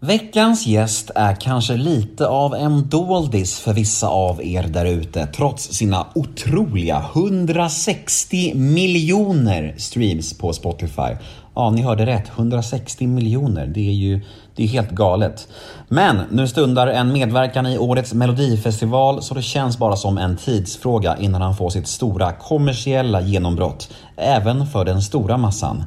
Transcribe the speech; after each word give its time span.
Veckans 0.00 0.66
gäst 0.66 1.10
är 1.14 1.34
kanske 1.34 1.76
lite 1.76 2.26
av 2.26 2.54
en 2.54 2.88
doldis 2.88 3.58
för 3.58 3.72
vissa 3.72 4.08
av 4.08 4.44
er 4.44 4.62
där 4.62 4.84
ute 4.84 5.26
trots 5.26 5.72
sina 5.72 6.06
otroliga 6.14 7.04
160 7.14 8.54
miljoner 8.54 9.74
streams 9.78 10.38
på 10.38 10.52
Spotify. 10.52 11.16
Ja, 11.54 11.70
ni 11.70 11.82
hörde 11.82 12.06
rätt. 12.06 12.30
160 12.36 13.06
miljoner. 13.06 13.66
Det 13.66 13.88
är 13.88 13.92
ju 13.92 14.20
det 14.56 14.64
är 14.64 14.68
helt 14.68 14.90
galet. 14.90 15.48
Men 15.88 16.22
nu 16.30 16.48
stundar 16.48 16.86
en 16.86 17.12
medverkan 17.12 17.66
i 17.66 17.78
årets 17.78 18.14
melodifestival 18.14 19.22
så 19.22 19.34
det 19.34 19.42
känns 19.42 19.78
bara 19.78 19.96
som 19.96 20.18
en 20.18 20.36
tidsfråga 20.36 21.16
innan 21.16 21.42
han 21.42 21.56
får 21.56 21.70
sitt 21.70 21.88
stora 21.88 22.32
kommersiella 22.32 23.20
genombrott. 23.20 23.92
Även 24.16 24.66
för 24.66 24.84
den 24.84 25.02
stora 25.02 25.36
massan. 25.36 25.84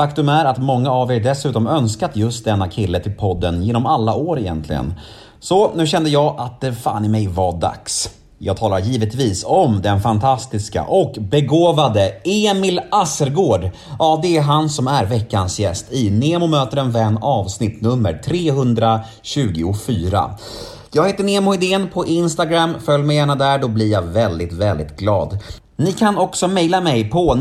Faktum 0.00 0.28
är 0.28 0.44
att 0.44 0.58
många 0.58 0.90
av 0.90 1.12
er 1.12 1.20
dessutom 1.20 1.66
önskat 1.66 2.16
just 2.16 2.44
denna 2.44 2.68
kille 2.68 3.00
till 3.00 3.12
podden 3.12 3.62
genom 3.62 3.86
alla 3.86 4.14
år 4.14 4.38
egentligen. 4.38 4.94
Så 5.40 5.70
nu 5.74 5.86
kände 5.86 6.10
jag 6.10 6.34
att 6.38 6.60
det 6.60 6.72
fan 6.72 7.04
i 7.04 7.08
mig 7.08 7.26
var 7.26 7.52
dags. 7.52 8.10
Jag 8.38 8.56
talar 8.56 8.78
givetvis 8.78 9.44
om 9.44 9.82
den 9.82 10.00
fantastiska 10.00 10.84
och 10.84 11.16
begåvade 11.20 12.08
Emil 12.24 12.80
Assergård. 12.90 13.70
Ja, 13.98 14.18
det 14.22 14.36
är 14.36 14.42
han 14.42 14.68
som 14.68 14.88
är 14.88 15.04
veckans 15.04 15.60
gäst 15.60 15.92
i 15.92 16.10
Nemo 16.10 16.46
möter 16.46 16.76
en 16.76 16.92
vän 16.92 17.18
avsnitt 17.22 17.82
nummer 17.82 18.20
324. 18.24 20.30
Jag 20.92 21.06
heter 21.06 21.24
Nemo 21.24 21.54
Idén 21.54 21.88
på 21.88 22.06
Instagram. 22.06 22.74
Följ 22.84 23.04
mig 23.04 23.16
gärna 23.16 23.34
där, 23.34 23.58
då 23.58 23.68
blir 23.68 23.92
jag 23.92 24.02
väldigt, 24.02 24.52
väldigt 24.52 24.96
glad. 24.96 25.38
Ni 25.80 25.92
kan 25.92 26.18
också 26.18 26.48
mejla 26.48 26.80
mig 26.80 27.10
på 27.10 27.34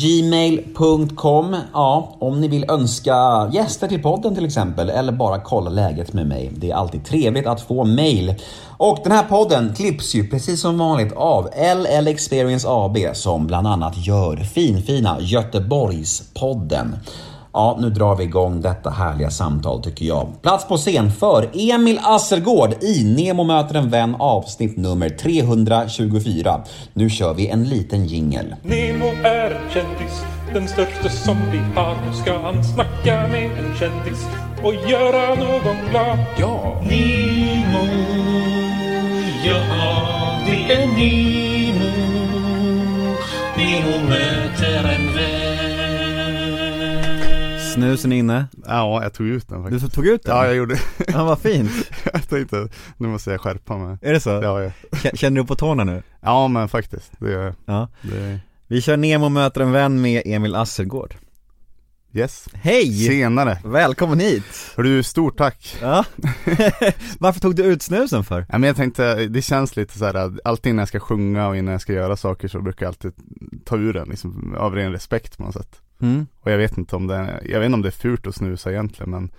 gmail.com 0.00 1.56
Ja, 1.72 2.16
om 2.18 2.40
ni 2.40 2.48
vill 2.48 2.70
önska 2.70 3.50
gäster 3.52 3.88
till 3.88 4.02
podden 4.02 4.34
till 4.34 4.44
exempel 4.44 4.90
eller 4.90 5.12
bara 5.12 5.40
kolla 5.40 5.70
läget 5.70 6.12
med 6.12 6.26
mig. 6.26 6.50
Det 6.56 6.70
är 6.70 6.74
alltid 6.74 7.04
trevligt 7.04 7.46
att 7.46 7.60
få 7.60 7.84
mejl. 7.84 8.34
Och 8.76 8.98
den 9.02 9.12
här 9.12 9.22
podden 9.22 9.74
klipps 9.74 10.14
ju 10.14 10.28
precis 10.28 10.60
som 10.60 10.78
vanligt 10.78 11.12
av 11.12 11.48
LL 11.76 12.08
Experience 12.08 12.68
AB 12.70 12.96
som 13.12 13.46
bland 13.46 13.66
annat 13.66 14.06
gör 14.06 14.36
finfina 14.36 15.16
Göteborgspodden. 15.20 16.96
Ja, 17.54 17.78
nu 17.80 17.90
drar 17.90 18.16
vi 18.16 18.24
igång 18.24 18.60
detta 18.60 18.90
härliga 18.90 19.30
samtal 19.30 19.82
tycker 19.82 20.06
jag. 20.06 20.26
Plats 20.42 20.68
på 20.68 20.76
scen 20.76 21.12
för 21.12 21.50
Emil 21.52 22.00
Assergård 22.02 22.74
i 22.82 23.04
Nemo 23.04 23.44
möter 23.44 23.74
en 23.74 23.90
vän 23.90 24.16
avsnitt 24.18 24.76
nummer 24.76 25.08
324. 25.08 26.60
Nu 26.92 27.10
kör 27.10 27.34
vi 27.34 27.48
en 27.48 27.64
liten 27.64 28.06
jingel. 28.06 28.54
Nemo 28.62 29.06
är 29.24 29.50
en 29.50 29.70
kändis, 29.70 30.22
den 30.54 30.68
största 30.68 31.08
som 31.08 31.36
vi 31.52 31.58
har. 31.80 31.96
Nu 32.06 32.14
ska 32.22 32.38
han 32.38 32.64
snacka 32.64 33.28
med 33.28 33.44
en 33.44 33.76
kändis 33.78 34.26
och 34.62 34.74
göra 34.90 35.34
någon 35.34 35.76
glad. 35.90 36.18
Ja! 36.38 36.80
Nemo, 36.82 37.86
ja 39.44 39.62
det 40.46 40.72
är 40.74 40.86
Nemo. 40.86 41.92
Nemo 43.56 44.08
möter 44.08 44.94
en 44.94 45.14
vän. 45.14 45.41
Snusen 47.74 48.12
inne. 48.12 48.46
Ja, 48.66 49.02
jag 49.02 49.14
tog 49.14 49.26
ut 49.26 49.48
den 49.48 49.62
Du 49.64 49.70
faktiskt. 49.70 49.94
tog 49.94 50.06
ut 50.06 50.22
den? 50.22 50.36
Ja, 50.36 50.46
jag 50.46 50.54
gjorde 50.56 50.76
Ja, 51.08 51.24
vad 51.24 51.38
fint. 51.38 51.70
Jag 52.12 52.28
tänkte, 52.28 52.68
nu 52.96 53.08
måste 53.08 53.30
jag 53.30 53.40
skärpa 53.40 53.76
mig. 53.76 53.98
Är 54.02 54.12
det 54.12 54.20
så? 54.20 54.30
Ja, 54.30 54.62
ja. 54.62 54.70
Känner 55.14 55.40
du 55.40 55.46
på 55.46 55.54
tårna 55.54 55.84
nu? 55.84 56.02
ja 56.20 56.48
men 56.48 56.68
faktiskt. 56.68 57.12
Det 57.18 57.34
är, 57.34 57.54
Ja. 57.66 57.88
det 58.02 58.40
Vi 58.66 58.80
kör 58.80 58.96
Nemo 58.96 59.28
möter 59.28 59.60
en 59.60 59.72
vän 59.72 60.00
med 60.00 60.22
Emil 60.24 60.54
Assergård. 60.54 61.14
yes. 62.12 62.48
Hej! 62.54 62.92
Senare. 63.06 63.58
Välkommen 63.64 64.20
hit! 64.20 64.44
Hörru, 64.76 65.02
stort 65.02 65.38
tack. 65.38 65.76
Ja. 65.82 66.04
Varför 67.18 67.40
tog 67.40 67.54
du 67.56 67.62
ut 67.64 67.82
snusen 67.82 68.24
för? 68.24 68.46
Ja, 68.48 68.58
men 68.58 68.66
jag 68.66 68.76
tänkte, 68.76 69.14
det 69.26 69.42
känns 69.42 69.76
lite 69.76 69.98
så 69.98 70.04
här 70.04 70.14
att 70.14 70.32
alltid 70.44 70.74
när 70.74 70.82
jag 70.82 70.88
ska 70.88 71.00
sjunga 71.00 71.48
och 71.48 71.56
innan 71.56 71.72
jag 71.72 71.80
ska 71.80 71.92
göra 71.92 72.16
saker 72.16 72.48
så 72.48 72.60
brukar 72.60 72.86
jag 72.86 72.90
alltid 72.90 73.12
ta 73.64 73.76
ur 73.76 73.92
den 73.92 74.08
liksom, 74.08 74.54
av 74.58 74.74
ren 74.74 74.92
respekt 74.92 75.36
på 75.38 75.42
något 75.44 75.54
sätt. 75.54 75.80
Mm. 76.02 76.26
Och 76.40 76.50
jag 76.50 76.58
vet 76.58 76.78
inte 76.78 76.96
om 76.96 77.06
det, 77.06 77.42
jag 77.44 77.60
vet 77.60 77.66
inte 77.66 77.74
om 77.74 77.82
det 77.82 77.88
är 77.88 77.90
fult 77.90 78.26
att 78.26 78.34
snusa 78.34 78.70
egentligen 78.70 79.10
men 79.10 79.30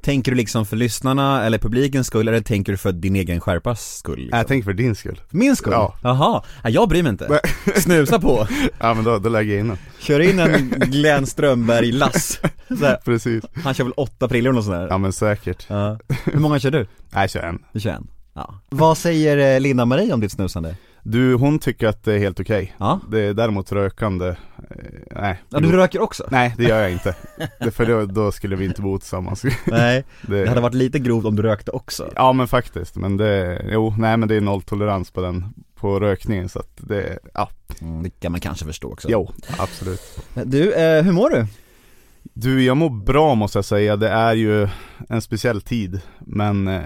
Tänker 0.00 0.32
du 0.32 0.36
liksom 0.36 0.66
för 0.66 0.76
lyssnarna 0.76 1.44
eller 1.44 1.58
publikens 1.58 2.06
skull 2.06 2.28
eller 2.28 2.40
tänker 2.40 2.72
du 2.72 2.78
för 2.78 2.92
din 2.92 3.16
egen 3.16 3.40
skärpas 3.40 3.96
skull? 3.96 4.18
Liksom? 4.18 4.38
jag 4.38 4.46
tänker 4.46 4.64
för 4.64 4.72
din 4.72 4.94
skull. 4.94 5.20
Min 5.30 5.56
skull? 5.56 5.72
Ja. 5.72 5.94
Jaha, 6.02 6.42
ja, 6.62 6.70
jag 6.70 6.88
bryr 6.88 7.02
mig 7.02 7.10
inte. 7.10 7.40
Snusa 7.76 8.20
på. 8.20 8.46
Ja 8.80 8.94
men 8.94 9.04
då, 9.04 9.18
då 9.18 9.28
lägger 9.28 9.52
jag 9.52 9.60
in 9.60 9.68
den. 9.68 9.78
Kör 9.98 10.20
in 10.20 10.38
en 10.38 10.70
Glenn 10.70 11.26
Strömberg-lass. 11.26 12.40
Precis. 13.04 13.44
Han 13.64 13.74
kör 13.74 13.84
väl 13.84 13.92
åtta 13.96 14.28
prillor 14.28 14.56
och 14.56 14.64
sådär? 14.64 14.86
Ja 14.90 14.98
men 14.98 15.12
säkert. 15.12 15.66
Ja. 15.68 15.98
Hur 16.24 16.40
många 16.40 16.58
kör 16.58 16.70
du? 16.70 16.78
Nej, 16.78 16.88
jag 17.22 17.30
kör 17.30 17.42
en. 17.42 17.58
Du 17.72 17.80
kör 17.80 17.90
en? 17.90 18.06
Ja. 18.34 18.60
Vad 18.68 18.98
säger 18.98 19.54
eh, 19.54 19.60
Linda-Marie 19.60 20.12
om 20.12 20.20
ditt 20.20 20.32
snusande? 20.32 20.76
Du, 21.08 21.34
hon 21.34 21.58
tycker 21.58 21.86
att 21.88 22.04
det 22.04 22.14
är 22.14 22.18
helt 22.18 22.40
okej. 22.40 22.74
Ja. 22.78 23.00
Det 23.10 23.20
är 23.20 23.34
däremot 23.34 23.72
rökande, 23.72 24.28
eh, 24.28 24.36
nej. 25.10 25.42
Ja, 25.48 25.60
du 25.60 25.72
röker 25.72 26.00
också? 26.00 26.24
Nej, 26.30 26.54
det 26.56 26.64
gör 26.64 26.82
jag 26.82 26.92
inte. 26.92 27.14
Det, 27.60 27.70
för 27.70 27.86
då, 27.86 28.06
då 28.06 28.32
skulle 28.32 28.56
vi 28.56 28.64
inte 28.64 28.82
bo 28.82 28.98
tillsammans. 28.98 29.44
Nej, 29.66 30.04
Det, 30.22 30.42
det 30.42 30.48
hade 30.48 30.60
varit 30.60 30.74
lite 30.74 30.98
grovt 30.98 31.24
om 31.24 31.36
du 31.36 31.42
rökte 31.42 31.70
också 31.70 32.12
Ja 32.14 32.32
men 32.32 32.48
faktiskt, 32.48 32.96
men 32.96 33.16
det, 33.16 33.62
jo, 33.72 33.94
nej 33.98 34.16
men 34.16 34.28
det 34.28 34.34
är 34.34 34.40
nolltolerans 34.40 35.10
på 35.10 35.20
den, 35.20 35.54
på 35.74 36.00
rökningen 36.00 36.48
så 36.48 36.58
att 36.58 36.70
det, 36.76 37.18
ja, 37.34 37.48
mm, 37.80 38.02
Det 38.02 38.10
kan 38.10 38.32
man 38.32 38.40
kanske 38.40 38.64
förstå 38.64 38.92
också 38.92 39.08
jo, 39.10 39.30
absolut. 39.58 40.00
Du, 40.44 40.72
eh, 40.72 41.02
hur 41.02 41.12
mår 41.12 41.30
du? 41.30 41.46
Du, 42.22 42.64
jag 42.64 42.76
mår 42.76 42.90
bra 42.90 43.34
måste 43.34 43.58
jag 43.58 43.64
säga, 43.64 43.96
det 43.96 44.08
är 44.08 44.34
ju 44.34 44.68
en 45.08 45.22
speciell 45.22 45.60
tid, 45.60 46.00
men 46.18 46.68
eh, 46.68 46.82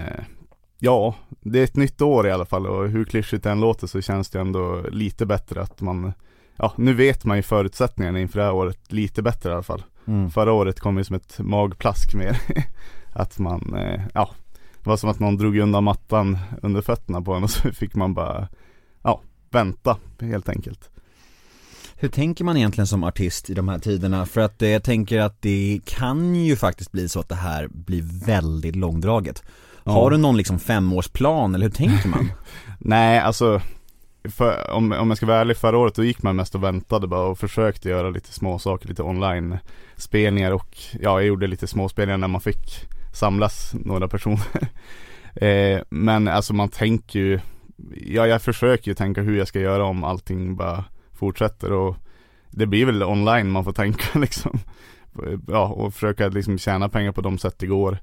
ja, 0.83 1.15
det 1.41 1.59
är 1.59 1.63
ett 1.63 1.75
nytt 1.75 2.01
år 2.01 2.27
i 2.27 2.31
alla 2.31 2.45
fall 2.45 2.67
och 2.67 2.89
hur 2.89 3.05
klyschigt 3.05 3.43
det 3.43 3.51
än 3.51 3.61
låter 3.61 3.87
så 3.87 4.01
känns 4.01 4.29
det 4.29 4.39
ändå 4.39 4.81
lite 4.91 5.25
bättre 5.25 5.61
att 5.61 5.81
man, 5.81 6.13
ja 6.55 6.73
nu 6.77 6.93
vet 6.93 7.25
man 7.25 7.37
ju 7.37 7.43
förutsättningarna 7.43 8.19
inför 8.19 8.39
det 8.39 8.45
här 8.45 8.53
året 8.53 8.91
lite 8.91 9.21
bättre 9.21 9.49
i 9.49 9.53
alla 9.53 9.63
fall. 9.63 9.83
Mm. 10.07 10.31
Förra 10.31 10.53
året 10.53 10.79
kom 10.79 10.97
ju 10.97 11.03
som 11.03 11.15
ett 11.15 11.39
magplask 11.39 12.15
mer. 12.15 12.41
att 13.13 13.39
man, 13.39 13.75
eh, 13.75 14.01
ja, 14.13 14.29
det 14.83 14.89
var 14.89 14.97
som 14.97 15.09
att 15.09 15.19
någon 15.19 15.37
drog 15.37 15.57
undan 15.57 15.83
mattan 15.83 16.37
under 16.61 16.81
fötterna 16.81 17.21
på 17.21 17.33
en 17.33 17.43
och 17.43 17.51
så 17.51 17.71
fick 17.71 17.95
man 17.95 18.13
bara, 18.13 18.47
ja, 19.03 19.21
vänta 19.49 19.97
helt 20.19 20.49
enkelt. 20.49 20.89
Hur 21.95 22.09
tänker 22.09 22.43
man 22.43 22.57
egentligen 22.57 22.87
som 22.87 23.03
artist 23.03 23.49
i 23.49 23.53
de 23.53 23.67
här 23.67 23.79
tiderna? 23.79 24.25
För 24.25 24.41
att 24.41 24.61
eh, 24.61 24.69
jag 24.69 24.83
tänker 24.83 25.19
att 25.19 25.41
det 25.41 25.79
kan 25.85 26.35
ju 26.35 26.55
faktiskt 26.55 26.91
bli 26.91 27.09
så 27.09 27.19
att 27.19 27.29
det 27.29 27.35
här 27.35 27.67
blir 27.67 28.25
väldigt 28.25 28.75
långdraget 28.75 29.43
Ja. 29.83 29.91
Har 29.91 30.09
du 30.09 30.17
någon 30.17 30.37
liksom 30.37 30.59
femårsplan 30.59 31.55
eller 31.55 31.65
hur 31.65 31.73
tänker 31.73 32.09
man? 32.09 32.31
Nej, 32.79 33.19
alltså 33.19 33.61
för, 34.23 34.71
om, 34.71 34.91
om 34.91 35.09
jag 35.09 35.17
ska 35.17 35.25
vara 35.25 35.39
ärlig, 35.39 35.57
förra 35.57 35.77
året 35.77 35.95
då 35.95 36.03
gick 36.03 36.23
man 36.23 36.35
mest 36.35 36.55
och 36.55 36.63
väntade 36.63 37.07
bara 37.07 37.27
och 37.27 37.39
försökte 37.39 37.89
göra 37.89 38.09
lite 38.09 38.33
små 38.33 38.59
saker, 38.59 38.87
lite 38.87 39.03
online 39.03 39.57
spelningar 39.95 40.51
och 40.51 40.77
ja, 40.91 41.19
jag 41.19 41.25
gjorde 41.25 41.47
lite 41.47 41.67
småspelningar 41.67 42.17
när 42.17 42.27
man 42.27 42.41
fick 42.41 42.87
samlas 43.13 43.73
några 43.73 44.07
personer. 44.07 44.69
eh, 45.35 45.81
men 45.89 46.27
alltså 46.27 46.53
man 46.53 46.69
tänker 46.69 47.19
ju, 47.19 47.39
ja 48.05 48.27
jag 48.27 48.41
försöker 48.41 48.91
ju 48.91 48.95
tänka 48.95 49.21
hur 49.21 49.37
jag 49.37 49.47
ska 49.47 49.59
göra 49.59 49.85
om 49.85 50.03
allting 50.03 50.55
bara 50.55 50.83
fortsätter 51.13 51.71
och 51.71 51.97
det 52.49 52.65
blir 52.65 52.85
väl 52.85 53.03
online 53.03 53.51
man 53.51 53.63
får 53.63 53.73
tänka 53.73 54.19
liksom. 54.19 54.59
Ja, 55.47 55.67
och 55.67 55.93
försöka 55.93 56.27
liksom 56.27 56.57
tjäna 56.57 56.89
pengar 56.89 57.11
på 57.11 57.21
de 57.21 57.37
sätt 57.37 57.59
det 57.59 57.67
går. 57.67 57.97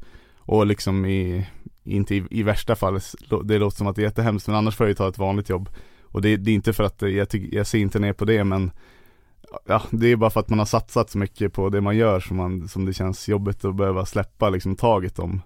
Och 0.49 0.67
liksom 0.67 1.07
i, 1.07 1.47
inte 1.85 2.15
i, 2.15 2.25
i 2.31 2.43
värsta 2.43 2.77
fall, 2.77 3.01
det 3.45 3.59
låter 3.59 3.77
som 3.77 3.87
att 3.87 3.97
det 3.97 4.03
är 4.03 4.05
jättehemskt 4.05 4.47
men 4.47 4.57
annars 4.57 4.77
får 4.77 4.87
jag 4.87 4.91
ju 4.91 4.95
ta 4.95 5.09
ett 5.09 5.19
vanligt 5.19 5.49
jobb. 5.49 5.69
Och 6.03 6.23
det, 6.23 6.37
det 6.37 6.51
är 6.51 6.55
inte 6.55 6.73
för 6.73 6.85
att 6.85 7.03
eh, 7.03 7.09
jag, 7.09 7.29
tyck, 7.29 7.53
jag 7.53 7.67
ser 7.67 7.79
inte 7.79 7.99
ner 7.99 8.13
på 8.13 8.25
det 8.25 8.45
men 8.45 8.71
Ja, 9.67 9.83
det 9.91 10.07
är 10.07 10.17
bara 10.17 10.31
för 10.31 10.41
att 10.41 10.49
man 10.49 10.59
har 10.59 10.67
satsat 10.67 11.11
så 11.11 11.19
mycket 11.19 11.53
på 11.53 11.69
det 11.69 11.81
man 11.81 11.97
gör 11.97 12.21
som, 12.21 12.37
man, 12.37 12.69
som 12.69 12.85
det 12.85 12.93
känns 12.93 13.29
jobbigt 13.29 13.65
att 13.65 13.77
behöva 13.77 14.07
släppa 14.07 14.51
liksom 14.51 14.77
taget 14.77 15.19
om 15.19 15.43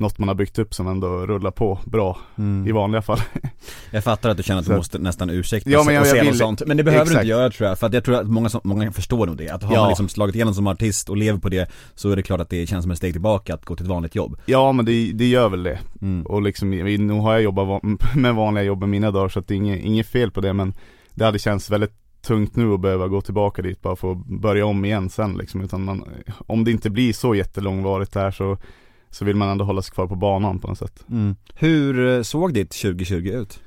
något 0.00 0.18
man 0.18 0.28
har 0.28 0.34
byggt 0.34 0.58
upp 0.58 0.74
som 0.74 0.86
ändå 0.88 1.26
rullar 1.26 1.50
på 1.50 1.78
bra 1.84 2.18
i 2.66 2.72
vanliga 2.72 3.02
fall. 3.02 3.18
Jag 3.90 4.04
fattar 4.04 4.30
att 4.30 4.36
du 4.36 4.42
känner 4.42 4.60
att 4.60 4.66
du 4.66 4.70
Så- 4.72 4.76
måste 4.76 4.98
nästan 4.98 5.30
ursäkta 5.30 5.70
Ja, 5.70 5.78
och 5.80 5.86
men 5.86 5.94
jag- 5.94 6.00
och 6.00 6.06
säga 6.06 6.22
vill- 6.22 6.30
något 6.30 6.38
sånt 6.38 6.62
Men 6.66 6.76
det 6.76 6.84
behöver 6.84 7.04
du 7.04 7.10
Exakt. 7.10 7.22
inte 7.24 7.30
göra 7.30 7.50
tror 7.50 7.68
jag, 7.68 7.78
för 7.78 7.86
att 7.86 7.92
jag 7.94 8.04
tror 8.04 8.14
att 8.20 8.26
många, 8.26 8.48
som, 8.48 8.60
många 8.64 8.92
förstår 8.92 9.26
nog 9.26 9.36
det 9.36 9.48
Att 9.50 9.62
har 9.62 9.74
Ja. 9.74 9.80
man 9.80 9.88
liksom 9.88 10.08
slagit 10.08 10.34
igenom 10.34 10.54
som 10.54 10.66
artist 10.66 11.08
och 11.08 11.16
lever 11.16 11.38
på 11.38 11.48
det 11.48 11.70
Så 11.94 12.10
är 12.10 12.16
det 12.16 12.22
klart 12.22 12.40
att 12.40 12.50
det 12.50 12.66
känns 12.66 12.82
som 12.84 12.90
ett 12.90 12.98
steg 12.98 13.12
tillbaka 13.12 13.54
att 13.54 13.64
gå 13.64 13.76
till 13.76 13.84
ett 13.86 13.90
vanligt 13.90 14.14
jobb 14.14 14.36
Ja 14.46 14.72
men 14.72 14.84
det, 14.84 15.12
det 15.12 15.26
gör 15.28 15.48
väl 15.48 15.62
det. 15.62 15.78
mm. 16.02 16.26
Och 16.26 16.42
liksom, 16.42 16.70
nu 16.70 17.12
har 17.12 17.32
jag 17.32 17.42
jobbat 17.42 17.82
med 18.14 18.34
vanliga 18.34 18.64
jobb 18.64 18.84
i 18.84 18.86
mina 18.86 19.10
dagar 19.10 19.28
så 19.28 19.38
att 19.38 19.48
det 19.48 19.54
är 19.54 19.56
inget, 19.56 19.80
inget 19.84 20.06
fel 20.06 20.30
på 20.30 20.40
det 20.40 20.52
men 20.52 20.74
Det 21.14 21.24
hade 21.24 21.38
känts 21.38 21.70
väldigt 21.70 21.92
tungt 22.26 22.56
nu 22.56 22.72
att 22.74 22.80
behöva 22.80 23.08
gå 23.08 23.20
tillbaka 23.20 23.62
dit 23.62 23.82
bara 23.82 23.96
för 23.96 24.12
att 24.12 24.26
börja 24.26 24.66
om 24.66 24.84
igen 24.84 25.10
sen 25.10 25.36
liksom 25.38 25.60
utan 25.60 25.84
man 25.84 26.04
Om 26.46 26.64
det 26.64 26.70
inte 26.70 26.90
blir 26.90 27.12
så 27.12 27.34
jättelångvarigt 27.34 28.14
här 28.14 28.30
så 28.30 28.58
Så 29.10 29.24
vill 29.24 29.36
man 29.36 29.48
ändå 29.48 29.64
hålla 29.64 29.82
sig 29.82 29.94
kvar 29.94 30.06
på 30.06 30.14
banan 30.14 30.58
på 30.58 30.68
något 30.68 30.78
sätt 30.78 31.04
Mm. 31.10 31.36
Hur 31.54 32.16
eh, 32.16 32.22
såg 32.22 32.54
ditt 32.54 32.70
2020 32.70 33.28
ut? 33.28 33.60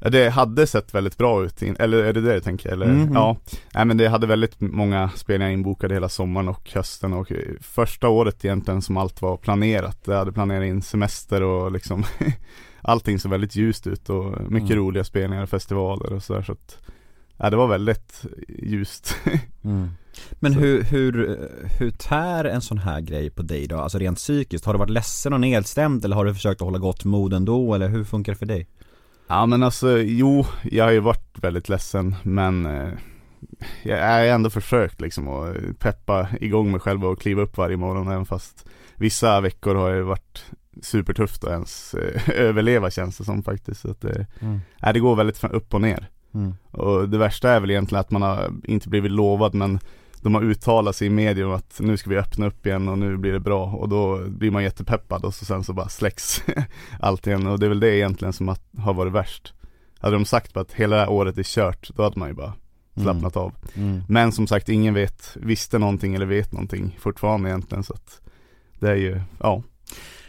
Ja, 0.00 0.10
det 0.10 0.28
hade 0.30 0.66
sett 0.66 0.94
väldigt 0.94 1.18
bra 1.18 1.44
ut, 1.44 1.62
in, 1.62 1.76
eller 1.78 1.98
är 2.04 2.12
det 2.12 2.20
det 2.20 2.34
du 2.34 2.40
tänker? 2.40 2.68
Eller? 2.72 2.86
Mhm. 2.86 3.12
Ja, 3.14 3.36
nej 3.74 3.84
men 3.84 3.96
det 3.96 4.08
hade 4.08 4.26
väldigt 4.26 4.60
många 4.60 5.10
spelningar 5.14 5.52
inbokade 5.52 5.94
hela 5.94 6.08
sommaren 6.08 6.48
och 6.48 6.70
hösten 6.74 7.12
och 7.12 7.32
eh, 7.32 7.38
första 7.60 8.08
året 8.08 8.44
egentligen 8.44 8.82
som 8.82 8.96
allt 8.96 9.22
var 9.22 9.36
planerat. 9.36 9.98
Jag 10.04 10.16
hade 10.16 10.32
planerat 10.32 10.64
in 10.66 10.82
semester 10.82 11.42
och 11.42 11.72
liksom 11.72 12.04
allting 12.82 13.18
såg 13.18 13.30
väldigt 13.30 13.56
ljust 13.56 13.86
ut 13.86 14.08
och 14.10 14.24
mycket 14.50 14.70
Mm. 14.70 14.78
roliga 14.84 15.04
spelningar 15.04 15.42
och 15.42 15.48
festivaler 15.48 16.12
och 16.12 16.22
sådär 16.22 16.42
så 16.42 16.52
att 16.52 16.78
Ja 17.36 17.50
det 17.50 17.56
var 17.56 17.66
väldigt 17.68 18.24
ljust. 18.48 19.16
Mm. 19.64 19.90
Men 20.32 20.52
Så. 20.54 20.58
hur, 20.60 20.82
hur, 20.82 21.38
hur 21.78 21.90
tär 21.90 22.44
en 22.44 22.60
sån 22.60 22.78
här 22.78 23.00
grej 23.00 23.30
på 23.30 23.42
dig 23.42 23.66
då? 23.66 23.76
Alltså 23.78 23.98
rent 23.98 24.18
psykiskt, 24.18 24.64
har 24.64 24.72
du 24.72 24.78
varit 24.78 24.90
ledsen 24.90 25.32
och 25.32 25.40
nedstämd 25.40 26.04
eller 26.04 26.16
har 26.16 26.24
du 26.24 26.34
försökt 26.34 26.60
att 26.60 26.64
hålla 26.64 26.78
gott 26.78 27.04
mod 27.04 27.32
ändå 27.32 27.74
eller 27.74 27.88
hur 27.88 28.04
funkar 28.04 28.32
det 28.32 28.38
för 28.38 28.46
dig? 28.46 28.66
Ja 29.28 29.46
men 29.46 29.62
alltså, 29.62 29.98
jo, 29.98 30.46
jag 30.62 30.84
har 30.84 30.90
ju 30.92 31.00
varit 31.00 31.38
väldigt 31.42 31.68
ledsen 31.68 32.16
men 32.22 32.66
eh, 32.66 32.88
Jag 33.82 34.12
har 34.12 34.20
ändå 34.24 34.50
försökt 34.50 35.00
liksom 35.00 35.28
att 35.28 35.78
peppa 35.78 36.28
igång 36.40 36.70
mig 36.70 36.80
själv 36.80 37.04
och 37.04 37.20
kliva 37.20 37.42
upp 37.42 37.56
varje 37.56 37.76
morgon 37.76 38.08
även 38.08 38.26
fast 38.26 38.66
Vissa 38.96 39.40
veckor 39.40 39.74
har 39.74 39.90
ju 39.90 40.02
varit 40.02 40.44
supertufft 40.82 41.44
att 41.44 41.50
ens 41.50 41.94
eh, 41.94 42.28
överleva 42.40 42.90
känns 42.90 43.18
det 43.18 43.24
som 43.24 43.42
faktiskt 43.42 43.80
så 43.80 43.90
att 43.90 44.00
det, 44.00 44.26
Mm. 44.40 44.60
nej, 44.82 44.92
det 44.92 45.00
går 45.00 45.16
väldigt 45.16 45.44
upp 45.44 45.74
och 45.74 45.80
ner 45.80 46.08
Mm. 46.34 46.54
Och 46.70 47.08
det 47.08 47.18
värsta 47.18 47.50
är 47.50 47.60
väl 47.60 47.70
egentligen 47.70 48.00
att 48.00 48.10
man 48.10 48.22
har 48.22 48.50
inte 48.64 48.88
blivit 48.88 49.12
lovad 49.12 49.54
men 49.54 49.80
de 50.22 50.34
har 50.34 50.42
uttalat 50.42 50.96
sig 50.96 51.06
i 51.06 51.10
media 51.10 51.46
om 51.46 51.52
att 51.52 51.80
nu 51.80 51.96
ska 51.96 52.10
vi 52.10 52.16
öppna 52.16 52.46
upp 52.46 52.66
igen 52.66 52.88
och 52.88 52.98
nu 52.98 53.16
blir 53.16 53.32
det 53.32 53.40
bra 53.40 53.66
och 53.66 53.88
då 53.88 54.18
blir 54.28 54.50
man 54.50 54.62
jättepeppad 54.62 55.24
och 55.24 55.34
så 55.34 55.44
sen 55.44 55.64
så 55.64 55.72
bara 55.72 55.88
släcks 55.88 56.42
allt 57.00 57.26
igen 57.26 57.46
och 57.46 57.58
det 57.58 57.66
är 57.66 57.68
väl 57.68 57.80
det 57.80 57.96
egentligen 57.96 58.32
som 58.32 58.48
att, 58.48 58.62
har 58.78 58.94
varit 58.94 59.12
värst. 59.12 59.54
Hade 59.98 60.16
de 60.16 60.24
sagt 60.24 60.56
att 60.56 60.72
hela 60.72 60.96
det 60.96 61.02
här 61.02 61.10
året 61.10 61.38
är 61.38 61.42
kört, 61.42 61.90
då 61.96 62.02
hade 62.02 62.18
man 62.18 62.28
ju 62.28 62.34
bara 62.34 62.52
slappnat 63.02 63.36
av. 63.36 63.52
Mm. 63.74 64.02
Men 64.08 64.32
som 64.32 64.46
sagt, 64.46 64.68
ingen 64.68 64.94
vet, 64.94 65.36
visste 65.40 65.78
någonting 65.78 66.14
eller 66.14 66.26
vet 66.26 66.52
någonting 66.52 66.96
fortfarande 67.00 67.48
egentligen 67.48 67.84
så 67.84 67.94
att 67.94 68.20
det 68.78 68.90
är 68.90 68.96
ju, 68.96 69.20
ja. 69.40 69.62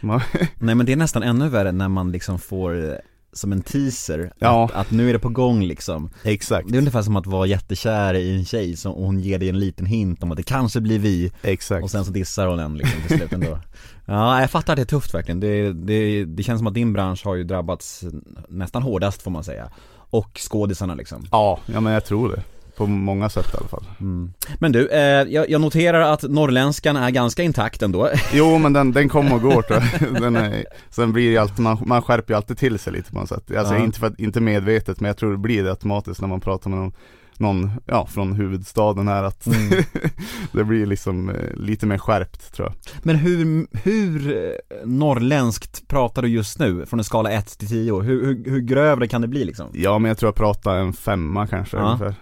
Nej 0.58 0.74
men 0.74 0.86
det 0.86 0.92
är 0.92 0.96
nästan 0.96 1.22
ännu 1.22 1.48
värre 1.48 1.72
när 1.72 1.88
man 1.88 2.12
liksom 2.12 2.38
får 2.38 3.00
som 3.32 3.52
en 3.52 3.62
teaser, 3.62 4.32
Ja. 4.38 4.64
att, 4.64 4.72
att 4.74 4.90
nu 4.90 5.08
är 5.08 5.12
det 5.12 5.18
på 5.18 5.28
gång 5.28 5.62
liksom 5.62 6.10
exakt, 6.22 6.68
Det 6.68 6.76
är 6.76 6.78
ungefär 6.78 7.02
som 7.02 7.16
att 7.16 7.26
vara 7.26 7.46
jättekär 7.46 8.14
i 8.14 8.36
en 8.36 8.44
tjej 8.44 8.76
som, 8.76 8.92
och 8.92 9.04
hon 9.06 9.20
ger 9.20 9.38
dig 9.38 9.48
en 9.48 9.58
liten 9.58 9.86
hint 9.86 10.22
om 10.22 10.30
att 10.30 10.36
det 10.36 10.42
kanske 10.42 10.80
blir 10.80 10.98
vi 10.98 11.32
exakt. 11.42 11.82
Och 11.84 11.90
sen 11.90 12.04
så 12.04 12.10
dissar 12.10 12.46
hon 12.46 12.58
en 12.58 12.76
liksom 12.78 13.00
till 13.08 13.16
slut 13.18 13.32
ändå 13.32 13.58
Ja, 14.06 14.40
jag 14.40 14.50
fattar 14.50 14.72
att 14.72 14.76
det 14.76 14.82
är 14.82 14.86
tufft 14.86 15.14
verkligen. 15.14 15.40
Det, 15.40 15.72
det, 15.72 16.24
det 16.24 16.42
känns 16.42 16.58
som 16.60 16.66
att 16.66 16.74
din 16.74 16.92
bransch 16.92 17.24
har 17.24 17.34
ju 17.34 17.44
drabbats 17.44 18.04
nästan 18.48 18.82
hårdast 18.82 19.22
får 19.22 19.30
man 19.30 19.44
säga. 19.44 19.70
Och 19.92 20.38
skådisarna 20.50 20.94
liksom. 20.94 21.26
Ja, 21.30 21.58
ja 21.66 21.80
men 21.80 21.92
jag 21.92 22.04
tror 22.04 22.28
det. 22.28 22.42
På 22.76 22.86
många 22.86 23.28
sätt 23.28 23.46
i 23.54 23.56
alla 23.56 23.68
fall. 23.68 23.84
Mm. 24.00 24.32
Men 24.58 24.72
du, 24.72 24.88
eh, 24.88 25.00
jag, 25.28 25.50
jag 25.50 25.60
noterar 25.60 26.00
att 26.00 26.22
norrländskan 26.22 26.96
är 26.96 27.10
ganska 27.10 27.42
intakt 27.42 27.82
ändå. 27.82 28.08
Jo 28.32 28.58
men 28.58 28.72
den, 28.72 28.92
den 28.92 29.08
kommer 29.08 29.34
och 29.34 29.42
går 29.42 29.62
tror 29.62 29.82
jag. 30.12 30.22
den 30.22 30.36
är, 30.36 30.64
Sen 30.90 31.12
blir 31.12 31.30
det 31.30 31.36
alltid, 31.38 31.60
man, 31.60 31.78
man 31.86 32.02
skärper 32.02 32.32
ju 32.32 32.36
alltid 32.36 32.58
till 32.58 32.78
sig 32.78 32.92
lite 32.92 33.12
på 33.12 33.18
något 33.18 33.28
sätt. 33.28 33.56
Alltså 33.56 33.74
Ja. 33.74 33.84
inte, 33.84 33.98
för, 33.98 34.20
inte 34.20 34.40
medvetet 34.40 35.00
men 35.00 35.08
jag 35.08 35.16
tror 35.16 35.32
det 35.32 35.38
blir 35.38 35.62
det 35.64 35.70
automatiskt 35.70 36.20
när 36.20 36.28
man 36.28 36.40
pratar 36.40 36.70
med 36.70 36.78
någon 36.78 36.92
någon, 37.38 37.70
ja 37.86 38.06
från 38.06 38.32
huvudstaden 38.32 39.08
här 39.08 39.22
att 39.24 39.46
Mm. 39.46 39.84
det 40.52 40.64
blir 40.64 40.86
liksom 40.86 41.28
eh, 41.30 41.54
lite 41.54 41.86
mer 41.86 41.98
skärpt 41.98 42.54
tror 42.54 42.68
jag. 42.68 42.74
Men 43.02 43.16
hur, 43.16 43.66
hur 43.84 44.36
eh, 44.36 44.86
norrländskt 44.86 45.88
pratar 45.88 46.22
du 46.22 46.28
just 46.28 46.58
nu? 46.58 46.86
Från 46.86 47.00
en 47.00 47.04
skala 47.04 47.30
1 47.30 47.58
till 47.58 47.68
10? 47.68 48.00
Hur, 48.00 48.24
hur, 48.26 48.50
hur 48.50 48.60
grövre 48.60 49.08
kan 49.08 49.20
det 49.20 49.28
bli 49.28 49.44
liksom? 49.44 49.66
Ja 49.72 49.98
men 49.98 50.08
jag 50.08 50.18
tror 50.18 50.28
jag 50.28 50.34
pratar 50.34 50.76
en 50.76 50.92
femma 50.92 51.46
kanske 51.46 51.76
Ja. 51.76 51.82
ungefär. 51.82 52.14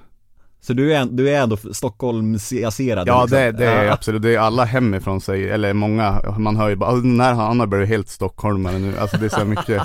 Så 0.61 0.73
du 0.73 0.95
är, 0.95 1.05
du 1.05 1.31
är 1.31 1.41
ändå 1.43 1.57
Stockholmsiaserad 1.57 3.09
Ja 3.09 3.23
liksom. 3.23 3.39
det, 3.39 3.53
det 3.53 3.67
är 3.67 3.85
Ja. 3.85 3.93
absolut, 3.93 4.23
det 4.23 4.35
är 4.35 4.39
alla 4.39 4.65
hemifrån 4.65 5.21
sig, 5.21 5.51
eller 5.51 5.73
många, 5.73 6.23
man 6.39 6.57
hör 6.57 6.69
ju 6.69 6.77
bara 6.77 6.91
"Ah, 6.91 6.95
den 6.97 7.21
här 7.21 7.35
han 7.35 7.61
har 7.61 7.67
blivit 7.67 7.89
helt 7.89 8.09
stockholmare 8.09 8.79
nu, 8.79 8.99
alltså 8.99 9.17
det 9.17 9.25
är 9.25 9.29
så 9.41 9.45
mycket 9.45 9.83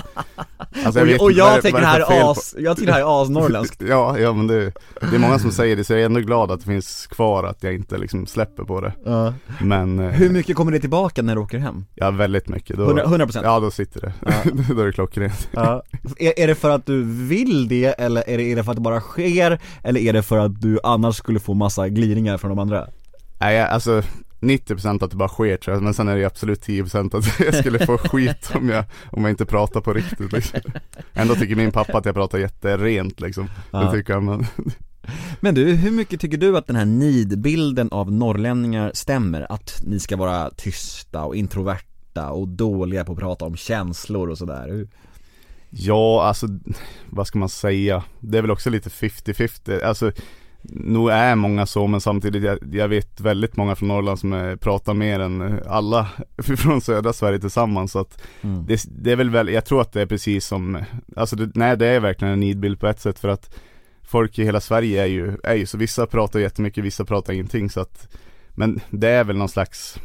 alltså, 0.84 1.00
och, 1.00 1.06
vet 1.08 1.20
och 1.20 1.32
jag 1.32 1.62
tycker 1.62 1.78
det 1.80 1.84
är 1.86 1.88
här 1.88 2.30
as, 2.30 2.54
jag 2.58 2.76
tycker 2.76 2.86
det 2.86 2.92
här 2.92 3.00
är 3.00 3.22
asnorrländskt 3.22 3.82
Ja, 3.88 4.18
ja 4.18 4.32
men 4.32 4.46
det, 4.46 4.72
det 5.10 5.14
är 5.16 5.18
många 5.18 5.38
som 5.38 5.50
säger 5.52 5.76
det 5.76 5.84
så 5.84 5.92
jag 5.92 6.00
är 6.00 6.04
ändå 6.06 6.20
glad 6.20 6.50
att 6.50 6.60
det 6.60 6.66
finns 6.66 7.06
kvar 7.06 7.44
att 7.44 7.62
jag 7.62 7.74
inte 7.74 7.98
liksom 7.98 8.26
släpper 8.26 8.62
på 8.64 8.80
det 8.80 8.92
ja. 9.04 9.34
Men 9.60 9.98
eh, 9.98 10.10
Hur 10.10 10.30
mycket 10.30 10.56
kommer 10.56 10.72
det 10.72 10.80
tillbaka 10.80 11.22
när 11.22 11.34
du 11.34 11.40
åker 11.40 11.58
hem? 11.58 11.84
Ja 11.94 12.10
väldigt 12.10 12.48
mycket, 12.48 12.76
då, 12.76 12.86
100%? 12.86 13.04
100%? 13.04 13.40
Ja 13.42 13.60
då 13.60 13.70
sitter 13.70 14.00
det, 14.00 14.12
då 14.74 14.80
är 14.82 14.86
det 14.86 14.92
klockrent 14.92 15.48
Ja. 15.52 15.82
Är, 16.18 16.38
är 16.40 16.46
det 16.46 16.54
för 16.54 16.70
att 16.70 16.86
du 16.86 17.02
vill 17.04 17.68
det 17.68 17.84
eller 17.86 18.28
är 18.30 18.38
det, 18.38 18.44
är 18.52 18.56
det 18.56 18.64
för 18.64 18.70
att 18.70 18.76
det 18.76 18.82
bara 18.82 19.00
sker? 19.00 19.58
Eller 19.82 20.00
är 20.00 20.12
det 20.12 20.22
för 20.22 20.38
att 20.38 20.60
du 20.64 20.78
annars 20.82 21.16
skulle 21.16 21.40
få 21.40 21.54
massa 21.54 21.88
gliringar 21.88 22.38
från 22.38 22.48
de 22.48 22.58
andra? 22.58 22.88
Nej 23.40 23.60
alltså 23.60 24.02
90% 24.40 25.04
att 25.04 25.10
det 25.10 25.16
bara 25.16 25.28
sker 25.28 25.56
tror 25.56 25.76
jag, 25.76 25.82
men 25.82 25.94
sen 25.94 26.08
är 26.08 26.16
det 26.16 26.24
absolut 26.24 26.66
10% 26.66 27.16
att 27.18 27.40
jag 27.46 27.54
skulle 27.54 27.86
få 27.86 27.98
skit 27.98 28.50
om 28.54 28.68
jag, 28.68 28.84
om 29.12 29.22
jag 29.24 29.30
inte 29.30 29.46
pratar 29.46 29.80
på 29.80 29.92
riktigt 29.92 30.32
liksom. 30.32 30.60
Ändå 31.12 31.34
tycker 31.34 31.56
min 31.56 31.72
pappa 31.72 31.98
att 31.98 32.04
jag 32.04 32.14
pratar 32.14 32.38
jätterent 32.38 33.20
liksom, 33.20 33.48
Ja. 33.70 33.78
det 33.80 33.90
tycker 33.92 34.14
han 34.14 34.24
men 34.24 34.46
Men 35.40 35.54
du, 35.54 35.72
hur 35.74 35.90
mycket 35.90 36.20
tycker 36.20 36.36
du 36.38 36.56
att 36.56 36.66
den 36.66 36.76
här 36.76 36.84
nidbilden 36.84 37.88
av 37.90 38.12
norrlänningar 38.12 38.90
stämmer? 38.94 39.52
Att 39.52 39.82
ni 39.86 40.00
ska 40.00 40.16
vara 40.16 40.50
tysta 40.50 41.24
och 41.24 41.36
introverta 41.36 42.30
och 42.30 42.48
dåliga 42.48 43.04
på 43.04 43.12
att 43.12 43.18
prata 43.18 43.44
om 43.44 43.56
känslor 43.56 44.28
och 44.30 44.38
sådär? 44.38 44.88
Ja, 45.70 46.22
alltså 46.24 46.46
vad 47.10 47.26
ska 47.26 47.38
man 47.38 47.48
säga? 47.48 48.04
Det 48.20 48.38
är 48.38 48.42
väl 48.42 48.50
också 48.50 48.70
lite 48.70 48.88
50-50, 48.88 49.84
alltså 49.84 50.12
Nog 50.68 51.10
är 51.10 51.34
många 51.34 51.66
så 51.66 51.86
men 51.86 52.00
samtidigt, 52.00 52.42
jag, 52.42 52.58
jag 52.72 52.88
vet 52.88 53.20
väldigt 53.20 53.56
många 53.56 53.74
från 53.74 53.88
Norrland 53.88 54.18
som 54.18 54.32
är, 54.32 54.56
pratar 54.56 54.94
mer 54.94 55.20
än 55.20 55.60
alla 55.66 56.08
från 56.38 56.80
södra 56.80 57.12
Sverige 57.12 57.38
tillsammans 57.38 57.92
så 57.92 57.98
att 57.98 58.22
Mm. 58.42 58.66
det, 58.66 58.84
det 58.88 59.12
är 59.12 59.16
väl, 59.16 59.30
väl, 59.30 59.48
jag 59.48 59.64
tror 59.64 59.80
att 59.80 59.92
det 59.92 60.02
är 60.02 60.06
precis 60.06 60.46
som, 60.46 60.84
alltså 61.16 61.36
det, 61.36 61.50
nej 61.54 61.76
det 61.76 61.86
är 61.86 62.00
verkligen 62.00 62.34
en 62.34 62.40
nidbild 62.40 62.80
på 62.80 62.86
ett 62.86 63.00
sätt 63.00 63.18
för 63.18 63.28
att 63.28 63.54
Folk 64.06 64.38
i 64.38 64.44
hela 64.44 64.60
Sverige 64.60 65.02
är 65.02 65.06
ju, 65.06 65.36
är 65.44 65.54
ju 65.54 65.66
så, 65.66 65.78
vissa 65.78 66.06
pratar 66.06 66.40
jättemycket, 66.40 66.84
vissa 66.84 67.04
pratar 67.04 67.32
ingenting 67.32 67.70
så 67.70 67.80
att 67.80 68.08
Men 68.54 68.80
det 68.90 69.08
är 69.08 69.24
väl 69.24 69.36
någon 69.36 69.48
slags 69.48 69.98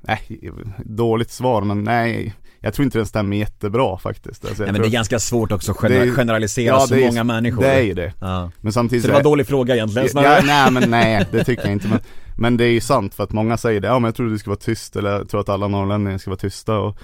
Nej, 0.00 0.50
dåligt 0.84 1.30
svar 1.30 1.62
men 1.62 1.84
nej 1.84 2.34
Jag 2.60 2.74
tror 2.74 2.84
inte 2.84 2.98
den 2.98 3.06
stämmer 3.06 3.36
jättebra 3.36 3.98
faktiskt 3.98 4.44
alltså, 4.44 4.62
Nej 4.62 4.72
men 4.72 4.80
det 4.82 4.88
är 4.88 4.90
ganska 4.90 5.18
svårt 5.18 5.52
också 5.52 5.72
att 5.72 5.78
gener- 5.78 6.06
Det 6.06 6.10
generalisera 6.12 6.74
ja, 6.74 6.80
så 6.80 6.94
det 6.94 7.02
är- 7.02 7.06
många 7.06 7.24
människor 7.24 7.62
Det 7.62 7.68
är 7.72 7.80
ju 7.82 7.94
det, 7.94 8.12
ja. 8.20 8.50
men 8.60 8.72
samtidigt 8.72 9.02
Så 9.02 9.08
det 9.08 9.12
var 9.12 9.20
en 9.20 9.24
dålig 9.24 9.46
fråga 9.46 9.74
egentligen 9.74 10.06
Ja, 10.06 10.10
snarare. 10.10 10.42
nej 10.46 10.70
men 10.70 10.90
nej, 10.90 11.26
det 11.30 11.44
tycker 11.44 11.62
jag 11.64 11.72
inte 11.72 11.88
men, 11.88 11.98
men 12.38 12.56
det 12.56 12.64
är 12.64 12.70
ju 12.72 12.80
sant 12.80 13.14
för 13.14 13.24
att 13.24 13.32
många 13.32 13.56
säger 13.56 13.80
det, 13.80 13.88
ja 13.88 13.98
men 13.98 14.04
jag 14.08 14.14
tror 14.14 14.30
du 14.30 14.38
ska 14.38 14.50
vara 14.50 14.58
tyst 14.60 14.96
eller 14.96 15.10
jag 15.10 15.28
tror 15.28 15.40
att 15.40 15.48
alla 15.48 15.68
norrlänningar 15.68 16.18
ska 16.18 16.30
vara 16.30 16.38
tysta 16.38 16.78
och 16.78 16.96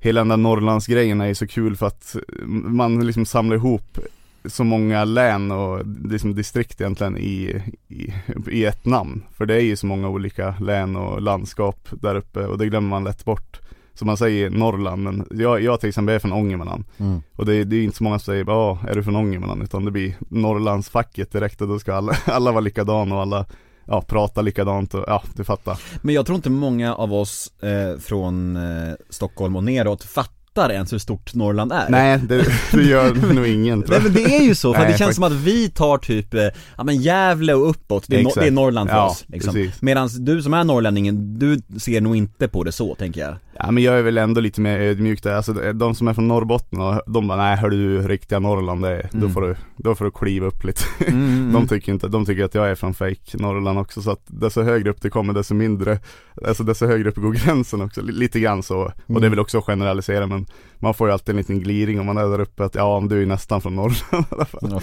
Hela 0.00 0.20
den 0.20 0.28
där 0.28 0.36
Norrlandsgrejen 0.36 1.20
är 1.20 1.26
ju 1.26 1.34
så 1.34 1.46
kul 1.46 1.76
för 1.76 1.86
att 1.86 2.16
man 2.46 3.06
liksom 3.06 3.26
samlar 3.26 3.56
ihop 3.56 3.98
så 4.44 4.64
många 4.64 5.04
län 5.04 5.50
och 5.50 5.82
liksom 6.04 6.34
distrikt 6.34 6.80
egentligen 6.80 7.18
i, 7.18 7.62
i, 7.88 8.14
i 8.50 8.64
ett 8.64 8.84
namn. 8.84 9.22
För 9.36 9.46
det 9.46 9.54
är 9.54 9.60
ju 9.60 9.76
så 9.76 9.86
många 9.86 10.08
olika 10.08 10.54
län 10.60 10.96
och 10.96 11.22
landskap 11.22 11.88
där 11.90 12.14
uppe 12.14 12.40
och 12.46 12.58
det 12.58 12.66
glömmer 12.66 12.88
man 12.88 13.04
lätt 13.04 13.24
bort. 13.24 13.60
Så 13.98 14.04
man 14.04 14.16
säger 14.16 14.50
Norrland, 14.50 15.02
men 15.02 15.26
jag, 15.30 15.62
jag 15.62 15.80
till 15.80 15.88
exempel 15.88 16.14
är 16.14 16.18
från 16.18 16.32
Ångermanland. 16.32 16.84
Mm. 16.98 17.22
Och 17.36 17.46
det, 17.46 17.64
det 17.64 17.76
är 17.76 17.82
inte 17.82 17.96
så 17.96 18.04
många 18.04 18.18
som 18.18 18.32
säger 18.32 18.44
ja, 18.48 18.78
är 18.88 18.94
du 18.94 19.02
från 19.04 19.16
Ångermanland? 19.16 19.62
Utan 19.62 19.84
det 19.84 19.90
blir 19.90 20.14
Norrlandsfacket 20.28 21.32
direkt 21.32 21.60
och 21.60 21.68
då 21.68 21.78
ska 21.78 21.94
alla, 21.94 22.16
alla 22.24 22.50
vara 22.52 22.60
likadana 22.60 23.14
och 23.14 23.20
alla 23.22 23.46
ja, 23.86 24.02
prata 24.02 24.42
likadant 24.42 24.94
och 24.94 25.04
ja, 25.06 25.22
du 25.36 25.44
fattar. 25.44 25.80
Men 26.02 26.14
jag 26.14 26.26
tror 26.26 26.36
inte 26.36 26.50
många 26.50 26.94
av 26.94 27.14
oss 27.14 27.52
eh, 27.62 27.98
från 28.00 28.56
eh, 28.56 28.94
Stockholm 29.10 29.56
och 29.56 29.64
neråt 29.64 30.04
fattar 30.04 30.70
ens 30.72 30.92
hur 30.92 30.98
stort 30.98 31.34
Norrland 31.34 31.72
är 31.72 31.86
Nej, 31.88 32.18
det, 32.28 32.44
det 32.72 32.82
gör 32.82 33.34
nog 33.34 33.46
ingen 33.46 33.82
tror 33.82 33.90
Nej 33.90 34.04
jag. 34.04 34.12
men 34.14 34.24
det 34.24 34.36
är 34.36 34.42
ju 34.42 34.54
så, 34.54 34.74
för 34.74 34.80
Nej, 34.80 34.92
det 34.92 34.98
känns 34.98 35.14
som 35.14 35.24
att 35.24 35.32
vi 35.32 35.70
tar 35.70 35.98
typ, 35.98 36.34
eh, 36.34 36.40
ja 36.76 36.84
men 36.84 36.96
Gävle 36.96 37.54
och 37.54 37.70
uppåt, 37.70 38.04
det 38.08 38.16
är, 38.16 38.22
no- 38.22 38.40
det 38.40 38.46
är 38.46 38.50
Norrland 38.50 38.90
för 38.90 38.96
Ja, 38.96 39.06
oss 39.10 39.24
liksom. 39.26 39.70
Medan 39.80 40.08
du 40.18 40.42
som 40.42 40.54
är 40.54 40.64
norrlänningen, 40.64 41.38
du 41.38 41.60
ser 41.80 42.00
nog 42.00 42.16
inte 42.16 42.48
på 42.48 42.62
det 42.64 42.72
så 42.72 42.94
tänker 42.94 43.20
jag 43.20 43.34
Ja 43.58 43.70
men 43.70 43.82
jag 43.82 43.98
är 43.98 44.02
väl 44.02 44.18
ändå 44.18 44.40
lite 44.40 44.60
mer 44.60 44.78
ödmjuk 44.80 45.22
där, 45.22 45.34
alltså 45.34 45.52
de 45.72 45.94
som 45.94 46.08
är 46.08 46.14
från 46.14 46.28
Norrbotten 46.28 46.80
och 46.80 47.02
de 47.06 47.28
bara 47.28 47.38
nej 47.38 47.56
hör 47.56 47.70
du 47.70 48.08
riktiga 48.08 48.38
Norrland 48.38 48.82
det 48.82 48.88
är, 48.96 49.08
då 49.12 49.18
Mm. 49.18 49.32
får 49.32 49.40
du, 49.42 49.56
då 49.76 49.94
får 49.94 50.04
du 50.04 50.10
kliva 50.10 50.46
upp 50.46 50.64
lite. 50.64 50.82
mm, 51.06 51.52
De 51.52 51.68
tycker 51.68 51.92
inte, 51.92 52.08
de 52.08 52.24
tycker 52.26 52.44
att 52.44 52.54
jag 52.54 52.68
är 52.70 52.74
från 52.74 52.94
fake 52.94 53.36
Norrland 53.38 53.78
också 53.78 54.02
så 54.02 54.10
att 54.10 54.22
desto 54.26 54.62
högre 54.62 54.90
upp 54.90 55.00
det 55.02 55.10
kommer 55.10 55.32
desto 55.32 55.54
mindre 55.54 55.98
Alltså 56.46 56.62
desto 56.64 56.86
högre 56.86 57.08
upp 57.08 57.16
går 57.16 57.32
gränsen 57.32 57.80
också, 57.80 58.02
li- 58.02 58.12
lite 58.12 58.40
grann 58.40 58.62
så 58.62 58.78
Och 58.80 58.92
det 59.06 59.12
är 59.12 59.16
Mm. 59.16 59.30
väl 59.30 59.40
också 59.40 59.58
att 59.58 59.64
generalisera 59.64 60.26
men 60.26 60.46
man 60.78 60.94
får 60.94 61.08
ju 61.08 61.12
alltid 61.12 61.28
en 61.28 61.36
liten 61.36 61.60
gliring 61.60 62.00
om 62.00 62.06
man 62.06 62.16
är 62.18 62.22
där 62.30 62.40
uppe 62.40 62.64
att 62.64 62.74
ja, 62.74 63.02
du 63.10 63.22
är 63.22 63.26
nästan 63.26 63.60
från 63.60 63.76
Norrland 63.76 63.98
i 64.30 64.34
alla 64.34 64.44
fall. 64.44 64.68
Ja. 64.72 64.80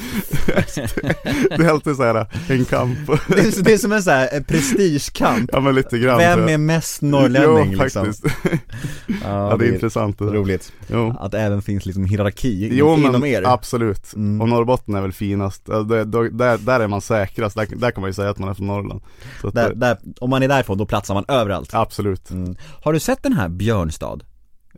Det 1.57 1.63
är 1.65 1.69
alltid 1.69 1.95
så 1.95 2.03
här 2.03 2.27
en 2.49 2.65
kamp. 2.65 2.97
Det 3.27 3.39
är, 3.39 3.63
det 3.63 3.73
är 3.73 3.77
som 3.77 3.91
en 3.91 4.03
sån 4.03 4.13
här 4.13 4.29
eh, 4.33 4.41
prestigekamp 4.43 5.49
Ja 5.53 5.59
men 5.59 5.75
lite 5.75 5.97
grann. 5.99 6.17
Vem 6.17 6.47
är 6.47 6.57
mest 6.57 7.01
norrlänning 7.01 7.71
jo, 7.73 7.83
liksom? 7.83 8.05
faktiskt. 8.05 8.25
Ja, 8.43 9.15
Ja, 9.23 9.57
det 9.59 9.65
är 9.67 9.73
intressant. 9.73 10.19
det 10.19 10.25
där. 10.25 10.31
roligt 10.33 10.71
Jo. 10.87 11.15
Att 11.19 11.31
det 11.31 11.39
även 11.39 11.61
finns 11.61 11.85
liksom 11.85 12.05
hierarki 12.05 12.69
Jo 12.71 12.93
inom 12.97 13.11
men 13.11 13.25
er 13.25 13.43
absolut, 13.45 14.13
Mm. 14.15 14.41
och 14.41 14.49
Norrbotten 14.49 14.95
är 14.95 15.01
väl 15.01 15.13
finast, 15.13 15.65
det, 15.65 16.03
då, 16.05 16.23
där, 16.23 16.57
där 16.57 16.79
är 16.79 16.87
man 16.87 17.01
säkrast, 17.01 17.55
där, 17.55 17.67
där 17.75 17.91
kan 17.91 18.01
man 18.01 18.09
ju 18.09 18.13
säga 18.13 18.29
att 18.29 18.39
man 18.39 18.49
är 18.49 18.53
från 18.53 18.67
Norrland 18.67 19.01
så 19.41 19.49
där, 19.49 19.69
det- 19.69 19.75
där, 19.75 19.97
Om 20.19 20.29
man 20.29 20.43
är 20.43 20.47
därifrån 20.47 20.77
då 20.77 20.85
platsar 20.85 21.13
man 21.13 21.25
överallt 21.27 21.69
Absolut 21.73 22.29
mm. 22.31 22.55
Har 22.83 22.93
du 22.93 22.99
sett 22.99 23.23
den 23.23 23.33
här 23.33 23.49
Björnstad? 23.49 24.19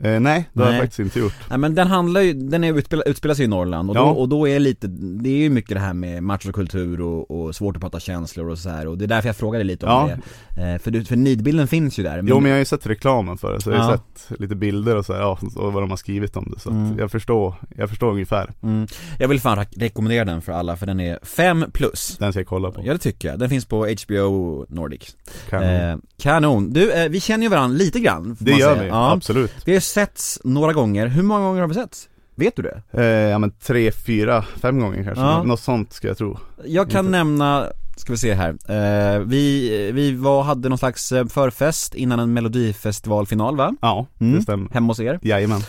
Eh, 0.02 0.20
Nej, 0.20 0.48
det 0.52 0.62
har 0.62 0.70
jag 0.72 0.80
faktiskt 0.80 0.98
inte 1.00 1.18
gjort 1.18 1.32
Nej 1.50 1.58
men 1.58 1.74
den 1.74 1.86
handlar 1.88 2.20
ju, 2.20 2.32
den 2.32 2.64
är 2.64 2.78
utspela, 2.78 3.02
utspelar 3.02 3.34
sig 3.34 3.44
i 3.44 3.48
Norrland 3.48 3.90
och, 3.90 3.96
Ja. 3.96 4.00
då, 4.00 4.06
och 4.08 4.28
då 4.28 4.48
är 4.48 4.58
lite, 4.58 4.86
det 4.86 5.28
är 5.28 5.36
ju 5.38 5.50
mycket 5.50 5.74
det 5.74 5.80
här 5.80 5.94
med 5.94 6.22
machokultur 6.22 7.00
och, 7.00 7.30
och 7.30 7.54
svårt 7.56 7.76
att 7.76 7.82
prata 7.82 8.00
känslor 8.00 8.48
och 8.50 8.58
så 8.58 8.68
här 8.70 8.86
och 8.86 8.98
det 8.98 9.04
är 9.04 9.08
därför 9.08 9.28
jag 9.28 9.36
frågade 9.36 9.64
lite 9.64 9.86
om 9.86 9.92
Ja. 10.10 10.16
det 10.56 10.62
eh, 10.72 10.78
För, 10.78 11.04
för 11.04 11.16
nidbilden 11.16 11.68
finns 11.68 11.98
ju 11.98 12.02
där 12.02 12.22
Jo 12.26 12.40
men 12.40 12.48
jag 12.50 12.54
har 12.56 12.58
ju 12.58 12.64
sett 12.64 12.86
reklamen 12.86 13.38
för 13.38 13.52
det, 13.52 13.60
så 13.60 13.70
jag 13.70 13.78
har 13.78 13.84
ju 13.84 13.90
Ja. 13.92 14.00
sett 14.28 14.40
lite 14.40 14.54
bilder 14.56 14.96
och 14.96 15.06
så 15.06 15.12
här, 15.12 15.20
ja, 15.20 15.38
och 15.56 15.72
vad 15.72 15.82
de 15.82 15.90
har 15.90 15.96
skrivit 15.96 16.36
om 16.36 16.52
det 16.54 16.60
så 16.60 16.70
Mm. 16.70 16.98
jag 16.98 17.10
förstår, 17.10 17.54
jag 17.76 17.88
förstår 17.88 18.10
ungefär 18.12 18.50
mm. 18.62 18.86
Jag 19.18 19.28
vill 19.28 19.40
fan 19.40 19.58
re- 19.58 19.80
rekommendera 19.80 20.24
den 20.24 20.42
för 20.42 20.52
alla 20.52 20.76
för 20.76 20.86
den 20.86 21.00
är 21.00 21.18
5 21.22 21.64
plus 21.72 22.16
Den 22.18 22.32
ska 22.32 22.40
jag 22.40 22.46
kolla 22.46 22.70
på, 22.70 22.82
Ja 22.84 22.92
det 22.92 22.98
tycker 22.98 23.28
jag, 23.28 23.38
den 23.38 23.48
finns 23.48 23.64
på 23.64 23.86
HBO 24.06 24.66
Nordic 24.68 25.16
kan 25.50 25.62
eh, 25.62 25.96
Kanon, 26.18 26.72
du 26.72 26.92
eh, 26.92 27.08
vi 27.08 27.20
känner 27.20 27.42
ju 27.44 27.48
varandra 27.50 27.76
lite 27.78 28.00
grann 28.00 28.36
Det 28.40 28.50
gör 28.52 28.74
säga. 28.76 28.84
vi, 28.84 28.90
absolut 28.92 29.52
Vi 29.64 29.72
har 29.72 29.80
setts 29.86 30.38
några 30.44 30.72
gånger, 30.72 31.06
hur 31.06 31.22
många 31.22 31.40
gånger 31.44 31.60
har 31.60 31.68
vi 31.68 31.74
setts? 31.74 32.08
Vet 32.34 32.56
du 32.56 32.62
det? 32.62 32.82
eh, 32.92 33.04
Ja 33.04 33.38
men 33.38 33.50
tre, 33.50 33.92
fyra, 33.92 34.42
fem 34.42 34.80
gånger 34.80 35.04
kanske, 35.04 35.24
Ja. 35.24 35.42
något 35.42 35.60
sånt 35.60 35.92
ska 35.92 36.08
jag 36.08 36.18
tro 36.18 36.38
Jag 36.64 36.90
kan 36.90 37.06
Inte. 37.06 37.10
nämna, 37.18 37.66
ska 37.96 38.12
vi 38.12 38.18
se 38.18 38.34
här, 38.34 38.48
eh, 38.68 39.18
vi, 39.20 39.70
vi 39.92 40.12
var, 40.14 40.42
hade 40.42 40.68
någon 40.68 40.78
slags 40.78 41.12
eh, 41.12 41.26
förfest 41.26 41.94
innan 41.94 42.18
en 42.20 42.32
melodifestivalfinal 42.32 43.56
va? 43.56 43.74
Ja, 43.82 44.06
Mm. 44.20 44.34
det 44.36 44.42
stämmer 44.42 44.70
Hemma 44.72 44.86
hos 44.90 45.00
er 45.00 45.18
Jajamän, 45.22 45.60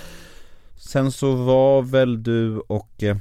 Sen 0.76 1.12
så 1.12 1.36
var 1.36 1.82
väl 1.82 2.24
du 2.24 2.58
och 2.60 3.04
eh, 3.04 3.18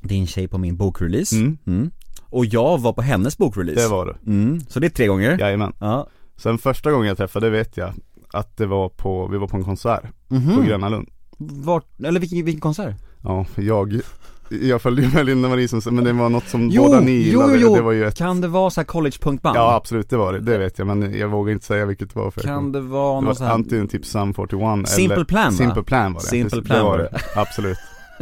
din 0.00 0.26
tjej 0.26 0.48
på 0.48 0.58
min 0.58 0.76
bokrelease 0.76 1.36
mm, 1.36 1.58
mm. 1.66 1.90
Och 2.32 2.44
jag 2.46 2.78
var 2.80 2.92
på 2.92 3.02
hennes 3.02 3.38
bokrelease 3.38 3.80
det 3.82 3.88
var 3.88 4.06
det, 4.06 4.16
mm. 4.30 4.60
Så 4.68 4.80
det 4.80 4.86
är 4.86 4.90
tre 4.90 5.06
gånger 5.06 5.38
jajamän 5.38 5.72
Ja, 5.80 6.06
Sen 6.36 6.58
första 6.58 6.90
gången 6.92 7.08
jag 7.08 7.16
träffade 7.16 7.50
vet 7.50 7.76
jag 7.76 7.92
att 8.32 8.56
det 8.56 8.66
var 8.66 8.88
på, 8.88 9.26
vi 9.26 9.38
var 9.38 9.48
på 9.48 9.56
en 9.56 9.64
konsert 9.64 10.02
på 10.28 10.34
mhm 10.34 10.66
Gröna 10.66 10.88
Lund 10.88 11.08
Vart, 11.38 11.86
eller 12.04 12.20
vilken, 12.20 12.44
vilken 12.44 12.60
konsert? 12.60 12.96
Ja, 13.22 13.46
jag, 13.56 14.00
jag 14.48 14.82
följde 14.82 15.02
ju 15.02 15.08
med 15.14 15.26
Linda 15.26 15.48
Marie 15.48 15.68
som, 15.68 15.94
men 15.94 16.04
det 16.04 16.12
var 16.12 16.28
något 16.28 16.48
som 16.48 16.68
Jo, 16.70 16.82
båda 16.82 17.00
ni 17.00 17.12
jo, 17.12 17.18
gillade, 17.18 17.58
jo. 17.58 17.74
det 17.74 17.82
var 17.82 17.92
ju 17.92 18.06
ett 18.06 18.18
Kan 18.18 18.40
det 18.40 18.48
vara 18.48 18.70
så 18.70 18.80
här 18.80 18.86
college-punkband? 18.86 19.56
Ja 19.56 19.74
absolut, 19.74 20.10
det 20.10 20.16
var 20.16 20.32
det, 20.32 20.40
det 20.40 20.58
vet 20.58 20.78
jag 20.78 20.86
men 20.86 21.18
jag 21.18 21.28
vågar 21.28 21.52
inte 21.52 21.66
säga 21.66 21.86
vilket 21.86 22.14
det 22.14 22.20
var 22.20 22.30
för 22.30 22.40
Kan 22.40 22.72
det 22.72 22.80
vara 22.80 23.08
det 23.08 23.14
någon 23.14 23.24
var 23.24 23.34
sån 23.34 23.46
här 23.46 23.54
antingen 23.54 23.88
typ 23.88 24.06
Sum 24.06 24.34
41 24.34 24.88
Simple 24.88 25.14
eller 25.14 25.24
Plan 25.24 25.52
va? 25.52 25.56
Simple 25.56 25.82
Plan 25.82 26.12
var 26.12 26.20
det 26.20 26.26
Simple 26.26 26.62
Plan 26.62 26.78
det 26.78 26.84
var 26.84 26.98
det, 26.98 27.18
absolut 27.36 27.78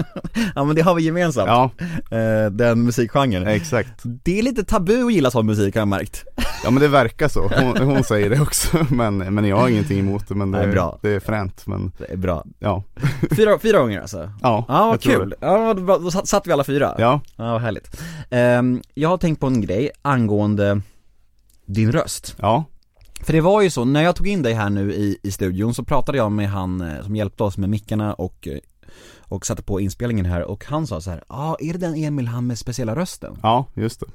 Ja 0.55 0.65
men 0.65 0.77
det 0.77 0.83
har 0.83 0.95
vi 0.95 1.03
gemensamt, 1.03 1.49
Ja, 1.49 1.71
eh, 2.19 2.51
den 2.51 2.83
musikgenren. 2.83 3.47
Exakt. 3.47 3.91
Det 4.03 4.39
är 4.39 4.43
lite 4.43 4.65
tabu 4.65 5.05
att 5.07 5.13
gilla 5.13 5.31
sån 5.31 5.47
musik 5.47 5.75
har 5.75 5.81
jag 5.81 5.89
märkt. 5.89 6.25
Ja 6.65 6.71
men 6.71 6.81
det 6.83 6.89
verkar 6.89 7.29
så, 7.29 7.49
hon, 7.49 7.77
hon 7.89 8.05
säger 8.05 8.31
det 8.31 8.41
också 8.41 8.87
men, 8.91 9.17
men 9.19 9.45
jag 9.45 9.57
har 9.57 9.69
ingenting 9.69 9.99
emot 9.99 10.29
det 10.29 10.35
men 10.35 10.51
det, 10.51 10.59
Nej, 10.59 10.69
bra. 10.69 10.99
det 11.03 11.09
är 11.11 11.21
fränt 11.21 11.67
men 11.67 11.93
Det 11.99 12.13
är 12.13 12.17
bra. 12.17 12.45
Ja, 12.59 12.85
Fyra, 13.37 13.59
fyra 13.59 13.79
gånger 13.79 14.01
alltså? 14.01 14.31
ja, 14.43 14.65
Ja 14.69 14.87
vad 14.87 15.01
kul, 15.03 15.31
det. 15.31 15.37
ja 15.41 15.75
då 15.75 16.11
satt, 16.11 16.29
satt 16.29 16.47
vi 16.47 16.53
alla 16.53 16.65
fyra? 16.65 16.95
Ja, 16.99 17.21
Ja 17.37 17.53
vad 17.53 17.61
härligt. 17.61 18.01
Ehm, 18.31 18.83
Jag 18.95 19.09
har 19.09 19.19
tänkt 19.19 19.41
på 19.41 19.47
en 19.47 19.61
grej 19.61 19.91
angående 20.03 20.81
din 21.67 21.93
röst. 21.93 22.37
Ja, 22.39 22.65
För 23.23 23.33
det 23.33 23.41
var 23.41 23.63
ju 23.63 23.71
så, 23.71 23.85
när 23.85 24.03
jag 24.03 24.17
tog 24.17 24.29
in 24.29 24.43
dig 24.43 24.53
här 24.53 24.71
nu 24.71 24.93
i, 24.93 25.19
i 25.23 25.31
studion 25.31 25.75
så 25.75 25.85
pratade 25.85 26.19
jag 26.19 26.33
med 26.33 26.51
han 26.51 26.81
eh, 26.81 27.03
som 27.05 27.17
hjälpte 27.17 27.43
oss 27.43 27.59
med 27.59 27.69
mickarna 27.71 28.15
och 28.15 28.49
eh, 28.49 28.59
och 29.29 29.47
satte 29.47 29.63
på 29.63 29.81
inspelningen 29.81 30.27
här 30.27 30.43
och 30.43 30.65
han 30.65 30.87
sa 30.87 31.01
så 31.01 31.11
här, 31.11 31.25
ja 31.29 31.35
ah, 31.37 31.57
är 31.61 31.73
det 31.73 31.79
den 31.79 31.95
Emil 31.95 32.27
han 32.27 32.47
med 32.47 32.59
speciella 32.59 32.95
rösten? 32.97 33.37
ja 33.43 33.67
just 33.75 34.01
det 34.01 34.07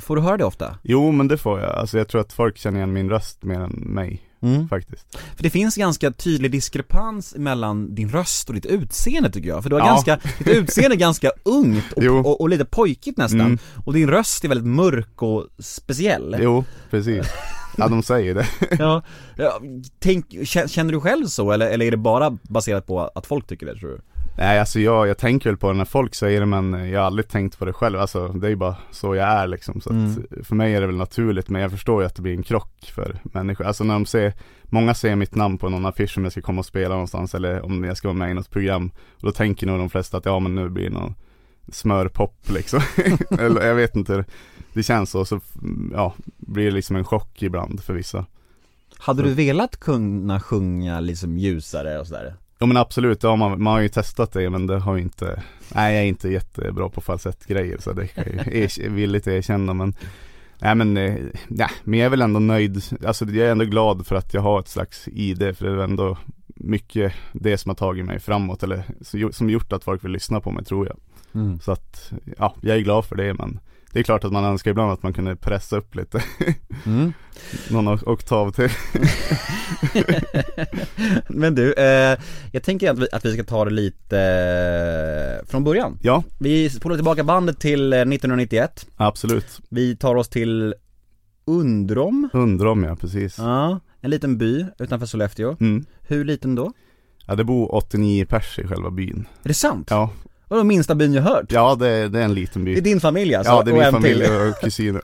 Får 0.00 0.16
du 0.16 0.22
höra 0.22 0.36
det 0.36 0.44
ofta? 0.44 0.78
Jo 0.82 1.12
men 1.12 1.28
det 1.28 1.38
får 1.38 1.60
jag, 1.60 1.70
alltså 1.70 1.98
jag 1.98 2.08
tror 2.08 2.20
att 2.20 2.32
folk 2.32 2.58
känner 2.58 2.76
igen 2.78 2.92
min 2.92 3.10
röst 3.10 3.42
mer 3.42 3.60
än 3.60 3.70
mig 3.70 4.26
Mm. 4.42 4.68
faktiskt 4.68 5.16
För 5.36 5.42
det 5.42 5.50
finns 5.50 5.76
ganska 5.76 6.10
tydlig 6.10 6.50
diskrepans 6.50 7.34
mellan 7.36 7.94
din 7.94 8.08
röst 8.08 8.48
och 8.48 8.54
ditt 8.54 8.66
utseende 8.66 9.30
tycker 9.30 9.48
jag 9.48 9.62
För 9.62 9.70
du 9.70 9.76
har 9.76 9.80
Ja. 9.80 9.86
ganska, 9.86 10.18
ditt 10.38 10.48
utseende 10.48 10.96
är 10.96 10.98
ganska 10.98 11.30
ungt 11.44 11.92
och, 11.92 12.02
och, 12.04 12.40
och 12.40 12.48
lite 12.48 12.64
pojkigt 12.64 13.18
nästan 13.18 13.40
Mm. 13.40 13.58
Och 13.84 13.92
din 13.92 14.08
röst 14.10 14.44
är 14.44 14.48
väldigt 14.48 14.66
mörk 14.66 15.22
och 15.22 15.46
speciell 15.58 16.36
Jo, 16.40 16.64
precis 16.90 17.26
Ja 17.76 17.88
de 17.88 18.02
säger 18.02 18.34
det 18.34 18.46
Ja, 18.78 19.02
ja 19.36 19.60
tänk, 19.98 20.26
kä- 20.30 20.68
känner 20.68 20.92
du 20.92 21.00
själv 21.00 21.26
så 21.26 21.52
eller, 21.52 21.70
eller 21.70 21.86
är 21.86 21.90
det 21.90 21.96
bara 21.96 22.38
baserat 22.42 22.86
på 22.86 23.00
att 23.00 23.26
folk 23.26 23.46
tycker 23.46 23.66
det 23.66 23.76
tror 23.76 23.90
du? 23.90 24.00
Nej 24.36 24.58
alltså 24.60 24.80
jag, 24.80 25.08
jag 25.08 25.18
tänker 25.18 25.50
väl 25.50 25.56
på 25.56 25.72
det 25.72 25.78
när 25.78 25.84
folk 25.84 26.14
säger 26.14 26.40
det 26.40 26.46
men 26.46 26.90
jag 26.90 27.00
har 27.00 27.06
aldrig 27.06 27.28
tänkt 27.28 27.58
på 27.58 27.64
det 27.64 27.72
själv, 27.72 28.00
alltså 28.00 28.28
det 28.28 28.46
är 28.46 28.50
ju 28.50 28.56
bara 28.56 28.76
så 28.90 29.14
jag 29.14 29.28
är 29.28 29.46
liksom. 29.46 29.80
Så 29.80 29.90
Mm. 29.90 30.26
för 30.44 30.54
mig 30.54 30.74
är 30.74 30.80
det 30.80 30.86
väl 30.86 30.96
naturligt 30.96 31.48
men 31.48 31.62
jag 31.62 31.70
förstår 31.70 32.02
ju 32.02 32.06
att 32.06 32.14
det 32.14 32.22
blir 32.22 32.32
en 32.32 32.42
krock 32.42 32.92
för 32.94 33.18
människor, 33.22 33.64
alltså 33.66 33.84
när 33.84 33.94
de 33.94 34.06
ser 34.06 34.32
Många 34.72 34.94
ser 34.94 35.16
mitt 35.16 35.34
namn 35.34 35.58
på 35.58 35.68
någon 35.68 35.86
affisch 35.86 36.18
om 36.18 36.24
jag 36.24 36.32
ska 36.32 36.42
komma 36.42 36.58
och 36.58 36.66
spela 36.66 36.94
någonstans 36.94 37.34
eller 37.34 37.64
om 37.64 37.84
jag 37.84 37.96
ska 37.96 38.08
vara 38.08 38.18
med 38.18 38.30
i 38.30 38.34
något 38.34 38.50
program 38.50 38.90
och 39.14 39.26
då 39.26 39.32
tänker 39.32 39.66
nog 39.66 39.78
de 39.78 39.90
flesta 39.90 40.16
att 40.16 40.24
ja 40.24 40.38
men 40.38 40.54
nu 40.54 40.68
blir 40.68 40.84
det 40.84 40.90
någon 40.90 41.14
smörpop 41.72 42.50
liksom. 42.50 42.80
Eller 43.38 43.66
jag 43.66 43.74
vet 43.74 43.96
inte. 43.96 44.24
Det 44.72 44.82
känns 44.82 45.10
så, 45.10 45.24
så 45.24 45.40
ja, 45.92 46.14
blir 46.36 46.64
det 46.64 46.70
liksom 46.70 46.96
en 46.96 47.04
chock 47.04 47.42
ibland 47.42 47.82
för 47.82 47.94
vissa. 47.94 48.26
Hade 48.98 49.22
du 49.22 49.34
velat 49.34 49.80
kunna 49.80 50.40
sjunga 50.40 51.00
liksom 51.00 51.38
ljusare 51.38 51.98
och 51.98 52.06
sådär? 52.06 52.34
Ja 52.62 52.66
men 52.66 52.76
absolut, 52.76 53.22
ja, 53.22 53.36
man, 53.36 53.62
man 53.62 53.72
har 53.72 53.80
ju 53.80 53.88
testat 53.88 54.32
det 54.32 54.50
men 54.50 54.66
det 54.66 54.78
har 54.78 54.96
ju 54.96 55.02
inte 55.02 55.42
Nej 55.74 55.94
jag 55.94 56.02
är 56.02 56.08
inte 56.08 56.28
jättebra 56.28 56.88
på 56.88 57.00
falsettgrejer 57.00 57.78
så 57.78 57.92
det 57.92 58.06
kan 58.06 58.24
jag 58.36 58.46
ju 58.46 58.62
er- 58.62 58.88
villigt 58.88 59.26
erkänna 59.26 59.74
men 59.74 59.94
Nej 60.62 60.74
men, 60.74 60.96
eh, 60.96 61.16
ja, 61.48 61.68
men 61.84 61.98
jag 61.98 62.06
är 62.06 62.10
väl 62.10 62.22
ändå 62.22 62.40
nöjd, 62.40 62.82
alltså 63.06 63.24
jag 63.24 63.46
är 63.46 63.52
ändå 63.52 63.64
glad 63.64 64.06
för 64.06 64.16
att 64.16 64.34
jag 64.34 64.40
har 64.40 64.60
ett 64.60 64.68
slags 64.68 65.08
ID 65.08 65.56
för 65.56 65.66
det 65.66 65.72
är 65.72 65.84
ändå 65.84 66.18
mycket 66.46 67.12
det 67.32 67.58
som 67.58 67.70
har 67.70 67.74
tagit 67.74 68.04
mig 68.04 68.20
framåt 68.20 68.62
eller 68.62 68.82
som 69.32 69.50
gjort 69.50 69.72
att 69.72 69.84
folk 69.84 70.04
vill 70.04 70.12
lyssna 70.12 70.40
på 70.40 70.50
mig 70.50 70.64
tror 70.64 70.86
jag. 70.86 70.96
Mm. 71.42 71.60
Så 71.60 71.72
att, 71.72 72.12
ja, 72.38 72.54
jag 72.60 72.76
är 72.76 72.80
glad 72.80 73.04
för 73.04 73.16
det 73.16 73.34
men 73.34 73.60
det 73.92 73.98
är 73.98 74.02
klart 74.02 74.24
att 74.24 74.32
man 74.32 74.44
önskar 74.44 74.70
ibland 74.70 74.92
att 74.92 75.02
man 75.02 75.12
kunde 75.12 75.36
pressa 75.36 75.76
upp 75.76 75.94
lite, 75.94 76.22
Mm. 76.86 77.12
någon 77.70 77.88
ok- 77.88 78.06
oktav 78.06 78.50
till. 78.52 78.70
Men 81.28 81.54
du, 81.54 81.72
eh, 81.72 82.18
jag 82.52 82.62
tänker 82.62 82.90
att 82.90 82.98
vi, 82.98 83.06
att 83.12 83.24
vi 83.24 83.32
ska 83.34 83.44
ta 83.44 83.64
det 83.64 83.70
lite 83.70 84.18
eh, 85.42 85.46
från 85.50 85.64
början 85.64 85.98
Ja, 86.02 86.22
Vi 86.40 86.70
spolar 86.70 86.96
tillbaka 86.96 87.24
bandet 87.24 87.60
till 87.60 87.92
eh, 87.92 87.96
1991 88.00 88.86
absolut. 88.96 89.60
Vi 89.68 89.96
tar 89.96 90.14
oss 90.14 90.28
till 90.28 90.74
Undrom 91.44 92.28
Undrar 92.32 92.66
om 92.66 92.84
jag 92.84 93.00
precis. 93.00 93.38
Ja, 93.38 93.80
en 94.00 94.10
liten 94.10 94.38
by 94.38 94.66
utanför 94.78 95.06
Sollefteå 95.06 95.56
Mm. 95.60 95.84
Hur 96.02 96.24
liten 96.24 96.54
då? 96.54 96.72
Ja 97.26 97.34
det 97.34 97.44
bor 97.44 97.74
89 97.74 98.26
pers 98.28 98.58
i 98.58 98.66
själva 98.66 98.90
byn. 98.90 99.26
Är 99.42 99.48
det 99.48 99.54
sant? 99.54 99.86
Ja, 99.90 100.10
Vadå 100.50 100.64
minsta 100.64 100.94
byn 100.94 101.14
jag 101.14 101.22
hört? 101.22 101.52
ja 101.52 101.74
det, 101.74 102.08
det 102.08 102.18
är 102.20 102.24
en 102.24 102.34
liten 102.34 102.64
by. 102.64 102.74
Det 102.74 102.80
är 102.80 102.82
din 102.82 103.00
familj 103.00 103.34
alltså? 103.34 103.52
ja 103.52 103.62
det 103.62 103.70
är 103.70 103.72
och 103.72 103.78
min 103.78 103.86
en 103.86 103.92
familj 103.92 104.24
till. 104.24 104.32
och 104.32 104.54
kusiner. 104.60 105.02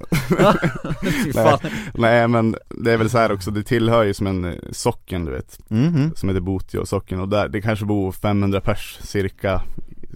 Fan. 1.34 1.58
Nej 1.94 2.28
men 2.28 2.56
det 2.70 2.92
är 2.92 2.96
väl 2.96 3.10
så 3.10 3.18
här 3.18 3.32
också, 3.32 3.50
det 3.50 3.62
tillhör 3.62 4.04
ju 4.04 4.14
som 4.14 4.26
en 4.26 4.44
eh, 4.44 4.52
socken 4.72 5.24
du 5.24 5.32
vet. 5.32 5.58
Mhm. 5.68 6.12
Som 6.16 6.28
heter 6.28 6.40
Botio 6.40 6.84
socken 6.86 7.20
och 7.20 7.28
där, 7.28 7.48
det 7.48 7.60
kanske 7.60 7.84
bor 7.84 8.12
500 8.12 8.60
pers 8.60 8.98
cirka. 9.02 9.62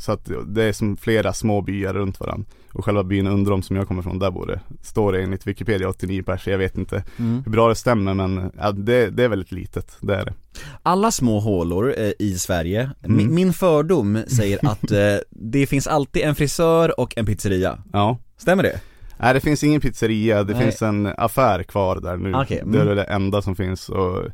Så 0.00 0.12
att 0.12 0.30
det 0.46 0.64
är 0.64 0.72
som 0.72 0.96
flera 0.96 1.32
små 1.32 1.60
byar 1.62 1.94
runt 1.94 2.20
varandra. 2.20 2.46
Och 2.72 2.84
själva 2.84 3.04
byn 3.04 3.26
Undrom 3.26 3.62
som 3.62 3.76
jag 3.76 3.88
kommer 3.88 4.02
från, 4.02 4.18
där 4.18 4.30
bor 4.30 4.46
det, 4.46 4.60
står 4.82 5.12
det 5.12 5.22
enligt 5.22 5.46
Wikipedia 5.46 5.88
89 5.88 6.22
pers. 6.22 6.46
Jag 6.46 6.58
vet 6.58 6.78
inte 6.78 7.04
Mm. 7.18 7.42
hur 7.44 7.52
bra 7.52 7.68
det 7.68 7.74
stämmer 7.74 8.14
men 8.14 8.52
ja, 8.58 8.72
det, 8.72 9.10
det 9.10 9.24
är 9.24 9.28
väldigt 9.28 9.52
litet, 9.52 9.96
det 10.00 10.14
är 10.14 10.24
det. 10.24 10.34
Alla 10.82 11.10
små 11.10 11.40
hålor 11.40 11.94
eh, 11.98 12.12
i 12.18 12.34
Sverige, 12.38 12.90
min, 13.00 13.20
Mm. 13.20 13.34
min 13.34 13.52
fördom 13.52 14.18
säger 14.28 14.58
att 14.70 14.90
eh, 14.90 15.16
det 15.30 15.66
finns 15.66 15.86
alltid 15.86 16.22
en 16.22 16.34
frisör 16.34 17.00
och 17.00 17.18
en 17.18 17.26
pizzeria 17.26 17.78
Ja. 17.92 18.18
Stämmer 18.36 18.62
det? 18.62 18.80
Nej 19.18 19.34
det 19.34 19.40
finns 19.40 19.64
ingen 19.64 19.80
pizzeria, 19.80 20.44
det 20.44 20.52
Nej. 20.54 20.62
finns 20.62 20.82
en 20.82 21.06
affär 21.06 21.62
kvar 21.62 22.00
där 22.00 22.16
nu. 22.16 22.34
Okej, 22.34 22.58
mm. 22.58 22.72
Det 22.72 22.90
är 22.90 22.94
det 22.94 23.04
enda 23.04 23.42
som 23.42 23.56
finns 23.56 23.88
och 23.88 24.24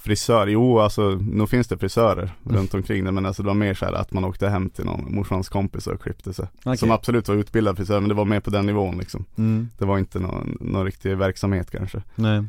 Frisör, 0.00 0.46
jo 0.46 0.78
alltså 0.80 1.02
nog 1.10 1.48
finns 1.50 1.68
det 1.68 1.78
frisörer 1.78 2.22
Mm. 2.44 2.56
runt 2.56 2.74
omkring 2.74 3.04
det 3.04 3.12
men 3.12 3.26
alltså 3.26 3.42
det 3.42 3.46
var 3.46 3.54
mer 3.54 3.74
så 3.74 3.84
här 3.84 3.92
att 3.92 4.12
man 4.12 4.24
åkte 4.24 4.48
hem 4.48 4.70
till 4.70 4.84
någon 4.84 5.14
morsans 5.14 5.48
kompis 5.48 5.86
och 5.86 6.02
klippte 6.02 6.32
sig. 6.34 6.46
Okej. 6.64 6.76
Som 6.76 6.90
absolut 6.90 7.28
var 7.28 7.34
utbildad 7.34 7.76
frisör 7.76 8.00
men 8.00 8.08
det 8.08 8.14
var 8.14 8.24
mer 8.24 8.40
på 8.40 8.50
den 8.50 8.66
nivån 8.66 8.98
liksom. 8.98 9.24
Mm. 9.38 9.68
Det 9.78 9.84
var 9.84 9.98
inte 9.98 10.18
någon, 10.18 10.58
någon 10.60 10.84
riktig 10.84 11.16
verksamhet 11.16 11.70
kanske. 11.70 12.02
Nej. 12.14 12.44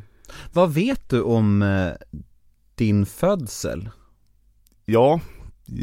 Vad 0.52 0.74
vet 0.74 1.08
du 1.08 1.20
om 1.22 1.62
eh, 1.62 1.88
din 2.74 3.06
födsel? 3.06 3.88
Ja, 4.84 5.20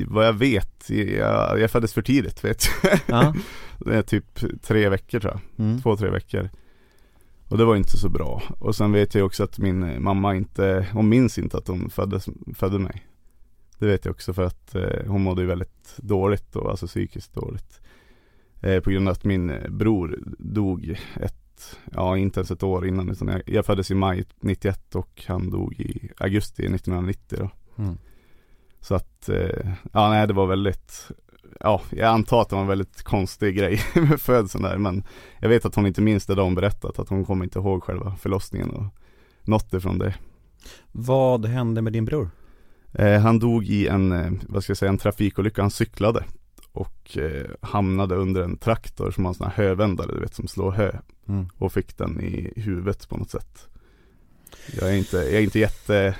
vad 0.07 0.25
jag 0.27 0.33
vet, 0.33 0.89
jag, 0.89 1.59
jag 1.59 1.71
föddes 1.71 1.93
för 1.93 2.01
tidigt 2.01 2.43
vet 2.43 2.63
jag. 2.83 2.99
Ja. 3.05 3.33
Det 3.85 3.95
är 3.97 4.01
typ 4.01 4.39
tre 4.61 4.89
veckor 4.89 5.19
tror 5.19 5.33
jag, 5.33 5.65
Mm. 5.65 5.81
två, 5.81 5.97
tre 5.97 6.09
veckor. 6.09 6.49
Och 7.49 7.57
det 7.57 7.65
var 7.65 7.75
inte 7.75 7.97
så 7.97 8.09
bra. 8.09 8.43
Och 8.59 8.75
sen 8.75 8.91
vet 8.91 9.15
jag 9.15 9.25
också 9.25 9.43
att 9.43 9.59
min 9.59 10.03
mamma 10.03 10.35
inte, 10.35 10.87
hon 10.93 11.09
minns 11.09 11.37
inte 11.37 11.57
att 11.57 11.67
hon 11.67 11.89
föddes, 11.89 12.29
födde 12.55 12.79
mig. 12.79 13.07
Det 13.79 13.85
vet 13.85 14.05
jag 14.05 14.11
också 14.11 14.33
för 14.33 14.43
att 14.43 14.75
eh, 14.75 15.05
hon 15.07 15.23
mådde 15.23 15.41
ju 15.41 15.47
väldigt 15.47 15.97
dåligt 15.97 16.53
då, 16.53 16.69
alltså 16.69 16.87
psykiskt 16.87 17.33
dåligt. 17.33 17.81
Eh, 18.61 18.79
på 18.79 18.89
grund 18.89 19.07
av 19.07 19.11
att 19.11 19.23
min 19.23 19.53
bror 19.69 20.19
dog 20.39 20.99
ett, 21.15 21.79
ja 21.91 22.17
inte 22.17 22.39
ens 22.39 22.51
ett 22.51 22.63
år 22.63 22.87
innan 22.87 23.09
utan 23.09 23.27
jag, 23.27 23.41
jag 23.45 23.65
föddes 23.65 23.91
i 23.91 23.95
maj 23.95 24.25
91 24.39 24.95
och 24.95 25.23
han 25.27 25.49
dog 25.49 25.73
i 25.79 26.09
augusti 26.17 26.63
1990 26.63 27.37
då. 27.39 27.49
Mm. 27.83 27.97
Så 28.79 28.95
att, 28.95 29.29
eh, 29.29 29.71
ja 29.91 30.09
nej 30.09 30.27
det 30.27 30.33
var 30.33 30.47
väldigt 30.47 31.11
Ja, 31.59 31.81
jag 31.89 32.07
antar 32.07 32.41
att 32.41 32.49
det 32.49 32.55
var 32.55 32.61
en 32.61 32.67
väldigt 32.67 33.03
konstig 33.03 33.55
grej 33.57 33.81
med 33.95 34.21
födseln 34.21 34.63
där 34.63 34.77
men 34.77 35.03
Jag 35.39 35.49
vet 35.49 35.65
att 35.65 35.75
hon 35.75 35.85
inte 35.87 36.01
minns 36.01 36.25
det 36.25 36.41
hon 36.41 36.55
berättat 36.55 36.99
att 36.99 37.09
hon 37.09 37.25
kommer 37.25 37.43
inte 37.45 37.59
ihåg 37.59 37.83
själva 37.83 38.15
förlossningen 38.15 38.69
och 38.69 38.83
något 39.43 39.73
ifrån 39.73 39.97
det 39.99 40.15
Vad 40.91 41.45
hände 41.45 41.81
med 41.81 41.93
din 41.93 42.05
bror? 42.05 42.29
eh, 42.93 43.19
Han 43.21 43.39
dog 43.39 43.65
i 43.65 43.87
en, 43.87 44.11
eh, 44.11 44.31
vad 44.49 44.63
ska 44.63 44.71
jag 44.71 44.77
säga, 44.77 44.89
en 44.89 44.97
trafikolycka, 44.97 45.61
han 45.61 45.71
cyklade 45.71 46.23
och 46.71 47.17
eh, 47.17 47.45
hamnade 47.61 48.15
under 48.15 48.41
en 48.41 48.57
traktor 48.57 49.11
som 49.11 49.25
har 49.25 49.29
en 49.31 49.35
sån 49.35 49.47
här 49.47 49.63
hövändare 49.63 50.11
du 50.13 50.19
vet 50.19 50.33
som 50.33 50.47
slår 50.47 50.71
hö 50.71 50.91
Mm. 51.29 51.49
och 51.57 51.73
fick 51.73 51.97
den 51.97 52.21
i 52.21 52.53
huvudet 52.55 53.09
på 53.09 53.17
något 53.17 53.29
sätt 53.29 53.67
Jag 54.79 54.89
är 54.89 54.97
inte, 54.97 55.17
jag 55.17 55.33
är 55.33 55.41
inte 55.41 55.59
jätte, 55.59 56.15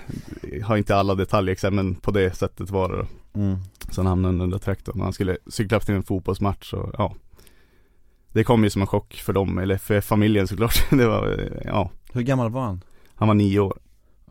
har 0.63 0.77
inte 0.77 0.95
alla 0.95 1.15
detaljer 1.15 1.71
men 1.71 1.95
på 1.95 2.11
det 2.11 2.37
sättet 2.37 2.69
var 2.69 2.89
det 2.89 2.97
då 2.97 3.05
Mm. 3.37 3.57
Så 3.89 4.01
han 4.01 4.07
hamnade 4.07 4.43
under 4.43 4.57
traktorn. 4.57 5.01
Han 5.01 5.13
skulle 5.13 5.37
cykla 5.47 5.79
till 5.79 5.95
en 5.95 6.03
fotbollsmatch 6.03 6.73
och 6.73 6.89
ja 6.97 7.15
Det 8.31 8.43
kom 8.43 8.63
ju 8.63 8.69
som 8.69 8.81
en 8.81 8.87
chock 8.87 9.13
för 9.13 9.33
dem, 9.33 9.57
eller 9.57 9.77
för 9.77 10.01
familjen 10.01 10.47
såklart. 10.47 10.85
Det 10.89 11.07
var, 11.07 11.49
ja 11.65 11.89
Hur 12.13 12.21
gammal 12.21 12.51
var 12.51 12.61
han? 12.61 12.81
Han 13.15 13.27
var 13.27 13.35
nio 13.35 13.59
år. 13.59 13.77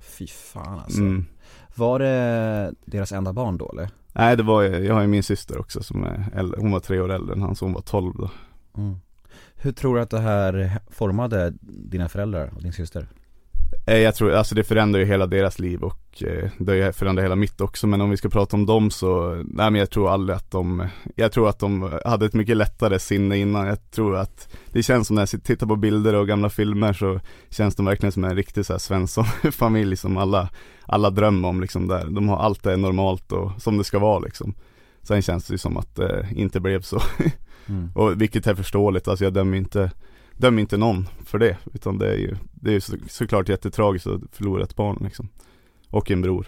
Fy 0.01 0.27
fan 0.27 0.79
alltså. 0.79 1.01
Mm. 1.01 1.27
Var 1.75 1.99
det 1.99 2.75
deras 2.85 3.13
enda 3.13 3.33
barn 3.33 3.59
då 3.59 3.71
eller? 3.73 3.89
Nej 4.13 4.37
det 4.37 4.43
var, 4.43 4.63
jag 4.63 4.95
har 4.95 5.01
ju 5.01 5.07
min 5.07 5.23
syster 5.23 5.59
också 5.59 5.83
som 5.83 6.05
är 6.05 6.25
äldre. 6.35 6.61
Hon 6.61 6.71
var 6.71 6.81
tre 6.81 7.01
år 7.01 7.13
äldre 7.13 7.35
än 7.35 7.43
han 7.43 7.57
så 7.57 7.65
hon 7.65 7.73
var 7.73 7.81
tolv 7.81 8.15
då. 8.19 8.31
Mm. 8.77 8.97
Hur 9.55 9.73
tror 9.73 9.97
du 9.97 10.03
att 10.03 10.11
det 10.11 10.21
här 10.21 10.81
formade 10.91 11.53
dina 11.61 12.09
föräldrar 12.09 12.53
och 12.57 12.63
din 12.63 12.73
syster? 12.73 13.09
Eh, 13.87 13.99
Jag 13.99 14.15
tror, 14.15 14.33
alltså 14.33 14.55
det 14.55 14.65
förändrar 14.65 15.01
ju 15.01 15.07
hela 15.07 15.27
deras 15.27 15.59
liv 15.59 15.83
och 15.83 16.23
eh, 16.23 16.51
det 16.59 16.97
förändrat 16.97 17.25
hela 17.25 17.37
mitt 17.37 17.61
också 17.61 17.87
men 17.87 18.01
om 18.01 18.11
vi 18.11 18.17
ska 18.17 18.29
prata 18.29 18.57
om 18.57 18.67
dem 18.67 18.91
så, 18.91 19.43
nej 19.45 19.71
men 19.71 19.75
jag 19.75 19.91
tror 19.91 20.11
aldrig 20.11 20.37
att 20.37 20.51
de, 20.51 20.89
jag 21.15 21.33
tror 21.33 21.49
att 21.49 21.59
de 21.59 21.99
hade 22.05 22.27
ett 22.27 22.35
mycket 22.35 22.57
lättare 22.57 22.99
sinne 22.99 23.37
innan. 23.39 23.67
Jag 23.67 23.91
tror 23.91 24.17
att 24.17 24.49
det 24.73 24.83
känns 24.83 25.07
som 25.07 25.15
när 25.15 25.23
jag 25.33 25.45
tittar 25.45 25.67
på 25.67 25.77
bilder 25.77 26.15
och 26.15 26.29
gamla 26.29 26.51
filmer 26.51 26.93
så 26.93 27.21
känns 27.51 27.77
de 27.77 27.87
verkligen 27.87 28.13
som 28.13 28.25
en 28.25 28.37
riktig 28.37 28.67
så 28.67 28.73
här 28.73 28.79
Svensson-familj 28.79 29.97
som 29.97 30.17
alla, 30.17 30.49
alla 30.87 31.11
drömmer 31.11 31.49
om 31.49 31.61
liksom 31.61 31.89
där. 31.89 32.07
De 32.11 32.29
har 32.29 32.37
allt 32.39 32.67
är 32.67 32.77
normalt 32.77 33.33
och 33.33 33.63
som 33.63 33.79
det 33.79 33.85
ska 33.85 33.99
vara 33.99 34.19
liksom. 34.19 34.55
Sen 35.03 35.23
känns 35.23 35.47
det 35.47 35.55
ju 35.55 35.59
som 35.59 35.77
att 35.77 35.95
det 35.97 36.29
inte 36.35 36.61
blev 36.61 36.81
så. 36.81 37.01
Mm. 37.67 37.91
Och 37.95 38.21
vilket 38.21 38.47
är 38.47 38.55
förståeligt, 38.55 39.09
alltså 39.09 39.25
jag 39.25 39.33
dömer 39.33 39.57
inte 39.57 39.91
Dömer 40.37 40.61
inte 40.61 40.77
någon 40.77 41.09
för 41.25 41.39
det 41.39 41.57
Utan 41.75 41.99
det 41.99 42.09
är 42.13 42.17
ju 42.17 42.37
Det 42.55 42.71
är 42.71 42.75
ju 42.75 42.81
så, 42.81 42.97
såklart 43.09 43.49
jättetragiskt 43.49 44.07
att 44.07 44.21
förlora 44.33 44.63
ett 44.65 44.77
barn 44.77 44.99
liksom. 45.05 45.29
Och 45.91 46.11
en 46.11 46.23
bror. 46.23 46.47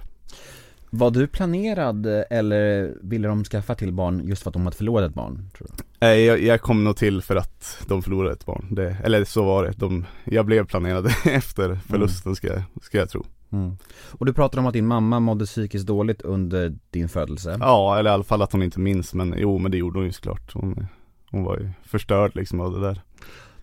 Var 0.91 1.11
du 1.11 1.27
planerad 1.27 2.07
eller 2.31 2.95
ville 3.03 3.29
de 3.29 3.45
skaffa 3.45 3.75
till 3.75 3.93
barn 3.93 4.21
just 4.25 4.43
för 4.43 4.51
att 4.51 4.55
de 4.55 4.65
hade 4.65 4.77
förlorat 4.77 5.09
ett 5.11 5.15
barn? 5.15 5.51
Tror 5.59 5.69
du? 5.77 5.85
Nej 6.01 6.25
jag, 6.25 6.43
jag 6.43 6.61
kom 6.61 6.85
nog 6.85 6.97
till 6.97 7.23
för 7.23 7.37
att 7.37 7.85
de 7.89 8.03
förlorade 8.03 8.33
ett 8.33 8.47
barn. 8.47 8.67
Det, 8.71 8.97
Eller 9.05 9.25
så 9.25 9.45
var 9.45 9.65
det, 9.65 9.73
de, 9.77 10.05
jag 10.25 10.47
blev 10.47 10.67
planerad 10.67 11.07
efter 11.25 11.79
förlusten 11.89 12.37
ska, 12.37 12.47
jag- 12.47 12.63
ska 12.83 12.99
jag 12.99 13.11
tro. 13.11 13.25
Mm. 13.53 13.77
Och 14.11 14.27
du 14.27 14.33
pratade 14.33 14.61
om 14.61 14.67
att 14.67 14.73
din 14.73 14.87
mamma 14.87 15.21
mådde 15.21 15.45
psykiskt 15.47 15.87
dåligt 15.87 16.23
under 16.23 16.77
din 16.91 17.09
födelse. 17.09 17.57
Ja 17.61 17.99
eller 17.99 18.11
i 18.11 18.13
alla 18.13 18.25
fall 18.25 18.43
att 18.43 18.53
hon 18.53 18.63
inte 18.63 18.81
minns 18.81 19.15
men 19.15 19.35
jo 19.39 19.59
men 19.59 19.71
det 19.71 19.79
gjorde 19.79 19.99
hon 19.99 20.07
ju 20.07 20.13
såklart. 20.13 20.53
Hon, 20.55 20.87
hon 21.31 21.45
var 21.45 21.59
ju 21.59 21.71
förstörd 21.85 22.37
liksom 22.37 22.61
av 22.61 22.73
det 22.73 22.81
där 22.81 23.01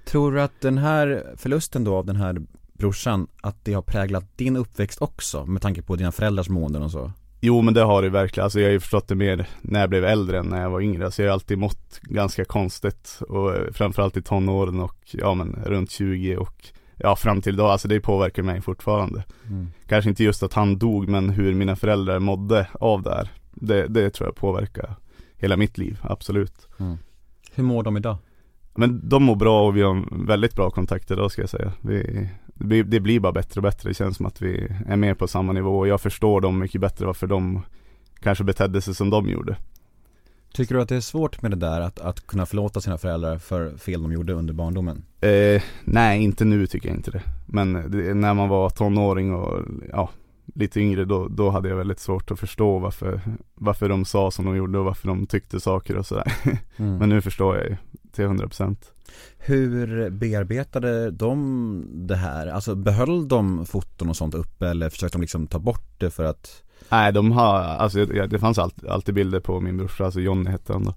Tror 0.06 0.32
du 0.32 0.42
att 0.42 0.62
den 0.62 0.78
här 0.78 1.34
förlusten 1.38 1.84
då 1.84 1.96
av 1.96 2.06
den 2.06 2.16
här 2.16 2.42
brorsan, 2.74 3.28
att 3.42 3.66
det 3.66 3.74
har 3.74 3.82
präglat 3.82 4.38
din 4.38 4.56
uppväxt 4.56 5.02
också? 5.02 5.46
Med 5.46 5.62
tanke 5.62 5.82
på 5.82 5.96
dina 5.96 6.12
föräldrars 6.12 6.50
måenden 6.50 6.84
och 6.84 6.92
så? 6.92 7.12
Jo 7.42 7.62
men 7.62 7.74
det 7.74 7.82
har 7.82 8.02
det 8.02 8.10
verkligen, 8.10 8.44
alltså 8.44 8.60
jag 8.60 8.68
har 8.68 8.72
ju 8.72 8.80
förstått 8.80 9.08
det 9.08 9.16
mer 9.16 9.48
när 9.62 9.80
jag 9.80 9.90
blev 9.90 10.06
äldre 10.06 10.40
än 10.40 10.46
när 10.46 10.62
jag 10.62 10.70
var 10.70 10.82
yngre. 10.82 11.06
Alltså 11.06 11.22
jag 11.22 11.30
har 11.30 11.34
alltid 11.34 11.58
mått 11.58 12.00
ganska 12.02 12.46
konstigt 12.46 13.20
och 13.30 13.56
eh, 13.56 13.72
framförallt 13.72 14.18
i 14.18 14.22
tonåren 14.22 14.80
och 14.80 14.98
ja 15.12 15.34
men 15.34 15.60
runt 15.66 15.92
20 15.92 16.38
och 16.38 16.66
ja 16.96 17.16
fram 17.16 17.42
till 17.42 17.54
idag, 17.54 17.70
alltså 17.70 17.88
det 17.88 18.00
påverkar 18.00 18.44
mig 18.44 18.62
fortfarande. 18.62 19.24
Mm. 19.48 19.68
Kanske 19.88 20.10
inte 20.10 20.24
just 20.24 20.44
att 20.44 20.54
han 20.54 20.78
dog 20.78 21.10
men 21.10 21.30
hur 21.30 21.54
mina 21.54 21.76
föräldrar 21.76 22.20
mådde 22.20 22.68
av 22.74 23.02
det 23.02 23.16
här. 23.16 23.32
Det, 23.54 23.88
det 23.88 24.10
tror 24.10 24.28
jag 24.28 24.36
påverkar 24.36 24.96
hela 25.38 25.58
mitt 25.58 25.78
liv, 25.78 26.00
absolut. 26.02 26.68
Hur 27.52 27.64
mår 27.64 27.84
de 27.84 27.98
idag? 27.98 28.18
Men 28.76 29.10
de 29.10 29.24
mår 29.24 29.36
bra 29.36 29.68
och 29.68 29.78
vi 29.78 29.82
har 29.82 30.26
väldigt 30.26 30.56
bra 30.56 30.70
kontakt 30.70 31.12
idag 31.12 31.32
ska 31.32 31.42
jag 31.42 31.50
säga. 31.50 31.72
Vi, 31.82 32.30
det, 32.46 32.66
blir, 32.66 32.84
det 32.84 33.00
blir 33.00 33.20
bara 33.20 33.32
bättre 33.32 33.60
och 33.60 33.64
bättre. 33.64 33.90
Det 33.90 33.94
känns 33.94 34.18
som 34.18 34.26
att 34.26 34.42
vi 34.42 34.72
är 34.88 34.96
mer 34.96 35.14
på 35.14 35.28
samma 35.28 35.54
nivå 35.54 35.80
och 35.80 35.88
jag 35.88 36.02
förstår 36.02 36.42
dem 36.42 36.60
mycket 36.60 36.82
bättre 36.82 37.06
varför 37.06 37.28
de 37.28 37.62
kanske 38.20 38.44
betedde 38.44 38.82
sig 38.82 38.96
som 38.96 39.10
de 39.10 39.30
gjorde. 39.30 39.58
Tycker 40.54 40.76
du 40.76 40.82
att 40.82 40.90
det 40.90 40.96
är 40.96 41.02
svårt 41.02 41.42
med 41.42 41.52
det 41.52 41.58
där 41.58 41.82
att, 41.82 42.00
att 42.00 42.28
kunna 42.28 42.46
förlåta 42.46 42.82
sina 42.82 42.98
föräldrar 42.98 43.38
för 43.38 43.78
fel 43.78 44.02
de 44.02 44.12
gjorde 44.12 44.34
under 44.34 44.54
barndomen? 44.54 45.04
Eh, 45.22 45.62
nej, 45.84 46.24
inte 46.24 46.46
nu 46.46 46.68
tycker 46.68 46.90
jag 46.90 46.98
inte 46.98 47.12
det. 47.12 47.22
Men 47.46 47.74
det, 47.92 48.14
när 48.14 48.34
man 48.34 48.50
var 48.50 48.70
tonåring 48.70 49.34
och 49.34 49.60
ja, 49.92 50.10
lite 50.56 50.80
yngre 50.80 51.06
då, 51.06 51.28
då 51.28 51.50
hade 51.50 51.70
jag 51.70 51.76
väldigt 51.76 52.00
svårt 52.00 52.32
att 52.32 52.40
förstå 52.40 52.80
varför, 52.80 53.22
varför 53.56 53.90
de 53.90 54.06
sa 54.06 54.32
som 54.32 54.46
de 54.46 54.56
gjorde 54.56 54.80
och 54.80 54.86
varför 54.86 55.08
de 55.08 55.28
tyckte 55.28 55.60
saker 55.60 55.98
och 55.98 56.06
sådär. 56.06 56.34
Mm. 56.78 56.98
Men 56.98 57.10
nu 57.10 57.22
förstår 57.22 57.58
jag 57.58 57.66
ju 57.66 57.76
till 58.16 58.26
100%. 58.26 58.76
Hur 59.38 60.10
bearbetade 60.10 61.12
de 61.12 61.86
det 62.08 62.16
här? 62.16 62.48
Alltså 62.48 62.76
behöll 62.76 63.28
de 63.28 63.66
foton 63.66 64.10
och 64.10 64.18
sånt 64.18 64.34
uppe 64.34 64.68
eller 64.68 64.90
försökte 64.90 65.18
de 65.18 65.22
liksom 65.22 65.48
ta 65.48 65.60
bort 65.60 66.00
det 66.00 66.10
för 66.12 66.24
att 66.24 66.62
Nej, 66.90 67.14
de 67.14 67.32
har, 67.32 67.56
alltså 67.60 68.06
det 68.06 68.40
fanns 68.40 68.58
alltid, 68.60 68.90
alltid 68.90 69.16
bilder 69.16 69.40
på 69.40 69.60
min 69.60 69.78
brorsa, 69.78 70.06
alltså 70.06 70.20
Johnny 70.20 70.50
hette 70.52 70.74
han 70.74 70.84
då. 70.84 70.94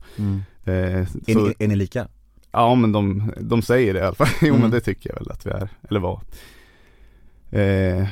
Eh, 0.72 0.74
är, 1.00 1.04
så, 1.32 1.38
ni, 1.46 1.54
är 1.58 1.68
ni 1.68 1.76
lika? 1.76 2.08
Ja 2.52 2.74
men 2.74 2.92
de, 2.92 3.32
de 3.40 3.62
säger 3.62 3.94
det 3.94 4.00
i 4.00 4.02
alla 4.02 4.14
fall. 4.14 4.28
Jo 4.42 4.48
Mm. 4.48 4.60
men 4.60 4.70
det 4.70 4.80
tycker 4.80 5.10
jag 5.10 5.18
väl 5.18 5.30
att 5.30 5.46
vi 5.46 5.50
är, 5.50 5.68
eller 5.88 6.00
var. 6.00 6.20
Eh, 7.50 8.06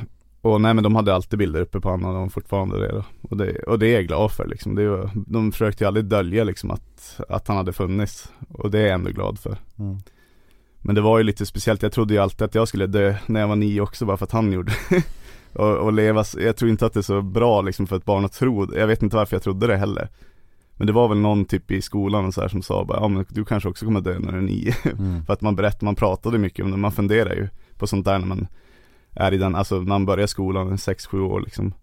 och 0.53 0.61
nej 0.61 0.73
men 0.73 0.83
de 0.83 0.95
hade 0.95 1.15
alltid 1.15 1.39
bilder 1.39 1.61
uppe 1.61 1.79
på 1.79 1.89
honom 1.89 2.05
och 2.05 2.13
de 2.13 2.21
har 2.21 2.29
fortfarande 2.29 2.79
det 2.79 2.91
då. 2.91 3.03
Och 3.21 3.37
det, 3.37 3.59
och 3.59 3.79
det 3.79 3.87
är 3.87 3.93
jag 3.93 4.07
glad 4.07 4.31
för 4.31 4.47
liksom. 4.47 4.75
Det 4.75 4.89
var, 4.89 5.09
de 5.27 5.51
försökte 5.51 5.83
ju 5.83 5.87
aldrig 5.87 6.05
dölja 6.05 6.43
liksom 6.43 6.71
att, 6.71 7.19
att 7.29 7.47
han 7.47 7.57
hade 7.57 7.73
funnits. 7.73 8.31
Och 8.49 8.71
det 8.71 8.79
är 8.79 8.83
jag 8.83 8.93
ändå 8.93 9.11
glad 9.11 9.39
för. 9.39 9.57
Mm. 9.79 9.97
Men 10.81 10.95
det 10.95 11.01
var 11.01 11.17
ju 11.17 11.23
lite 11.23 11.45
speciellt, 11.45 11.81
jag 11.81 11.91
trodde 11.91 12.13
ju 12.13 12.19
alltid 12.19 12.41
att 12.41 12.55
jag 12.55 12.67
skulle 12.67 12.87
dö 12.87 13.15
när 13.25 13.39
jag 13.39 13.47
var 13.47 13.55
nio 13.55 13.81
också 13.81 14.05
bara 14.05 14.17
för 14.17 14.25
att 14.25 14.31
han 14.31 14.51
gjorde 14.51 14.73
och, 15.53 15.77
och 15.77 15.93
leva, 15.93 16.23
jag 16.37 16.57
tror 16.57 16.71
inte 16.71 16.85
att 16.85 16.93
det 16.93 16.99
är 16.99 17.01
så 17.01 17.21
bra 17.21 17.61
liksom 17.61 17.87
för 17.87 17.95
ett 17.95 18.05
barn 18.05 18.25
att 18.25 18.33
tro, 18.33 18.75
jag 18.75 18.87
vet 18.87 19.03
inte 19.03 19.15
varför 19.15 19.35
jag 19.35 19.43
trodde 19.43 19.67
det 19.67 19.77
heller 19.77 20.09
Men 20.75 20.87
det 20.87 20.93
var 20.93 21.07
väl 21.07 21.17
någon 21.17 21.45
typ 21.45 21.71
i 21.71 21.81
skolan 21.81 22.25
och 22.25 22.33
så 22.33 22.41
här 22.41 22.47
som 22.47 22.61
sa 22.61 22.85
bara, 22.85 22.99
ja 22.99 23.07
men 23.07 23.25
du 23.29 23.45
kanske 23.45 23.69
också 23.69 23.85
kommer 23.85 24.01
dö 24.01 24.19
när 24.19 24.31
du 24.31 24.37
är 24.37 24.41
nio 24.41 24.75
Mm. 24.83 25.25
För 25.25 25.33
att 25.33 25.41
man 25.41 25.55
berättade, 25.55 25.85
man 25.85 25.95
pratade 25.95 26.37
mycket 26.37 26.65
om 26.65 26.71
det, 26.71 26.77
man 26.77 26.91
funderar 26.91 27.35
ju 27.35 27.49
på 27.77 27.87
sånt 27.87 28.05
där 28.05 28.19
när 28.19 28.27
man 28.27 28.47
är 29.19 29.33
i 29.33 29.37
den, 29.37 29.55
alltså 29.55 29.75
när 29.75 29.85
man 29.85 30.05
börjar 30.05 30.27
skolan, 30.27 30.75
6-7 30.75 31.19
år 31.19 31.41
liksom 31.41 31.73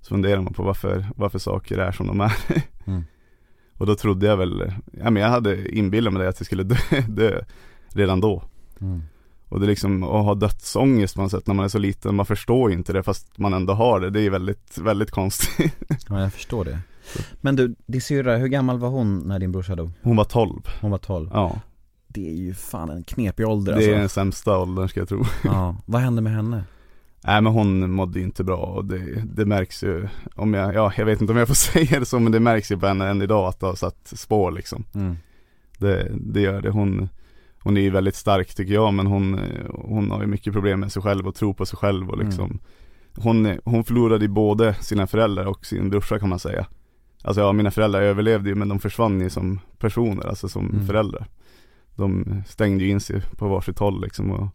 Så 0.00 0.08
funderar 0.08 0.40
man 0.40 0.52
på 0.54 0.62
varför, 0.62 1.06
varför 1.16 1.38
saker 1.38 1.78
är 1.78 1.92
som 1.92 2.06
de 2.06 2.20
är. 2.20 2.32
Mm. 2.86 3.04
Och 3.78 3.86
då 3.86 3.94
trodde 3.94 4.26
jag 4.26 4.36
väl, 4.36 4.72
ja 4.92 5.10
men 5.10 5.22
jag 5.22 5.30
hade 5.30 5.76
inbillat 5.78 6.12
mig 6.12 6.22
det 6.22 6.28
att 6.28 6.40
jag 6.40 6.46
skulle 6.46 6.62
dö, 6.62 6.76
dö 7.08 7.40
redan 7.88 8.20
då. 8.20 8.42
Mm. 8.80 9.02
och 9.48 9.60
det 9.60 9.66
är 9.66 9.68
liksom 9.68 10.02
att 10.02 10.24
ha 10.24 10.34
dödsångest 10.34 11.14
på 11.14 11.22
något 11.22 11.30
sätt 11.30 11.46
när 11.46 11.54
man 11.54 11.64
är 11.64 11.68
så 11.68 11.78
liten, 11.78 12.14
man 12.14 12.26
förstår 12.26 12.70
ju 12.70 12.76
inte 12.76 12.92
det 12.92 13.02
fast 13.02 13.38
man 13.38 13.52
ändå 13.54 13.72
har 13.72 14.00
det, 14.00 14.10
det 14.10 14.20
är 14.20 14.30
väldigt, 14.30 14.78
väldigt 14.78 15.10
konstigt. 15.10 15.74
Ja 16.08 16.20
jag 16.20 16.32
förstår 16.32 16.64
det. 16.64 16.78
Men 17.40 17.56
du, 17.56 17.74
din 17.86 18.00
syrra, 18.00 18.36
hur 18.36 18.48
gammal 18.48 18.78
var 18.78 18.88
hon 18.88 19.18
när 19.18 19.38
din 19.38 19.52
brorsa 19.52 19.76
dog? 19.76 19.90
Hon 20.02 20.16
var 20.16 20.24
12, 20.24 20.60
Hon 20.80 20.90
var 20.90 20.98
12 20.98 21.30
ja. 21.32 21.60
Det 22.08 22.28
är 22.30 22.34
ju 22.34 22.54
fan 22.54 22.90
en 22.90 23.04
knepig 23.04 23.46
ålder 23.48 23.72
Det 23.72 23.76
alltså. 23.76 23.90
är 23.90 23.98
den 23.98 24.08
sämsta 24.08 24.58
åldern 24.58 24.88
ska 24.88 25.00
jag 25.00 25.08
tro. 25.08 25.24
Ja, 25.44 25.76
vad 25.86 26.00
hände 26.00 26.22
med 26.22 26.32
henne? 26.32 26.64
Nej 27.28 27.42
men 27.42 27.52
hon 27.52 27.90
mådde 27.90 28.18
ju 28.18 28.24
inte 28.24 28.44
bra 28.44 28.56
och 28.56 28.84
det, 28.84 29.22
det 29.34 29.46
märks 29.46 29.84
ju 29.84 30.08
om 30.34 30.54
jag, 30.54 30.74
ja 30.74 30.92
jag 30.96 31.06
vet 31.06 31.20
inte 31.20 31.32
om 31.32 31.38
jag 31.38 31.48
får 31.48 31.54
säga 31.72 32.00
det 32.00 32.06
så 32.06 32.18
men 32.20 32.32
det 32.32 32.40
märks 32.40 32.72
ju 32.72 32.78
på 32.78 32.86
henne 32.86 33.08
än 33.08 33.22
idag 33.22 33.48
att 33.48 33.60
det 33.60 33.66
har 33.66 33.74
satt 33.74 34.12
spår 34.16 34.50
liksom 34.50 34.84
Mm. 34.94 35.16
Det, 35.78 36.10
det 36.12 36.40
gör 36.40 36.62
det, 36.62 36.70
hon 36.70 37.08
Hon 37.62 37.76
är 37.76 37.80
ju 37.80 37.90
väldigt 37.90 38.14
stark 38.14 38.54
tycker 38.54 38.74
jag 38.74 38.94
men 38.94 39.06
hon, 39.06 39.40
hon 39.70 40.10
har 40.10 40.20
ju 40.20 40.26
mycket 40.26 40.52
problem 40.52 40.80
med 40.80 40.92
sig 40.92 41.02
själv 41.02 41.26
och 41.28 41.34
tro 41.34 41.54
på 41.54 41.66
sig 41.66 41.78
själv 41.78 42.10
och 42.10 42.18
liksom 42.18 42.58
Hon, 43.16 43.58
hon 43.64 43.84
förlorade 43.84 44.24
ju 44.24 44.28
både 44.28 44.74
sina 44.74 45.06
föräldrar 45.06 45.44
och 45.46 45.66
sin 45.66 45.90
brorsa 45.90 46.18
kan 46.18 46.28
man 46.28 46.38
säga 46.38 46.66
Alltså 47.22 47.40
ja, 47.40 47.52
mina 47.52 47.70
föräldrar 47.70 48.02
överlevde 48.02 48.48
ju 48.48 48.54
men 48.54 48.68
de 48.68 48.78
försvann 48.78 49.20
ju 49.20 49.30
som 49.30 49.60
personer, 49.78 50.26
alltså 50.28 50.48
som 50.48 50.70
Mm. 50.70 50.86
föräldrar. 50.86 51.26
De 51.96 52.42
stängde 52.46 52.84
ju 52.84 52.90
in 52.90 53.00
sig 53.00 53.20
på 53.36 53.48
varsitt 53.48 53.78
håll 53.78 54.00
liksom 54.02 54.30
och 54.30 54.48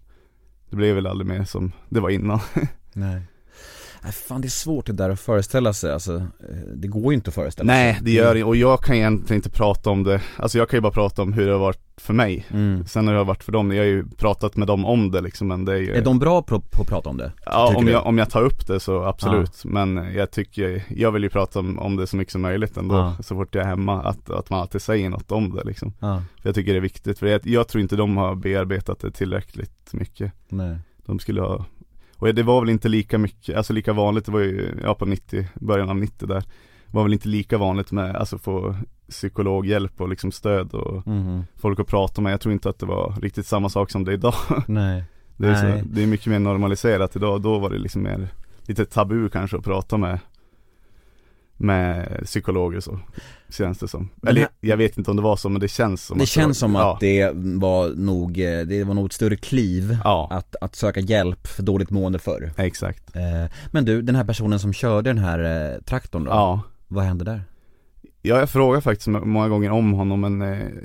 det 0.73 0.77
blev 0.77 0.95
väl 0.95 1.07
aldrig 1.07 1.27
mer 1.27 1.43
som 1.43 1.71
det 1.89 1.99
var 1.99 2.09
innan. 2.09 2.39
Nej. 2.93 3.21
Nej 4.03 4.11
fan 4.11 4.41
det 4.41 4.47
är 4.47 4.49
svårt 4.49 4.85
det 4.85 4.93
där 4.93 5.09
att 5.09 5.19
föreställa 5.19 5.73
sig 5.73 5.93
alltså, 5.93 6.15
eh, 6.15 6.55
det 6.75 6.87
går 6.87 7.13
ju 7.13 7.15
inte 7.15 7.27
att 7.29 7.33
föreställa 7.35 7.73
Nej, 7.73 7.93
sig 7.93 8.03
det 8.03 8.11
gör 8.11 8.35
det 8.35 8.43
och 8.43 8.55
jag 8.55 8.79
kan 8.83 8.95
egentligen 8.95 9.35
inte 9.39 9.49
prata 9.49 9.89
om 9.89 10.03
det, 10.03 10.21
alltså 10.37 10.57
jag 10.57 10.69
kan 10.69 10.77
ju 10.77 10.81
bara 10.81 10.91
prata 10.93 11.21
om 11.21 11.33
hur 11.33 11.45
det 11.45 11.51
har 11.51 11.59
varit 11.59 11.79
för 11.97 12.13
mig. 12.13 12.45
mm. 12.49 12.85
Sen 12.85 13.07
har 13.07 13.13
det 13.15 13.23
varit 13.23 13.43
för 13.43 13.51
dem, 13.51 13.71
jag 13.71 13.77
har 13.83 13.87
ju 13.87 14.05
pratat 14.17 14.55
med 14.55 14.67
dem 14.67 14.85
om 14.85 15.11
det 15.11 15.21
liksom 15.21 15.47
men 15.47 15.65
det 15.65 15.73
är 15.73 15.77
ju 15.77 15.93
Är 15.95 16.01
de 16.01 16.19
bra 16.19 16.41
på, 16.41 16.59
på 16.61 16.81
att 16.81 16.87
prata 16.87 17.09
om 17.09 17.17
det? 17.17 17.31
Ja 17.45 17.73
om 17.77 17.85
du? 17.85 17.91
jag, 17.91 18.05
om 18.05 18.17
jag 18.17 18.29
tar 18.29 18.41
upp 18.41 18.67
det 18.67 18.79
så 18.79 19.03
absolut, 19.03 19.65
men 19.65 20.13
jag 20.15 20.31
tycker, 20.31 20.83
jag 20.89 21.11
vill 21.11 21.23
ju 21.23 21.29
prata 21.29 21.59
om, 21.59 21.79
om 21.79 21.95
det 21.95 22.07
så 22.07 22.17
mycket 22.17 22.31
som 22.31 22.41
möjligt 22.41 22.77
ändå, 22.77 22.95
Ja. 22.95 23.15
så 23.23 23.35
fort 23.35 23.55
jag 23.55 23.63
är 23.63 23.67
hemma, 23.67 24.03
att, 24.03 24.29
att 24.29 24.49
man 24.49 24.59
alltid 24.59 24.81
säger 24.81 25.09
något 25.09 25.31
om 25.31 25.55
det 25.55 25.63
liksom. 25.63 25.93
Ja, 25.99 26.23
För 26.41 26.49
jag 26.49 26.55
tycker 26.55 26.71
det 26.71 26.79
är 26.79 26.81
viktigt, 26.81 27.19
för 27.19 27.27
jag, 27.27 27.41
jag 27.47 27.67
tror 27.67 27.81
inte 27.81 27.95
de 27.95 28.17
har 28.17 28.35
bearbetat 28.35 28.99
det 28.99 29.11
tillräckligt 29.11 29.93
mycket. 29.93 30.31
nej 30.49 30.77
De 31.05 31.19
skulle 31.19 31.41
ha, 31.41 31.65
och 32.29 32.36
det 32.36 32.43
var 32.43 32.59
väl 32.62 32.69
inte 32.69 32.89
lika 32.89 33.17
mycket, 33.17 33.57
alltså 33.57 33.73
lika 33.73 33.93
vanligt, 33.93 34.25
det 34.25 34.31
var 34.31 34.39
ju, 34.39 34.79
ja 34.83 34.95
på 34.95 35.05
90, 35.05 35.47
början 35.55 35.89
av 35.89 35.95
90 35.95 36.27
där, 36.27 36.43
var 36.91 37.03
väl 37.03 37.13
inte 37.13 37.27
lika 37.27 37.57
vanligt 37.57 37.91
med, 37.91 38.15
alltså 38.15 38.38
få 38.38 38.75
psykologhjälp 39.09 40.01
och 40.01 40.09
liksom 40.09 40.31
stöd 40.31 40.73
och 40.73 41.07
Mhm. 41.07 41.43
folk 41.55 41.79
att 41.79 41.88
prata 41.88 42.21
med. 42.21 42.33
Jag 42.33 42.41
tror 42.41 42.53
inte 42.53 42.69
att 42.69 42.79
det 42.79 42.86
var 42.86 43.15
riktigt 43.21 43.45
samma 43.45 43.69
sak 43.69 43.91
som 43.91 44.03
det 44.03 44.12
är 44.12 44.13
idag. 44.13 44.33
Nej 44.67 45.03
Det 45.38 45.47
är, 45.47 45.63
Nej. 45.63 45.79
så, 45.81 45.88
det 45.91 46.03
är 46.03 46.07
mycket 46.07 46.27
mer 46.27 46.39
normaliserat 46.39 47.15
idag, 47.15 47.41
då 47.41 47.59
var 47.59 47.69
det 47.69 47.77
liksom 47.77 48.03
mer 48.03 48.27
lite 48.67 48.86
tabu 48.86 49.29
kanske 49.29 49.57
att 49.57 49.63
prata 49.63 49.97
med 49.97 50.19
med 51.57 52.19
psykologer 52.25 52.79
så, 52.79 52.99
känns 53.49 53.77
det 53.79 53.87
som. 53.87 54.09
Eller 54.27 54.47
jag 54.59 54.77
vet 54.77 54.97
inte 54.97 55.11
om 55.11 55.17
det 55.17 55.23
var 55.23 55.35
så 55.35 55.49
men 55.49 55.61
det 55.61 55.67
känns 55.67 56.05
som 56.05 56.17
Det 56.17 56.23
att 56.23 56.29
känns 56.29 56.47
var, 56.61 56.67
som 56.67 56.75
ja, 56.75 56.93
att 56.93 56.99
det 56.99 57.31
var 57.35 57.89
nog, 57.89 58.39
eh, 58.39 58.59
det 58.61 58.83
var 58.83 58.93
nog 58.93 59.05
ett 59.05 59.13
större 59.13 59.35
kliv 59.35 59.97
Ja, 60.03 60.27
att, 60.31 60.55
att 60.61 60.75
söka 60.75 60.99
hjälp 60.99 61.47
för 61.47 61.63
dåligt 61.63 61.89
mående 61.89 62.19
förr 62.19 62.51
exakt. 62.57 63.15
eh, 63.15 63.51
Men 63.71 63.85
du, 63.85 64.01
den 64.01 64.15
här 64.15 64.23
personen 64.23 64.59
som 64.59 64.73
körde 64.73 65.09
den 65.09 65.17
här 65.17 65.73
eh, 65.73 65.81
traktorn 65.81 66.23
då, 66.23 66.31
Ja. 66.31 66.61
vad 66.87 67.03
hände 67.03 67.25
där? 67.25 67.41
Ja, 68.25 68.39
jag 68.39 68.49
frågar 68.49 68.81
faktiskt 68.81 69.07
må- 69.07 69.25
många 69.25 69.49
gånger 69.49 69.69
om 69.71 69.93
honom 69.93 70.21
men 70.21 70.39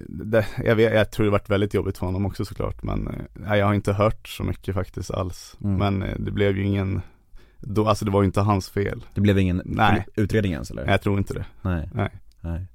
det, 0.08 0.46
jag, 0.64 0.76
vet, 0.76 0.94
jag 0.94 1.10
tror 1.10 1.24
det 1.26 1.32
varit 1.32 1.50
väldigt 1.50 1.74
jobbigt 1.74 1.98
för 1.98 2.06
honom 2.06 2.26
också 2.26 2.44
såklart 2.44 2.82
men 2.82 3.08
nej, 3.34 3.58
jag 3.58 3.66
har 3.66 3.74
inte 3.74 3.92
hört 3.92 4.28
så 4.28 4.42
mycket 4.42 4.74
faktiskt 4.74 5.10
alls. 5.10 5.56
Mm. 5.64 5.76
Men 5.98 6.24
det 6.24 6.30
blev 6.30 6.56
ju 6.56 6.64
ingen, 6.64 7.02
då, 7.60 7.88
alltså 7.88 8.04
det 8.04 8.10
var 8.10 8.22
ju 8.22 8.26
inte 8.26 8.40
hans 8.40 8.68
fel. 8.70 9.04
Det 9.14 9.20
blev 9.20 9.38
ingen 9.38 9.62
Nej. 9.64 10.06
utredning 10.14 10.52
ens 10.52 10.70
eller? 10.70 10.86
Jag 10.90 11.02
tror 11.02 11.18
inte 11.18 11.34
det. 11.34 11.44
Nej, 11.62 11.90
Nej. 11.94 12.10
nej 12.40 12.66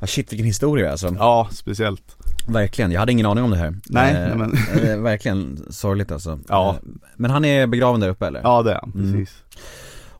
ah, 0.00 0.06
Shit 0.06 0.32
vilken 0.32 0.46
historia 0.46 0.90
alltså, 0.90 1.14
Ja, 1.18 1.48
speciellt. 1.52 2.16
verkligen, 2.48 2.92
jag 2.92 3.00
hade 3.00 3.12
ingen 3.12 3.26
aning 3.26 3.44
om 3.44 3.50
det 3.50 3.56
här 3.56 3.74
Nej, 3.86 4.14
eh, 4.14 4.36
nej, 4.36 4.36
men- 4.36 4.88
eh, 4.88 4.96
Verkligen 4.98 5.66
sorgligt 5.70 6.12
alltså 6.12 6.38
Ja. 6.48 6.70
Eh, 6.70 6.88
Men 7.16 7.30
han 7.30 7.44
är 7.44 7.66
begraven 7.66 8.00
där 8.00 8.08
uppe 8.08 8.26
eller? 8.26 8.40
Ja 8.42 8.62
det 8.62 8.70
är 8.72 8.78
han, 8.82 8.92
Mm. 8.94 9.12
precis. 9.12 9.42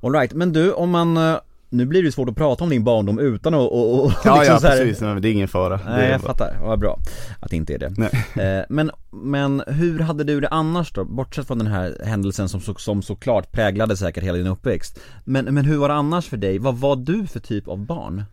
All 0.01 0.13
right, 0.13 0.33
men 0.33 0.53
du 0.53 0.73
om 0.73 0.91
man, 0.91 1.17
eh, 1.17 1.37
nu 1.73 1.87
blir 1.87 2.03
det 2.03 2.13
svårt 2.13 2.29
att 2.29 2.37
prata 2.37 2.65
om 2.65 2.71
din 2.71 2.85
barndom 2.85 3.19
utan 3.19 3.55
att 3.55 3.61
och, 3.61 4.05
och, 4.05 4.13
Ja, 4.25 4.37
liksom 4.37 4.55
ja 4.55 4.61
så 4.61 4.67
här- 4.67 4.79
precis, 4.79 5.01
nej, 5.01 5.21
det 5.21 5.29
är 5.29 5.33
ingen 5.33 5.49
fara. 5.49 5.81
Nej 5.87 6.11
jag 6.11 6.21
fattar, 6.21 6.59
vad 6.63 6.79
bra 6.79 6.99
att 7.41 7.51
det 7.51 7.57
inte 7.57 7.75
är 7.75 7.79
det 7.79 7.95
Nej. 7.97 8.59
eh, 8.59 8.65
men, 8.69 8.91
men 9.11 9.63
hur 9.67 9.99
hade 9.99 10.25
du 10.25 10.41
det 10.41 10.49
annars 10.49 10.93
då? 10.93 11.05
Bortsett 11.05 11.47
från 11.47 11.59
den 11.59 11.67
här 11.67 11.97
händelsen 12.05 12.49
som, 12.49 12.61
som 12.61 13.03
såklart 13.03 13.53
präglade 13.53 13.97
säkert 13.97 14.25
hela 14.25 14.39
din 14.39 14.47
uppväxt 14.47 15.01
Men, 15.25 15.45
men 15.45 15.65
hur 15.65 15.77
var 15.77 15.89
det 15.89 15.95
annars 15.95 16.29
för 16.29 16.37
dig? 16.37 16.59
Vad 16.59 16.77
var 16.79 16.97
du 16.97 17.27
för 17.27 17.41
typ 17.41 17.69
av 17.69 17.79
barn? 17.87 18.25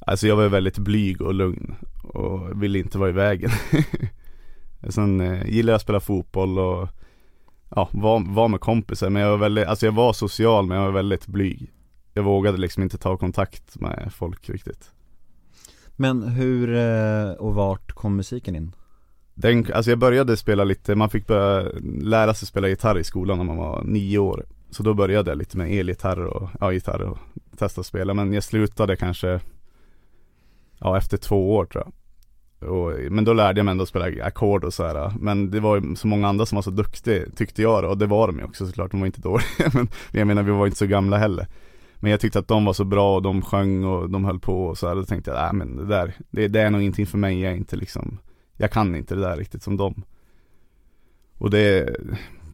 Alltså 0.00 0.26
jag 0.26 0.36
var 0.36 0.48
väldigt 0.48 0.78
blyg 0.78 1.20
och 1.22 1.34
lugn 1.34 1.74
och 2.02 2.62
ville 2.62 2.78
inte 2.78 2.98
vara 2.98 3.08
i 3.08 3.12
vägen. 3.12 3.50
Sen 4.88 5.20
eh, 5.20 5.46
gillade 5.46 5.72
jag 5.72 5.76
att 5.76 5.82
spela 5.82 6.00
fotboll 6.00 6.58
och 6.58 6.88
ja, 7.76 7.88
var, 7.92 8.34
var 8.34 8.48
med 8.48 8.60
kompisar 8.60 9.10
men 9.10 9.22
jag 9.22 9.30
var 9.30 9.36
väldigt, 9.38 9.66
alltså 9.66 9.86
jag 9.86 9.92
var 9.92 10.12
social 10.12 10.66
men 10.66 10.76
jag 10.78 10.84
var 10.84 10.92
väldigt 10.92 11.26
blyg. 11.26 11.70
Jag 12.14 12.22
vågade 12.22 12.58
liksom 12.58 12.82
inte 12.82 12.98
ta 12.98 13.16
kontakt 13.16 13.80
med 13.80 14.12
folk 14.14 14.50
riktigt. 14.50 14.90
Men 15.96 16.22
hur 16.22 16.74
eh, 16.74 17.32
och 17.32 17.54
vart 17.54 17.92
kom 17.92 18.16
musiken 18.16 18.56
in? 18.56 18.72
Den, 19.34 19.72
alltså 19.74 19.90
jag 19.90 19.98
började 19.98 20.36
spela 20.36 20.64
lite, 20.64 20.94
man 20.94 21.10
fick 21.10 21.26
börja 21.26 21.68
lära 22.00 22.34
sig 22.34 22.48
spela 22.48 22.68
gitarr 22.68 22.98
i 22.98 23.04
skolan 23.04 23.38
när 23.38 23.44
man 23.44 23.56
var 23.56 23.82
nio 23.84 24.18
år. 24.18 24.44
Så 24.70 24.82
då 24.82 24.94
började 24.94 25.30
jag 25.30 25.38
lite 25.38 25.56
med 25.56 25.72
elgitarr 25.72 26.24
och, 26.24 26.48
ja 26.60 26.72
gitarr 26.72 27.02
och 27.02 27.18
testa 27.56 27.80
att 27.80 27.86
spela 27.86 28.14
men 28.14 28.32
jag 28.32 28.44
slutade 28.44 28.96
kanske 28.96 29.40
Ja 30.84 30.96
efter 30.96 31.16
två 31.16 31.56
år 31.56 31.64
tror 31.64 31.84
jag. 31.84 31.92
Och, 32.70 33.12
men 33.12 33.24
då 33.24 33.32
lärde 33.32 33.58
jag 33.58 33.64
mig 33.64 33.72
ändå 33.72 33.82
att 33.82 33.88
spela 33.88 34.24
ackord 34.26 34.64
och 34.64 34.74
så 34.74 34.86
här. 34.86 35.12
Men 35.20 35.50
det 35.50 35.60
var 35.60 35.76
ju 35.80 35.96
så 35.96 36.06
många 36.06 36.28
andra 36.28 36.46
som 36.46 36.56
var 36.56 36.62
så 36.62 36.70
duktiga 36.70 37.24
tyckte 37.36 37.62
jag 37.62 37.82
då, 37.82 37.88
och 37.88 37.98
det 37.98 38.06
var 38.06 38.26
de 38.26 38.38
ju 38.38 38.44
också 38.44 38.66
såklart, 38.66 38.90
de 38.90 39.00
var 39.00 39.06
inte 39.06 39.20
dåliga 39.28 39.70
men 39.72 39.88
jag 40.12 40.26
menar 40.26 40.42
vi 40.42 40.50
var 40.50 40.66
inte 40.66 40.78
så 40.78 40.86
gamla 40.86 41.18
heller. 41.18 41.46
Men 42.04 42.10
jag 42.10 42.20
tyckte 42.20 42.38
att 42.38 42.48
de 42.48 42.64
var 42.64 42.72
så 42.72 42.84
bra 42.84 43.14
och 43.14 43.22
de 43.22 43.42
sjöng 43.42 43.84
och 43.84 44.10
de 44.10 44.24
höll 44.24 44.38
på 44.38 44.66
och 44.66 44.78
så 44.78 44.88
här. 44.88 44.94
Då 44.94 45.04
tänkte 45.04 45.30
jag, 45.30 45.42
nej 45.42 45.52
men 45.52 45.76
det 45.76 45.86
där, 45.86 46.14
det, 46.30 46.48
det 46.48 46.60
är 46.60 46.70
nog 46.70 46.80
ingenting 46.80 47.06
för 47.06 47.18
mig, 47.18 47.40
jag 47.40 47.52
är 47.52 47.56
inte 47.56 47.76
liksom 47.76 48.18
Jag 48.56 48.70
kan 48.70 48.94
inte 48.94 49.14
det 49.14 49.20
där 49.20 49.36
riktigt 49.36 49.62
som 49.62 49.76
dem. 49.76 50.02
Och 51.38 51.50
det, 51.50 51.96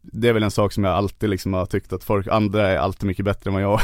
det 0.03 0.29
är 0.29 0.33
väl 0.33 0.43
en 0.43 0.51
sak 0.51 0.73
som 0.73 0.85
jag 0.85 0.93
alltid 0.93 1.31
liksom 1.31 1.55
har 1.55 1.67
tyckt 1.67 1.93
att 1.93 2.05
folk, 2.05 2.27
andra 2.27 2.69
är 2.69 2.77
alltid 2.77 3.07
mycket 3.07 3.25
bättre 3.25 3.51
än 3.51 3.55
vad 3.55 3.63
jag 3.63 3.81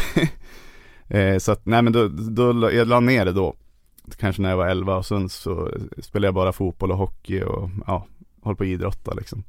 eh, 1.08 1.38
Så 1.38 1.52
att, 1.52 1.66
nej 1.66 1.82
men 1.82 1.92
då, 1.92 2.08
då, 2.08 2.72
jag 2.72 2.88
la 2.88 3.00
ner 3.00 3.24
det 3.24 3.32
då 3.32 3.56
Kanske 4.16 4.42
när 4.42 4.50
jag 4.50 4.56
var 4.56 4.68
11 4.68 4.96
och 4.96 5.06
sen 5.06 5.28
så 5.28 5.70
spelade 5.98 6.26
jag 6.26 6.34
bara 6.34 6.52
fotboll 6.52 6.92
och 6.92 6.98
hockey 6.98 7.42
och 7.42 7.70
ja, 7.86 8.06
håll 8.42 8.56
på 8.56 8.62
att 8.62 8.68
idrotta 8.68 9.14
liksom 9.14 9.44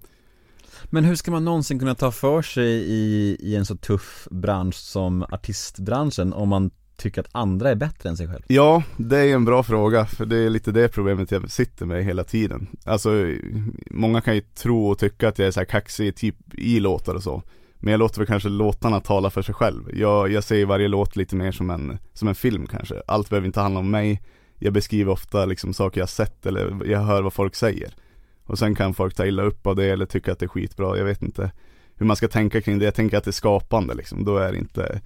men 0.90 1.06
hur 1.06 1.16
ska 1.16 1.32
man 1.32 1.46
någonsin 1.46 1.80
kunna 1.80 1.96
ta 1.96 2.12
för 2.12 2.42
sig 2.42 2.70
i, 2.70 3.38
i 3.40 3.56
en 3.56 3.66
så 3.66 3.76
tuff 3.76 4.28
bransch 4.32 4.76
som 4.76 5.24
artistbranschen 5.24 6.34
om 6.34 6.50
man 6.50 6.72
tycker 6.98 7.22
att 7.22 7.30
andra 7.32 7.70
är 7.70 7.76
bättre 7.76 8.10
än 8.10 8.18
sig 8.18 8.28
själv? 8.28 8.44
Ja, 8.48 8.84
det 8.98 9.18
är 9.18 9.34
en 9.34 9.46
bra 9.46 9.64
fråga 9.64 10.06
för 10.06 10.26
det 10.26 10.38
är 10.38 10.50
lite 10.50 10.72
det 10.72 10.88
problemet 10.88 11.32
jag 11.32 11.52
sitter 11.52 11.86
med 11.86 12.04
hela 12.04 12.24
tiden. 12.24 12.68
Alltså, 12.86 13.10
många 13.92 14.22
kan 14.22 14.36
ju 14.36 14.42
tro 14.42 14.88
och 14.88 15.00
tycka 15.00 15.28
att 15.28 15.40
jag 15.40 15.48
är 15.48 15.52
så 15.52 15.60
här 15.60 15.66
kaxig 15.66 16.16
typ 16.16 16.36
i 16.54 16.80
låtar 16.80 17.16
och 17.16 17.24
så. 17.24 17.44
Men 17.80 17.92
jag 17.92 18.00
låter 18.00 18.18
väl 18.18 18.28
kanske 18.28 18.50
låtarna 18.50 19.00
tala 19.00 19.30
för 19.30 19.42
sig 19.42 19.56
själv. 19.56 19.84
Jag, 19.94 20.32
jag 20.32 20.44
ser 20.44 20.66
varje 20.66 20.88
låt 20.88 21.16
lite 21.16 21.36
mer 21.36 21.52
som 21.52 21.70
en, 21.70 21.98
som 22.14 22.28
en 22.28 22.36
film 22.36 22.68
kanske. 22.68 23.02
Allt 23.08 23.30
behöver 23.30 23.48
inte 23.48 23.60
handla 23.60 23.80
om 23.80 23.92
mig. 23.92 24.22
Jag 24.60 24.74
beskriver 24.74 25.12
ofta 25.12 25.46
liksom 25.46 25.74
saker 25.74 26.02
jag 26.02 26.10
sett 26.10 26.46
eller 26.46 26.86
jag 26.86 27.00
hör 27.00 27.22
vad 27.22 27.34
folk 27.34 27.56
säger. 27.56 27.94
Och 28.48 28.60
sen 28.60 28.76
kan 28.76 28.94
folk 28.94 29.16
ta 29.16 29.26
illa 29.26 29.44
upp 29.44 29.68
av 29.68 29.76
det 29.76 29.86
eller 29.86 30.06
tycka 30.06 30.32
att 30.32 30.40
det 30.40 30.46
är 30.46 30.50
skitbra, 30.50 30.98
jag 30.98 31.06
vet 31.06 31.22
inte 31.22 31.52
Hur 31.96 32.06
man 32.06 32.16
ska 32.16 32.28
tänka 32.28 32.62
kring 32.62 32.80
det, 32.80 32.86
jag 32.86 32.96
tänker 32.96 33.18
att 33.18 33.24
det 33.24 33.30
är 33.30 33.32
skapande 33.32 33.94
liksom, 33.94 34.26
då 34.26 34.38
är 34.38 34.52
det 34.52 34.58
inte 34.58 35.02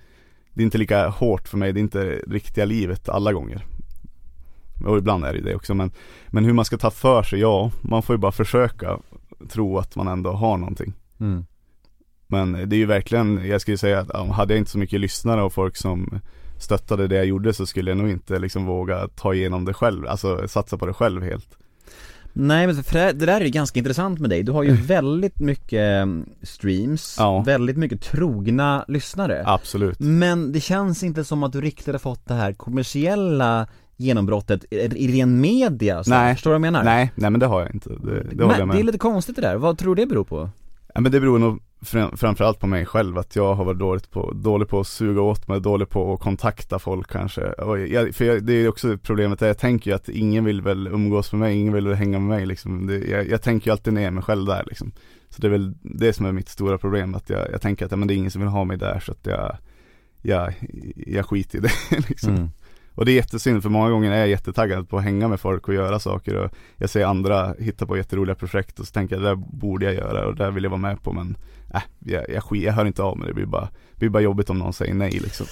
det 0.54 0.62
är 0.62 0.66
inte 0.66 0.78
lika 0.78 1.08
hårt 1.08 1.48
för 1.48 1.58
mig, 1.58 1.74
det 1.74 1.80
är 1.80 1.82
inte 1.82 2.22
riktiga 2.28 2.66
livet 2.66 3.10
alla 3.10 3.34
gånger. 3.34 3.66
Och 4.86 4.98
ibland 4.98 5.26
är 5.26 5.34
det 5.34 5.42
det 5.42 5.56
också 5.56 5.74
men, 5.74 5.92
men 6.28 6.46
hur 6.46 6.54
man 6.54 6.66
ska 6.66 6.78
ta 6.78 6.92
för 6.92 7.24
sig, 7.24 7.40
ja, 7.40 7.72
man 7.82 8.04
får 8.04 8.16
ju 8.16 8.18
bara 8.18 8.32
försöka 8.32 9.00
tro 9.50 9.78
att 9.78 9.96
man 9.96 10.08
ändå 10.08 10.32
har 10.32 10.58
någonting. 10.58 10.94
Mm. 11.20 11.46
Men 12.28 12.70
det 12.70 12.76
är 12.76 12.78
ju 12.78 12.86
verkligen, 12.86 13.48
jag 13.48 13.62
skulle 13.62 13.78
säga 13.78 14.00
att 14.00 14.30
hade 14.30 14.54
jag 14.54 14.62
inte 14.62 14.72
så 14.72 14.78
mycket 14.78 15.00
lyssnare 15.00 15.44
och 15.44 15.54
folk 15.54 15.78
som 15.78 16.20
stöttade 16.58 17.08
det 17.08 17.16
jag 17.16 17.26
gjorde 17.26 17.54
så 17.54 17.66
skulle 17.66 17.92
jag 17.92 17.98
nog 17.98 18.10
inte 18.10 18.40
liksom 18.40 18.66
våga 18.66 19.08
ta 19.08 19.34
igenom 19.34 19.66
det 19.66 19.74
själv, 19.74 20.08
alltså 20.08 20.48
satsa 20.48 20.78
på 20.78 20.86
det 20.86 20.94
själv 20.94 21.24
helt. 21.24 21.58
Nej 22.34 22.68
men 22.68 22.84
för 22.84 23.00
det, 23.00 23.12
där 23.26 23.42
är 23.42 23.46
ju 23.46 23.50
ganska 23.50 23.80
intressant 23.80 24.20
med 24.20 24.30
dig, 24.30 24.44
du 24.44 24.52
har 24.52 24.64
ju 24.64 24.72
väldigt 24.74 25.40
mycket 25.40 26.06
eh, 26.06 26.06
streams, 26.44 27.16
Ja. 27.20 27.44
väldigt 27.46 27.78
mycket 27.78 28.02
trogna 28.02 28.86
lyssnare 28.88 29.44
Absolut. 29.46 30.00
Men 30.00 30.52
det 30.52 30.60
känns 30.60 31.04
inte 31.04 31.24
som 31.24 31.44
att 31.44 31.52
du 31.52 31.62
riktigt 31.62 31.94
har 31.94 32.00
fått 32.00 32.28
det 32.28 32.34
här 32.34 32.54
kommersiella 32.54 33.68
genombrottet 33.98 34.66
i 34.72 35.22
ren 35.22 35.42
media, 35.42 36.04
så, 36.04 36.10
Nej. 36.10 36.36
förstår 36.36 36.50
du 36.50 36.54
vad 36.54 36.56
jag 36.56 36.62
menar? 36.74 36.84
Nej, 36.84 37.12
nej 37.16 37.30
men 37.30 37.40
det 37.40 37.46
har 37.46 37.62
jag 37.62 37.74
inte, 37.74 37.90
det, 37.90 37.96
det 37.96 38.36
men, 38.36 38.60
jag 38.60 38.68
med 38.68 38.78
det 38.78 38.82
är 38.82 38.84
lite 38.84 38.98
konstigt 38.98 39.36
det 39.36 39.42
där, 39.42 39.56
vad 39.56 39.78
tror 39.78 39.96
du 39.96 40.02
det 40.02 40.08
beror 40.08 40.24
på? 40.24 40.50
Ja, 40.94 41.02
men 41.02 41.12
det 41.12 41.20
beror 41.20 41.40
nog 41.40 41.60
fram, 41.82 42.18
framförallt 42.18 42.60
på 42.60 42.68
mig 42.68 42.86
själv 42.86 43.18
att 43.18 43.36
jag 43.36 43.54
har 43.54 43.66
varit 43.66 43.80
dåligt 43.80 44.12
på, 44.12 44.32
dålig 44.32 44.68
på 44.68 44.80
att 44.80 44.88
suga 44.88 45.22
åt 45.22 45.48
mig, 45.48 45.62
dålig 45.62 45.90
på 45.90 46.14
att 46.14 46.20
kontakta 46.20 46.80
folk 46.80 47.12
kanske. 47.12 47.42
Och 47.42 47.80
jag, 47.80 48.16
för 48.16 48.26
jag, 48.26 48.44
det 48.44 48.54
är 48.54 48.70
också 48.70 48.98
problemet, 48.98 49.40
där 49.40 49.48
jag 49.48 49.58
tänker 49.58 49.92
ju 49.92 49.96
att 49.96 50.10
ingen 50.10 50.46
vill 50.46 50.62
väl 50.62 50.88
umgås 50.88 51.32
med 51.32 51.40
mig, 51.40 51.58
ingen 51.58 51.74
vill 51.74 51.88
väl 51.88 51.98
hänga 51.98 52.20
med 52.20 52.38
mig 52.38 52.46
liksom. 52.46 52.88
Det, 52.88 52.98
jag, 52.98 53.30
jag 53.30 53.42
tänker 53.42 53.68
ju 53.68 53.72
alltid 53.72 53.94
ner 53.94 54.12
mig 54.12 54.24
själv 54.24 54.46
där 54.46 54.64
liksom. 54.68 54.92
Så 55.30 55.42
det 55.42 55.48
är 55.48 55.52
väl 55.52 55.74
det 55.82 56.14
som 56.14 56.26
är 56.26 56.32
mitt 56.32 56.50
stora 56.50 56.78
problem, 56.78 57.16
att 57.16 57.30
jag, 57.30 57.52
jag 57.52 57.62
tänker 57.62 57.86
att 57.86 57.92
ja, 57.92 57.98
men 57.98 58.08
det 58.08 58.14
är 58.14 58.16
ingen 58.16 58.32
som 58.32 58.42
vill 58.42 58.52
ha 58.52 58.64
mig 58.64 58.78
där 58.78 59.00
så 59.00 59.12
att 59.12 59.26
jag, 59.26 59.58
jag, 60.22 60.54
jag 60.96 61.26
skiter 61.26 61.58
i 61.58 61.62
det 61.62 62.00
liksom. 62.10 62.36
Mm. 62.36 62.50
Och 63.02 63.06
det 63.06 63.12
är 63.12 63.16
jättesynd 63.16 63.62
för 63.62 63.70
många 63.70 63.90
gånger 63.90 64.12
är 64.12 64.18
jag 64.18 64.28
jättetaggad 64.28 64.90
på 64.90 64.98
att 64.98 65.04
hänga 65.04 65.28
med 65.28 65.40
folk 65.40 65.68
och 65.68 65.74
göra 65.74 66.00
saker 66.00 66.36
och 66.36 66.52
jag 66.78 66.90
ser 66.90 67.06
andra 67.06 67.56
hitta 67.60 67.86
på 67.86 67.98
jätteroliga 67.98 68.36
projekt 68.36 68.80
och 68.80 68.88
så 68.88 68.92
tänker 68.92 69.16
jag 69.16 69.24
det 69.24 69.30
där 69.30 69.36
borde 69.36 69.86
jag 69.86 69.94
göra 69.94 70.28
och 70.28 70.36
det 70.36 70.44
där 70.44 70.52
vill 70.52 70.64
jag 70.64 70.70
vara 70.70 70.82
med 70.82 71.04
på 71.04 71.14
men 71.14 71.38
äh, 71.74 71.82
jag, 72.00 72.26
jag, 72.30 72.44
jag 72.58 72.74
hör 72.74 72.86
inte 72.86 73.04
av 73.04 73.18
mig, 73.18 73.28
det 73.28 73.34
blir 73.34 73.46
bara, 73.46 73.70
det 73.92 74.00
blir 74.00 74.10
bara 74.10 74.24
jobbigt 74.24 74.50
om 74.50 74.60
någon 74.60 74.74
säger 74.74 74.94
nej 74.94 75.12
liksom. 75.12 75.46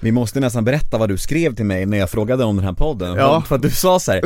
Vi 0.00 0.12
måste 0.12 0.40
nästan 0.40 0.64
berätta 0.64 0.98
vad 0.98 1.08
du 1.08 1.18
skrev 1.18 1.54
till 1.54 1.64
mig 1.64 1.86
när 1.86 1.98
jag 1.98 2.10
frågade 2.10 2.44
om 2.44 2.56
den 2.56 2.64
här 2.64 2.72
podden. 2.72 3.16
Ja. 3.16 3.40
För, 3.40 3.48
för 3.48 3.56
att 3.56 3.62
du 3.62 3.70
sa 3.70 4.00
så 4.00 4.12
här: 4.12 4.20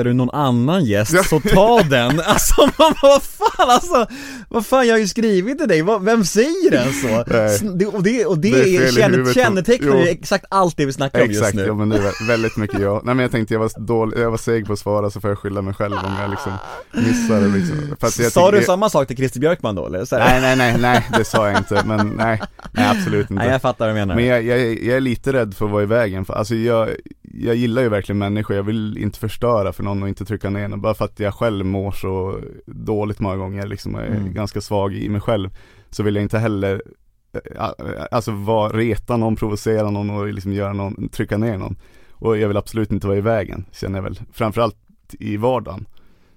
hittar 0.00 0.10
du 0.10 0.14
någon 0.14 0.30
annan 0.30 0.84
gäst 0.84 1.28
så 1.28 1.40
ta 1.40 1.82
den. 1.82 2.20
Alltså 2.30 2.60
man 2.78 2.94
vad 3.02 3.22
fan 3.22 3.70
alltså, 3.70 4.06
vad 4.48 4.66
fan 4.66 4.86
jag 4.86 4.94
har 4.94 4.98
ju 4.98 5.08
skrivit 5.08 5.58
till 5.58 5.68
dig, 5.68 5.82
vem 6.00 6.24
säger 6.24 6.70
det 6.70 6.92
så? 6.92 7.24
Nej. 7.36 7.58
Det? 7.78 7.86
Och 7.86 8.02
det, 8.02 8.26
och 8.26 8.38
det, 8.38 8.50
Det 8.50 8.76
är 8.76 8.82
är 8.82 8.92
känne, 8.92 9.32
kännetecknar 9.34 10.06
exakt 10.06 10.44
allt 10.50 10.76
det 10.76 10.86
vi 10.86 10.92
snackar 10.92 11.22
om 11.22 11.26
just 11.28 11.40
Exakt, 11.40 11.56
nu. 11.56 11.66
ja 11.66 11.74
men 11.74 11.88
det 11.88 11.96
är 11.96 12.00
vä- 12.00 12.28
väldigt 12.28 12.56
mycket 12.56 12.80
jag. 12.80 13.04
Nej 13.04 13.14
men 13.14 13.22
jag 13.22 13.30
tänkte 13.32 13.54
jag 13.54 13.58
var 13.60 13.70
dålig, 13.86 14.18
jag 14.18 14.30
var 14.30 14.38
seg 14.38 14.66
på 14.66 14.72
att 14.72 14.78
svara 14.78 15.10
så 15.10 15.20
får 15.20 15.30
jag 15.30 15.38
skylla 15.38 15.62
mig 15.62 15.74
själv 15.74 15.92
om 16.04 16.12
jag 16.20 16.30
liksom 16.30 16.52
missade 16.92 17.48
liksom. 17.48 17.96
För 18.00 18.30
Sa 18.30 18.50
du 18.50 18.62
samma 18.62 18.90
sak 18.90 19.06
till 19.08 19.16
Christer 19.16 19.40
Björkman 19.40 19.74
då 19.74 19.86
eller? 19.86 20.06
Nej 20.18 20.40
nej 20.40 20.56
nej 20.56 20.76
nej, 20.80 21.06
det 21.18 21.24
sa 21.24 21.48
jag 21.50 21.58
inte 21.58 21.82
men 21.86 22.08
nej, 22.16 22.42
nej 22.72 22.86
absolut 22.90 23.30
inte. 23.30 23.42
Nej 23.42 23.50
jag 23.52 23.62
fattar 23.62 23.86
vad 23.86 23.94
du 23.96 24.00
menar. 24.00 24.14
Men 24.14 24.26
jag, 24.26 24.42
jag, 24.42 24.58
jag 24.84 24.96
är 24.96 25.00
lite 25.00 25.32
rädd 25.32 25.54
för 25.54 25.64
att 25.64 25.70
vara 25.72 25.82
i 25.82 25.86
vägen, 25.86 26.24
för, 26.24 26.34
alltså 26.34 26.54
jag, 26.54 26.88
jag 27.34 27.56
gillar 27.56 27.82
ju 27.82 27.88
verkligen 27.88 28.18
människor, 28.18 28.56
jag 28.56 28.62
vill 28.62 28.98
inte 28.98 29.18
förstöra 29.18 29.72
för 29.72 29.82
någon 29.82 30.02
och 30.02 30.08
inte 30.08 30.24
trycka 30.24 30.50
ner 30.50 30.68
någon, 30.68 30.80
bara 30.80 30.94
för 30.94 31.04
att 31.04 31.20
jag 31.20 31.34
själv 31.34 31.66
mår 31.66 31.92
så 31.92 32.40
dåligt 32.66 33.20
många 33.20 33.36
gånger 33.36 33.66
liksom, 33.66 33.94
och 33.94 34.00
är 34.00 34.06
Mm. 34.06 34.34
ganska 34.34 34.60
svag 34.60 34.94
i 34.94 35.08
mig 35.08 35.20
själv, 35.20 35.50
så 35.90 36.02
vill 36.02 36.14
jag 36.14 36.22
inte 36.22 36.38
heller 36.38 36.82
eh, 37.32 37.70
Alltså 38.10 38.30
vara, 38.32 38.72
reta 38.72 39.16
någon, 39.16 39.36
provocera 39.36 39.90
någon 39.90 40.10
och 40.10 40.32
liksom 40.32 40.52
göra 40.52 40.72
någon, 40.72 41.08
trycka 41.08 41.38
ner 41.38 41.58
någon. 41.58 41.76
Och 42.10 42.38
jag 42.38 42.48
vill 42.48 42.56
absolut 42.56 42.92
inte 42.92 43.06
vara 43.06 43.18
i 43.18 43.20
vägen, 43.20 43.64
känner 43.72 43.98
jag 43.98 44.02
väl. 44.02 44.20
Framförallt 44.32 44.76
i 45.10 45.36
vardagen. 45.36 45.86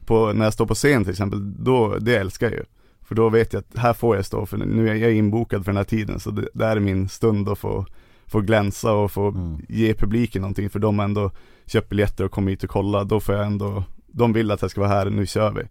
På, 0.06 0.34
när 0.34 0.46
jag 0.46 0.54
står 0.54 0.66
på 0.66 0.76
scen 0.76 1.04
till 1.04 1.12
exempel, 1.12 1.64
då, 1.64 1.98
det 1.98 2.16
älskar 2.16 2.48
jag 2.48 2.54
ju. 2.56 2.64
För 3.02 3.16
då 3.16 3.30
vet 3.30 3.54
jag 3.54 3.60
att 3.60 3.78
här 3.80 3.94
får 3.94 4.16
jag 4.16 4.26
stå, 4.26 4.46
för 4.46 4.58
nu 4.58 4.90
är 4.90 4.96
jag 4.96 5.14
inbokad 5.14 5.66
för 5.66 5.72
den 5.72 5.78
här 5.78 5.84
tiden, 5.84 6.20
så 6.20 6.32
det, 6.32 6.48
det 6.54 6.66
här 6.66 6.76
är 6.76 6.80
min 6.80 7.10
stund 7.10 7.50
att 7.50 7.60
få, 7.60 7.86
få 8.28 8.42
glänsa 8.42 8.92
och 8.92 9.12
få 9.12 9.28
Mm. 9.28 9.62
ge 9.70 9.94
publiken 9.94 10.42
någonting, 10.42 10.70
för 10.70 10.80
de 10.80 11.00
ändå 11.00 11.32
köpt 11.66 11.90
biljetter 11.90 12.24
och 12.24 12.32
kommit 12.32 12.52
hit 12.52 12.64
och 12.64 12.70
kolla, 12.70 13.04
då 13.04 13.20
får 13.20 13.36
jag 13.36 13.46
ändå, 13.46 13.84
de 14.08 14.34
vill 14.34 14.52
att 14.52 14.62
jag 14.62 14.72
ska 14.72 14.82
vara 14.82 14.92
här, 14.92 15.10
nu 15.10 15.26
kör 15.26 15.52
vi. 15.52 15.62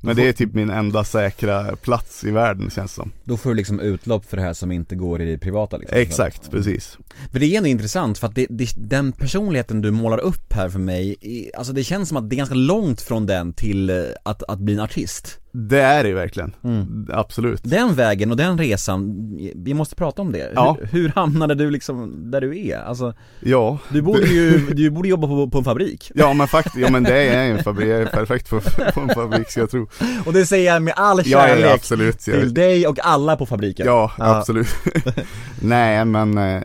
Men 0.00 0.16
det 0.16 0.28
är 0.28 0.32
typ 0.32 0.54
min 0.54 0.70
enda 0.70 1.04
säkra 1.04 1.76
plats 1.76 2.24
i 2.24 2.30
världen 2.30 2.70
känns 2.70 2.94
som. 2.94 3.12
Då 3.24 3.36
får 3.36 3.50
du 3.50 3.56
liksom 3.56 3.80
utlopp 3.80 4.24
för 4.24 4.36
det 4.36 4.42
här 4.42 4.52
som 4.52 4.72
inte 4.72 4.96
går 4.96 5.22
i 5.22 5.30
det 5.30 5.38
privata 5.38 5.76
liksom. 5.76 5.98
Exakt, 5.98 6.50
precis. 6.50 6.98
För 7.32 7.38
det 7.38 7.46
är 7.46 7.56
ändå 7.56 7.68
intressant 7.68 8.18
för 8.18 8.26
att 8.26 8.34
det, 8.34 8.46
det, 8.50 8.68
den 8.76 9.12
personligheten 9.12 9.80
du 9.80 9.90
målar 9.90 10.18
upp 10.18 10.52
här 10.52 10.68
för 10.68 10.78
mig, 10.78 11.16
alltså 11.56 11.72
det 11.72 11.84
känns 11.84 12.08
som 12.08 12.16
att 12.16 12.30
det 12.30 12.36
är 12.36 12.38
ganska 12.38 12.54
långt 12.54 13.00
från 13.00 13.26
den 13.26 13.52
till 13.52 13.90
eh, 13.90 13.96
att, 14.22 14.42
att 14.42 14.58
bli 14.58 14.74
en 14.74 14.80
artist. 14.80 15.40
Det 15.60 15.80
är 15.80 16.02
det 16.02 16.08
ju 16.08 16.14
verkligen. 16.14 16.54
Mm. 16.64 17.06
Absolut. 17.12 17.60
Den 17.64 17.94
vägen 17.94 18.30
och 18.30 18.36
den 18.36 18.58
resan, 18.58 19.14
vi 19.54 19.74
måste 19.74 19.94
prata 19.96 20.22
om 20.22 20.32
det. 20.32 20.52
Ja. 20.54 20.76
Hur, 20.80 20.86
hur 20.86 21.08
hamnade 21.08 21.54
du 21.54 21.70
liksom 21.70 22.30
där 22.30 22.40
du 22.40 22.58
är? 22.68 22.78
Alltså, 22.78 23.14
Ja. 23.40 23.78
du 23.88 24.02
borde 24.02 24.26
ju, 24.26 24.58
du 24.72 24.90
borde 24.90 25.08
jobba 25.08 25.26
på, 25.28 25.50
på 25.50 25.58
en 25.58 25.64
fabrik. 25.64 26.10
Ja 26.14 26.32
men 26.34 26.48
faktiskt, 26.48 26.76
ja 26.76 26.90
men 26.90 27.02
det 27.02 27.22
är 27.28 27.50
en 27.50 27.64
fabrik, 27.64 27.88
jag 27.88 28.00
är 28.02 28.06
perfekt 28.06 28.50
på, 28.50 28.60
på 28.94 29.00
en 29.00 29.08
fabrik 29.08 29.50
ska 29.50 29.60
jag 29.60 29.70
tro. 29.70 29.88
Och 30.26 30.32
det 30.32 30.46
säger 30.46 30.72
jag 30.72 30.82
med 30.82 30.94
all 30.96 31.18
Ja, 31.24 31.38
kärlek 31.40 31.64
ja 31.66 31.74
absolut. 31.74 32.18
till 32.18 32.34
Jag, 32.34 32.54
dig 32.54 32.86
och 32.86 32.98
alla 33.02 33.36
på 33.36 33.46
fabriken. 33.46 33.86
ja, 33.86 34.12
absolut. 34.18 34.68
Nej 35.62 36.04
men, 36.04 36.38
eh, 36.38 36.62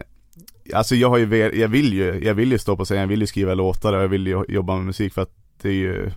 alltså 0.74 0.96
jag 0.96 1.10
har 1.10 1.18
ju, 1.18 1.52
jag 1.54 1.68
vill 1.68 1.94
ju, 1.94 2.20
jag 2.24 2.34
vill 2.34 2.52
ju 2.52 2.58
stå 2.58 2.78
på 2.78 2.86
scen, 2.86 2.98
jag 2.98 3.08
vill 3.08 3.22
ju 3.22 3.28
skriva 3.28 3.54
låtar 3.54 3.94
och 3.94 4.04
jag 4.04 4.08
vill 4.08 4.28
ju 4.28 4.44
jobba 4.48 4.76
med 4.76 4.86
musik 4.86 5.14
för 5.14 5.22
att 5.22 5.32
det 5.62 5.70
är 5.70 5.74
ju, 5.74 6.12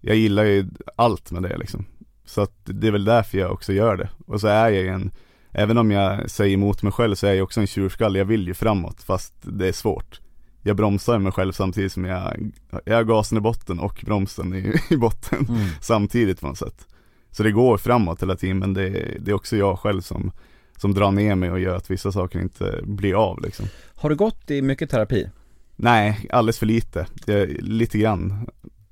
jag 0.00 0.16
gillar 0.16 0.44
ju 0.44 0.66
allt 0.96 1.30
med 1.30 1.42
det 1.42 1.58
liksom. 1.58 1.84
Så 2.28 2.40
att 2.40 2.52
det 2.64 2.86
är 2.86 2.90
väl 2.92 3.04
därför 3.04 3.38
jag 3.38 3.52
också 3.52 3.72
gör 3.72 3.96
det. 3.96 4.08
Och 4.26 4.40
så 4.40 4.46
är 4.46 4.68
jag 4.70 4.86
en, 4.86 5.10
även 5.52 5.78
om 5.78 5.90
jag 5.90 6.30
säger 6.30 6.54
emot 6.54 6.82
mig 6.82 6.92
själv 6.92 7.14
så 7.14 7.26
är 7.26 7.34
jag 7.34 7.44
också 7.44 7.60
en 7.60 7.66
tjurskalle, 7.66 8.18
jag 8.18 8.26
vill 8.26 8.46
ju 8.46 8.54
framåt 8.54 9.02
fast 9.02 9.34
det 9.42 9.68
är 9.68 9.72
svårt. 9.72 10.20
Jag 10.62 10.76
bromsar 10.76 11.18
mig 11.18 11.32
själv 11.32 11.52
samtidigt 11.52 11.92
som 11.92 12.04
jag, 12.04 12.52
jag 12.84 12.96
har 12.96 13.04
gasen 13.04 13.38
i 13.38 13.40
botten 13.40 13.78
och 13.78 14.02
bromsen 14.06 14.54
i, 14.54 14.80
i 14.94 14.96
botten 14.96 15.46
Mm. 15.48 15.68
samtidigt 15.80 16.40
på 16.40 16.46
något 16.46 16.58
sätt. 16.58 16.86
Så 17.30 17.42
det 17.42 17.52
går 17.52 17.76
framåt 17.78 18.22
hela 18.22 18.36
tiden 18.36 18.58
men 18.58 18.74
det, 18.74 19.16
det 19.20 19.30
är 19.30 19.34
också 19.34 19.56
jag 19.56 19.78
själv 19.78 20.00
som, 20.00 20.32
som 20.76 20.94
drar 20.94 21.10
ner 21.10 21.34
mig 21.34 21.50
och 21.50 21.60
gör 21.60 21.76
att 21.76 21.90
vissa 21.90 22.12
saker 22.12 22.40
inte 22.40 22.80
blir 22.82 23.14
av 23.30 23.40
liksom. 23.42 23.66
Har 23.94 24.10
du 24.10 24.16
gått 24.16 24.50
i 24.50 24.62
mycket 24.62 24.90
terapi? 24.90 25.30
Nej, 25.76 26.28
alldeles 26.30 26.58
för 26.58 26.66
lite. 26.66 27.06
Jag, 27.26 27.48
lite 27.60 27.98
grann. 27.98 28.48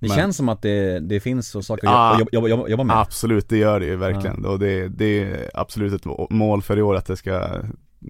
Det 0.08 0.14
Men- 0.14 0.22
känns 0.24 0.36
som 0.36 0.48
att 0.48 0.62
det, 0.62 1.00
det 1.00 1.20
finns 1.20 1.48
så 1.48 1.62
saker 1.62 1.86
Ah. 1.88 2.10
att 2.12 2.18
jobba, 2.18 2.30
jobba, 2.32 2.48
jobba, 2.48 2.68
jobba 2.68 2.84
med. 2.84 2.96
Absolut, 3.00 3.48
det 3.48 3.56
gör 3.56 3.80
det 3.80 3.86
ju 3.86 3.96
verkligen. 3.96 4.44
Och 4.44 4.58
det, 4.58 4.88
det 4.88 5.22
är 5.22 5.50
absolut 5.54 5.92
ett 5.92 6.04
må- 6.04 6.26
mål 6.30 6.62
för 6.62 6.78
i 6.78 6.82
år 6.82 6.94
att 6.94 7.08
jag 7.08 7.18
ska 7.18 7.48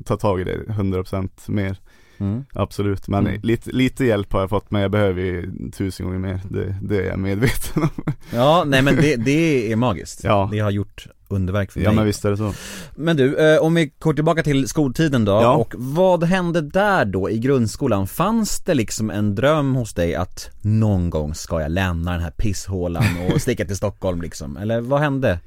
ta 0.04 0.16
tag 0.16 0.40
i 0.40 0.44
det 0.44 0.58
100% 0.68 1.48
mer. 1.48 1.76
Mm. 2.18 2.44
Absolut, 2.52 3.08
men 3.08 3.26
Mm. 3.26 3.40
lite, 3.42 3.70
lite 3.70 4.04
hjälp 4.04 4.32
har 4.32 4.40
jag 4.40 4.50
fått 4.50 4.70
men 4.70 4.82
jag 4.82 4.90
behöver 4.90 5.22
ju 5.22 5.50
tusen 5.76 6.06
gånger 6.06 6.18
mer. 6.18 6.40
Det, 6.50 6.76
det 6.82 6.96
är 6.96 7.06
jag 7.06 7.18
medveten 7.18 7.82
om. 7.82 8.12
Ja, 8.34 8.64
nej 8.66 8.82
men 8.82 8.96
det, 8.96 9.16
det 9.16 9.72
är 9.72 9.76
magiskt. 9.76 10.24
Ja. 10.24 10.48
Det 10.52 10.58
har 10.58 10.70
gjort 10.70 11.06
underverk 11.28 11.72
för 11.72 11.80
Ja 11.80 11.88
mig. 11.88 11.96
men 11.96 12.04
visst 12.06 12.24
är 12.24 12.30
det 12.30 12.36
så. 12.36 12.52
Men 12.94 13.16
du, 13.16 13.36
eh, 13.54 13.62
om 13.62 13.74
vi 13.74 13.92
går 13.98 14.14
tillbaka 14.14 14.42
till 14.42 14.68
skoltiden 14.68 15.24
då, 15.24 15.32
Ja. 15.32 15.54
och 15.56 15.74
vad 15.78 16.24
hände 16.24 16.60
där 16.60 17.04
då 17.04 17.30
i 17.30 17.38
grundskolan? 17.38 18.06
Fanns 18.06 18.58
det 18.64 18.74
liksom 18.74 19.10
en 19.10 19.34
dröm 19.34 19.74
hos 19.74 19.94
dig 19.94 20.14
att 20.14 20.50
någon 20.62 21.10
gång 21.10 21.34
ska 21.34 21.60
jag 21.60 21.70
lämna 21.70 22.12
den 22.12 22.20
här 22.20 22.30
pisshålan 22.30 23.04
och 23.34 23.40
sticka 23.40 23.64
till 23.64 23.76
Stockholm 23.76 24.22
liksom? 24.22 24.56
Eller 24.56 24.80
vad 24.80 25.00
hände? 25.00 25.38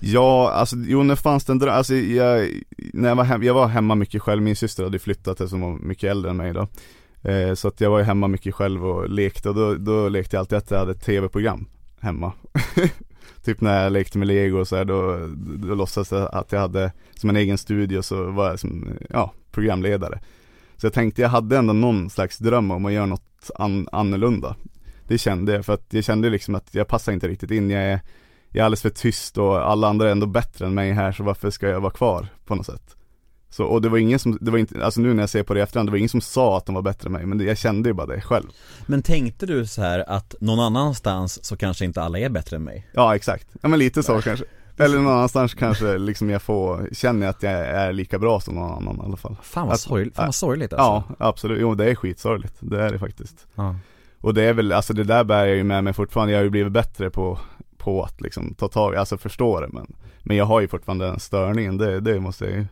Ja, 0.00 0.50
alltså 0.50 0.76
jo 0.76 1.02
när 1.02 1.16
fanns 1.16 1.44
det 1.44 1.52
en 1.52 1.58
dröm, 1.58 1.74
alltså 1.74 1.94
jag, 1.94 2.48
när 2.76 3.08
jag 3.08 3.16
var 3.16 3.24
hemma, 3.24 3.44
jag 3.44 3.54
var 3.54 3.66
hemma 3.68 3.94
mycket 3.94 4.22
själv, 4.22 4.42
min 4.42 4.56
syster 4.56 4.84
hade 4.84 4.98
flyttat 4.98 5.40
eftersom 5.40 5.60
hon 5.60 5.72
var 5.72 5.78
mycket 5.80 6.10
äldre 6.10 6.30
än 6.30 6.36
mig 6.36 6.52
då. 6.52 6.68
Eh, 7.30 7.54
Så 7.54 7.68
att 7.68 7.80
jag 7.80 7.90
var 7.90 7.98
ju 7.98 8.04
hemma 8.04 8.28
mycket 8.28 8.54
själv 8.54 8.86
och 8.86 9.08
lekte. 9.08 9.48
Och 9.48 9.54
då, 9.54 9.74
då 9.74 10.08
lekte 10.08 10.36
jag 10.36 10.40
alltid 10.40 10.58
att 10.58 10.70
jag 10.70 10.78
hade 10.78 10.92
ett 10.92 11.04
tv-program 11.04 11.66
hemma. 12.00 12.32
Typ 13.44 13.60
när 13.60 13.82
jag 13.82 13.92
lekte 13.92 14.18
med 14.18 14.28
lego 14.28 14.58
och 14.58 14.68
så 14.68 14.76
här, 14.76 14.84
då, 14.84 15.28
då 15.36 15.74
låtsades 15.74 16.12
jag 16.12 16.34
att 16.34 16.52
jag 16.52 16.60
hade 16.60 16.92
som 17.14 17.30
en 17.30 17.36
egen 17.36 17.58
studio 17.58 18.02
så 18.02 18.30
var 18.30 18.48
jag 18.50 18.60
som, 18.60 18.88
ja, 19.10 19.32
programledare. 19.52 20.20
Så 20.76 20.86
jag 20.86 20.92
tänkte 20.92 21.22
jag 21.22 21.28
hade 21.28 21.56
ändå 21.56 21.72
någon 21.72 22.10
slags 22.10 22.38
dröm 22.38 22.70
om 22.70 22.84
att 22.84 22.92
göra 22.92 23.06
något 23.06 23.50
an, 23.54 23.88
annorlunda. 23.92 24.56
Det 25.08 25.18
kände 25.18 25.52
jag, 25.52 25.64
för 25.64 25.72
att 25.74 25.86
jag 25.90 26.04
kände 26.04 26.30
liksom 26.30 26.54
att 26.54 26.74
jag 26.74 26.88
passar 26.88 27.12
inte 27.12 27.28
riktigt 27.28 27.50
in, 27.50 27.70
jag 27.70 27.82
är 27.82 28.00
jag 28.54 28.60
är 28.60 28.64
alldeles 28.64 28.82
för 28.82 28.90
tyst 28.90 29.38
och 29.38 29.70
alla 29.70 29.88
andra 29.88 30.06
är 30.06 30.12
ändå 30.12 30.26
bättre 30.26 30.66
än 30.66 30.74
mig 30.74 30.92
här 30.92 31.12
så 31.12 31.22
varför 31.24 31.50
ska 31.50 31.68
jag 31.68 31.80
vara 31.80 31.92
kvar 31.92 32.28
på 32.44 32.54
något 32.54 32.66
sätt? 32.66 32.96
Så, 33.50 33.64
och 33.64 33.82
det 33.82 33.88
var 33.88 33.98
ingen 33.98 34.18
som, 34.18 34.38
det 34.40 34.50
var 34.50 34.58
inte, 34.58 34.84
alltså 34.84 35.00
nu 35.00 35.14
när 35.14 35.22
jag 35.22 35.30
ser 35.30 35.42
på 35.42 35.54
det 35.54 35.60
i 35.60 35.62
efterhand, 35.62 35.88
det 35.88 35.90
var 35.90 35.98
ingen 35.98 36.08
som 36.08 36.20
sa 36.20 36.56
att 36.58 36.66
de 36.66 36.74
var 36.74 36.82
bättre 36.82 37.06
än 37.06 37.12
mig 37.12 37.26
men 37.26 37.38
det, 37.38 37.44
jag 37.44 37.58
kände 37.58 37.88
ju 37.88 37.92
bara 37.92 38.06
det 38.06 38.20
själv. 38.20 38.46
Men 38.86 39.02
tänkte 39.02 39.46
du 39.46 39.66
så 39.66 39.82
här 39.82 40.04
att 40.10 40.34
någon 40.40 40.60
annanstans 40.60 41.44
så 41.44 41.56
kanske 41.56 41.84
inte 41.84 42.02
alla 42.02 42.18
är 42.18 42.28
bättre 42.28 42.56
än 42.56 42.64
mig? 42.64 42.86
Ja 42.92 43.16
exakt, 43.16 43.48
ja 43.62 43.68
men 43.68 43.78
lite 43.78 44.02
så 44.02 44.22
kanske. 44.22 44.44
Eller 44.76 44.98
någon 44.98 45.12
annanstans 45.12 45.54
kanske 45.54 45.98
liksom 45.98 46.30
jag 46.30 46.42
får, 46.42 46.88
känner 46.92 47.26
att 47.26 47.42
jag 47.42 47.52
är 47.52 47.92
lika 47.92 48.18
bra 48.18 48.40
som 48.40 48.54
någon 48.54 48.72
annan 48.72 48.96
i 48.96 49.00
alla 49.04 49.16
fall. 49.16 49.36
Fan 49.42 49.68
vad, 49.68 49.80
sorgligt, 49.80 50.16
fan 50.16 50.26
vad 50.26 50.34
sorgligt 50.34 50.72
alltså. 50.72 51.14
Ja, 51.18 51.26
absolut, 51.26 51.60
jo 51.60 51.74
det 51.74 51.90
är 51.90 51.94
skitsorgligt, 51.94 52.54
det 52.60 52.82
är 52.82 52.92
det 52.92 52.98
faktiskt. 52.98 53.46
Ja. 53.54 53.76
Och 54.20 54.34
det 54.34 54.42
är 54.42 54.52
väl, 54.52 54.72
alltså 54.72 54.92
det 54.92 55.04
där 55.04 55.24
bär 55.24 55.46
jag 55.46 55.56
ju 55.56 55.64
med 55.64 55.84
mig 55.84 55.92
fortfarande, 55.92 56.32
jag 56.32 56.38
har 56.38 56.44
ju 56.44 56.50
blivit 56.50 56.72
bättre 56.72 57.10
på, 57.10 57.38
på 57.84 58.02
att 58.02 58.20
liksom 58.20 58.54
ta 58.54 58.68
tag, 58.68 58.96
alltså 58.96 59.18
förstå 59.18 59.60
det 59.60 59.68
men 59.72 59.86
Men 60.22 60.36
jag 60.36 60.44
har 60.44 60.60
ju 60.60 60.68
fortfarande 60.68 61.06
den 61.06 61.20
störningen, 61.20 61.76
det, 61.78 62.00
det 62.00 62.20
måste 62.20 62.44
jag 62.44 62.54
ju 62.54 62.66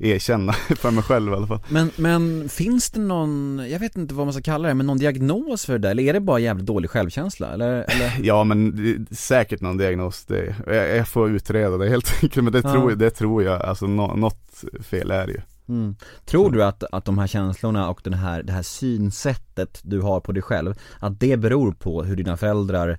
erkänna 0.00 0.52
för 0.82 0.90
mig 0.90 1.02
själv 1.02 1.32
i 1.32 1.36
alla 1.36 1.46
fall 1.46 1.60
Men, 1.68 1.90
men 1.96 2.48
finns 2.48 2.90
det 2.90 3.00
någon, 3.00 3.62
jag 3.70 3.78
vet 3.80 3.96
inte 3.96 4.14
vad 4.14 4.26
man 4.26 4.32
ska 4.32 4.42
kalla 4.42 4.68
det, 4.68 4.74
men 4.74 4.86
någon 4.86 4.98
diagnos 4.98 5.66
för 5.66 5.72
det 5.72 5.78
där? 5.78 5.90
Eller 5.90 6.02
är 6.02 6.12
det 6.12 6.20
bara 6.20 6.38
jävligt 6.38 6.66
dålig 6.66 6.90
självkänsla? 6.90 7.52
Eller, 7.52 7.72
eller? 7.88 8.12
Ja 8.22 8.44
men 8.44 9.06
säkert 9.10 9.60
någon 9.60 9.76
diagnos, 9.76 10.24
det, 10.24 10.54
jag, 10.66 10.96
jag 10.96 11.08
får 11.08 11.30
utreda 11.30 11.76
det 11.76 11.88
helt 11.88 12.22
enkelt 12.22 12.44
men 12.44 12.52
det, 12.52 12.60
Ja. 12.64 12.72
tror, 12.72 12.90
det 12.90 13.10
tror 13.10 13.42
jag, 13.42 13.62
alltså 13.62 13.86
nå, 13.86 14.14
något 14.16 14.64
fel 14.82 15.10
är 15.10 15.26
det 15.26 15.32
ju 15.32 15.40
Mm. 15.68 15.96
Tror 16.26 16.50
du 16.50 16.64
att, 16.64 16.84
att 16.92 17.04
de 17.04 17.18
här 17.18 17.26
känslorna 17.26 17.88
och 17.90 18.00
den 18.04 18.14
här, 18.14 18.42
det 18.42 18.52
här 18.52 18.62
synsättet 18.62 19.80
du 19.82 20.00
har 20.00 20.20
på 20.20 20.32
dig 20.32 20.42
själv, 20.42 20.74
att 21.00 21.20
det 21.20 21.36
beror 21.36 21.72
på 21.72 22.02
hur 22.02 22.16
dina 22.16 22.36
föräldrar, 22.36 22.98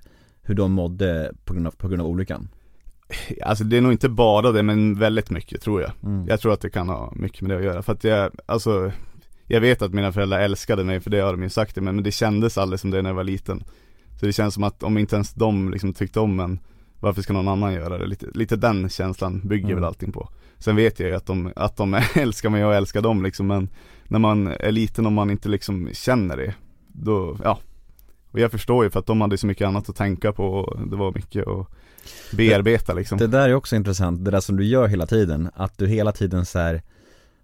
hur 0.50 0.54
de 0.54 0.72
mådde 0.72 1.32
på 1.44 1.54
grund 1.54 1.66
av, 1.66 1.70
på 1.70 1.88
grund 1.88 2.02
av 2.02 2.08
olyckan? 2.08 2.48
Alltså 3.42 3.64
det 3.64 3.76
är 3.76 3.80
nog 3.80 3.92
inte 3.92 4.08
bara 4.08 4.52
det 4.52 4.62
men 4.62 4.98
väldigt 4.98 5.30
mycket 5.30 5.62
tror 5.62 5.80
jag 5.80 5.90
Mm. 6.02 6.26
Jag 6.28 6.40
tror 6.40 6.52
att 6.52 6.60
det 6.60 6.70
kan 6.70 6.88
ha 6.88 7.12
mycket 7.16 7.40
med 7.42 7.50
det 7.50 7.56
att 7.56 7.64
göra 7.64 7.82
för 7.82 7.92
att 7.92 8.04
jag, 8.04 8.32
alltså 8.46 8.92
Jag 9.46 9.60
vet 9.60 9.82
att 9.82 9.94
mina 9.94 10.12
föräldrar 10.12 10.40
älskade 10.40 10.84
mig 10.84 11.00
för 11.00 11.10
det 11.10 11.20
har 11.20 11.32
de 11.32 11.42
ju 11.42 11.48
sagt 11.48 11.74
till 11.74 11.82
mig 11.82 11.92
men 11.92 12.04
det 12.04 12.10
kändes 12.12 12.58
aldrig 12.58 12.80
som 12.80 12.90
det 12.90 13.02
när 13.02 13.10
jag 13.10 13.14
var 13.14 13.24
liten 13.24 13.64
Så 14.20 14.26
det 14.26 14.32
känns 14.32 14.54
som 14.54 14.64
att 14.64 14.82
om 14.82 14.98
inte 14.98 15.16
ens 15.16 15.34
de 15.34 15.70
liksom 15.70 15.94
tyckte 15.94 16.20
om 16.20 16.40
en 16.40 16.58
Varför 17.00 17.22
ska 17.22 17.32
någon 17.32 17.48
annan 17.48 17.72
göra 17.72 17.98
det? 17.98 18.06
Lite, 18.06 18.26
lite 18.34 18.56
den 18.56 18.88
känslan 18.88 19.40
bygger 19.48 19.64
Mm. 19.66 19.76
väl 19.76 19.84
allting 19.84 20.12
på 20.12 20.28
Sen 20.58 20.76
vet 20.76 21.00
jag 21.00 21.08
ju 21.08 21.14
att 21.14 21.26
de, 21.26 21.52
att 21.56 21.76
de 21.76 21.94
älskar 22.14 22.50
mig 22.50 22.64
och 22.64 22.70
jag 22.70 22.76
älskar 22.76 23.02
dem 23.02 23.22
liksom 23.22 23.46
men 23.46 23.68
När 24.08 24.18
man 24.18 24.46
är 24.46 24.72
liten 24.72 25.06
och 25.06 25.12
man 25.12 25.30
inte 25.30 25.48
liksom 25.48 25.88
känner 25.92 26.36
det 26.36 26.54
Då, 26.88 27.36
ja 27.44 27.58
Och 28.30 28.40
jag 28.40 28.50
förstår 28.50 28.84
ju 28.84 28.90
för 28.90 29.00
att 29.00 29.06
de 29.06 29.20
hade 29.20 29.38
så 29.38 29.46
mycket 29.46 29.66
annat 29.68 29.88
att 29.88 29.96
tänka 29.96 30.32
på 30.32 30.44
och 30.44 30.88
det 30.88 30.96
var 30.96 31.12
mycket 31.14 31.48
att 31.48 31.66
bearbeta 32.36 32.94
liksom 32.94 33.18
Det 33.18 33.26
där 33.26 33.48
är 33.48 33.54
också 33.54 33.76
intressant, 33.76 34.24
det 34.24 34.30
där 34.30 34.40
som 34.40 34.56
du 34.56 34.64
gör 34.64 34.88
hela 34.88 35.06
tiden, 35.06 35.50
att 35.54 35.78
du 35.78 35.86
hela 35.86 36.12
tiden 36.12 36.46
så 36.46 36.58
här 36.58 36.82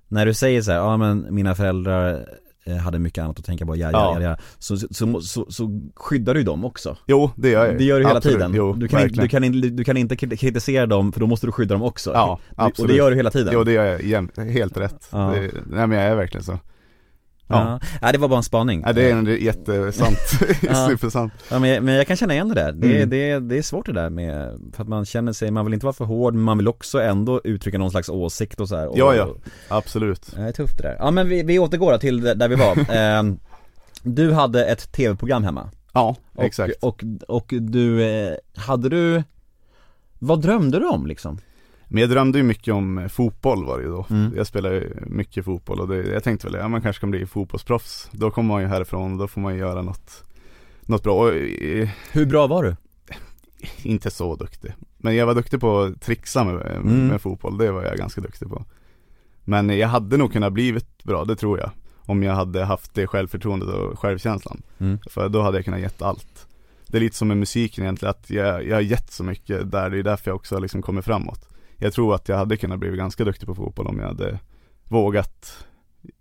När 0.09 0.27
du 0.27 0.35
säger 0.35 0.63
så 0.63 0.71
här, 0.71 0.79
ja 0.79 0.97
men 0.97 1.27
mina 1.31 1.55
föräldrar 1.55 2.27
eh, 2.65 2.77
hade 2.77 2.99
mycket 2.99 3.25
annat 3.25 3.39
att 3.39 3.45
tänka 3.45 3.67
på, 3.67 3.77
ja, 3.77 3.91
ja, 3.93 4.21
ja, 4.21 4.29
ja. 4.29 4.37
Så, 4.59 4.77
så, 4.77 5.21
så, 5.21 5.47
så, 5.49 5.81
skyddar 5.95 6.35
du 6.35 6.43
dem 6.43 6.65
också 6.65 6.97
Jo, 7.07 7.31
det 7.37 7.51
gör 7.51 7.67
jag 7.67 7.79
Det 7.79 7.85
gör 7.85 8.01
du 8.01 8.07
hela 8.07 8.17
Absolut. 8.17 8.39
tiden, 8.39 8.55
Jo, 8.55 8.73
du, 8.73 8.89
kan 8.89 9.01
inte, 9.03 9.21
verkligen. 9.21 9.23
du, 9.23 9.29
kan 9.29 9.45
inte, 9.45 9.69
du 9.69 9.85
kan 9.85 9.97
inte 9.97 10.17
kritisera 10.37 10.87
dem 10.87 11.13
för 11.13 11.21
då 11.21 11.27
måste 11.27 11.47
du 11.47 11.53
skydda 11.53 11.75
dem 11.75 11.83
också 11.83 12.13
Ja, 12.13 12.41
Och 12.51 12.63
absolut. 12.65 12.91
det 12.91 12.97
gör 12.97 13.11
du 13.11 13.17
hela 13.17 13.31
tiden 13.31 13.55
Jo 13.55 13.65
det 13.65 13.73
gör 13.73 14.01
jag, 14.05 14.45
helt 14.45 14.77
rätt. 14.77 15.09
Ja. 15.13 15.19
Det, 15.19 15.51
nej 15.67 15.87
men 15.87 15.99
jag 15.99 16.03
är 16.07 16.17
verkligen 16.17 16.45
så. 16.45 16.59
Ja. 17.49 17.81
ja, 18.01 18.13
det 18.13 18.19
var 18.19 18.29
bara 18.29 18.37
en 18.37 18.43
spaning 18.43 18.83
Ja, 18.87 18.93
det 18.93 19.11
är 19.11 19.15
en 19.17 19.27
jättesant, 19.27 20.19
Ja. 20.63 20.87
supersant. 20.89 21.33
Ja 21.51 21.59
men 21.59 21.71
jag, 21.71 21.83
men 21.83 21.95
jag 21.95 22.07
kan 22.07 22.17
känna 22.17 22.35
igen 22.35 22.49
det 22.49 22.55
där, 22.55 22.73
det, 22.73 22.97
Mm. 22.97 23.11
det, 23.11 23.39
det 23.39 23.59
är 23.59 23.63
svårt 23.63 23.87
det 23.87 23.93
där 23.93 24.11
med, 24.11 24.61
för 24.73 24.83
att 24.83 24.89
man 24.89 25.05
känner 25.05 25.33
sig, 25.33 25.51
man 25.51 25.65
vill 25.65 25.75
inte 25.75 25.87
vara 25.87 25.95
för 25.95 26.05
hård 26.05 26.35
men 26.35 26.43
man 26.43 26.59
vill 26.59 26.69
också 26.69 27.03
ändå 27.03 27.41
uttrycka 27.45 27.79
någon 27.79 27.91
slags 27.91 28.09
åsikt 28.09 28.61
och 28.61 28.69
så 28.69 28.77
här. 28.77 28.89
Och, 28.89 28.99
Ja, 28.99 29.15
ja. 29.15 29.29
Absolut. 29.69 30.33
Det 30.37 30.41
är 30.43 30.53
tufft 30.53 30.77
det 30.79 30.83
där. 30.83 30.97
Ja 30.99 31.11
men 31.11 31.29
vi, 31.29 31.43
vi 31.43 31.59
återgår 31.59 31.93
då 31.93 31.99
till 31.99 32.21
där 32.21 32.49
vi 32.49 32.55
var. 32.55 32.77
Ehm, 32.97 33.39
du 34.03 34.33
hade 34.33 34.65
ett 34.67 34.93
tv-program 34.93 35.45
hemma. 35.45 35.71
Ja, 35.93 36.17
Och, 36.35 36.45
exakt. 36.45 36.75
Och, 36.83 37.05
och 37.29 37.47
du, 37.61 38.03
eh, 38.05 38.35
hade 38.57 38.89
du, 38.89 39.23
vad 40.19 40.43
drömde 40.43 40.79
du 40.79 40.87
om 40.87 41.07
liksom? 41.07 41.39
Men 41.89 42.01
jag 42.01 42.11
drömde 42.11 42.39
ju 42.39 42.45
mycket 42.45 42.75
om 42.75 42.99
eh, 42.99 43.09
fotboll 43.09 43.65
var 43.65 43.79
det 43.79 43.85
ju 43.85 43.91
då. 43.91 44.07
Mm. 44.11 44.33
Jag 44.37 44.47
spelar 44.47 44.73
ju 44.73 44.97
mycket 45.07 45.45
fotboll 45.45 45.81
och 45.81 45.89
det, 45.89 45.97
jag 45.97 46.25
tänkte 46.25 46.47
väl, 46.47 46.55
ja 46.61 46.69
man 46.69 46.83
kanske 46.83 47.01
kan 47.01 47.11
bli 47.11 47.27
fotbollsproffs. 47.27 48.09
Då 48.13 48.31
kommer 48.31 48.49
man 48.55 48.63
ju 48.63 48.69
härifrån 48.69 49.13
och 49.13 49.19
då 49.19 49.29
får 49.29 49.41
man 49.41 49.55
ju 49.55 49.59
göra 49.61 49.83
något, 49.83 50.25
något 50.81 51.03
bra. 51.03 51.15
Och, 51.15 51.35
eh, 51.35 51.89
Hur 52.13 52.27
bra 52.27 52.47
var 52.47 52.63
du? 52.65 52.77
inte 53.83 54.11
så 54.11 54.37
duktig. 54.37 54.73
Men 54.99 55.17
jag 55.17 55.27
var 55.27 55.35
duktig 55.35 55.61
på 55.61 55.81
att 55.83 56.01
trixa 56.01 56.45
med, 56.45 56.55
med, 56.55 56.77
Mm. 56.77 57.07
med 57.07 57.21
fotboll, 57.21 57.59
det 57.59 57.73
var 57.73 57.83
jag 57.85 57.97
ganska 57.97 58.21
duktig 58.21 58.49
på. 58.49 58.65
Men 59.45 59.79
jag 59.79 59.89
hade 59.89 60.17
nog 60.17 60.33
kunnat 60.33 60.53
blivit 60.53 61.05
bra, 61.05 61.25
det 61.25 61.37
tror 61.37 61.59
jag. 61.59 61.71
Om 61.99 62.23
jag 62.23 62.35
hade 62.35 62.65
haft 62.65 62.95
det 62.95 63.07
självförtroendet 63.07 63.69
och 63.69 63.99
självkänslan. 63.99 64.63
Mm. 64.79 64.99
För 65.11 65.29
då 65.29 65.43
hade 65.43 65.59
jag 65.59 65.65
kunnat 65.65 65.81
gett 65.81 66.03
allt. 66.03 66.47
Det 66.87 66.97
är 66.97 67.01
lite 67.01 67.17
som 67.17 67.29
med 67.29 67.37
musiken 67.37 67.85
egentligen, 67.85 68.11
att 68.11 68.31
jag, 68.31 68.67
jag 68.67 68.77
har 68.77 68.81
gett 68.81 69.13
så 69.13 69.25
mycket 69.25 69.71
där, 69.71 69.91
det 69.91 69.99
är 69.99 70.03
därför 70.03 70.31
jag 70.31 70.37
också 70.37 70.59
liksom 70.59 70.83
kommit 70.83 71.05
framåt. 71.05 71.49
Jag 71.79 71.93
tror 71.93 72.15
att 72.15 72.29
jag 72.29 72.37
hade 72.37 72.57
kunnat 72.57 72.79
bli 72.79 72.97
ganska 72.97 73.25
duktig 73.25 73.47
på 73.47 73.55
fotboll 73.55 73.87
om 73.87 73.99
jag 73.99 74.07
hade 74.07 74.39
vågat, 74.85 75.67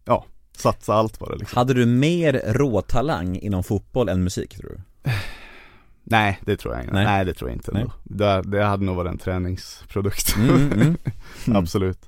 ja, 0.05 0.25
satsa 0.57 0.93
allt 0.93 1.19
på 1.19 1.29
det 1.29 1.37
liksom. 1.37 1.57
Hade 1.57 1.73
du 1.73 1.85
mer 1.85 2.41
råtalang 2.45 3.37
inom 3.37 3.63
fotboll 3.63 4.09
än 4.09 4.23
musik 4.23 4.57
tror 4.57 4.69
du? 4.69 5.11
Nej, 6.03 6.39
det 6.41 6.57
tror 6.57 6.73
jag 6.73 6.83
inte. 6.83 6.93
Nej. 6.93 7.05
Nej, 7.05 7.25
det 7.25 7.33
tror 7.33 7.49
jag 7.49 7.55
inte 7.55 7.71
Nej. 7.71 7.85
Det, 8.03 8.41
det 8.41 8.63
hade 8.63 8.85
nog 8.85 8.95
varit 8.95 9.11
en 9.11 9.17
träningsprodukt. 9.17 10.35
Mm, 10.35 10.55
mm. 10.55 10.81
Mm. 10.81 10.97
Absolut. 11.55 11.99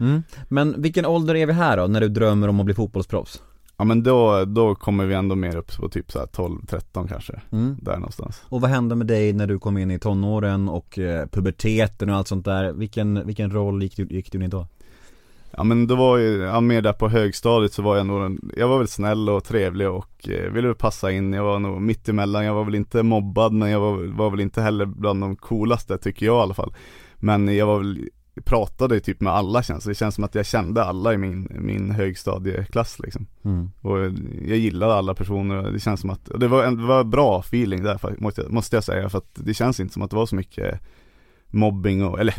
Mm. 0.00 0.22
Men 0.48 0.82
vilken 0.82 1.06
ålder 1.06 1.34
är 1.34 1.46
vi 1.46 1.52
här 1.52 1.76
då, 1.76 1.86
när 1.86 2.00
du 2.00 2.08
drömmer 2.08 2.48
om 2.48 2.60
att 2.60 2.66
bli 2.66 2.74
fotbollsproffs? 2.74 3.42
Ja 3.78 3.84
men 3.84 4.02
då, 4.02 4.44
då 4.44 4.74
kommer 4.74 5.06
vi 5.06 5.14
ändå 5.14 5.34
mer 5.34 5.56
upp 5.56 5.76
på 5.76 5.88
typ 5.88 6.12
så 6.12 6.18
här 6.18 6.26
12-13 6.26 7.08
kanske, 7.08 7.40
Mm. 7.52 7.76
där 7.82 7.96
någonstans. 7.96 8.42
Och 8.48 8.60
vad 8.60 8.70
hände 8.70 8.94
med 8.94 9.06
dig 9.06 9.32
när 9.32 9.46
du 9.46 9.58
kom 9.58 9.78
in 9.78 9.90
i 9.90 9.98
tonåren 9.98 10.68
och 10.68 10.98
eh, 10.98 11.26
puberteten 11.26 12.10
och 12.10 12.16
allt 12.16 12.28
sånt 12.28 12.44
där? 12.44 12.72
Vilken, 12.72 13.26
vilken 13.26 13.50
roll 13.50 13.82
gick 13.82 13.96
du, 13.96 14.06
gick 14.10 14.32
du 14.32 14.38
in 14.38 14.44
i 14.44 14.48
då? 14.48 14.66
Ja 15.50 15.64
men 15.64 15.86
då 15.86 15.96
var 15.96 16.18
ju, 16.18 16.36
ja, 16.42 16.60
mer 16.60 16.82
där 16.82 16.92
på 16.92 17.08
högstadiet 17.08 17.72
så 17.72 17.82
var 17.82 17.96
jag 17.96 18.06
nog 18.06 18.22
en, 18.24 18.50
jag 18.56 18.68
var 18.68 18.78
väl 18.78 18.88
snäll 18.88 19.28
och 19.28 19.44
trevlig 19.44 19.88
och 19.88 20.28
eh, 20.28 20.52
ville 20.52 20.74
passa 20.74 21.10
in, 21.10 21.32
jag 21.32 21.44
var 21.44 21.58
nog 21.58 21.82
mitt 21.82 22.08
emellan, 22.08 22.44
jag 22.44 22.54
var 22.54 22.64
väl 22.64 22.74
inte 22.74 23.02
mobbad 23.02 23.52
men 23.52 23.70
jag 23.70 23.80
var, 23.80 24.16
var 24.16 24.30
väl 24.30 24.40
inte 24.40 24.60
heller 24.62 24.86
bland 24.86 25.20
de 25.20 25.36
coolaste 25.36 25.98
tycker 25.98 26.26
jag 26.26 26.36
i 26.36 26.42
alla 26.42 26.54
fall. 26.54 26.74
Men 27.16 27.56
jag 27.56 27.66
var 27.66 27.78
väl, 27.78 28.08
pratade 28.44 29.00
typ 29.00 29.20
med 29.20 29.32
alla 29.32 29.62
känns 29.62 29.84
det, 29.84 29.94
känns 29.94 30.14
som 30.14 30.24
att 30.24 30.34
jag 30.34 30.46
kände 30.46 30.84
alla 30.84 31.14
i 31.14 31.18
min, 31.18 31.48
min 31.60 31.90
högstadieklass 31.90 32.98
liksom. 32.98 33.26
Mm. 33.44 33.70
Och 33.80 33.98
jag 34.48 34.58
gillade 34.58 34.94
alla 34.94 35.14
personer 35.14 35.66
och 35.66 35.72
det 35.72 35.80
känns 35.80 36.00
som 36.00 36.10
att, 36.10 36.30
det 36.40 36.48
var 36.48 36.64
en 36.64 36.76
det 36.76 36.86
var 36.86 37.04
bra 37.04 37.40
feeling 37.40 37.82
där 37.82 38.20
måste 38.22 38.40
jag, 38.40 38.52
måste 38.52 38.76
jag 38.76 38.84
säga 38.84 39.08
för 39.08 39.18
att 39.18 39.30
det 39.34 39.54
känns 39.54 39.80
inte 39.80 39.92
som 39.92 40.02
att 40.02 40.10
det 40.10 40.16
var 40.16 40.26
så 40.26 40.36
mycket 40.36 40.80
mobbing 41.46 42.04
och, 42.04 42.20
eller 42.20 42.34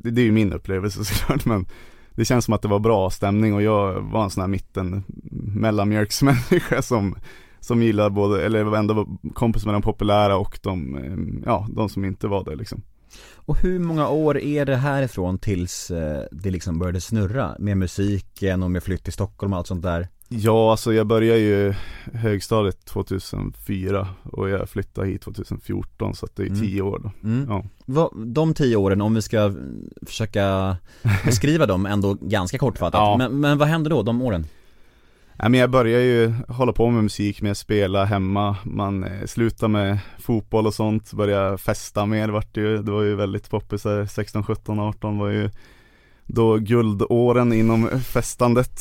det, 0.00 0.10
det 0.10 0.20
är 0.20 0.24
ju 0.24 0.32
min 0.32 0.52
upplevelse 0.52 1.04
såklart 1.04 1.46
men 1.46 1.66
det 2.10 2.24
känns 2.24 2.44
som 2.44 2.54
att 2.54 2.62
det 2.62 2.68
var 2.68 2.78
bra 2.78 3.10
stämning 3.10 3.54
och 3.54 3.62
jag 3.62 4.00
var 4.00 4.24
en 4.24 4.30
sån 4.30 4.40
här 4.40 4.48
mitten 4.48 5.04
mellanmjölksmänniska 5.54 6.82
som 6.82 7.16
som 7.66 7.82
gillar 7.82 8.10
både, 8.10 8.46
eller 8.46 8.76
ändå 8.76 8.94
var 8.94 9.06
kompis 9.34 9.64
med 9.64 9.74
de 9.74 9.82
populära 9.82 10.36
och 10.36 10.58
de, 10.62 10.96
eh, 10.96 11.42
ja, 11.46 11.66
de 11.70 11.88
som 11.88 12.04
inte 12.04 12.28
var 12.28 12.44
det 12.44 12.56
liksom. 12.56 12.82
Och 13.34 13.58
hur 13.58 13.78
många 13.78 14.08
år 14.08 14.38
är 14.38 14.64
det 14.64 14.76
härifrån 14.76 15.38
tills 15.38 15.90
eh, 15.90 16.22
det 16.32 16.50
liksom 16.50 16.78
började 16.78 17.00
snurra 17.00 17.56
med 17.58 17.76
musiken 17.76 18.62
och 18.62 18.70
med 18.70 18.82
flytt 18.82 19.04
till 19.04 19.12
Stockholm 19.12 19.52
och 19.52 19.58
allt 19.58 19.66
sånt 19.66 19.82
där? 19.82 20.08
Ja, 20.28 20.70
alltså 20.70 20.92
jag 20.92 21.06
började 21.06 21.40
ju 21.40 21.74
högstadiet 22.12 22.84
2004 22.84 24.08
och 24.32 24.48
jag 24.48 24.68
flyttade 24.68 25.06
hit 25.08 25.22
2014 25.22 26.14
så 26.14 26.26
att 26.26 26.36
det 26.36 26.42
är 26.42 26.46
Mm. 26.46 26.60
tio 26.60 26.82
år 26.82 27.00
då. 27.02 27.28
Mm. 27.28 27.46
Ja. 27.48 27.64
Vad, 27.84 28.10
de 28.26 28.54
tio 28.54 28.76
åren, 28.76 29.00
om 29.00 29.14
vi 29.14 29.22
ska 29.22 29.54
försöka 30.06 30.76
beskriva 31.24 31.66
dem 31.66 31.86
ändå 31.86 32.16
ganska 32.20 32.58
kortfattat, 32.58 32.98
Ja. 33.00 33.16
men, 33.18 33.40
men 33.40 33.58
vad 33.58 33.68
hände 33.68 33.90
då, 33.90 34.02
de 34.02 34.22
åren? 34.22 34.46
Nej 35.38 35.50
men 35.50 35.60
jag 35.60 35.70
började 35.70 36.04
ju 36.04 36.32
hålla 36.48 36.72
på 36.72 36.90
med 36.90 37.02
musik 37.02 37.42
med 37.42 37.50
att 37.50 37.58
spela 37.58 38.04
hemma, 38.04 38.56
man 38.64 39.04
eh, 39.04 39.26
slutade 39.26 39.72
med 39.72 39.98
fotboll 40.18 40.66
och 40.66 40.74
sånt, 40.74 41.12
började 41.12 41.58
festa 41.58 42.06
mer. 42.06 42.28
Vart 42.28 42.54
det 42.54 42.60
ju, 42.60 42.82
det 42.82 42.92
var 42.92 43.02
ju 43.02 43.14
väldigt 43.14 43.50
poppis 43.50 43.82
där, 43.82 44.06
16, 44.06 44.44
17, 44.44 44.80
18 44.80 45.18
var 45.18 45.28
ju 45.28 45.50
då 46.26 46.56
guldåren 46.56 47.52
inom 47.52 47.88
festandet. 48.00 48.80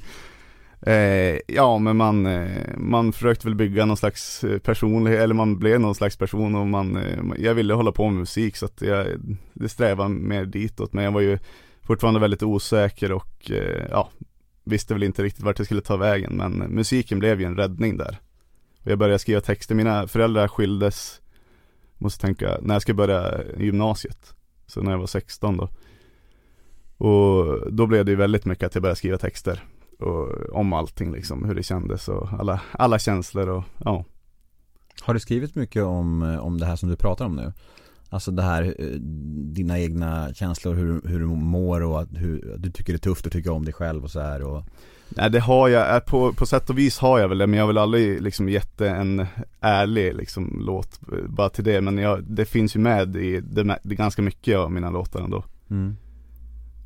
eh, 0.86 1.38
ja 1.46 1.78
men 1.78 1.96
man, 1.96 2.26
eh, 2.26 2.76
man 2.76 3.12
försökte 3.12 3.46
väl 3.46 3.54
bygga 3.54 3.84
någon 3.84 3.96
slags 3.96 4.44
personlighet, 4.62 5.20
eller 5.20 5.34
man 5.34 5.58
blev 5.58 5.80
någon 5.80 5.94
slags 5.94 6.16
person 6.16 6.54
och 6.54 6.66
man, 6.66 6.96
eh, 6.96 7.18
jag 7.38 7.54
ville 7.54 7.74
hålla 7.74 7.92
på 7.92 8.08
med 8.08 8.18
musik 8.20 8.56
så 8.56 8.66
att 8.66 8.82
jag, 8.82 9.06
det 9.52 9.68
strävade 9.68 10.08
mer 10.08 10.44
ditåt. 10.44 10.92
Men 10.92 11.04
jag 11.04 11.12
var 11.12 11.20
ju 11.20 11.38
fortfarande 11.82 12.20
väldigt 12.20 12.42
osäker 12.42 13.12
och 13.12 13.50
eh, 13.50 13.86
ja 13.90 14.10
visste 14.64 14.94
väl 14.94 15.02
inte 15.02 15.22
riktigt 15.22 15.44
vart 15.44 15.58
jag 15.58 15.66
skulle 15.66 15.80
ta 15.80 15.96
vägen 15.96 16.36
men 16.36 16.52
musiken 16.52 17.18
blev 17.18 17.40
ju 17.40 17.46
en 17.46 17.56
räddning 17.56 17.96
där. 17.96 18.18
Och 18.82 18.90
jag 18.90 18.98
började 18.98 19.18
skriva 19.18 19.40
texter, 19.40 19.74
mina 19.74 20.08
föräldrar 20.08 20.48
skildes, 20.48 21.20
måste 21.98 22.20
tänka, 22.20 22.58
när 22.62 22.74
jag 22.74 22.82
skulle 22.82 22.94
börja 22.94 23.42
gymnasiet. 23.58 24.34
Så 24.66 24.82
när 24.82 24.90
jag 24.90 24.98
var 24.98 25.06
16 25.06 25.56
då. 25.56 25.68
Och 26.96 27.72
då 27.72 27.86
blev 27.86 28.04
det 28.04 28.10
ju 28.10 28.16
väldigt 28.16 28.44
mycket 28.44 28.66
att 28.66 28.74
jag 28.74 28.82
började 28.82 28.98
skriva 28.98 29.18
texter. 29.18 29.64
Och 29.98 30.50
om 30.56 30.72
allting 30.72 31.12
liksom, 31.12 31.44
hur 31.44 31.54
det 31.54 31.62
kändes 31.62 32.08
och 32.08 32.28
alla, 32.32 32.60
alla 32.72 32.98
känslor 32.98 33.48
och 33.48 33.64
ja. 33.84 34.04
Har 35.00 35.14
du 35.14 35.20
skrivit 35.20 35.54
mycket 35.54 35.82
om, 35.82 36.22
om 36.22 36.58
det 36.58 36.66
här 36.66 36.76
som 36.76 36.88
du 36.88 36.96
pratar 36.96 37.24
om 37.24 37.36
nu? 37.36 37.52
Alltså 38.14 38.30
det 38.30 38.42
här, 38.42 38.74
eh, 38.78 38.86
dina 39.52 39.78
egna 39.78 40.34
känslor, 40.34 40.74
hur, 40.74 41.00
hur 41.04 41.20
du 41.20 41.26
mår 41.26 41.80
och 41.80 42.00
att, 42.00 42.08
hur 42.12 42.56
du 42.58 42.70
tycker 42.70 42.92
det 42.92 42.96
är 42.96 42.98
tufft 42.98 43.26
att 43.26 43.32
tycka 43.32 43.52
om 43.52 43.64
dig 43.64 43.74
själv 43.74 44.04
och 44.04 44.10
så 44.10 44.20
här 44.20 44.42
och 44.42 44.64
Nej 45.08 45.30
det 45.30 45.40
har 45.40 45.68
jag, 45.68 45.96
eh, 45.96 46.00
på, 46.00 46.32
på 46.32 46.46
sätt 46.46 46.70
och 46.70 46.78
vis 46.78 46.98
har 46.98 47.18
jag 47.18 47.28
väl 47.28 47.38
det 47.38 47.46
men 47.46 47.56
jag 47.56 47.62
har 47.62 47.66
väl 47.66 47.78
aldrig 47.78 48.22
liksom 48.22 48.48
gett 48.48 48.80
en 48.80 49.26
ärlig 49.60 50.14
liksom 50.14 50.58
låt 50.60 51.00
eh, 51.12 51.28
bara 51.28 51.48
till 51.48 51.64
det 51.64 51.80
men 51.80 51.98
jag, 51.98 52.24
det 52.24 52.44
finns 52.44 52.76
ju 52.76 52.80
med 52.80 53.16
i 53.16 53.40
det, 53.40 53.78
det 53.82 53.94
ganska 53.94 54.22
mycket 54.22 54.56
av 54.56 54.72
mina 54.72 54.90
låtar 54.90 55.20
ändå. 55.20 55.44
mm. 55.70 55.96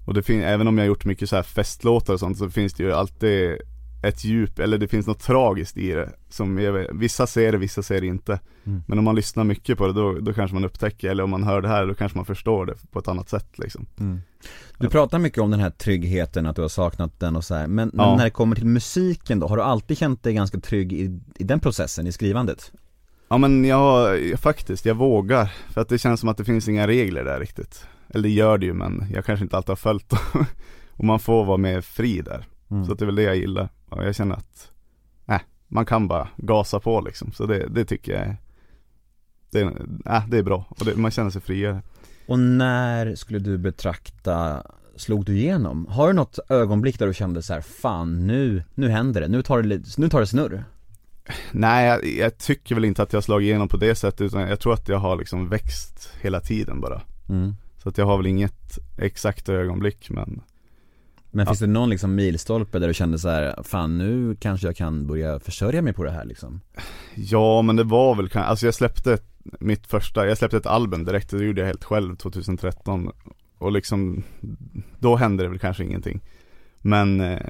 Och 0.06 0.14
det 0.14 0.22
finns, 0.22 0.44
även 0.44 0.68
om 0.68 0.78
jag 0.78 0.84
har 0.84 0.88
gjort 0.88 1.04
mycket 1.04 1.28
så 1.28 1.36
här 1.36 1.42
festlåtar 1.42 2.14
och 2.14 2.20
sånt 2.20 2.38
så 2.38 2.50
finns 2.50 2.74
det 2.74 2.82
ju 2.82 2.92
alltid 2.92 3.56
ett 4.02 4.24
djup, 4.24 4.58
eller 4.58 4.78
det 4.78 4.88
finns 4.88 5.06
något 5.06 5.20
tragiskt 5.20 5.76
i 5.76 5.92
det 5.92 6.10
som 6.28 6.56
vet, 6.56 6.88
vissa 6.92 7.26
ser 7.26 7.52
det, 7.52 7.58
vissa 7.58 7.82
ser 7.82 8.00
det 8.00 8.06
inte. 8.06 8.40
Mm. 8.64 8.82
Men 8.86 8.98
om 8.98 9.04
man 9.04 9.14
lyssnar 9.14 9.44
mycket 9.44 9.78
på 9.78 9.86
det 9.86 9.92
då, 9.92 10.12
då 10.12 10.32
kanske 10.32 10.54
man 10.54 10.64
upptäcker, 10.64 11.10
eller 11.10 11.24
om 11.24 11.30
man 11.30 11.42
hör 11.42 11.62
det 11.62 11.68
här 11.68 11.86
då 11.86 11.94
kanske 11.94 12.18
man 12.18 12.24
förstår 12.24 12.66
det 12.66 12.74
på 12.90 12.98
ett 12.98 13.08
annat 13.08 13.28
sätt 13.28 13.58
liksom. 13.58 13.86
Mm. 14.00 14.20
Du 14.78 14.88
pratar 14.88 15.18
mycket 15.18 15.38
om 15.38 15.50
den 15.50 15.60
här 15.60 15.70
tryggheten, 15.70 16.46
att 16.46 16.56
du 16.56 16.62
har 16.62 16.68
saknat 16.68 17.20
den 17.20 17.36
och 17.36 17.44
så 17.44 17.54
här. 17.54 17.66
Men, 17.66 17.90
Ja. 17.94 18.08
men 18.08 18.16
när 18.16 18.24
det 18.24 18.30
kommer 18.30 18.56
till 18.56 18.66
musiken 18.66 19.38
då, 19.40 19.46
har 19.48 19.56
du 19.56 19.62
alltid 19.62 19.98
känt 19.98 20.22
dig 20.22 20.34
ganska 20.34 20.60
trygg 20.60 20.92
i, 20.92 21.20
i 21.38 21.44
den 21.44 21.60
processen, 21.60 22.06
i 22.06 22.12
skrivandet? 22.12 22.72
Ja 23.28 23.38
men 23.38 23.64
jag, 23.64 24.24
jag, 24.26 24.40
faktiskt, 24.40 24.86
jag 24.86 24.94
vågar. 24.94 25.52
För 25.70 25.80
att 25.80 25.88
det 25.88 25.98
känns 25.98 26.20
som 26.20 26.28
att 26.28 26.36
det 26.36 26.44
finns 26.44 26.68
inga 26.68 26.86
regler 26.86 27.24
där 27.24 27.40
riktigt. 27.40 27.86
Eller 28.08 28.22
det 28.22 28.34
gör 28.34 28.58
det 28.58 28.66
ju 28.66 28.72
men 28.72 29.06
jag 29.14 29.24
kanske 29.24 29.44
inte 29.44 29.56
alltid 29.56 29.68
har 29.68 29.76
följt 29.76 30.08
dem. 30.08 30.18
Och 30.90 31.04
man 31.04 31.20
får 31.20 31.44
vara 31.44 31.56
mer 31.56 31.80
fri 31.80 32.20
där. 32.20 32.46
Mm. 32.70 32.84
Så 32.84 32.92
att 32.92 32.98
det 32.98 33.04
är 33.04 33.06
väl 33.06 33.14
det 33.14 33.22
jag 33.22 33.36
gillar. 33.36 33.68
Och 33.88 34.04
jag 34.04 34.14
känner 34.14 34.34
att, 34.34 34.70
nej, 35.24 35.40
man 35.68 35.86
kan 35.86 36.08
bara 36.08 36.28
gasa 36.36 36.80
på 36.80 37.00
liksom. 37.00 37.32
Så 37.32 37.46
det, 37.46 37.68
det 37.68 37.84
tycker 37.84 38.12
jag 38.12 38.22
är, 38.22 38.36
det, 39.50 39.60
äh, 40.06 40.28
det 40.28 40.38
är 40.38 40.42
bra. 40.42 40.64
Och 40.68 40.84
det, 40.84 40.96
man 40.96 41.10
känner 41.10 41.30
sig 41.30 41.42
friare. 41.42 41.82
Och 42.26 42.38
när 42.38 43.14
skulle 43.14 43.38
du 43.38 43.58
betrakta, 43.58 44.62
slog 44.96 45.24
du 45.24 45.38
igenom? 45.38 45.86
Har 45.86 46.06
du 46.06 46.12
något 46.12 46.38
ögonblick 46.48 46.98
där 46.98 47.06
du 47.06 47.14
kände 47.14 47.42
så 47.42 47.52
här, 47.52 47.60
fan 47.60 48.26
nu, 48.26 48.62
nu 48.74 48.88
händer 48.88 49.20
det, 49.20 49.28
nu 49.28 49.42
tar 49.42 49.62
det, 49.62 49.98
nu 49.98 50.08
tar 50.08 50.20
det 50.20 50.26
snurr? 50.26 50.64
Nej, 51.52 51.86
jag, 51.86 52.06
jag 52.06 52.38
tycker 52.38 52.74
väl 52.74 52.84
inte 52.84 53.02
att 53.02 53.12
jag 53.12 53.24
slagit 53.24 53.46
igenom 53.46 53.68
på 53.68 53.76
det 53.76 53.94
sättet. 53.94 54.20
Utan 54.20 54.40
jag 54.40 54.60
tror 54.60 54.74
att 54.74 54.88
jag 54.88 54.98
har 54.98 55.16
liksom 55.16 55.48
växt 55.48 56.10
hela 56.20 56.40
tiden 56.40 56.80
bara. 56.80 57.02
Mm. 57.28 57.54
Så 57.82 57.88
att 57.88 57.98
jag 57.98 58.06
har 58.06 58.16
väl 58.16 58.26
inget 58.26 58.78
exakt 58.98 59.48
ögonblick 59.48 60.10
men 60.10 60.40
Men 61.30 61.46
finns 61.46 61.58
det 61.58 61.66
någon 61.66 61.90
liksom 61.90 62.14
milstolpe 62.14 62.78
där 62.78 62.88
du 62.88 62.94
kände 62.94 63.18
så 63.18 63.28
här, 63.28 63.62
fan 63.62 63.98
nu 63.98 64.36
kanske 64.40 64.66
jag 64.66 64.76
kan 64.76 65.06
börja 65.06 65.40
försörja 65.40 65.82
mig 65.82 65.92
på 65.92 66.04
det 66.04 66.10
här 66.10 66.24
liksom? 66.24 66.60
Ja 67.14 67.62
men 67.62 67.76
det 67.76 67.84
var 67.84 68.14
väl 68.14 68.28
kanske, 68.28 68.48
alltså 68.50 68.66
jag 68.66 68.74
släppte 68.74 69.18
mitt 69.60 69.86
första, 69.86 70.26
jag 70.26 70.38
släppte 70.38 70.56
ett 70.56 70.66
album 70.66 71.04
direkt, 71.04 71.30
det 71.30 71.44
gjorde 71.44 71.60
jag 71.60 71.66
helt 71.66 71.84
själv 71.84 72.16
2013 72.16 73.10
Och 73.58 73.72
liksom, 73.72 74.22
då 74.98 75.16
hände 75.16 75.42
det 75.42 75.48
väl 75.48 75.58
kanske 75.58 75.84
ingenting. 75.84 76.20
Men 76.78 77.20
eh, 77.20 77.40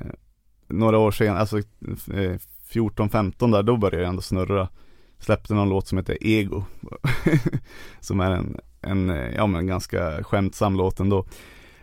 några 0.69 0.99
år 0.99 1.11
senare, 1.11 1.39
alltså 1.39 1.59
eh, 1.59 2.39
14-15 2.73 3.53
där, 3.53 3.63
då 3.63 3.77
började 3.77 4.03
jag 4.03 4.09
ändå 4.09 4.23
snurra. 4.23 4.69
Släppte 5.19 5.55
någon 5.55 5.69
låt 5.69 5.87
som 5.89 5.99
heter 5.99 6.19
Ego. 6.21 6.65
Som 8.01 8.21
är 8.21 8.31
en, 8.31 8.57
en, 8.81 9.09
ja 9.37 9.47
men 9.47 9.67
ganska 9.67 10.25
skämtsam 10.25 10.77
låt 10.77 11.01
ändå. 11.01 11.27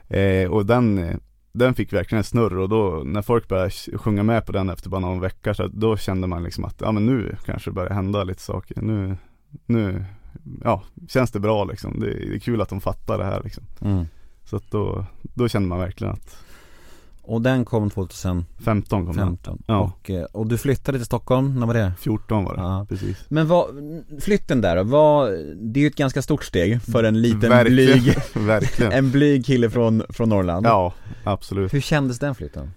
Eh, 0.08 0.52
Och 0.52 0.66
den 0.66 0.98
eh, 0.98 1.16
den 1.58 1.74
fick 1.74 1.94
verkligen 1.94 2.18
en 2.18 2.24
snurr 2.24 2.58
och 2.58 2.70
då 2.70 3.02
när 3.06 3.22
folk 3.22 3.48
började 3.48 3.72
sjunga 3.98 4.24
med 4.24 4.46
på 4.46 4.52
den 4.52 4.70
efter 4.70 4.90
bara 4.90 5.02
någon 5.02 5.20
vecka 5.20 5.54
så 5.54 5.68
då 5.68 5.98
kände 5.98 6.28
man 6.28 6.44
liksom 6.44 6.66
att 6.66 6.76
ja 6.82 6.92
men 6.92 7.06
nu 7.06 7.36
kanske 7.46 7.70
det 7.70 7.74
börjar 7.74 7.90
hända 7.94 8.24
lite 8.24 8.42
saker. 8.42 8.82
Nu, 8.82 9.18
nu, 9.66 10.06
ja, 10.64 10.84
känns 11.10 11.32
det 11.32 11.40
bra 11.40 11.64
liksom. 11.66 12.00
Det, 12.00 12.06
det 12.30 12.36
är 12.36 12.40
kul 12.40 12.62
att 12.62 12.70
de 12.70 12.82
fattar 12.82 13.18
det 13.18 13.24
här 13.26 13.42
liksom. 13.44 13.64
Mm. 13.82 14.06
Så 14.44 14.56
att 14.56 14.72
då, 14.72 15.06
då 15.22 15.48
kände 15.48 15.68
man 15.70 15.80
verkligen 15.80 16.14
att 16.14 16.38
Och 17.22 17.42
den 17.42 17.66
kom 17.66 17.90
2015 17.90 18.46
15 18.64 19.06
kom 19.06 19.16
den. 19.16 19.38
Ja. 19.68 19.80
och, 19.80 20.10
eh, 20.10 20.24
och 20.24 20.48
du 20.48 20.58
flyttade 20.58 20.98
till 20.98 21.06
Stockholm, 21.06 21.60
när 21.60 21.68
var 21.68 21.74
det? 21.74 21.92
14 22.00 22.44
var 22.46 22.56
det, 22.56 22.62
Ja. 22.62 22.86
precis. 22.90 23.26
Men 23.28 23.48
vad, 23.48 23.68
flytten 24.22 24.62
där 24.62 24.84
vad, 24.84 25.32
det 25.58 25.80
är 25.80 25.82
ju 25.82 25.88
ett 25.88 25.96
ganska 25.96 26.22
stort 26.22 26.44
steg 26.44 26.82
för 26.82 27.04
en 27.04 27.22
liten 27.22 27.50
Verkligen. 27.50 28.00
blyg, 28.04 28.16
Verkligen. 28.46 28.92
en 28.92 29.12
blyg 29.12 29.46
kille 29.46 29.70
från, 29.70 30.04
från 30.10 30.30
Norrland 30.30 30.66
Ja, 30.66 30.94
absolut. 31.26 31.74
Hur 31.74 31.82
kändes 31.82 32.20
den 32.20 32.36
flytten? 32.36 32.72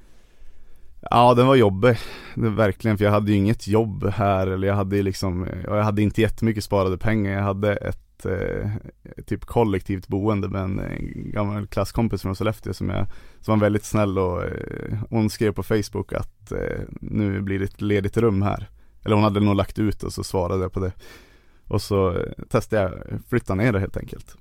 Ja 1.11 1.35
den 1.35 1.47
var 1.47 1.55
jobbig, 1.55 1.97
verkligen 2.35 2.99
för 2.99 3.05
jag 3.05 3.13
hade 3.13 3.31
ju 3.31 3.37
inget 3.37 3.69
jobb 3.69 4.07
här 4.07 4.47
eller 4.47 4.69
jag 4.69 4.75
hade 4.75 5.03
liksom, 5.03 5.49
jag 5.65 5.83
hade 5.83 6.03
inte 6.03 6.21
jättemycket 6.21 6.65
sparade 6.65 6.99
pengar, 6.99 7.33
jag 7.33 7.43
hade 7.43 7.77
ett 7.77 8.27
eh, 8.27 8.71
typ 9.27 9.45
kollektivt 9.45 10.09
boende 10.09 10.49
med 10.49 10.63
en, 10.63 10.81
eh, 10.81 10.99
gammal 11.15 11.67
klasskompis 11.67 12.23
från 12.23 12.37
Sollefteå 12.37 12.75
som 12.75 12.89
jag, 12.89 13.07
som 13.41 13.59
var 13.59 13.67
väldigt 13.67 13.85
snäll 13.85 14.19
och 14.19 14.45
eh, 14.45 14.99
hon 15.11 15.31
skrev 15.31 15.53
på 15.53 15.63
Facebook 15.63 16.13
att 16.13 16.53
eh, 16.53 16.81
nu 17.01 17.41
blir 17.41 17.59
det 17.59 17.65
ett 17.65 17.81
ledigt 17.81 18.17
rum 18.17 18.43
här. 18.43 18.69
Eller 19.05 19.15
hon 19.15 19.25
hade 19.25 19.41
nog 19.41 19.55
lagt 19.55 19.79
ut 19.79 20.03
och 20.03 20.13
så 20.13 20.25
svarade 20.25 20.63
jag 20.63 20.73
på 20.73 20.81
det. 20.81 20.93
Och 21.69 21.83
så 21.83 22.25
testade 22.49 22.83
jag 22.83 23.21
flytta 23.29 23.55
ner 23.55 23.73
det 23.73 23.81
helt 23.81 23.97
enkelt. 23.97 24.37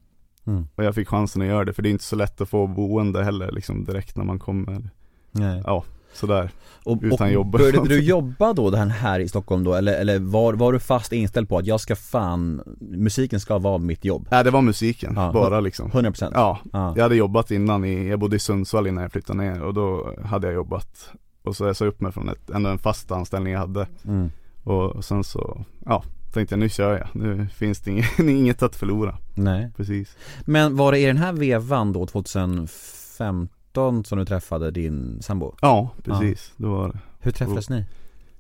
Mm. 0.48 0.68
Och 0.76 0.84
jag 0.84 0.96
fick 0.96 1.08
chansen 1.08 1.42
att 1.42 1.48
göra 1.48 1.66
det 1.66 1.74
för 1.74 1.82
det 1.84 1.90
är 1.90 1.92
inte 1.92 2.04
så 2.04 2.16
lätt 2.16 2.42
att 2.42 2.50
få 2.50 2.68
boende 2.68 3.24
heller 3.24 3.52
liksom 3.52 3.84
direkt 3.86 4.18
när 4.18 4.24
man 4.24 4.40
kommer, 4.40 4.90
Nej. 5.32 5.62
ja 5.66 5.84
sådär. 6.14 6.50
Och, 6.84 7.00
Utan 7.02 7.28
och 7.28 7.34
jobb. 7.34 7.52
började 7.52 7.90
du 7.90 8.04
jobba 8.04 8.54
då 8.54 8.70
den 8.70 8.92
här 8.92 9.20
i 9.20 9.28
Stockholm 9.28 9.64
då 9.64 9.74
eller, 9.74 9.94
eller 9.94 10.20
var, 10.20 10.54
var 10.54 10.74
du 10.74 10.80
fast 10.80 11.14
inställd 11.14 11.50
på 11.50 11.58
att 11.58 11.66
jag 11.66 11.80
ska 11.82 11.96
fan, 11.96 12.62
musiken 12.80 13.40
ska 13.40 13.58
vara 13.58 13.78
mitt 13.78 14.06
jobb? 14.06 14.28
Nej 14.32 14.44
det 14.44 14.52
var 14.52 14.62
musiken, 14.62 15.14
Ja. 15.16 15.32
bara 15.34 15.60
liksom 15.60 15.92
100%? 15.92 16.32
Ja, 16.34 16.60
Ja. 16.74 16.94
jag 16.96 17.04
hade 17.04 17.16
jobbat 17.16 17.52
innan 17.52 17.86
i, 17.86 18.08
jag 18.10 18.20
bodde 18.20 18.36
i 18.36 18.40
Sundsvall 18.40 18.88
innan 18.88 19.02
jag 19.02 19.12
flyttade 19.12 19.40
ner 19.40 19.62
och 19.62 19.74
då 19.74 20.14
hade 20.26 20.48
jag 20.48 20.54
jobbat 20.54 21.12
Och 21.44 21.56
så 21.56 21.66
jag 21.66 21.76
sa 21.76 21.86
upp 21.86 22.02
mig 22.02 22.12
från 22.12 22.30
ett, 22.30 22.50
ändå 22.50 22.70
en 22.70 22.78
fast 22.78 23.12
anställning 23.12 23.54
jag 23.54 23.60
hade 23.60 23.88
Mm. 24.06 24.32
och, 24.64 24.84
och 24.96 25.06
sen 25.06 25.24
så, 25.24 25.66
ja 25.86 26.04
Tänkte 26.38 26.54
jag 26.54 26.60
nu 26.60 26.70
kör 26.70 26.98
jag, 26.98 27.08
nu 27.14 27.48
finns 27.48 27.80
det 27.80 27.92
inget, 27.92 28.20
inget 28.20 28.64
att 28.64 28.76
förlora 28.76 29.18
Nej. 29.36 29.72
Precis 29.78 30.18
Men 30.46 30.76
var 30.76 30.92
det 30.92 31.00
i 31.00 31.06
den 31.06 31.18
här 31.18 31.34
vevan 31.34 31.94
då, 31.94 32.06
2015, 32.08 34.04
som 34.04 34.18
du 34.18 34.26
träffade 34.26 34.72
din 34.72 35.22
sambo? 35.22 35.56
Ja, 35.62 35.90
precis, 36.04 36.54
det 36.58 36.68
var 36.68 36.88
det 36.88 37.00
Hur 37.20 37.32
träffades 37.32 37.70
ni? 37.70 37.86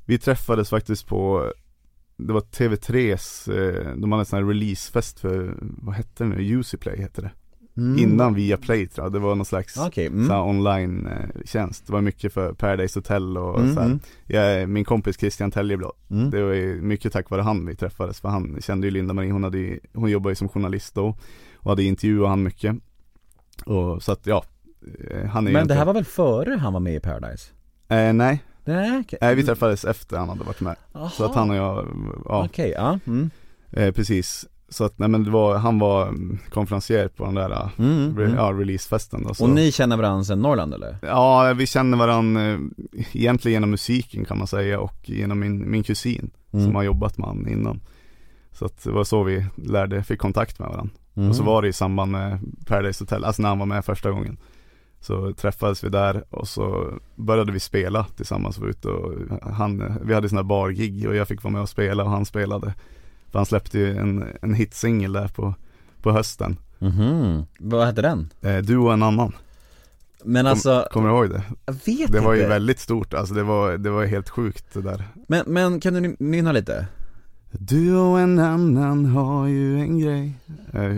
Vi 0.06 0.20
träffades 0.20 0.70
faktiskt 0.70 1.08
på 1.08 1.52
Det 2.18 2.34
var 2.34 2.42
TV3s, 2.42 3.52
eh, 3.52 3.96
de 3.96 4.12
hade 4.12 4.22
en 4.22 4.26
sån 4.26 4.40
här 4.40 4.46
releasefest 4.46 5.20
för, 5.20 5.56
vad 5.62 5.96
hette 5.96 6.24
det 6.24 6.30
nu? 6.30 6.58
Uziplay 6.60 7.02
hette 7.02 7.22
det 7.22 7.32
Mm. 7.78 8.00
Innan 8.00 8.34
via 8.34 8.58
Play 8.58 8.88
tror 8.88 9.06
jag, 9.06 9.14
det 9.14 9.20
var 9.20 9.36
någon 9.36 9.46
slags 9.46 9.74
så 9.74 9.90
mm. 9.96 10.30
här 10.30 10.42
online 10.42 11.08
eh, 11.08 11.42
tjänst. 11.46 11.88
Det 11.88 11.94
var 11.94 12.02
mycket 12.02 12.34
för 12.34 12.54
Paradise 12.54 13.00
Hotel 13.00 13.38
och 13.38 13.60
Mm, 13.60 13.74
så 13.76 13.80
här. 13.80 13.88
mm. 13.88 14.00
Jag, 14.26 14.70
min 14.70 14.86
kompis 14.86 15.20
Christian 15.20 15.52
Teljeblad, 15.52 15.92
Mm. 16.12 16.30
det 16.30 16.44
var 16.44 16.54
ju 16.54 16.82
mycket 16.82 17.14
tack 17.14 17.30
vare 17.30 17.42
han 17.42 17.66
vi 17.66 17.76
träffades 17.76 18.20
för 18.22 18.30
han 18.30 18.58
kände 18.62 18.88
ju 18.88 18.92
Linda 18.92 19.14
Marie, 19.14 19.32
hon, 19.32 19.44
hade, 19.44 19.58
ju- 19.58 19.80
hon 19.94 20.10
jobbade 20.12 20.32
ju 20.32 20.36
som 20.36 20.50
journalist 20.50 20.96
då 20.96 21.16
och 21.56 21.70
hade 21.72 21.84
intervjuat 21.84 22.30
han 22.30 22.44
mycket. 22.44 22.76
Och 23.66 24.04
så 24.04 24.12
att 24.12 24.28
ja, 24.28 24.44
eh, 25.12 25.26
han 25.26 25.48
är 25.48 25.52
Men 25.52 25.68
det 25.68 25.74
här 25.74 25.86
var 25.86 25.94
väl 25.94 26.06
före 26.06 26.54
han 26.56 26.74
var 26.74 26.80
med 26.80 26.96
i 26.96 27.00
Paradise? 27.00 27.52
eh, 27.88 28.14
Nej, 28.14 28.44
Nej, 28.66 29.00
okej. 29.00 29.20
nej 29.22 29.36
vi 29.36 29.44
träffades 29.44 29.86
efter 29.86 30.18
han 30.18 30.30
hade 30.30 30.44
varit 30.44 30.62
med. 30.62 30.76
Så 31.12 31.26
att 31.26 31.36
han 31.36 31.50
och 31.50 31.56
jag, 31.56 31.88
ja 32.26 32.46
Okej, 32.46 32.74
ja. 32.76 33.00
Mm. 33.08 33.30
eh, 33.72 33.92
precis. 33.92 34.46
Så 34.70 34.84
att 34.84 35.00
nej 35.00 35.10
men 35.10 35.24
det 35.24 35.32
var, 35.32 35.58
han 35.58 35.80
var 35.80 36.08
mm, 36.08 36.38
konferencier 36.50 37.08
på 37.08 37.26
den 37.26 37.36
där 37.36 37.52
eh, 37.52 37.70
Mm, 37.78 38.18
re, 38.18 38.26
mm. 38.26 38.38
ja, 38.38 38.52
releasefesten 38.54 39.24
då, 39.24 39.34
så. 39.34 39.44
Och 39.44 39.50
ni 39.50 39.72
känner 39.72 39.98
varandra 39.98 40.24
sedan 40.24 40.42
Norrland 40.42 40.74
eller? 40.74 40.98
Ja, 41.02 41.54
vi 41.58 41.66
känner 41.68 41.98
varandra 41.98 42.46
eh, 42.52 42.60
egentligen 43.14 43.54
genom 43.54 43.70
musiken 43.72 44.26
kan 44.26 44.38
man 44.38 44.48
säga 44.48 44.80
och 44.80 44.98
genom 45.10 45.40
min, 45.40 45.72
min 45.72 45.84
kusin 45.84 46.32
Mm. 46.54 46.66
som 46.66 46.76
har 46.76 46.84
jobbat 46.84 47.18
med 47.18 47.28
han 47.28 47.48
innan. 47.48 47.80
Så 48.52 48.66
att 48.66 48.84
det 48.84 48.92
var 48.92 49.04
så 49.04 49.24
vi 49.24 49.46
lärde, 49.56 50.04
fick 50.04 50.20
kontakt 50.20 50.60
med 50.60 50.70
varandra. 50.70 50.94
Mm. 51.16 51.30
Och 51.30 51.36
så 51.36 51.44
var 51.44 51.62
det 51.62 51.68
i 51.68 51.74
samband 51.74 52.12
med 52.12 52.40
Paradise 52.66 53.04
Hotel, 53.04 53.24
alltså 53.24 53.42
när 53.42 53.50
han 53.50 53.60
var 53.60 53.66
med 53.66 53.86
första 53.86 54.12
gången. 54.12 54.38
Så 55.00 55.34
träffades 55.34 55.84
vi 55.84 55.90
där 55.90 56.24
och 56.30 56.48
så 56.48 56.94
började 57.16 57.52
vi 57.52 57.60
spela 57.60 58.04
tillsammans, 58.04 58.58
var 58.58 58.68
ute 58.68 58.88
och 58.88 59.14
han, 59.54 60.00
vi 60.04 60.14
hade 60.14 60.30
sådana 60.30 60.44
bargig 60.44 61.08
och 61.08 61.16
jag 61.16 61.28
fick 61.28 61.44
vara 61.44 61.52
med 61.52 61.62
och 61.62 61.70
spela 61.70 62.04
och 62.04 62.10
han 62.10 62.26
spelade. 62.26 62.74
För 63.32 63.40
han 63.40 63.46
släppte 63.46 63.80
ju 63.80 63.98
en, 63.98 64.26
en 64.42 64.54
hitsingel 64.54 65.14
där 65.14 65.28
på, 65.28 65.54
på 66.02 66.12
hösten. 66.12 66.58
Mhm. 66.80 67.46
Vad 67.60 67.86
hette 67.86 68.02
den? 68.02 68.30
Eh, 68.42 68.58
du 68.58 68.78
och 68.78 68.94
en 68.94 69.04
annan. 69.04 69.32
Men 70.24 70.48
alltså, 70.48 70.88
Kommer 70.92 71.10
du 71.10 71.16
ihåg 71.16 71.30
det? 71.30 71.44
jag 71.66 71.74
vet 71.86 72.12
Det 72.12 72.20
var 72.20 72.34
ju 72.34 72.40
inte. 72.40 72.50
väldigt 72.50 72.80
stort, 72.80 73.14
alltså 73.14 73.34
det 73.34 73.44
var, 73.44 73.78
det 73.78 73.90
var 73.90 74.06
helt 74.06 74.30
sjukt 74.30 74.66
det 74.74 74.82
där 74.82 75.04
Men, 75.28 75.44
men 75.48 75.80
kan 75.80 75.94
du 75.94 76.00
ny- 76.00 76.16
nynna 76.20 76.52
lite? 76.52 76.88
Du 77.52 77.96
och 77.96 78.20
en 78.20 78.40
annan 78.40 79.06
har 79.06 79.48
ju 79.48 79.80
en 79.80 80.00
grej 80.00 80.34
Eh, 80.74 80.98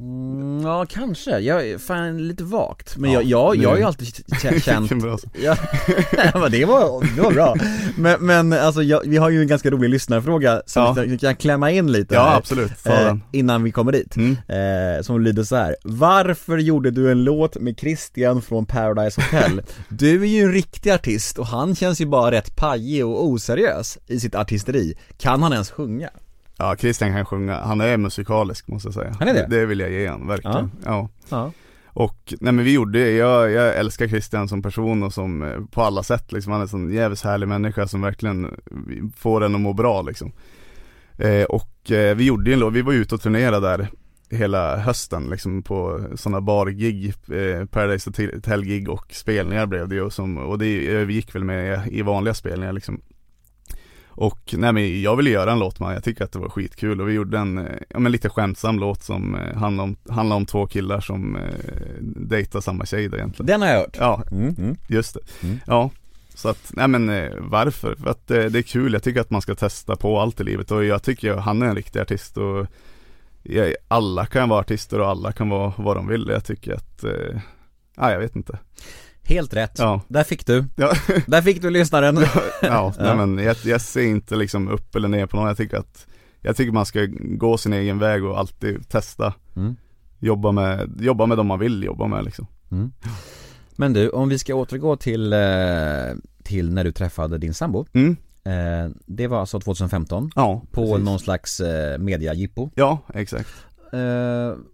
Mm, 0.00 0.60
ja, 0.62 0.86
kanske. 0.88 1.38
Jag 1.38 1.68
är 1.68 1.78
fan 1.78 2.28
lite 2.28 2.44
vagt. 2.44 2.96
Men 2.96 3.12
Ja, 3.12 3.22
jag, 3.22 3.26
jag, 3.56 3.56
jag 3.56 3.70
har 3.70 3.76
ju 3.76 3.82
alltid 3.82 4.06
känt. 4.62 4.90
Ja, 5.42 6.48
det 6.50 6.64
var, 6.64 7.16
det 7.16 7.22
var 7.22 7.32
bra. 7.32 7.56
Men, 7.96 8.26
men 8.26 8.52
alltså 8.52 8.82
jag, 8.82 9.02
vi 9.06 9.16
har 9.16 9.30
ju 9.30 9.40
en 9.40 9.48
ganska 9.48 9.70
rolig 9.70 9.88
lyssnarfråga 9.90 10.62
som 10.66 10.82
Ja. 10.82 10.92
vi 11.06 11.18
kan 11.18 11.36
klämma 11.36 11.70
in 11.70 11.92
lite 11.92 12.14
Ja 12.14 12.22
här, 12.30 12.36
absolut, 12.36 12.86
eh, 12.86 13.16
innan 13.32 13.62
vi 13.62 13.70
kommer 13.72 13.92
dit. 13.92 14.16
mm. 14.16 14.36
Eh, 14.48 15.02
som 15.02 15.20
lyder 15.20 15.42
så 15.42 15.56
här. 15.56 15.76
Varför 15.84 16.58
gjorde 16.58 16.90
du 16.90 17.10
en 17.12 17.24
låt 17.24 17.60
med 17.60 17.78
Christian 17.80 18.42
från 18.42 18.66
Paradise 18.66 19.20
Hotel? 19.22 19.62
Du 19.88 20.22
är 20.22 20.26
ju 20.26 20.42
en 20.42 20.52
riktig 20.52 20.90
artist 20.90 21.38
och 21.38 21.46
han 21.46 21.74
känns 21.74 22.00
ju 22.00 22.06
bara 22.06 22.30
rätt 22.30 22.56
pajig 22.56 23.06
och 23.06 23.24
oseriös 23.26 23.98
i 24.06 24.20
sitt 24.20 24.34
artisteri. 24.34 24.94
Kan 25.18 25.42
han 25.42 25.52
ens 25.52 25.70
sjunga? 25.70 26.10
Ja 26.60 26.76
Christian 26.76 27.12
kan 27.12 27.24
sjunga, 27.24 27.60
han 27.60 27.80
är 27.80 27.96
musikalisk 27.96 28.68
måste 28.68 28.86
jag 28.86 28.94
säga. 28.94 29.14
Han 29.18 29.28
är 29.28 29.34
det? 29.34 29.46
Det 29.50 29.66
vill 29.66 29.80
jag 29.80 29.90
ge 29.90 30.06
han, 30.08 30.26
verkligen. 30.26 30.70
Ja. 30.84 31.08
Ja. 31.28 31.52
Och, 31.86 32.34
nej 32.40 32.52
men 32.52 32.64
vi 32.64 32.72
gjorde 32.72 32.98
det, 32.98 33.10
jag, 33.12 33.50
jag 33.50 33.76
älskar 33.76 34.08
Christian 34.08 34.48
som 34.48 34.62
person 34.62 35.02
och 35.02 35.12
som, 35.14 35.42
eh, 35.42 35.60
på 35.70 35.82
alla 35.82 36.02
sätt 36.02 36.32
liksom, 36.32 36.52
han 36.52 36.60
är 36.60 36.64
en 36.64 36.68
sån 36.68 36.92
jävligt 36.92 37.22
härlig 37.22 37.48
människa 37.48 37.86
som 37.86 38.00
verkligen 38.02 38.44
eh, 38.44 38.50
får 39.16 39.44
en 39.44 39.54
att 39.54 39.60
må 39.60 39.72
bra 39.72 40.02
liksom. 40.02 40.32
Eh, 41.18 41.44
Och 41.44 41.90
eh, 41.90 42.16
vi 42.16 42.24
gjorde 42.24 42.50
ju 42.50 42.54
en 42.54 42.60
låt, 42.60 42.72
vi 42.72 42.82
var 42.82 42.92
ute 42.92 43.14
och 43.14 43.20
turnerade 43.20 43.68
där 43.68 43.88
hela 44.30 44.76
hösten 44.76 45.26
liksom 45.30 45.62
på 45.62 46.00
sådana 46.14 46.40
bargig, 46.40 47.14
eh, 47.32 47.66
Paradise 47.66 48.10
Hotel-gig 48.10 48.88
och 48.88 49.06
spelningar 49.10 49.66
blev 49.66 49.88
det 49.88 49.94
ju 49.94 50.10
som, 50.10 50.38
och 50.38 50.58
det 50.58 50.88
övergick 50.88 51.34
väl 51.34 51.44
med 51.44 51.88
i 51.92 52.02
vanliga 52.02 52.34
spelningar 52.34 52.72
liksom 52.72 53.00
och 54.20 54.54
nej 54.58 54.72
men 54.72 55.02
jag 55.02 55.16
ville 55.16 55.30
göra 55.30 55.52
en 55.52 55.58
låt 55.58 55.80
med 55.80 55.96
jag 55.96 56.04
tycker 56.04 56.24
att 56.24 56.32
det 56.32 56.38
var 56.38 56.48
skitkul 56.48 57.00
och 57.00 57.08
vi 57.08 57.12
gjorde 57.12 57.38
en, 57.38 57.58
eh, 57.58 57.76
ja 57.88 57.98
men 57.98 58.12
lite 58.12 58.28
skämtsam 58.28 58.78
låt 58.78 59.02
som 59.02 59.34
eh, 59.34 59.56
handlar 59.56 59.84
om, 59.84 59.96
handlar 60.08 60.36
om 60.36 60.46
två 60.46 60.66
killar 60.66 61.00
som 61.00 61.36
eh, 61.36 61.42
dejtar 62.00 62.60
samma 62.60 62.86
tjej 62.86 63.08
då 63.08 63.16
egentligen 63.16 63.46
Den 63.46 63.62
har 63.62 63.68
jag 63.68 63.78
hört. 63.78 63.96
Ja, 63.98 64.22
Mm, 64.30 64.54
mm. 64.58 64.76
just 64.88 65.14
det. 65.14 65.46
Mm. 65.46 65.58
Ja, 65.66 65.90
så 66.34 66.48
att, 66.48 66.70
nej 66.72 66.88
men 66.88 67.08
eh, 67.08 67.30
varför? 67.38 67.94
För 67.94 68.10
att 68.10 68.30
eh, 68.30 68.44
det 68.44 68.58
är 68.58 68.62
kul, 68.62 68.92
jag 68.92 69.02
tycker 69.02 69.20
att 69.20 69.30
man 69.30 69.42
ska 69.42 69.54
testa 69.54 69.96
på 69.96 70.20
allt 70.20 70.40
i 70.40 70.44
livet 70.44 70.70
och 70.70 70.84
jag 70.84 71.02
tycker 71.02 71.36
han 71.36 71.62
är 71.62 71.66
en 71.66 71.76
riktig 71.76 72.00
artist 72.00 72.36
och 72.36 72.66
jag, 73.42 73.74
alla 73.88 74.26
kan 74.26 74.48
vara 74.48 74.60
artister 74.60 75.00
och 75.00 75.08
alla 75.08 75.32
kan 75.32 75.48
vara 75.48 75.72
vad 75.76 75.96
de 75.96 76.06
vill. 76.06 76.28
Jag 76.28 76.44
tycker 76.44 76.74
att, 76.74 77.04
eh, 77.04 77.40
ja 77.96 78.12
jag 78.12 78.18
vet 78.20 78.36
inte. 78.36 78.58
Helt 79.30 79.54
rätt. 79.54 79.78
Ja, 79.78 80.00
Där 80.08 80.24
fick 80.24 80.46
du. 80.46 80.64
ja, 80.76 80.92
Där 81.26 81.42
fick 81.42 81.62
du 81.62 81.70
lyssnaren. 81.70 82.16
ja, 82.62 82.92
nej 82.98 83.06
Ja. 83.08 83.26
men 83.26 83.44
jag, 83.44 83.56
jag 83.64 83.80
ser 83.80 84.02
inte 84.06 84.36
liksom 84.36 84.68
upp 84.68 84.94
eller 84.94 85.08
ner 85.08 85.26
på 85.26 85.36
någon. 85.36 85.46
Jag 85.48 85.56
tycker 85.56 85.76
att, 85.76 86.06
jag 86.40 86.56
tycker 86.56 86.72
man 86.72 86.86
ska 86.86 87.06
gå 87.20 87.58
sin 87.58 87.72
egen 87.72 87.98
väg 87.98 88.24
och 88.24 88.38
alltid 88.38 88.88
testa. 88.88 89.34
Mm. 89.56 89.76
Jobba 90.18 90.52
med, 90.52 90.96
jobba 91.00 91.26
med 91.26 91.36
de 91.38 91.46
man 91.46 91.58
vill 91.58 91.82
jobba 91.84 92.06
med 92.06 92.24
liksom. 92.24 92.46
Mm. 92.72 92.92
Men 93.76 93.92
du, 93.92 94.08
om 94.10 94.28
vi 94.28 94.38
ska 94.38 94.54
återgå 94.54 94.96
till, 94.96 95.32
eh, 95.32 95.38
till 96.42 96.72
när 96.72 96.84
du 96.84 96.92
träffade 96.92 97.38
din 97.38 97.54
sambo 97.54 97.86
Mm, 97.92 98.16
eh, 98.44 98.90
Det 99.06 99.26
var 99.26 99.40
alltså 99.40 99.60
2015 99.60 100.30
ja 100.34 100.62
På 100.72 100.86
precis. 100.86 101.04
någon 101.04 101.18
slags 101.18 101.60
eh, 101.60 101.98
mediajippo 101.98 102.70
Ja, 102.74 102.98
exakt 103.14 103.48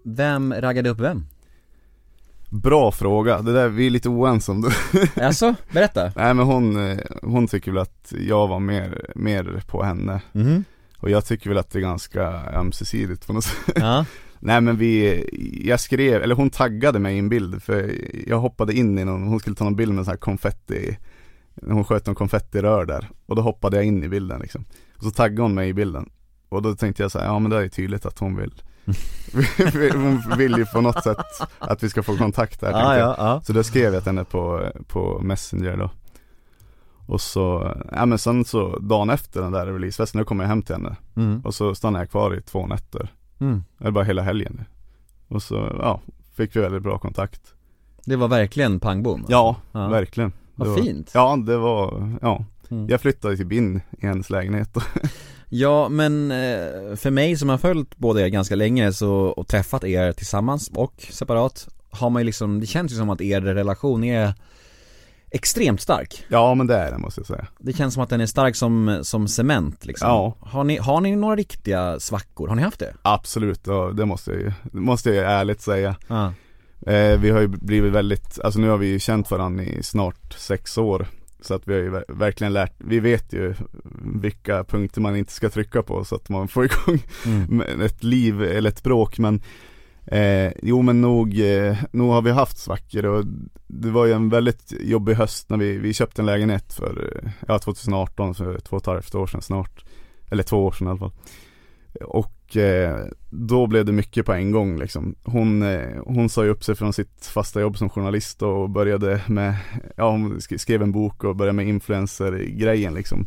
Vem 0.05 0.55
raggade 0.55 0.91
upp 0.91 1.01
vem? 1.01 1.27
Bra 2.63 2.93
fråga, 2.93 3.43
det 3.43 3.53
där, 3.53 3.69
vi 3.69 3.87
är 3.87 3.91
lite 3.91 4.09
oense 4.09 4.53
om 4.53 4.61
det. 4.61 4.73
Alltså, 5.23 5.55
berätta. 5.73 6.13
Nej 6.17 6.35
men 6.35 6.47
hon, 6.47 6.91
eh, 6.91 6.99
hon 7.23 7.47
tycker 7.47 7.73
väl 7.73 7.83
att 7.83 8.13
jag 8.19 8.49
var 8.49 8.61
mer, 8.61 9.11
mer 9.15 9.63
på 9.67 9.83
henne. 9.83 10.21
Mhm. 10.33 10.65
Och 10.99 11.11
jag 11.11 11.25
tycker 11.25 11.51
väl 11.51 11.59
att 11.59 11.71
det 11.71 11.79
är 11.79 11.81
ganska 11.81 12.23
ömsesidigt 12.55 13.27
på 13.27 13.33
något 13.33 13.45
sätt. 13.45 13.77
Ja, 13.77 14.05
Nej 14.39 14.61
men 14.61 14.77
vi, 14.77 15.25
jag 15.65 15.81
skrev, 15.81 16.23
eller 16.23 16.35
hon 16.35 16.51
taggade 16.51 16.99
mig 16.99 17.17
i 17.17 17.19
en 17.19 17.29
bild 17.29 17.63
för 17.63 17.95
jag 18.27 18.39
hoppade 18.39 18.75
in 18.75 18.99
i 18.99 19.05
någon, 19.05 19.29
hon 19.29 19.41
skulle 19.41 19.57
ta 19.57 19.65
någon 19.65 19.77
bild 19.77 19.95
med 19.95 20.05
så 20.05 20.11
här 20.11 20.19
konfetti 20.19 20.97
Hon 21.63 21.85
sköt 21.85 22.07
någon 22.07 22.15
konfettirör 22.15 22.85
där. 22.85 23.09
Och 23.27 23.37
då 23.37 23.43
hoppade 23.43 23.77
jag 23.77 23.85
in 23.85 24.05
i 24.05 24.09
bilden 24.09 24.41
liksom. 24.41 24.65
Och 24.97 25.03
så 25.03 25.11
taggade 25.11 25.43
hon 25.43 25.55
mig 25.55 25.69
i 25.69 25.75
bilden. 25.75 26.11
Och 26.49 26.63
då 26.63 26.75
tänkte 26.75 27.03
jag 27.03 27.11
så 27.11 27.19
här, 27.19 27.27
ja 27.27 27.39
men 27.39 27.51
det 27.51 27.65
är 27.65 27.69
tydligt 27.69 28.07
att 28.07 28.19
hon 28.19 28.37
vill 28.37 28.53
Hon 29.95 30.22
vill 30.39 30.57
ju 30.59 30.66
på 30.66 30.80
något 30.80 31.03
sätt 31.03 31.16
att 31.59 31.82
vi 31.82 31.89
ska 31.91 32.03
få 32.03 32.16
kontakt 32.16 32.61
där 32.61 32.72
tänkte 32.72 32.99
ja, 32.99 33.14
ja. 33.18 33.41
Så 33.45 33.53
då 33.53 33.62
skrev 33.62 33.95
jag 33.95 34.03
till 34.03 34.09
henne 34.12 34.24
på, 34.24 34.70
på 34.89 35.20
Messenger 35.22 35.76
då. 35.76 35.91
Och 37.07 37.20
så, 37.20 37.74
ja 37.93 38.07
men 38.07 38.18
sen 38.18 38.45
så 38.45 38.78
dagen 38.78 39.11
efter 39.11 39.43
den 39.43 39.53
där 39.53 39.66
releasefesten, 39.66 40.18
då 40.18 40.24
kom 40.24 40.41
jag 40.41 40.47
hem 40.49 40.62
till 40.62 40.74
henne. 40.74 40.97
Mm. 41.16 41.41
Och 41.45 41.55
så 41.55 41.74
stannade 41.74 42.03
jag 42.05 42.11
kvar 42.11 42.34
i 42.34 42.43
två 42.43 42.66
nätter. 42.66 43.12
Mm. 43.39 43.64
Eller 43.80 43.91
bara 43.91 44.05
hela 44.05 44.22
helgen 44.22 44.64
Och 45.28 45.43
så, 45.43 45.55
ja, 45.78 46.01
fick 46.37 46.57
vi 46.57 46.61
väldigt 46.61 46.82
bra 46.82 46.99
kontakt. 46.99 47.41
Det 48.05 48.16
var 48.16 48.28
verkligen 48.28 48.80
pang 48.80 49.03
bom 49.03 49.24
Ja, 49.28 49.57
Ja. 49.72 49.89
verkligen. 49.89 50.32
Vad 50.55 50.68
Det 50.68 50.70
var- 50.70 50.78
fint. 50.78 51.11
Ja, 51.14 51.37
det 51.37 51.57
var, 51.57 52.12
ja. 52.22 52.45
Mm. 52.70 52.89
Jag 52.89 53.01
flyttade 53.01 53.37
typ 53.37 53.53
in 53.53 53.80
i 53.99 54.07
hennes 54.07 54.30
lägenhet 54.30 54.76
Ja 55.49 55.89
men 55.89 56.31
eh, 56.31 56.97
för 56.97 57.11
mig 57.11 57.37
som 57.37 57.49
har 57.49 57.59
följt 57.59 57.97
både 57.97 58.23
er 58.23 58.29
ganska 58.29 58.55
länge 58.55 58.93
så, 58.93 59.11
och 59.13 59.49
träffat 59.49 59.85
er 59.85 60.13
tillsammans 60.13 60.71
och 60.75 61.07
separat 61.11 61.69
Har 61.91 62.11
man 62.11 62.23
ju 62.23 62.27
liksom, 62.27 62.61
det 62.61 62.67
känns 62.67 62.93
ju 62.93 62.97
som 62.97 63.11
att 63.11 63.21
er 63.21 63.41
relation 63.41 64.05
är 64.05 64.35
extremt 65.31 65.81
stark 65.81 66.25
Ja 66.29 66.55
men 66.55 66.67
det 66.67 66.77
är 66.77 66.91
det 66.93 66.99
måste 66.99 67.21
jag 67.21 67.27
säga 67.27 67.47
Det 67.59 67.73
känns 67.73 67.95
som 67.95 68.03
att 68.03 68.09
den 68.11 68.21
är 68.21 68.27
stark 68.27 68.57
som, 68.57 69.01
som 69.03 69.29
cement 69.29 69.87
liksom 69.87 70.09
Ja. 70.09 70.37
har, 70.41 70.65
ni, 70.65 70.77
har 70.77 71.01
ni 71.01 71.17
några 71.17 71.37
riktiga 71.37 72.01
svackor? 72.01 72.49
Har 72.49 72.57
ni 72.57 72.63
haft 72.63 72.79
det? 72.81 72.95
Absolut, 73.03 73.61
ja, 73.67 73.91
det 73.95 74.05
måste 74.07 74.31
jag 74.31 74.41
ju, 74.41 74.53
måste 74.73 75.11
jag 75.11 75.33
ärligt 75.33 75.61
säga 75.61 75.97
Ja, 76.09 76.33
eh, 76.93 77.19
Vi 77.21 77.31
har 77.31 77.41
ju 77.41 77.49
blivit 77.49 77.93
väldigt, 77.93 78.41
alltså 78.41 78.61
nu 78.61 78.69
har 78.69 78.79
vi 78.79 78.87
ju 78.87 78.99
känt 78.99 79.31
varandra 79.31 79.65
i 79.65 79.83
snart 79.83 80.33
sex 80.39 80.79
år 80.79 81.07
Så 81.47 81.55
att 81.55 81.69
vi 81.69 81.75
har 81.75 81.81
ju 81.81 81.91
ver- 81.91 82.05
verkligen 82.09 82.53
lärt, 82.53 82.75
vi 82.79 83.01
vet 83.01 83.33
ju 83.33 83.55
vilka 84.23 84.65
punkter 84.65 85.01
man 85.01 85.17
inte 85.17 85.33
ska 85.33 85.51
trycka 85.51 85.83
på 85.83 86.05
så 86.05 86.15
att 86.15 86.29
man 86.29 86.49
får 86.49 86.65
igång 86.73 87.03
mm. 87.27 87.81
ett 87.81 88.05
liv 88.05 88.43
eller 88.43 88.71
ett 88.71 88.83
bråk 88.83 89.19
men 89.19 89.43
eh, 90.07 90.53
Jo 90.63 90.83
men 90.83 91.01
nog, 91.01 91.41
eh, 91.41 91.77
nog 91.93 92.11
har 92.11 92.23
vi 92.23 92.31
haft 92.31 92.59
svackor 92.59 93.07
och 93.07 93.25
det 93.67 93.91
var 93.91 94.07
ju 94.07 94.13
en 94.13 94.29
väldigt 94.29 94.73
jobbig 94.81 95.15
höst 95.15 95.51
när 95.51 95.57
vi, 95.57 95.79
vi 95.79 95.95
köpte 95.95 96.23
en 96.23 96.27
lägenhet 96.27 96.73
för, 96.73 97.21
ja 97.49 97.59
2018, 97.59 98.35
för 98.35 98.59
två 98.59 98.77
och 98.77 98.83
ett 98.83 98.87
halvt 98.87 99.15
år 99.15 99.27
sedan 99.27 99.43
snart. 99.43 99.85
Eller 100.31 100.43
två 100.43 100.65
år 100.65 100.73
sedan 100.73 100.87
i 100.87 100.91
alla 100.91 100.99
fall. 100.99 101.13
Och 102.05 102.36
eh, 102.55 102.97
då 103.31 103.67
blev 103.67 103.85
det 103.85 103.93
mycket 103.93 104.27
på 104.27 104.33
en 104.33 104.51
gång 104.51 104.79
liksom 104.79 105.15
Hon, 105.25 105.63
eh, 105.63 106.03
hon 106.07 106.29
sa 106.29 106.45
ju 106.45 106.51
upp 106.51 106.65
sig 106.65 106.75
från 106.75 106.93
sitt 106.93 107.27
fasta 107.27 107.61
jobb 107.61 107.79
som 107.79 107.91
journalist 107.91 108.43
och 108.43 108.71
började 108.71 109.21
med, 109.27 109.55
ja 109.97 110.11
hon 110.11 110.41
skrev 110.41 110.83
en 110.83 110.93
bok 110.93 111.25
och 111.25 111.37
började 111.37 111.57
med 111.57 111.69
influencer-grejen 111.69 112.95
liksom 112.95 113.27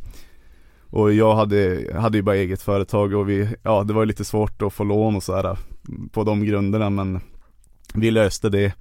och 0.92 1.14
jag 1.14 1.36
hade, 1.36 1.86
hade 1.96 2.18
ju 2.18 2.22
bara 2.22 2.36
eget 2.36 2.62
företag 2.62 3.14
och 3.14 3.30
vi, 3.30 3.50
ja 3.64 3.84
det 3.84 3.94
var 3.94 4.02
ju 4.02 4.06
lite 4.06 4.26
svårt 4.26 4.62
att 4.62 4.74
få 4.74 4.84
lån 4.84 5.16
och 5.16 5.24
sådär 5.24 5.58
på 6.12 6.24
de 6.24 6.46
grunderna 6.46 6.90
men 6.90 7.20
vi 7.94 8.12
löste 8.12 8.50
det. 8.50 8.74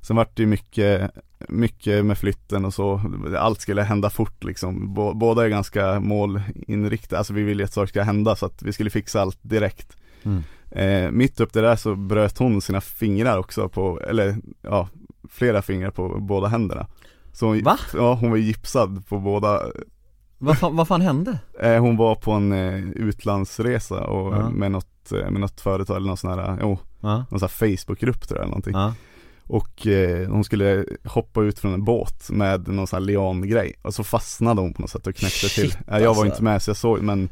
Sen 0.00 0.16
vart 0.16 0.36
det 0.36 0.42
ju 0.42 0.46
mycket, 0.46 1.10
mycket 1.48 2.04
med 2.04 2.18
flytten 2.18 2.64
och 2.64 2.74
så, 2.74 3.00
allt 3.38 3.60
skulle 3.60 3.82
hända 3.82 4.10
fort 4.10 4.44
liksom. 4.44 4.96
Bå- 4.96 5.14
Båda 5.14 5.44
är 5.44 5.48
ganska 5.48 6.00
målinriktade, 6.00 7.18
alltså 7.18 7.32
vi 7.32 7.42
ville 7.42 7.64
att 7.64 7.72
saker 7.72 7.86
ska 7.88 8.02
hända 8.02 8.36
så 8.36 8.46
att 8.46 8.62
vi 8.62 8.72
skulle 8.72 8.90
fixa 8.90 9.20
allt 9.20 9.38
direkt. 9.42 9.96
Mm. 10.22 10.42
Eh, 10.70 11.10
mitt 11.10 11.40
upp 11.40 11.52
det 11.52 11.60
där 11.60 11.76
så 11.76 11.94
bröt 11.94 12.38
hon 12.38 12.60
sina 12.60 12.80
fingrar 12.80 13.38
också 13.38 13.68
på, 13.68 14.00
eller 14.00 14.36
ja, 14.62 14.88
flera 15.28 15.62
fingrar 15.62 15.90
på 15.90 16.08
båda 16.20 16.48
händerna. 16.48 16.86
Så 17.32 17.46
hon, 17.46 17.62
Va? 17.62 17.78
Ja, 17.94 18.14
hon 18.14 18.30
var 18.30 18.36
gipsad 18.36 19.06
på 19.08 19.18
båda 19.18 19.60
Vad, 20.38 20.58
fan, 20.58 20.76
vad 20.76 20.88
fan 20.88 21.00
hände? 21.00 21.38
Eh, 21.60 21.76
hon 21.80 21.96
var 21.96 22.14
på 22.14 22.32
en 22.32 22.52
eh, 22.52 22.90
utlandsresa 22.90 24.04
och 24.06 24.34
Ja. 24.36 24.50
med 24.50 24.72
något, 24.72 25.12
eh, 25.12 25.30
med 25.30 25.40
något 25.40 25.60
företag 25.60 25.96
eller 25.96 26.06
någon 26.06 26.16
sån 26.16 26.38
här, 26.38 26.58
jo, 26.60 26.78
Ja, 27.00 27.16
någon 27.30 27.40
sån 27.40 27.48
här 27.60 27.76
Facebookgrupp 27.76 28.28
tror 28.28 28.38
jag 28.38 28.42
eller 28.44 28.50
någonting. 28.50 28.72
ja, 28.74 28.94
Och 29.52 29.86
eh, 29.86 30.28
hon 30.30 30.44
skulle 30.44 30.84
hoppa 31.04 31.42
ut 31.42 31.58
från 31.58 31.74
en 31.74 31.84
båt 31.84 32.30
med 32.30 32.68
någon 32.68 32.86
sån 32.86 32.96
här 32.96 33.06
liangrej 33.06 33.74
och 33.82 33.94
så 33.94 34.04
fastnade 34.04 34.60
hon 34.60 34.72
på 34.74 34.82
något 34.82 34.90
sätt 34.90 35.06
och 35.06 35.14
knäckte 35.16 35.48
Shit, 35.48 35.54
till. 35.54 35.78
Ja, 35.86 35.92
jag 35.92 36.00
var 36.00 36.08
alltså. 36.08 36.26
inte 36.26 36.42
med 36.42 36.62
så 36.62 36.70
jag 36.70 36.76
såg 36.76 37.02
men 37.02 37.28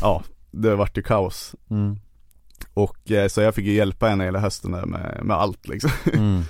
ja, 0.00 0.22
det 0.50 0.74
vart 0.76 0.98
ju 0.98 1.02
kaos. 1.02 1.54
mm. 1.70 1.96
Och 2.74 3.10
eh, 3.10 3.28
så 3.28 3.40
jag 3.40 3.54
fick 3.54 3.66
ju 3.66 3.72
hjälpa 3.72 4.08
henne 4.08 4.24
hela 4.24 4.38
hösten 4.38 4.72
där 4.72 4.86
med, 4.86 5.20
med 5.22 5.36
allt 5.36 5.68
liksom. 5.68 5.90
Mm. 6.14 6.42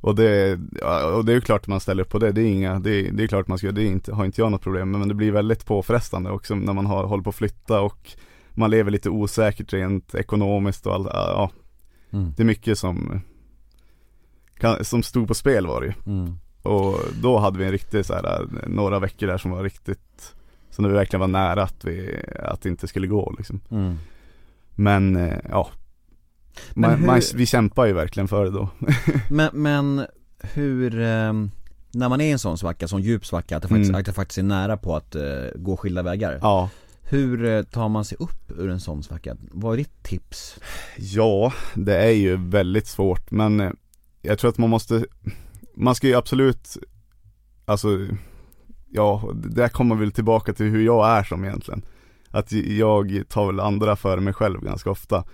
Och 0.00 0.14
det, 0.14 0.58
ja, 0.80 1.06
och 1.06 1.24
det 1.24 1.32
är 1.32 1.34
ju 1.34 1.40
klart 1.40 1.60
att 1.60 1.66
man 1.66 1.80
ställer 1.80 2.02
upp 2.02 2.08
på 2.10 2.18
det, 2.18 2.32
det 2.32 2.40
är 2.42 2.46
inga, 2.46 2.78
det, 2.78 2.90
är- 2.90 3.12
det 3.12 3.22
är 3.22 3.26
klart 3.26 3.48
man 3.48 3.58
ska, 3.58 3.72
det 3.72 3.84
inte, 3.84 4.14
har 4.14 4.24
inte 4.24 4.40
jag 4.40 4.50
något 4.52 4.62
problem 4.62 4.90
med 4.90 4.98
men 5.00 5.08
det 5.08 5.14
blir 5.14 5.32
väldigt 5.32 5.66
påfrestande 5.66 6.30
också 6.30 6.54
när 6.54 6.72
man 6.72 6.86
har, 6.86 7.04
håller 7.04 7.22
på 7.24 7.30
att 7.30 7.36
flytta 7.36 7.80
och 7.80 8.10
man 8.50 8.70
lever 8.70 8.90
lite 8.90 9.10
osäkert 9.10 9.72
rent 9.72 10.14
ekonomiskt 10.14 10.86
och 10.86 10.94
all, 10.94 11.08
ja, 11.12 11.50
Mm. 12.12 12.32
det 12.36 12.42
är 12.42 12.44
mycket 12.44 12.78
som 12.78 13.20
som 14.80 15.02
stod 15.02 15.28
på 15.28 15.34
spel 15.34 15.66
var 15.66 15.80
det 15.80 15.86
ju. 15.86 15.92
Mm. 16.06 16.38
Och 16.62 16.98
då 17.22 17.38
hade 17.38 17.58
vi 17.58 17.64
en 17.64 17.70
riktig 17.72 18.06
så 18.06 18.14
här, 18.14 18.46
några 18.66 18.98
veckor 18.98 19.26
där 19.26 19.38
som 19.38 19.50
var 19.50 19.62
riktigt, 19.62 20.34
som 20.70 20.84
det 20.84 20.90
verkligen 20.90 21.20
var 21.20 21.28
nära 21.28 21.62
att 21.62 21.84
vi, 21.84 22.20
att 22.38 22.62
det 22.62 22.68
inte 22.68 22.88
skulle 22.88 23.06
gå 23.06 23.34
liksom. 23.38 23.60
Mm. 23.70 23.96
Men 24.74 25.16
eh, 25.16 25.38
ja, 25.50 25.68
Men 26.74 26.90
man, 26.90 26.98
hur- 27.00 27.06
man, 27.06 27.20
vi 27.34 27.46
kämpar 27.46 27.86
ju 27.86 27.92
verkligen 27.92 28.28
för 28.28 28.44
det 28.44 28.50
då. 28.50 28.68
Men, 29.30 29.50
men 29.52 30.06
hur, 30.40 31.00
ehm, 31.00 31.50
när 31.90 32.08
man 32.08 32.20
är 32.20 32.24
i 32.24 32.30
en 32.30 32.38
sån 32.38 32.58
svacka, 32.58 32.88
sån 32.88 33.02
djup 33.02 33.26
svacka, 33.26 33.56
att 33.56 33.62
det 33.62 33.68
faktiskt, 33.68 33.88
Mm. 33.90 34.00
att 34.00 34.06
det 34.06 34.12
faktiskt 34.12 34.38
är 34.38 34.42
nära 34.42 34.76
på 34.76 34.96
att 34.96 35.14
eh, 35.14 35.22
gå 35.54 35.76
skilda 35.76 36.02
vägar 36.02 36.38
Ja, 36.42 36.70
Hur 37.02 37.44
eh, 37.44 37.62
tar 37.62 37.88
man 37.88 38.04
sig 38.04 38.18
upp 38.20 38.50
ur 38.58 38.70
en 38.70 38.80
sån 38.80 39.02
svacka? 39.02 39.36
Vad 39.52 39.72
är 39.72 39.76
ditt 39.76 40.02
tips? 40.02 40.58
Ja, 40.96 41.52
det 41.74 41.96
är 41.96 42.10
ju 42.10 42.36
väldigt 42.36 42.86
svårt 42.86 43.30
men 43.30 43.76
jag 44.22 44.38
tror 44.38 44.50
att 44.50 44.58
man 44.58 44.70
måste, 44.70 45.06
man 45.74 45.94
ska 45.94 46.06
ju 46.06 46.14
absolut, 46.14 46.76
alltså, 47.64 47.88
ja, 48.90 49.30
där 49.34 49.68
kommer 49.68 49.96
väl 49.96 50.12
tillbaka 50.12 50.52
till 50.52 50.66
hur 50.66 50.84
jag 50.84 51.08
är 51.08 51.22
som 51.22 51.44
egentligen. 51.44 51.82
Att 52.30 52.52
jag 52.52 53.22
tar 53.28 53.46
väl 53.46 53.60
andra 53.60 53.96
före 53.96 54.20
mig 54.20 54.34
själv 54.34 54.60
ganska 54.60 54.90
ofta. 54.90 55.24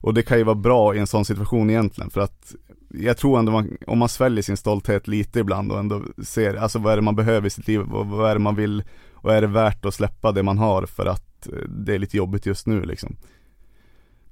Och 0.00 0.14
det 0.14 0.22
kan 0.22 0.38
ju 0.38 0.44
vara 0.44 0.54
bra 0.54 0.94
i 0.94 0.98
en 0.98 1.06
sån 1.06 1.24
situation 1.24 1.70
egentligen 1.70 2.10
för 2.10 2.20
att 2.20 2.54
jag 2.88 3.16
tror 3.16 3.38
ändå 3.38 3.52
man, 3.52 3.76
om 3.86 3.98
man 3.98 4.08
sväljer 4.08 4.42
sin 4.42 4.56
stolthet 4.56 5.08
lite 5.08 5.40
ibland 5.40 5.72
och 5.72 5.78
ändå 5.78 6.02
ser, 6.22 6.54
alltså 6.54 6.78
vad 6.78 6.92
är 6.92 6.96
det 6.96 7.02
man 7.02 7.16
behöver 7.16 7.46
i 7.46 7.50
sitt 7.50 7.68
liv 7.68 7.80
vad, 7.86 8.06
vad 8.06 8.30
är 8.30 8.34
det 8.34 8.40
man 8.40 8.56
vill 8.56 8.82
och 9.12 9.34
är 9.34 9.40
det 9.40 9.46
värt 9.46 9.84
att 9.84 9.94
släppa 9.94 10.32
det 10.32 10.42
man 10.42 10.58
har 10.58 10.86
för 10.86 11.06
att 11.06 11.46
eh, 11.46 11.68
det 11.68 11.94
är 11.94 11.98
lite 11.98 12.16
jobbigt 12.16 12.46
just 12.46 12.66
nu 12.66 12.84
liksom. 12.84 13.16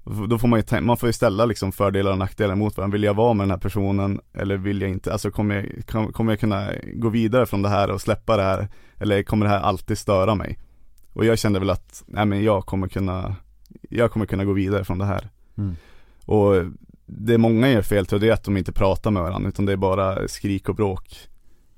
Då 0.05 0.38
får 0.38 0.48
man 0.48 0.62
ju, 0.70 0.80
man 0.80 0.96
får 0.96 1.09
ju 1.09 1.12
ställa 1.12 1.44
liksom 1.44 1.72
fördelar 1.72 2.12
och 2.12 2.18
nackdelar 2.18 2.55
mot 2.55 2.76
varandra. 2.76 2.92
Vill 2.92 3.03
jag 3.03 3.14
vara 3.14 3.34
med 3.34 3.44
den 3.44 3.50
här 3.50 3.59
personen 3.59 4.20
eller 4.34 4.57
vill 4.57 4.80
jag 4.80 4.90
inte? 4.90 5.12
Alltså 5.12 5.30
kommer 5.30 5.55
jag, 5.55 5.86
kom- 5.86 6.12
kommer 6.12 6.32
jag 6.32 6.40
kunna 6.40 6.68
gå 6.94 7.09
vidare 7.09 7.46
från 7.46 7.62
det 7.62 7.68
här 7.68 7.90
och 7.90 8.00
släppa 8.00 8.36
det 8.36 8.42
här? 8.42 8.68
Eller 8.98 9.22
kommer 9.22 9.46
det 9.46 9.53
här 9.53 9.61
alltid 9.61 9.98
störa 9.98 10.34
mig? 10.34 10.59
Och 11.12 11.24
jag 11.24 11.38
kände 11.38 11.59
väl 11.59 11.70
att, 11.70 12.05
nej 12.07 12.26
men 12.26 12.44
jag 12.44 12.66
kommer 12.66 12.88
kunna, 12.88 13.36
jag 13.90 14.11
kommer 14.11 14.26
kunna 14.26 14.44
gå 14.44 14.53
vidare 14.53 14.84
från 14.84 14.98
det 14.98 15.05
här. 15.05 15.30
Mm. 15.59 15.76
Och 16.26 16.55
det 17.07 17.38
många 17.38 17.70
gör 17.70 17.82
fel 17.82 18.07
till 18.07 18.20
det 18.20 18.28
är 18.28 18.32
att 18.32 18.44
de 18.44 18.57
inte 18.57 18.72
pratar 18.72 19.11
med 19.11 19.22
varandra 19.22 19.48
utan 19.48 19.66
det 19.66 19.72
är 19.72 19.76
bara 19.76 20.28
skrik 20.28 20.68
och 20.68 20.74
bråk. 20.74 21.16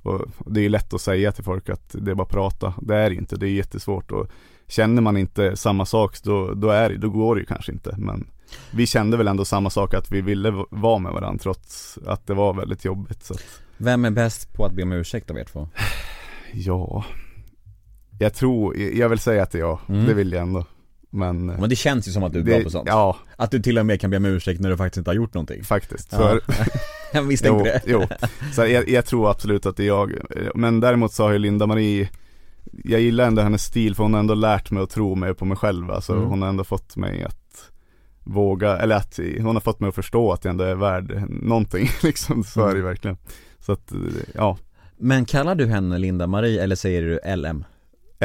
Och 0.02 0.20
det 0.46 0.60
är 0.60 0.62
ju 0.62 0.68
lätt 0.68 0.94
att 0.94 1.00
säga 1.00 1.32
till 1.32 1.44
folk 1.44 1.68
att 1.68 1.96
det 1.98 2.10
är 2.10 2.14
bara 2.14 2.26
prata. 2.26 2.74
Det 2.82 2.96
är 2.96 3.10
det 3.10 3.16
inte, 3.16 3.36
det 3.36 3.46
är 3.48 3.50
jättesvårt 3.50 4.12
och 4.12 4.30
känner 4.68 5.02
man 5.02 5.16
inte 5.16 5.56
samma 5.56 5.86
sak 5.86 6.22
då, 6.22 6.54
då, 6.54 6.70
är 6.70 6.88
det, 6.90 6.96
då 6.96 7.10
går 7.10 7.34
det 7.34 7.40
ju 7.40 7.46
kanske 7.46 7.72
inte. 7.72 7.94
Men 7.98 8.26
vi 8.70 8.86
kände 8.86 9.16
väl 9.16 9.28
ändå 9.28 9.44
samma 9.44 9.70
sak 9.70 9.94
att 9.94 10.12
vi 10.12 10.20
ville 10.20 10.64
vara 10.70 10.98
med 10.98 11.12
varandra 11.12 11.42
trots 11.42 11.98
att 12.06 12.26
det 12.26 12.34
var 12.34 12.54
väldigt 12.54 12.84
jobbigt. 12.84 13.24
Så 13.24 13.34
att, 13.34 13.60
Vem 13.76 14.04
är 14.04 14.10
bäst 14.10 14.52
på 14.54 14.64
att 14.64 14.72
be 14.72 14.82
om 14.82 14.92
ursäkt 14.92 15.30
av 15.30 15.38
er 15.38 15.44
två? 15.44 15.68
ja, 16.52 17.04
jag 18.18 18.34
tror, 18.34 18.76
jag 18.76 19.08
vill 19.08 19.18
säga 19.18 19.42
att 19.42 19.50
det 19.50 19.58
är 19.58 19.60
jag. 19.60 19.78
Mm. 19.88 20.06
Det 20.06 20.14
vill 20.14 20.32
jag 20.32 20.42
ändå. 20.42 20.64
Men, 21.10 21.46
Men 21.46 21.68
det 21.68 21.76
känns 21.76 22.08
ju 22.08 22.12
som 22.12 22.22
att 22.22 22.32
du 22.32 22.38
är 22.38 22.42
bra 22.42 22.60
på 22.62 22.70
sånt 22.70 22.88
Ja, 22.88 23.16
Att 23.36 23.50
du 23.50 23.62
till 23.62 23.78
och 23.78 23.86
med 23.86 24.00
kan 24.00 24.10
be 24.10 24.16
om 24.16 24.24
ursäkt 24.24 24.60
när 24.60 24.70
du 24.70 24.76
faktiskt 24.76 24.96
inte 24.98 25.10
har 25.10 25.14
gjort 25.14 25.34
någonting 25.34 25.64
faktiskt. 25.64 26.10
Så 26.10 26.16
Ja. 26.20 26.30
är 26.30 26.34
det. 26.34 26.40
Jag 27.12 27.26
misstänkte 27.26 27.82
jo, 27.86 27.98
det. 28.00 28.08
jo. 28.10 28.26
Så 28.52 28.66
jag, 28.66 28.88
jag 28.88 29.06
tror 29.06 29.30
absolut 29.30 29.66
att 29.66 29.76
det 29.76 29.82
är 29.82 29.86
jag. 29.86 30.12
Men 30.54 30.80
däremot 30.80 31.12
så 31.12 31.22
har 31.22 31.32
ju 31.32 31.38
Linda-Marie 31.38 32.08
Jag 32.84 33.00
gillar 33.00 33.26
ändå 33.26 33.42
hennes 33.42 33.64
stil 33.64 33.94
för 33.94 34.02
hon 34.02 34.12
har 34.12 34.20
ändå 34.20 34.34
lärt 34.34 34.70
mig 34.70 34.82
att 34.82 34.90
tro 34.90 35.14
mer 35.14 35.32
på 35.32 35.44
mig 35.44 35.56
själv. 35.56 35.90
Alltså 35.90 36.12
Mm. 36.12 36.24
hon 36.24 36.42
har 36.42 36.48
ändå 36.48 36.64
fått 36.64 36.96
mig 36.96 37.22
att 37.24 37.70
våga, 38.24 38.76
eller 38.76 38.96
att 38.96 39.18
hon 39.40 39.56
har 39.56 39.60
fått 39.60 39.80
mig 39.80 39.88
att 39.88 39.94
förstå 39.94 40.32
att 40.32 40.44
jag 40.44 40.50
ändå 40.50 40.64
är 40.64 40.74
värd 40.74 41.24
någonting 41.28 41.88
liksom. 42.02 42.44
Så 42.44 42.60
är 42.60 42.66
det 42.66 42.70
Mm. 42.72 42.84
verkligen. 42.84 43.16
Så 43.58 43.72
att, 43.72 43.92
ja. 44.34 44.58
Men 44.96 45.24
kallar 45.24 45.54
du 45.54 45.66
henne 45.66 45.98
Linda-Marie 45.98 46.62
eller 46.62 46.76
säger 46.76 47.02
du 47.02 47.36
LM? 47.36 47.64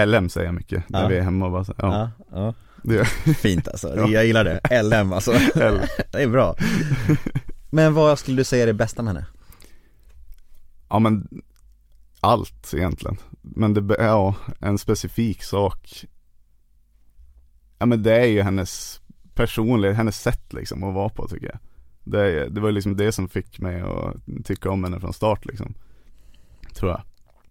LM 0.06 0.30
säger 0.30 0.46
jag 0.48 0.56
mycket 0.56 0.90
när 0.90 1.02
Ja. 1.02 1.08
vi 1.08 1.18
är 1.18 1.22
hemma 1.22 1.46
och 1.46 1.52
bara 1.52 1.64
så, 1.66 1.74
ja. 1.78 2.12
ja. 2.32 2.54
Det 2.84 2.96
gör 2.96 3.04
Fint 3.34 3.68
alltså, 3.68 3.88
Ja. 3.98 4.08
jag 4.08 4.26
gillar 4.26 4.44
det. 4.44 4.84
LM 4.84 5.14
alltså. 5.14 5.34
L. 5.56 5.80
Det 6.12 6.24
är 6.24 6.28
bra. 6.28 6.56
Men 7.70 7.94
vad 7.94 8.20
skulle 8.20 8.38
du 8.38 8.44
säga 8.44 8.64
är 8.64 8.68
det 8.68 8.74
bästa 8.74 9.02
med 9.04 9.14
henne? 9.14 9.26
Ja 10.90 11.00
men 11.00 11.28
allt 12.20 12.74
egentligen. 12.74 13.18
Men 13.42 13.74
det, 13.74 13.96
ja, 14.00 14.36
en 14.60 14.78
specifik 14.78 15.44
sak. 15.44 16.06
Ja 17.78 17.86
men 17.86 18.04
det 18.04 18.16
är 18.16 18.26
ju 18.26 18.42
hennes 18.42 19.02
personlighet, 19.34 19.98
hennes 19.98 20.22
sätt 20.22 20.54
liksom 20.54 20.84
att 20.84 20.94
vara 20.94 21.10
på 21.10 21.28
tycker 21.28 21.46
jag. 21.46 21.60
Det, 22.04 22.50
det 22.50 22.62
var 22.62 22.72
liksom 22.72 22.98
det 22.98 23.12
som 23.12 23.30
fick 23.30 23.60
mig 23.60 23.82
att 23.82 24.46
tycka 24.46 24.70
om 24.70 24.84
henne 24.84 25.00
från 25.00 25.14
start 25.14 25.46
liksom. 25.46 25.74
Tror 26.74 26.92
jag. 26.92 27.02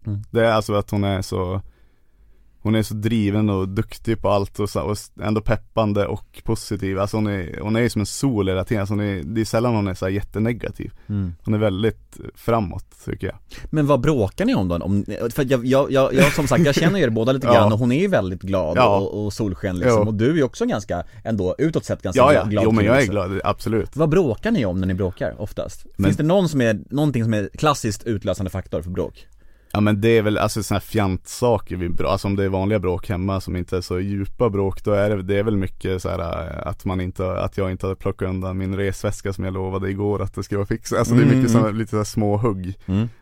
Mm. 0.07 0.23
Det 0.31 0.47
är 0.47 0.53
alltså 0.53 0.75
att 0.75 0.91
hon 0.91 1.05
är 1.05 1.23
så 1.23 1.63
hon 2.69 2.75
är 2.75 2.83
så 2.83 2.95
driven 2.95 3.51
och 3.51 3.69
duktig 3.69 4.21
på 4.21 4.29
allt 4.31 4.59
och, 4.61 4.71
så, 4.71 4.81
och 4.81 4.97
ändå 5.23 5.41
peppande 5.41 6.07
och 6.07 6.43
positiv. 6.45 6.99
Alltså 6.99 7.17
hon 7.17 7.27
är, 7.27 7.61
hon 7.63 7.77
är 7.77 7.81
ju 7.81 7.91
som 7.91 8.01
en 8.01 8.07
sol 8.07 8.49
hela 8.49 8.65
tiden. 8.65 8.81
Alltså 8.81 8.95
hon 8.95 9.01
är, 9.05 9.23
det 9.25 9.41
är 9.41 9.45
sällan 9.45 9.75
hon 9.75 9.89
är 9.89 9.95
så 9.95 10.09
jättenegativ. 10.09 10.91
Hon 11.45 11.55
är 11.55 11.59
väldigt 11.59 12.17
framåt 12.35 12.85
tycker 13.05 13.27
jag. 13.27 13.37
Men 13.71 13.87
vad 13.87 14.01
bråkar 14.01 14.45
ni 14.45 14.55
om 14.55 14.69
då? 14.69 14.77
Om, 14.77 15.05
för 15.35 15.47
jag, 15.53 15.67
jag, 15.67 15.93
jag, 15.93 16.15
jag 16.15 16.33
som 16.33 16.47
sagt, 16.49 16.65
jag 16.65 16.75
känner 16.75 16.99
ju 16.99 17.05
er 17.05 17.11
båda 17.11 17.33
lite 17.33 17.47
Ja. 17.47 17.53
grann 17.55 17.73
och 17.73 17.79
hon 17.79 17.93
är 17.93 18.01
ju 18.01 18.09
väldigt 18.09 18.43
glad 18.43 18.77
Ja. 18.77 18.97
och, 18.99 19.25
och 19.27 19.33
solsken 19.33 19.77
liksom. 19.79 19.99
Jo. 20.03 20.07
Och 20.09 20.15
du 20.15 20.31
är 20.31 20.35
ju 20.35 20.43
också 20.43 20.67
ganska, 20.67 21.05
ändå 21.25 21.55
utåt 21.59 21.85
sett 21.85 22.03
ganska 22.03 22.21
Ja 22.21 22.33
ja, 22.33 22.45
glad 22.45 22.65
jo 22.65 22.71
men 22.73 22.85
jag 22.85 23.03
är 23.03 23.07
glad, 23.07 23.41
absolut. 23.45 23.97
Vad 23.97 24.09
bråkar 24.09 24.51
ni 24.51 24.65
om 24.65 24.81
när 24.81 24.87
ni 24.87 24.95
bråkar 24.95 25.41
oftast? 25.41 25.87
Men- 25.97 26.05
Finns 26.05 26.17
det 26.17 26.23
någon 26.23 26.49
som 26.49 26.61
är, 26.61 26.81
någonting 26.91 27.25
som 27.25 27.35
är 27.35 27.49
klassiskt 27.59 28.05
utlösande 28.05 28.51
faktor 28.51 28.83
för 28.83 28.91
bråk? 28.91 29.27
Ja 29.79 29.83
men 29.83 30.01
det 30.01 30.09
är 30.09 30.23
väl 30.23 30.39
alltså 30.39 30.63
sådana 30.63 30.79
här 30.79 30.87
fjantsaker 30.87 31.77
vi 31.77 31.89
bråkar, 31.89 32.13
alltså 32.13 32.29
om 32.29 32.37
det 32.37 32.45
är 32.45 32.49
vanliga 32.49 32.79
bråk 32.79 33.09
hemma 33.09 33.41
som 33.41 33.57
inte 33.57 33.77
är 33.77 33.81
så 33.81 34.01
djupa 34.01 34.51
bråk 34.51 34.85
då 34.85 34.93
är 34.93 35.11
det, 35.11 35.23
det 35.23 35.39
är 35.39 35.43
väl 35.43 35.57
mycket 35.57 36.03
så 36.03 36.09
här 36.09 36.19
äh, 36.19 36.67
att 36.69 36.85
man 36.85 37.01
inte, 37.01 37.41
att 37.41 37.59
jag 37.59 37.71
inte 37.71 37.87
har 37.87 37.95
plockat 37.95 38.29
undan 38.29 38.59
min 38.59 38.77
resväska 38.77 39.33
som 39.33 39.45
jag 39.45 39.55
lovade 39.55 39.91
igår 39.91 40.23
att 40.23 40.35
det 40.35 40.43
skulle 40.43 40.59
vara 40.59 40.67
fixat. 40.67 40.99
Alltså 40.99 41.15
det 41.15 41.21
är 41.21 41.25
Mm, 41.25 41.37
mycket 41.39 41.51
mm. 41.51 41.63
sådana, 41.63 41.79
lite 41.79 41.91
så 41.91 41.97
här 41.97 42.05
små 42.05 42.37
hugg 42.37 42.75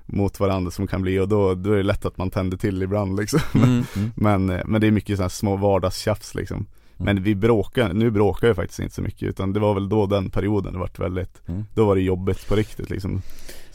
mot 0.07 0.40
varandra 0.40 0.70
som 0.70 0.86
kan 0.86 1.02
bli 1.02 1.18
och 1.18 1.28
då, 1.28 1.54
då 1.54 1.72
är 1.72 1.76
det 1.76 1.82
lätt 1.82 2.04
att 2.04 2.16
man 2.16 2.30
tänder 2.30 2.57
till 2.57 2.82
ibland 2.82 3.16
liksom. 3.20 3.40
Mm, 3.54 3.68
mm. 3.96 4.11
Men, 4.16 4.50
eh, 4.50 4.64
men 4.66 4.80
det 4.80 4.86
är 4.86 4.90
mycket 4.90 5.16
så 5.16 5.22
här 5.22 5.28
små 5.28 5.57
vardagstjafs 5.57 6.34
liksom. 6.34 6.66
Men 6.96 7.22
vi 7.22 7.34
bråkar, 7.34 7.92
nu 7.92 8.11
bråkar 8.11 8.46
jag 8.46 8.57
faktiskt 8.57 8.80
inte 8.80 8.94
så 8.94 9.02
mycket 9.02 9.22
utan 9.22 9.52
det 9.52 9.61
var 9.61 9.74
väl 9.74 9.88
då 9.88 10.07
den 10.07 10.30
perioden 10.30 10.72
det 10.72 10.78
vart 10.78 10.98
väldigt, 10.98 11.42
Mm. 11.48 11.64
då 11.74 11.86
var 11.86 11.94
det 11.94 12.02
jobbigt 12.02 12.48
på 12.48 12.54
riktigt 12.54 12.90
liksom. 12.90 13.22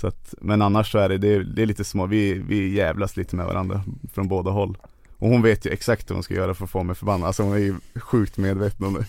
Så 0.02 0.08
att, 0.08 0.34
men 0.42 0.62
annars 0.62 0.92
så 0.92 0.98
är 0.98 1.10
det, 1.10 1.18
det 1.18 1.34
är, 1.36 1.40
det 1.40 1.62
är 1.62 1.66
lite 1.66 1.84
små, 1.84 2.06
vi, 2.06 2.34
vi 2.34 2.76
jävlas 2.76 3.18
lite 3.18 3.36
med 3.36 3.46
varandra 3.46 3.84
från 4.14 4.28
båda 4.28 4.52
håll. 4.52 4.78
Och 5.18 5.30
hon 5.30 5.42
vet 5.42 5.66
ju 5.66 5.70
exakt 5.70 6.10
hur 6.10 6.16
hon 6.16 6.24
ska 6.24 6.34
göra 6.34 6.54
för 6.54 6.64
att 6.64 6.70
få 6.72 6.84
mig 6.84 6.96
förbannad, 6.96 7.28
alltså 7.28 7.44
hon 7.44 7.54
är 7.54 7.58
ju 7.58 7.76
sjukt 7.96 8.38
medveten 8.38 8.86
om 8.86 8.94
det. 8.94 9.06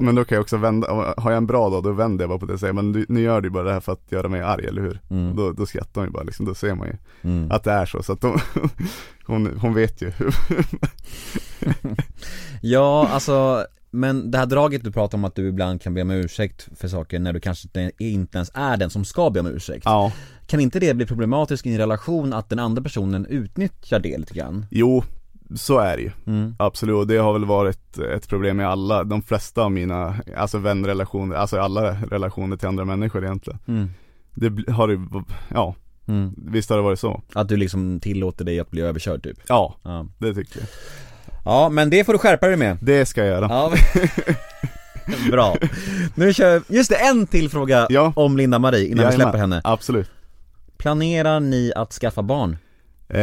Men 0.00 0.14
då 0.14 0.24
kan 0.24 0.36
jag 0.36 0.42
också 0.42 0.56
vända, 0.56 1.14
har 1.16 1.30
jag 1.30 1.36
en 1.36 1.46
bra 1.46 1.70
dag 1.70 1.82
då 1.82 1.92
vänder 1.92 2.22
jag 2.22 2.28
bara 2.28 2.38
på 2.38 2.46
det 2.46 2.52
och 2.52 2.60
säger 2.60 2.72
men 2.72 2.92
du, 2.92 3.06
nu 3.08 3.20
gör 3.20 3.40
du 3.40 3.50
bara 3.50 3.64
det 3.64 3.72
här 3.72 3.80
för 3.80 3.92
att 3.92 4.12
göra 4.12 4.28
mig 4.28 4.40
arg 4.40 4.66
eller 4.66 4.82
hur? 4.82 5.00
Mm. 5.10 5.36
Då, 5.36 5.52
då 5.52 5.66
skrattar 5.66 6.00
hon 6.00 6.08
ju 6.08 6.12
bara 6.12 6.22
liksom, 6.22 6.46
då 6.46 6.54
ser 6.54 6.74
man 6.74 6.86
ju 6.86 6.94
Mm. 7.22 7.50
att 7.50 7.64
det 7.64 7.72
är 7.72 7.86
så. 7.86 8.02
Så 8.02 8.12
att 8.12 8.20
de, 8.20 8.38
hon, 9.26 9.58
hon 9.58 9.74
vet 9.74 10.02
ju 10.02 10.12
Ja, 12.62 13.08
alltså, 13.12 13.66
men 13.90 14.30
det 14.30 14.38
här 14.38 14.46
draget 14.46 14.84
du 14.84 14.92
pratar 14.92 15.18
om 15.18 15.24
att 15.24 15.34
du 15.34 15.48
ibland 15.48 15.82
kan 15.82 15.94
be 15.94 16.02
om 16.02 16.10
ursäkt 16.10 16.68
för 16.76 16.88
saker 16.88 17.18
när 17.18 17.32
du 17.32 17.40
kanske 17.40 17.68
inte- 17.98 18.36
ens 18.38 18.50
är 18.54 18.76
den 18.76 18.90
som 18.90 19.04
ska 19.04 19.30
be 19.30 19.40
om 19.40 19.46
ursäkt. 19.46 19.82
Ja, 19.84 20.12
Kan 20.46 20.60
inte 20.60 20.80
det 20.80 20.94
bli 20.94 21.06
problematiskt 21.06 21.66
i 21.66 21.72
en 21.72 21.78
relation 21.78 22.32
att 22.32 22.48
den 22.48 22.58
andra 22.58 22.82
personen 22.82 23.26
utnyttjar 23.26 24.00
det 24.00 24.18
lite 24.18 24.34
grann? 24.34 24.66
jo, 24.70 25.02
så 25.56 25.78
är 25.78 25.96
det 25.96 26.02
ju. 26.02 26.10
Mm. 26.26 26.54
Absolut, 26.58 27.08
det 27.08 27.16
har 27.16 27.32
väl 27.32 27.44
varit 27.44 27.98
ett 27.98 28.28
problem 28.28 28.60
i 28.60 28.64
alla, 28.64 29.04
de 29.04 29.22
flesta 29.22 29.62
av 29.62 29.72
mina, 29.72 30.16
alltså 30.36 30.58
vänrelationer, 30.58 31.36
alltså 31.36 31.58
alla 31.60 31.92
relationer 31.94 32.56
till 32.56 32.68
andra 32.68 32.84
människor 32.84 33.24
egentligen. 33.24 33.58
Mm. 33.68 33.88
Det 34.34 34.72
har 34.72 34.88
ju, 34.88 35.00
ja, 35.54 35.74
Mm. 36.08 36.34
visst 36.36 36.70
har 36.70 36.76
det 36.76 36.82
varit 36.82 37.00
så? 37.00 37.22
Att 37.32 37.48
du 37.48 37.56
liksom 37.56 38.00
tillåter 38.00 38.44
dig 38.44 38.60
att 38.60 38.70
bli 38.70 38.80
överkörd 38.82 39.22
typ? 39.22 39.38
Ja, 39.48 39.76
Ja, 39.82 40.06
det 40.18 40.34
tycker 40.34 40.60
jag. 40.60 40.68
Ja 41.48 41.68
men 41.68 41.90
det 41.90 42.04
får 42.04 42.12
du 42.12 42.18
skärpa 42.18 42.46
dig 42.46 42.56
med 42.56 42.76
Det 42.80 43.06
ska 43.06 43.20
jag 43.20 43.28
göra. 43.28 43.46
Ja, 43.50 43.72
men- 45.04 45.30
bra. 45.30 45.56
Nu 46.14 46.34
kör, 46.34 46.62
just 46.68 46.90
det, 46.90 46.96
en 46.96 47.26
till 47.26 47.48
fråga 47.50 47.86
Ja. 47.90 48.12
om 48.16 48.36
Linda-Marie 48.36 48.84
innan 48.84 48.96
vi 48.96 49.02
Jajamän. 49.02 49.16
släpper 49.16 49.38
henne 49.38 49.60
Absolut. 49.64 50.10
Planerar 50.78 51.40
ni 51.40 51.72
att 51.76 51.92
skaffa 51.92 52.22
barn? 52.22 52.56
Eh, 53.08 53.20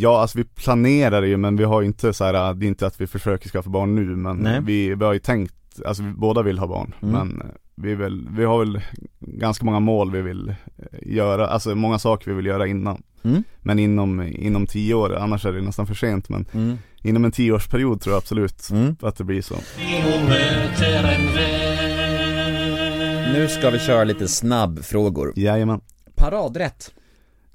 ja, 0.00 0.20
alltså 0.20 0.38
vi 0.38 0.44
planerar 0.44 1.22
ju 1.22 1.36
men 1.36 1.56
vi 1.56 1.64
har 1.64 1.80
ju 1.80 1.86
inte 1.86 2.12
så 2.12 2.24
här, 2.24 2.54
det 2.54 2.66
är 2.66 2.68
inte 2.68 2.86
att 2.86 3.00
vi 3.00 3.06
försöker 3.06 3.48
skaffa 3.48 3.70
barn 3.70 3.94
nu 3.94 4.04
men 4.16 4.36
Nej. 4.36 4.60
vi, 4.62 4.94
vi 4.94 5.04
har 5.04 5.12
ju 5.12 5.18
tänkt, 5.18 5.54
alltså 5.86 6.02
vi 6.02 6.10
båda 6.12 6.42
vill 6.42 6.58
ha 6.58 6.66
barn 6.66 6.94
Mm. 7.02 7.14
men 7.14 7.42
vi, 7.74 7.94
vill, 7.94 8.28
vi 8.36 8.44
har 8.44 8.58
väl 8.58 8.80
ganska 9.20 9.64
många 9.64 9.80
mål 9.80 10.12
vi 10.12 10.22
vill 10.22 10.48
eh, 10.48 10.54
göra, 11.02 11.46
alltså 11.46 11.74
många 11.74 11.98
saker 11.98 12.30
vi 12.30 12.36
vill 12.36 12.46
göra 12.46 12.66
innan. 12.66 13.02
Mm. 13.24 13.44
Men 13.62 13.78
inom, 13.78 14.22
inom 14.22 14.66
tio 14.66 14.94
år, 14.94 15.16
annars 15.16 15.46
är 15.46 15.52
det 15.52 15.60
nästan 15.60 15.86
för 15.86 15.94
sent 15.94 16.28
men 16.28 16.46
Mm. 16.52 16.78
Inom 17.02 17.24
en 17.24 17.32
tioårsperiod 17.32 18.00
tror 18.00 18.12
jag 18.12 18.18
absolut 18.18 18.68
Mm. 18.70 18.96
att 19.02 19.16
det 19.16 19.24
blir 19.24 19.42
så. 19.42 19.54
Nu 23.32 23.48
ska 23.48 23.70
vi 23.70 23.78
köra 23.78 24.04
lite 24.04 24.28
snabbfrågor 24.28 25.32
Jajamän. 25.36 25.80
Paradrätt 26.14 26.90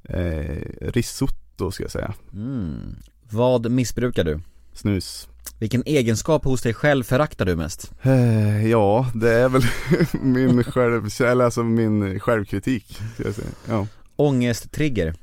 Eh, 0.09 0.55
risotto 0.79 1.71
ska 1.71 1.83
jag 1.83 1.91
säga. 1.91 2.13
mm. 2.33 2.95
Vad 3.29 3.71
missbrukar 3.71 4.23
du? 4.23 4.39
Snus. 4.73 5.27
Vilken 5.59 5.83
egenskap 5.85 6.45
hos 6.45 6.61
dig 6.61 6.73
själv 6.73 7.03
föraktar 7.03 7.45
du 7.45 7.55
mest? 7.55 7.91
Eh, 8.01 8.67
ja, 8.67 9.11
det 9.15 9.31
är 9.33 9.49
väl 9.49 9.61
min 10.21 10.63
själv, 10.63 11.09
eller 11.21 11.45
alltså 11.45 11.63
min 11.63 12.19
självkritik 12.19 12.99
ska 13.13 13.23
jag 13.23 13.35
säga. 13.35 13.47
Ja. 13.69 13.87
Ångesttrigger? 14.15 15.13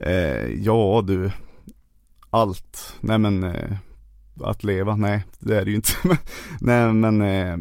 Eh, 0.00 0.46
ja 0.64 1.04
du, 1.06 1.30
allt. 2.30 2.94
Nej 3.00 3.18
men, 3.18 3.44
eh, 3.44 3.72
att 4.44 4.64
leva, 4.64 4.96
nej 4.96 5.24
det 5.38 5.56
är 5.60 5.64
det 5.64 5.70
ju 5.70 5.76
inte. 5.76 5.92
nej 6.60 6.92
men, 6.92 7.22
eh, 7.22 7.56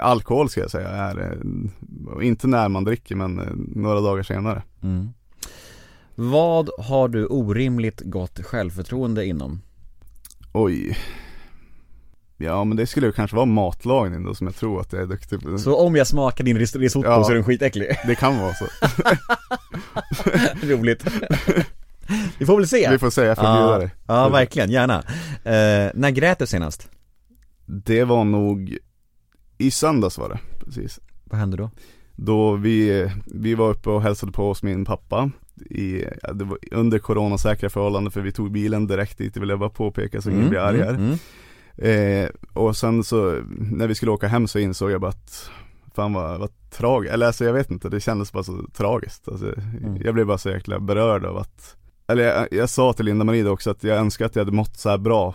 alkohol 0.00 0.50
ska 0.50 0.60
jag 0.60 0.70
säga 0.70 0.88
är, 0.88 1.18
eh, 1.20 2.26
inte 2.26 2.46
när 2.46 2.68
man 2.68 2.84
dricker 2.84 3.16
men 3.16 3.38
eh, 3.38 3.46
några 3.80 4.00
dagar 4.00 4.22
senare. 4.22 4.62
Mm. 4.82 5.08
Vad 6.14 6.70
har 6.78 7.08
du 7.08 7.26
orimligt 7.26 8.00
gott 8.04 8.40
självförtroende 8.44 9.24
inom? 9.26 9.60
Oj. 10.52 10.98
Ja 12.36 12.64
men 12.64 12.76
det 12.76 12.86
skulle 12.86 13.06
ju 13.06 13.12
kanske 13.12 13.36
vara 13.36 13.46
matlagning 13.46 14.24
då 14.24 14.34
som 14.34 14.46
jag 14.46 14.56
tror 14.56 14.80
att 14.80 14.92
jag 14.92 15.02
är 15.02 15.06
duktig 15.06 15.40
på. 15.40 15.58
Så 15.58 15.76
om 15.86 15.96
jag 15.96 16.06
smakar 16.06 16.44
din 16.44 16.58
ris- 16.58 16.76
risotto 16.78 17.08
Ja. 17.08 17.24
så 17.24 17.30
är 17.30 17.34
den 17.34 17.44
skitäcklig? 17.44 17.88
Det 18.06 18.14
kan 18.14 18.38
vara 18.38 18.54
så. 18.54 18.66
Roligt 20.66 21.04
Vi 22.40 22.46
får 22.46 22.56
väl 22.56 22.68
se 22.68 22.90
Vi 22.90 22.98
får 22.98 23.10
se, 23.10 23.24
jag 23.24 23.36
får 23.36 23.42
bjuda 23.42 23.72
ja, 23.72 23.78
dig. 23.78 23.90
ja, 24.06 24.28
verkligen, 24.28 24.70
gärna 24.70 24.98
eh, 25.44 25.90
När 25.94 26.10
grät 26.10 26.38
du 26.38 26.46
senast? 26.46 26.90
Det 27.66 28.04
var 28.04 28.24
nog 28.24 28.78
i 29.58 29.70
söndags 29.70 30.18
var 30.18 30.28
det, 30.28 30.38
precis. 30.64 31.00
Vad 31.24 31.40
hände 31.40 31.56
då? 31.56 31.70
Då 32.16 32.54
vi, 32.54 33.10
vi 33.26 33.54
var 33.54 33.70
uppe 33.70 33.90
och 33.90 34.02
hälsade 34.02 34.32
på 34.32 34.48
hos 34.48 34.62
min 34.62 34.84
pappa 34.84 35.30
i, 35.70 36.04
ja, 36.22 36.32
det 36.32 36.44
var 36.44 36.58
under 36.70 36.98
coronasäkra 36.98 37.70
förhållanden 37.70 38.10
för 38.10 38.20
vi 38.20 38.32
tog 38.32 38.52
bilen 38.52 38.86
direkt 38.86 39.18
dit, 39.18 39.34
det 39.34 39.40
vill 39.40 39.48
jag 39.48 39.58
bara 39.58 39.70
påpeka 39.70 40.20
så 40.20 40.30
ingen 40.30 40.48
blir 40.48 40.58
arg 40.58 40.82
här. 40.82 40.94
mm. 40.94 41.18
Eh, 41.76 42.28
och 42.52 42.76
sen 42.76 43.04
så, 43.04 43.42
när 43.58 43.86
vi 43.86 43.94
skulle 43.94 44.12
åka 44.12 44.28
hem 44.28 44.48
så 44.48 44.58
insåg 44.58 44.90
jag 44.90 45.00
bara 45.00 45.10
att 45.10 45.50
Fan 45.94 46.12
vad, 46.12 46.40
vad 46.40 46.50
tragiskt, 46.70 47.14
eller 47.14 47.26
alltså 47.26 47.44
jag 47.44 47.52
vet 47.52 47.70
inte, 47.70 47.88
det 47.88 48.00
kändes 48.00 48.32
bara 48.32 48.42
så 48.42 48.66
tragiskt 48.76 49.28
alltså, 49.28 49.54
Jag 50.04 50.14
blev 50.14 50.26
bara 50.26 50.38
så 50.38 50.50
jäkla 50.50 50.80
berörd 50.80 51.24
av 51.24 51.36
att 51.36 51.76
Eller 52.10 52.22
jag, 52.24 52.48
jag 52.50 52.68
sa 52.68 52.92
till 52.92 53.04
Linda-Marie 53.04 53.48
också 53.48 53.70
att 53.70 53.84
jag 53.84 53.98
önskar 53.98 54.26
att 54.26 54.36
jag 54.36 54.44
hade 54.44 54.56
mått 54.56 54.76
så 54.76 54.88
här 54.88 54.98
bra 54.98 55.34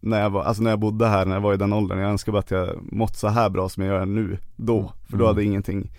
när 0.00 0.20
jag 0.20 0.30
var, 0.30 0.42
alltså 0.44 0.62
när 0.62 0.70
jag 0.70 0.78
bodde 0.78 1.06
här, 1.06 1.26
när 1.26 1.34
jag 1.34 1.40
var 1.40 1.54
i 1.54 1.56
den 1.56 1.72
åldern, 1.72 1.98
jag 1.98 2.10
önskar 2.10 2.32
bara 2.32 2.38
att 2.38 2.50
jag 2.50 2.92
mått 2.92 3.16
så 3.16 3.28
här 3.28 3.50
bra 3.50 3.68
som 3.68 3.82
jag 3.82 3.94
gör 3.94 4.06
nu, 4.06 4.38
då, 4.56 4.92
för 5.08 5.16
då 5.16 5.24
Mm. 5.24 5.26
hade 5.26 5.44
ingenting 5.44 5.90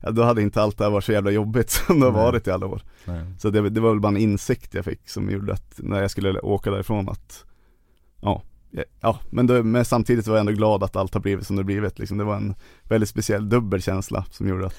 ja, 0.00 0.10
Då 0.10 0.22
hade 0.22 0.42
inte 0.42 0.62
allt 0.62 0.78
det 0.78 0.84
här 0.84 0.90
varit 0.90 1.04
så 1.04 1.12
jävla 1.12 1.30
jobbigt 1.30 1.70
som 1.86 2.00
det 2.00 2.06
har 2.06 2.12
varit 2.12 2.46
i 2.46 2.50
alla 2.50 2.66
år 2.66 2.82
Nej. 3.04 3.24
Så 3.38 3.50
det, 3.50 3.70
det 3.70 3.80
var 3.80 3.90
väl 3.90 4.00
bara 4.00 4.08
en 4.08 4.16
insikt 4.16 4.74
jag 4.74 4.84
fick 4.84 5.08
som 5.08 5.30
gjorde 5.30 5.52
att 5.52 5.74
när 5.76 6.00
jag 6.00 6.10
skulle 6.10 6.40
åka 6.40 6.70
därifrån 6.70 7.08
att 7.08 7.44
Ja, 8.20 8.42
ja, 8.70 8.82
ja 9.00 9.18
men, 9.30 9.46
då, 9.46 9.62
men 9.62 9.84
samtidigt 9.84 10.26
var 10.26 10.34
jag 10.34 10.40
ändå 10.40 10.52
glad 10.52 10.82
att 10.82 10.96
allt 10.96 11.14
har 11.14 11.20
blivit 11.20 11.46
som 11.46 11.56
det 11.56 11.64
blivit 11.64 11.98
liksom. 11.98 12.18
Det 12.18 12.24
var 12.24 12.36
en 12.36 12.54
väldigt 12.82 13.08
speciell 13.08 13.48
dubbel 13.48 13.82
känsla 13.82 14.24
som 14.30 14.48
gjorde 14.48 14.66
att 14.66 14.76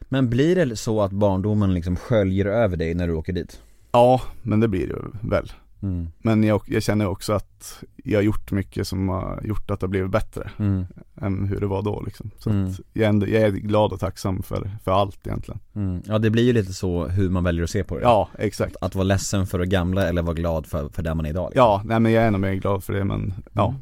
Men 0.00 0.30
blir 0.30 0.66
det 0.66 0.76
så 0.76 1.02
att 1.02 1.12
barndomen 1.12 1.74
liksom 1.74 1.96
sköljer 1.96 2.46
över 2.46 2.76
dig 2.76 2.94
när 2.94 3.06
du 3.06 3.14
åker 3.14 3.32
dit? 3.32 3.60
Ja, 3.92 4.20
men 4.42 4.60
det 4.60 4.68
blir 4.68 4.86
det 4.86 4.92
ju 4.94 5.28
väl. 5.28 5.52
Mm. 5.82 6.08
Men 6.18 6.44
jag, 6.44 6.62
jag 6.66 6.82
känner 6.82 7.06
också 7.06 7.32
att 7.32 7.82
jag 8.04 8.18
har 8.18 8.22
gjort 8.22 8.50
mycket 8.52 8.86
som 8.88 9.08
har 9.08 9.40
gjort 9.44 9.70
att 9.70 9.80
det 9.80 9.84
har 9.86 9.88
blivit 9.90 10.10
bättre 10.10 10.50
Mm. 10.58 10.86
än 11.20 11.46
hur 11.46 11.60
det 11.60 11.66
var 11.66 11.82
då 11.82 12.02
liksom. 12.06 12.30
Så 12.38 12.50
Mm. 12.50 12.70
att 12.70 12.80
jag, 12.92 13.04
är 13.04 13.08
ändå, 13.08 13.28
jag 13.28 13.42
är 13.42 13.50
glad 13.50 13.92
och 13.92 14.00
tacksam 14.00 14.42
för, 14.42 14.70
för 14.84 14.90
allt 14.92 15.26
egentligen. 15.26 15.60
Mm. 15.74 16.02
Ja 16.06 16.18
det 16.18 16.30
blir 16.30 16.42
ju 16.42 16.52
lite 16.52 16.72
så 16.72 17.06
hur 17.06 17.30
man 17.30 17.44
väljer 17.44 17.64
att 17.64 17.70
se 17.70 17.84
på 17.84 17.94
det 17.98 18.02
Ja, 18.02 18.28
exakt. 18.38 18.76
Att 18.80 18.94
vara 18.94 19.04
ledsen 19.04 19.46
för 19.46 19.58
det 19.58 19.66
gamla 19.66 20.08
eller 20.08 20.22
vara 20.22 20.34
glad 20.34 20.66
för, 20.66 20.88
för 20.88 21.02
där 21.02 21.14
man 21.14 21.26
är 21.26 21.30
idag 21.30 21.48
liksom. 21.50 21.62
Ja, 21.64 21.82
nej 21.84 22.00
men 22.00 22.12
jag 22.12 22.24
är 22.24 22.30
nog 22.30 22.40
mer 22.40 22.54
glad 22.54 22.84
för 22.84 22.92
det 22.92 23.04
men 23.04 23.34
ja. 23.52 23.74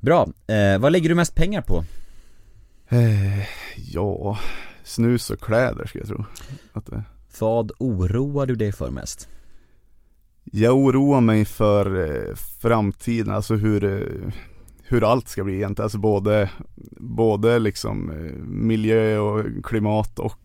Bra, 0.00 0.28
eh, 0.46 0.78
vad 0.78 0.92
lägger 0.92 1.08
du 1.08 1.14
mest 1.14 1.34
pengar 1.34 1.62
på? 1.62 1.84
Eh, 2.88 3.38
ja, 3.76 4.38
snus 4.84 5.30
och 5.30 5.40
kläder 5.40 5.86
ska 5.86 5.98
jag 5.98 6.08
tro. 6.08 6.24
Att 6.72 6.86
det, 6.86 7.02
vad 7.38 7.72
oroar 7.78 8.46
du 8.46 8.54
dig 8.54 8.72
för 8.72 8.90
mest? 8.90 9.28
jag 10.56 10.76
oroar 10.76 11.20
mig 11.20 11.44
för 11.44 12.10
eh, 12.10 12.34
framtiden, 12.62 13.34
alltså 13.34 13.54
hur, 13.54 13.84
eh, 13.84 14.32
hur 14.82 15.10
allt 15.10 15.28
ska 15.28 15.44
bli 15.44 15.54
egentligen. 15.54 15.84
Alltså 15.84 15.98
både, 15.98 16.50
både 16.98 17.58
liksom 17.58 18.10
eh, 18.10 18.32
miljö 18.46 19.18
och 19.18 19.64
klimat 19.64 20.18
och 20.18 20.40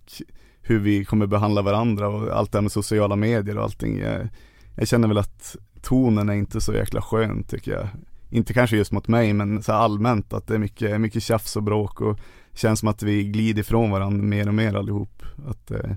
hur 0.62 0.80
vi 0.80 1.06
kommer 1.06 1.28
behandla 1.28 1.62
varandra 1.62 2.08
och 2.08 2.38
allt 2.38 2.52
det 2.52 2.58
här 2.58 2.62
med 2.62 2.72
sociala 2.72 3.16
medier 3.16 3.58
och 3.58 3.64
allting. 3.64 4.00
Jag, 4.00 4.28
jag 4.76 4.88
känner 4.88 5.08
väl 5.08 5.18
att 5.18 5.56
tonen 5.82 6.30
är 6.30 6.34
inte 6.34 6.62
så 6.62 6.74
jäkla 6.74 7.02
skön 7.02 7.44
tycker 7.44 7.72
jag. 7.72 7.88
Inte 8.30 8.54
kanske 8.54 8.78
just 8.78 8.92
mot 8.92 9.08
mig 9.08 9.34
men 9.34 9.64
så 9.64 9.72
här 9.72 9.80
allmänt 9.80 10.34
att 10.34 10.48
det 10.48 10.56
är 10.56 10.60
mycket, 10.60 11.02
mycket 11.02 11.24
tjafs 11.24 11.56
och 11.56 11.64
bråk 11.64 12.02
och 12.02 12.20
känns 12.54 12.80
som 12.80 12.90
att 12.90 13.04
vi 13.04 13.24
glider 13.24 13.62
ifrån 13.62 13.92
varandra 13.92 14.24
mer 14.24 14.48
och 14.48 14.54
mer 14.54 14.76
allihop. 14.76 15.24
Att, 15.48 15.72
eh, 15.72 15.92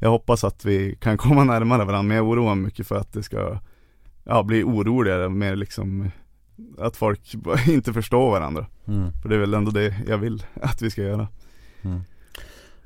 jag 0.00 0.10
hoppas 0.10 0.44
att 0.44 0.64
vi 0.64 0.96
kan 1.00 1.16
komma 1.18 1.44
närmare 1.44 1.84
varandra 1.84 2.02
men 2.02 2.16
jag 2.16 2.28
oroar 2.28 2.54
mig 2.54 2.64
mycket 2.64 2.86
för 2.86 2.96
att 2.96 3.12
det 3.12 3.22
ska 3.22 3.58
ja, 4.24 4.42
bli 4.42 4.62
oroligare 4.62 5.28
mer 5.28 5.56
liksom 5.56 6.10
att 6.78 6.96
folk 6.96 7.34
inte 7.68 7.92
förstår 7.92 8.30
varandra. 8.30 8.66
Mm. 8.86 9.12
För 9.22 9.28
det 9.28 9.34
är 9.34 9.38
väl 9.38 9.54
ändå 9.54 9.70
det 9.70 9.94
jag 10.06 10.18
vill 10.18 10.44
att 10.62 10.82
vi 10.82 10.90
ska 10.90 11.02
göra. 11.02 11.28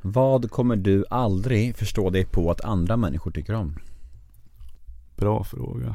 Vad 0.01 0.51
kommer 0.51 0.77
du 0.77 1.05
aldrig 1.11 1.77
förstå 1.77 2.11
dig 2.11 2.25
på 2.25 2.51
att 2.51 2.61
andra 2.61 2.97
människor 2.97 3.31
tycker 3.31 3.55
om? 3.55 3.77
Bra 5.17 5.45
fråga. 5.45 5.95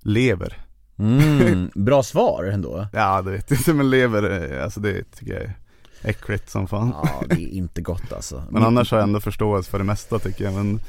Lever. 0.00 0.56
Mm, 0.98 1.70
bra 1.74 2.02
svar 2.02 2.44
ändå 2.44 2.86
Ja 2.92 3.22
det 3.22 3.30
vet 3.30 3.50
jag 3.50 3.60
inte 3.60 3.74
men 3.74 3.90
lever, 3.90 4.52
eh, 4.52 4.64
alltså 4.64 4.80
det 4.80 5.04
tycker 5.10 5.32
jag 5.32 5.42
är 5.42 5.54
äckligt 6.02 6.50
som 6.50 6.68
fan. 6.68 6.94
Ja 7.02 7.22
det 7.28 7.34
är 7.34 7.48
inte 7.48 7.80
gott 7.82 8.12
alltså 8.12 8.42
Men 8.50 8.62
annars 8.62 8.90
har 8.90 8.98
jag 8.98 9.02
ändå 9.08 9.20
förståelse 9.20 9.70
för 9.70 9.78
det 9.78 9.84
mesta 9.84 10.18
tycker 10.18 10.44
jag 10.44 10.54
men 10.54 10.80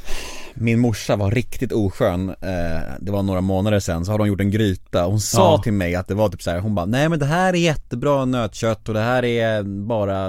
Min 0.53 0.79
morsa 0.79 1.15
var 1.15 1.31
riktigt 1.31 1.71
oskön, 1.71 2.29
eh, 2.29 2.81
det 2.99 3.11
var 3.11 3.23
några 3.23 3.41
månader 3.41 3.79
sedan, 3.79 4.05
så 4.05 4.11
hade 4.11 4.21
hon 4.21 4.27
gjort 4.27 4.41
en 4.41 4.51
gryta 4.51 5.05
Hon 5.05 5.19
sa 5.19 5.51
Ja. 5.55 5.61
till 5.63 5.73
mig 5.73 5.95
att 5.95 6.07
det 6.07 6.13
var 6.15 6.29
typ 6.29 6.41
så 6.41 6.51
här, 6.51 6.59
hon 6.59 6.75
bara 6.75 6.85
Nej 6.85 7.09
men 7.09 7.19
det 7.19 7.25
här 7.25 7.53
är 7.53 7.57
jättebra 7.57 8.25
nötkött 8.25 8.87
och 8.87 8.93
det 8.93 9.01
här 9.01 9.25
är 9.25 9.63
bara 9.63 10.27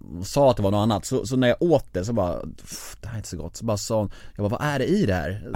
Hon 0.00 0.24
sa 0.24 0.50
att 0.50 0.56
det 0.56 0.62
var 0.62 0.70
något 0.70 0.82
annat, 0.82 1.06
så, 1.06 1.26
så 1.26 1.36
när 1.36 1.48
jag 1.48 1.56
åt 1.62 1.86
det 1.92 2.04
så 2.04 2.12
bara 2.12 2.40
"Pff, 2.40 2.96
Det 3.00 3.06
här 3.08 3.14
är 3.14 3.18
inte 3.18 3.28
så 3.28 3.36
gott, 3.36 3.56
så 3.56 3.64
bara 3.64 3.76
sa 3.76 3.98
hon 3.98 4.10
Jag 4.36 4.50
bara 4.50 4.58
vad 4.58 4.68
är 4.68 4.78
det 4.78 4.84
i 4.86 5.06
det 5.06 5.14
här? 5.14 5.50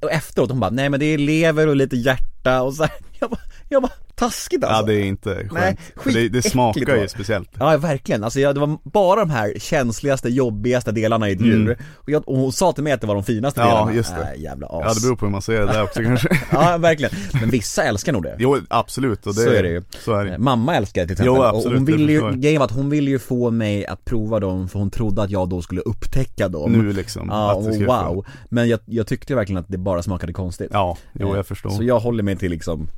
Så 0.00 0.08
efteråt 0.08 0.50
hon 0.50 0.60
bara 0.60 0.70
Nej 0.70 0.88
men 0.88 1.00
det 1.00 1.06
är 1.06 1.18
lever 1.18 1.66
och 1.66 1.76
lite 1.76 1.96
hjärta 1.96 2.62
och 2.62 2.74
så 2.74 2.82
här, 2.82 2.92
Jag 3.20 3.30
bara, 3.30 3.40
jag 3.72 3.82
bara 3.82 3.92
taskigt 4.14 4.64
alltså 4.64 4.80
ja 4.80 4.86
det 4.86 4.94
är 4.94 5.04
inte 5.04 5.34
skönt. 5.34 5.52
Nej, 5.52 5.76
För 5.96 6.10
det, 6.10 6.28
det 6.28 6.42
smakar 6.42 6.96
ju 6.96 7.08
speciellt. 7.08 7.50
Ja 7.58 7.76
verkligen, 7.76 8.24
alltså 8.24 8.40
jag, 8.40 8.54
det 8.54 8.60
var 8.60 8.78
bara 8.82 9.20
de 9.20 9.30
här 9.30 9.54
känsligaste, 9.58 10.28
jobbigaste 10.28 10.92
delarna 10.92 11.28
i 11.28 11.32
ett 11.32 11.40
djur 11.40 11.78
och, 11.94 12.10
jag, 12.10 12.28
och 12.28 12.36
hon 12.36 12.52
sa 12.52 12.72
till 12.72 12.84
mig 12.84 12.92
att 12.92 13.00
det 13.00 13.06
var 13.06 13.14
de 13.14 13.24
finaste 13.24 13.60
Mm. 13.60 13.70
Ja, 13.70 13.76
delarna 13.76 13.96
just 13.96 14.14
det. 14.16 14.32
Äh, 14.34 14.42
jävla 14.42 14.66
as 14.66 14.82
Ja 14.84 14.94
det 14.94 15.00
beror 15.00 15.16
på 15.16 15.26
hur 15.26 15.30
man 15.30 15.42
ser 15.42 15.60
det 15.60 15.66
där 15.66 15.82
också 15.82 16.02
kanske. 16.04 16.28
Ja 16.52 16.78
verkligen, 16.78 17.12
men 17.40 17.50
vissa 17.50 17.82
älskar 17.82 18.12
nog 18.12 18.22
det 18.22 18.36
Jo 18.38 18.56
absolut 18.70 19.26
och 19.26 19.34
det, 19.34 19.40
Så 19.40 19.50
är 19.50 19.62
det 19.62 19.68
ju. 19.68 19.82
Så 20.04 20.14
är 20.14 20.24
det 20.24 20.30
Eh, 20.30 20.38
Mamma 20.38 20.76
älskar 20.76 21.00
det 21.00 21.06
till 21.06 21.12
exempel, 21.12 21.34
Jo, 21.34 21.42
och 21.42 21.48
absolut, 21.48 21.78
hon 21.78 21.84
det 21.84 21.92
ville 21.92 22.12
ju, 22.12 22.32
grejen 22.36 22.58
var 22.58 22.66
att 22.66 22.72
hon 22.72 22.90
ville 22.90 23.10
ju 23.10 23.18
få 23.18 23.50
mig 23.50 23.86
att 23.86 24.04
prova 24.04 24.40
dem 24.40 24.68
för 24.68 24.78
hon 24.78 24.90
trodde 24.90 25.22
att 25.22 25.30
jag 25.30 25.48
då 25.48 25.62
skulle 25.62 25.80
upptäcka 25.80 26.48
dem 26.48 26.72
Nu 26.72 26.92
liksom. 26.92 27.28
Ja, 27.30 27.54
och 27.54 27.64
wow. 27.64 28.26
Men 28.48 28.68
jag, 28.68 28.80
jag 28.84 29.06
tyckte 29.06 29.34
verkligen 29.34 29.60
att 29.60 29.68
det 29.68 29.78
bara 29.78 30.02
smakade 30.02 30.32
konstigt 30.32 30.70
Ja, 30.72 30.96
jo 31.12 31.30
Eh, 31.30 31.36
jag 31.36 31.46
förstår. 31.46 31.70
Så 31.70 31.82
jag 31.82 32.00
håller 32.00 32.22
mig 32.22 32.36
till 32.36 32.50
liksom 32.50 32.88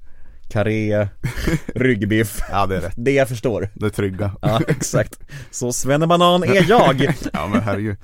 karré, 0.53 1.09
ryggbiff, 1.75 2.41
Ja 2.51 2.67
det 2.67 2.77
är 2.77 2.81
rätt. 2.81 2.93
det 2.97 3.13
jag 3.13 3.29
förstår 3.29 3.69
Det 3.75 3.87
är 3.87 3.91
trygga. 3.91 4.31
Ja 4.43 4.61
exakt, 4.69 5.19
så 5.51 5.73
svennebanan 5.73 6.43
är 6.43 6.65
jag 6.71 7.15
Ja 7.33 7.47
men 7.53 7.61
herregud. 7.61 7.97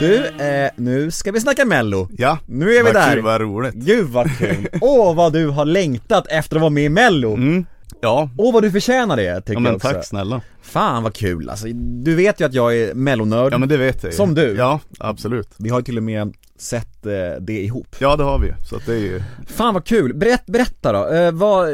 Du, 0.00 0.26
eh, 0.44 0.70
nu 0.76 1.10
ska 1.10 1.32
vi 1.32 1.40
snacka 1.40 1.64
mello 1.64 2.08
Ja, 2.18 2.38
Nu 2.46 2.74
är 2.76 2.84
vi 2.84 2.90
där. 2.92 3.12
Kul, 3.14 3.22
vad 3.22 3.40
roligt. 3.40 3.74
Gud 3.74 4.08
vad 4.08 4.38
kul! 4.38 4.68
Åh 4.80 5.14
vad 5.14 5.32
du 5.32 5.46
har 5.48 5.64
längtat 5.64 6.26
efter 6.30 6.56
att 6.56 6.60
vara 6.62 6.70
med 6.70 6.84
i 6.84 6.88
mello! 6.88 7.34
Mm. 7.34 7.66
Ja, 8.02 8.30
Åh 8.38 8.52
vad 8.54 8.62
du 8.62 8.70
förtjänar 8.70 9.16
det 9.16 9.40
tycker 9.40 9.52
ja 9.52 9.58
men 9.60 9.70
jag 9.70 9.76
också 9.76 9.88
tack 9.88 10.04
snälla. 10.06 10.40
Fan 10.62 11.02
vad 11.02 11.14
kul 11.14 11.48
alltså, 11.50 11.66
du 12.02 12.14
vet 12.14 12.40
ju 12.40 12.44
att 12.44 12.54
jag 12.54 12.76
är 12.76 12.94
mellonörd 12.94 13.52
Ja 13.52 13.58
men 13.58 13.68
det 13.68 13.76
vet 13.76 14.04
jag. 14.04 14.14
Som 14.14 14.34
du. 14.34 14.54
Ja, 14.56 14.80
absolut. 14.98 15.48
Vi 15.56 15.68
har 15.68 15.78
ju 15.80 15.84
till 15.84 15.96
och 15.96 16.02
med 16.02 16.34
sett 16.56 17.06
eh, 17.06 17.12
det 17.40 17.52
ihop 17.62 17.96
Ja 17.98 18.16
det 18.16 18.24
har 18.24 18.38
vi 18.38 18.52
så 18.68 18.76
att 18.76 18.86
det 18.86 18.94
är 18.94 18.98
ju 18.98 19.22
Fan 19.46 19.74
vad 19.74 19.84
kul, 19.84 20.14
Berätt, 20.14 20.46
berätta 20.46 20.92
då, 20.92 21.08
eh, 21.14 21.32
vad, 21.32 21.68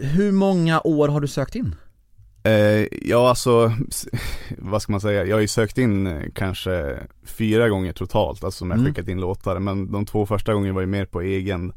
hur 0.00 0.32
många 0.32 0.80
år 0.80 1.08
har 1.08 1.20
du 1.20 1.28
sökt 1.28 1.54
in? 1.54 1.74
eh, 2.44 2.86
Ja 3.02 3.28
alltså, 3.28 3.72
vad 4.58 4.82
ska 4.82 4.92
man 4.92 5.00
säga, 5.00 5.24
jag 5.24 5.36
har 5.36 5.40
ju 5.40 5.48
sökt 5.48 5.78
in 5.78 6.06
eh, 6.06 6.22
kanske 6.34 6.98
fyra 7.24 7.68
gånger 7.68 7.92
totalt, 7.92 8.44
alltså 8.44 8.58
som 8.58 8.70
jag 8.70 8.78
Mm. 8.80 8.92
skickat 8.94 9.08
in 9.08 9.20
låtar, 9.20 9.58
men 9.58 9.92
de 9.92 10.06
två 10.06 10.26
första 10.26 10.54
gångerna 10.54 10.74
var 10.74 10.80
ju 10.80 10.86
mer 10.86 11.04
på 11.04 11.20
egen 11.20 11.72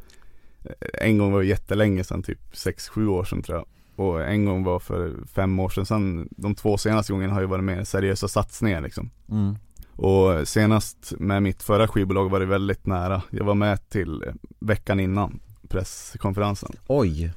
Eh, 0.70 1.08
En 1.08 1.18
gång 1.18 1.32
var 1.32 1.42
ju 1.42 1.50
jättelänge 1.50 2.04
sedan, 2.04 2.24
typ 2.24 2.40
6-7 2.54 3.08
år 3.08 3.24
sedan 3.26 3.42
tror 3.44 3.58
jag 3.58 3.66
Och 3.96 4.24
en 4.24 4.46
gång 4.46 4.64
var 4.64 4.80
för 4.80 5.14
fem 5.34 5.60
år 5.60 5.70
sedan, 5.70 5.86
sen 5.86 6.30
de 6.32 6.56
två 6.56 6.78
senaste 6.78 7.14
gångerna 7.14 7.34
har 7.34 7.42
ju 7.42 7.48
varit 7.48 7.64
mer 7.64 7.84
seriösa 7.84 8.28
satsningar 8.28 8.82
liksom 8.82 9.10
Mm. 9.30 9.56
Och 9.98 10.48
senast 10.48 11.14
med 11.20 11.44
mitt 11.44 11.64
förra 11.64 11.88
skivbolag 11.88 12.30
var 12.30 12.40
det 12.40 12.46
väldigt 12.46 12.86
nära. 12.86 13.22
Jag 13.30 13.46
var 13.46 13.56
med 13.56 13.90
till 13.90 14.24
veckan 14.60 15.00
innan 15.00 15.40
presskonferensen. 15.68 16.72
Oj 16.88 17.34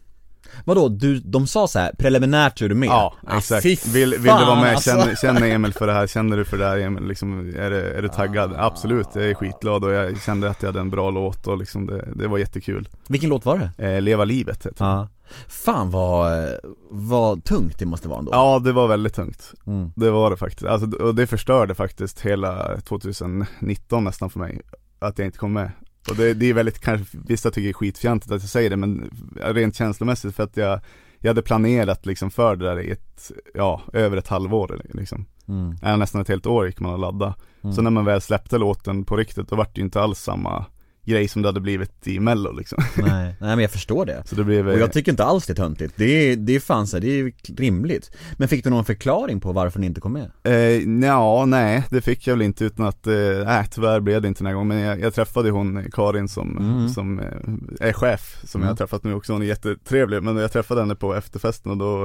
Vadå, 0.65 0.89
du, 0.89 1.21
de 1.21 1.47
sa 1.47 1.69
så 1.69 1.79
här, 1.79 1.93
preliminärt 1.99 2.63
är 2.63 2.69
du 2.69 2.75
med? 2.75 2.89
Ja, 2.89 3.15
Ah, 3.27 3.39
exakt. 3.39 3.63
fy 3.63 3.77
Vill, 3.93 4.11
vill 4.11 4.23
du 4.23 4.29
vara 4.29 4.61
med? 4.61 4.71
alltså. 4.75 4.91
Känner, 4.91 5.15
känner 5.15 5.47
Emil 5.47 5.73
för 5.73 5.87
det 5.87 5.93
här? 5.93 6.07
Känner 6.07 6.37
du 6.37 6.45
för 6.45 6.59
det 6.59 6.65
här 6.67 6.79
Emil? 6.79 7.05
Liksom, 7.09 7.49
är, 7.57 7.71
du, 7.71 7.81
är 7.81 8.03
du 8.03 8.09
taggad? 8.09 8.53
Ah. 8.57 8.67
Absolut, 8.67 9.07
jag 9.15 9.25
är 9.31 9.35
skitglad 9.35 9.85
och 9.85 9.93
jag 9.93 10.21
kände 10.23 10.51
att 10.51 10.63
jag 10.63 10.69
hade 10.69 10.81
en 10.81 10.91
bra 10.91 11.11
låt 11.11 11.47
och 11.47 11.59
liksom 11.59 11.87
det, 11.87 12.09
det 12.15 12.29
var 12.29 12.39
jättekul. 12.39 12.89
Vilken 13.09 13.31
låt 13.31 13.45
var 13.45 13.71
det? 13.77 13.89
Eh, 13.89 14.01
Leva 14.01 14.25
livet 14.25 14.67
heter. 14.67 14.85
Ja 14.85 15.09
Fan 15.49 15.91
vad, 15.91 16.49
vad 16.91 17.45
tungt 17.45 17.79
det 17.79 17.87
måste 17.87 18.09
vara 18.09 18.19
ändå 18.19 18.31
Ja, 18.35 18.59
det 18.59 18.73
var 18.73 18.89
väldigt 18.89 19.15
tungt. 19.15 19.53
mm. 19.67 19.91
Det 19.97 20.11
var 20.11 20.31
det 20.31 20.37
faktiskt. 20.37 20.65
Alltså, 20.67 20.99
och 20.99 21.15
det 21.15 21.27
förstörde 21.27 21.75
faktiskt 21.75 22.21
hela 22.21 22.81
2019 22.81 24.05
nästan 24.05 24.31
för 24.31 24.39
mig. 24.39 24.61
Att 24.99 25.19
jag 25.19 25.27
inte 25.29 25.39
kom 25.39 25.53
med. 25.53 25.71
Och 26.11 26.17
det, 26.17 26.35
det 26.35 26.47
är 26.47 26.55
väldigt, 26.55 26.79
kanske 26.79 27.19
vissa 27.29 27.51
tycker 27.51 27.63
det 27.63 27.71
är 27.71 27.73
skitfjantigt 27.73 28.33
att 28.33 28.43
jag 28.43 28.51
säger 28.51 28.71
det 28.71 28.77
men 28.77 29.11
rent 29.37 29.77
känslomässigt 29.77 30.37
för 30.37 30.43
att 30.43 30.57
jag 30.57 30.81
Jag 31.21 31.31
hade 31.31 31.43
planerat 31.43 32.07
liksom 32.07 32.31
för 32.31 32.57
det 32.57 32.65
där 32.65 32.81
i 32.81 32.91
ett, 32.91 33.33
ja, 33.55 33.83
över 33.93 34.17
ett 34.17 34.29
halvår 34.29 34.83
liksom 34.95 35.27
Mm. 35.49 35.77
ja, 35.83 35.97
Nästan 35.97 36.21
ett 36.21 36.29
helt 36.29 36.47
år 36.47 36.67
gick 36.67 36.81
man 36.81 36.93
och 36.93 36.99
ladda 36.99 37.35
Mm. 37.63 37.75
Så 37.75 37.83
när 37.83 37.91
man 37.91 38.05
väl 38.05 38.21
släppte 38.21 38.59
låten 38.59 39.05
på 39.05 39.17
riktigt 39.17 39.49
då 39.49 39.57
var 39.57 39.65
det 39.65 39.79
ju 39.81 39.85
inte 39.85 40.01
alls 40.01 40.19
samma 40.19 40.65
grej 41.09 41.29
som 41.29 41.43
det 41.43 41.49
hade 41.49 41.61
blivit 41.61 42.07
i 42.07 42.21
mello 42.21 42.53
liksom. 42.53 42.79
Nej, 42.97 43.25
nej 43.41 43.51
men 43.51 43.59
jag 43.59 43.71
förstår 43.71 44.07
det. 44.07 44.23
Så 44.27 44.35
det 44.35 44.45
blev 44.45 44.69
Och 44.69 44.79
jag 44.79 44.93
tycker 44.93 45.13
inte 45.13 45.25
alls 45.25 45.47
det 45.47 45.53
är 45.53 45.55
töntigt, 45.55 45.95
det 45.97 46.05
är, 46.33 46.37
det 46.37 46.53
är 46.57 46.61
fan 46.61 46.87
så 46.87 46.97
här, 46.97 47.01
det 47.01 47.09
är 47.21 47.33
rimligt. 47.57 48.11
Men 48.37 48.49
fick 48.49 48.65
du 48.65 48.71
någon 48.71 48.85
förklaring 48.85 49.41
på 49.41 49.53
varför 49.53 49.81
ni 49.81 49.87
inte 49.87 50.01
kom 50.01 50.13
med? 50.13 50.31
Eh, 50.45 51.07
ja, 51.09 51.45
nej, 51.47 51.85
det 51.91 52.01
fick 52.01 52.27
jag 52.27 52.35
väl 52.35 52.43
inte 52.43 52.65
utan 52.65 52.87
att, 52.87 53.07
eh, 53.07 53.13
nej 53.45 53.67
tyvärr 53.71 54.01
blev 54.01 54.23
det 54.23 54.29
inte 54.29 54.41
den 54.41 54.47
här 54.47 54.55
gången. 54.55 54.69
Men 54.69 54.79
jag, 54.79 55.01
jag 55.01 55.15
träffade 55.15 55.51
hon 55.51 55.85
Karin 55.93 56.29
som, 56.29 56.59
Mm. 56.59 56.89
som 56.89 57.19
eh, 57.21 57.89
är 57.89 57.93
chef, 57.93 58.41
som 58.45 58.61
Mm. 58.61 58.67
jag 58.67 58.73
har 58.73 58.77
träffat 58.77 59.05
nu 59.05 59.15
också, 59.15 59.33
hon 59.33 59.43
är 59.43 59.47
jättetrevlig 59.47 60.23
Men 60.23 60.37
jag 60.37 60.53
träffade 60.53 60.81
henne 60.81 60.95
på 60.95 61.15
efterfesten 61.15 61.73
och 61.73 61.79
då, 61.79 62.05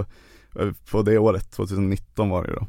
eh, 0.60 0.72
på 0.92 1.02
det 1.02 1.18
året, 1.18 1.52
2019 1.52 2.30
var 2.30 2.44
det 2.44 2.54
då 2.54 2.68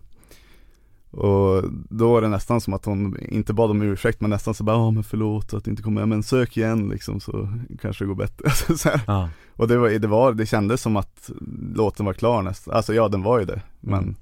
och 1.15 1.65
då 1.91 2.13
var 2.13 2.23
det 2.23 2.29
nästan 2.29 2.61
som 2.61 2.75
att 2.75 2.85
hon 2.85 3.17
inte 3.21 3.53
bad 3.53 3.71
om 3.71 3.83
ursäkt 3.83 4.21
men 4.21 4.31
nästan 4.31 4.55
så 4.55 4.65
bara, 4.65 4.77
ja 4.77 4.91
men 4.91 5.05
förlåt 5.05 5.55
att 5.55 5.67
inte 5.67 5.83
kom 5.83 5.95
med, 5.95 6.09
men 6.09 6.23
sök 6.23 6.57
igen 6.57 6.89
liksom 6.89 7.21
så 7.21 7.49
kanske 7.81 8.05
det 8.05 8.09
går 8.09 8.15
bättre 8.15 8.45
alltså, 8.45 8.77
så. 8.77 8.91
Ja, 9.07 9.29
Och 9.57 9.69
det 9.69 9.79
var, 9.79 9.89
det 9.91 10.09
var, 10.09 10.33
det 10.33 10.47
kändes 10.47 10.83
som 10.83 10.97
att 10.97 11.31
låten 11.75 12.07
var 12.07 12.13
klar 12.13 12.43
nästan, 12.43 12.75
alltså 12.75 12.95
ja 12.95 13.09
den 13.09 13.23
var 13.23 13.39
ju 13.39 13.45
det, 13.45 13.63
men 13.81 14.03
Mm. 14.03 14.15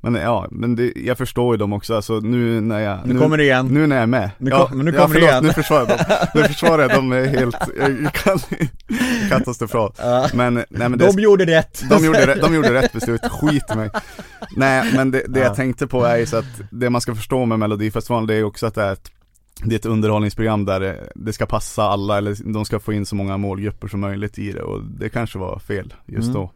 Men 0.00 0.14
ja, 0.14 0.46
men 0.50 0.76
det, 0.76 0.92
jag 0.96 1.18
förstår 1.18 1.54
ju 1.54 1.58
dem 1.58 1.72
också, 1.72 1.96
alltså 1.96 2.20
nu 2.20 2.60
när 2.60 2.78
jag 2.80 2.98
Nu 3.06 3.18
kommer 3.18 3.36
det 3.36 3.42
igen. 3.44 3.66
Nu 3.66 3.86
när 3.86 3.96
jag 3.96 4.02
är 4.02 4.06
med 4.06 4.30
Nu 4.38 4.50
ja, 4.50 4.66
kom- 4.66 4.76
men 4.76 4.86
nu 4.86 4.92
ja, 4.92 5.02
kommer 5.02 5.14
det 5.14 5.20
förlåt, 5.20 5.30
igen. 5.30 5.44
nu 5.44 5.52
försvarar 5.52 5.88
jag 5.88 5.98
dem, 5.98 6.28
nu 6.34 6.42
försvarar 6.44 6.82
jag 6.82 6.90
dem 6.90 7.12
helt, 7.12 7.56
jag 8.02 8.12
kan, 8.14 8.38
katastrofalt 9.28 9.94
Ja. 9.98 10.28
Men, 10.34 10.54
nej 10.54 10.64
men 10.88 10.98
det, 10.98 11.06
De 11.12 11.22
gjorde 11.22 11.46
rätt. 11.46 11.82
de 11.90 12.04
gjorde, 12.04 12.34
de 12.34 12.54
gjorde 12.54 12.74
rätt 12.74 12.92
beslut, 12.92 13.20
skit 13.30 13.74
mig 13.76 13.90
Nej 14.56 14.92
men 14.94 15.10
det, 15.10 15.22
det 15.28 15.40
Ja. 15.40 15.46
jag 15.46 15.54
tänkte 15.56 15.86
på 15.86 16.04
är 16.04 16.16
ju 16.16 16.26
så 16.26 16.36
att 16.36 16.60
det 16.70 16.90
man 16.90 17.00
ska 17.00 17.14
förstå 17.14 17.44
med 17.46 17.58
Melodifestivalen 17.58 18.26
det 18.26 18.34
är 18.34 18.44
också 18.44 18.66
att 18.66 18.74
det 18.74 18.82
är 18.82 18.92
ett 18.92 19.10
det 19.64 19.74
är 19.74 19.78
ett 19.78 19.86
underhållningsprogram 19.86 20.64
där 20.64 20.80
det, 20.80 21.12
det 21.14 21.32
ska 21.32 21.46
passa 21.46 21.82
alla 21.82 22.18
eller 22.18 22.52
de 22.52 22.64
ska 22.64 22.80
få 22.80 22.92
in 22.92 23.06
så 23.06 23.14
många 23.16 23.36
målgrupper 23.36 23.88
som 23.88 24.00
möjligt 24.00 24.38
i 24.38 24.52
det 24.52 24.62
och 24.62 24.82
det 24.84 25.08
kanske 25.08 25.38
var 25.38 25.58
fel 25.58 25.94
just 26.06 26.28
Mm. 26.28 26.34
då 26.34 26.50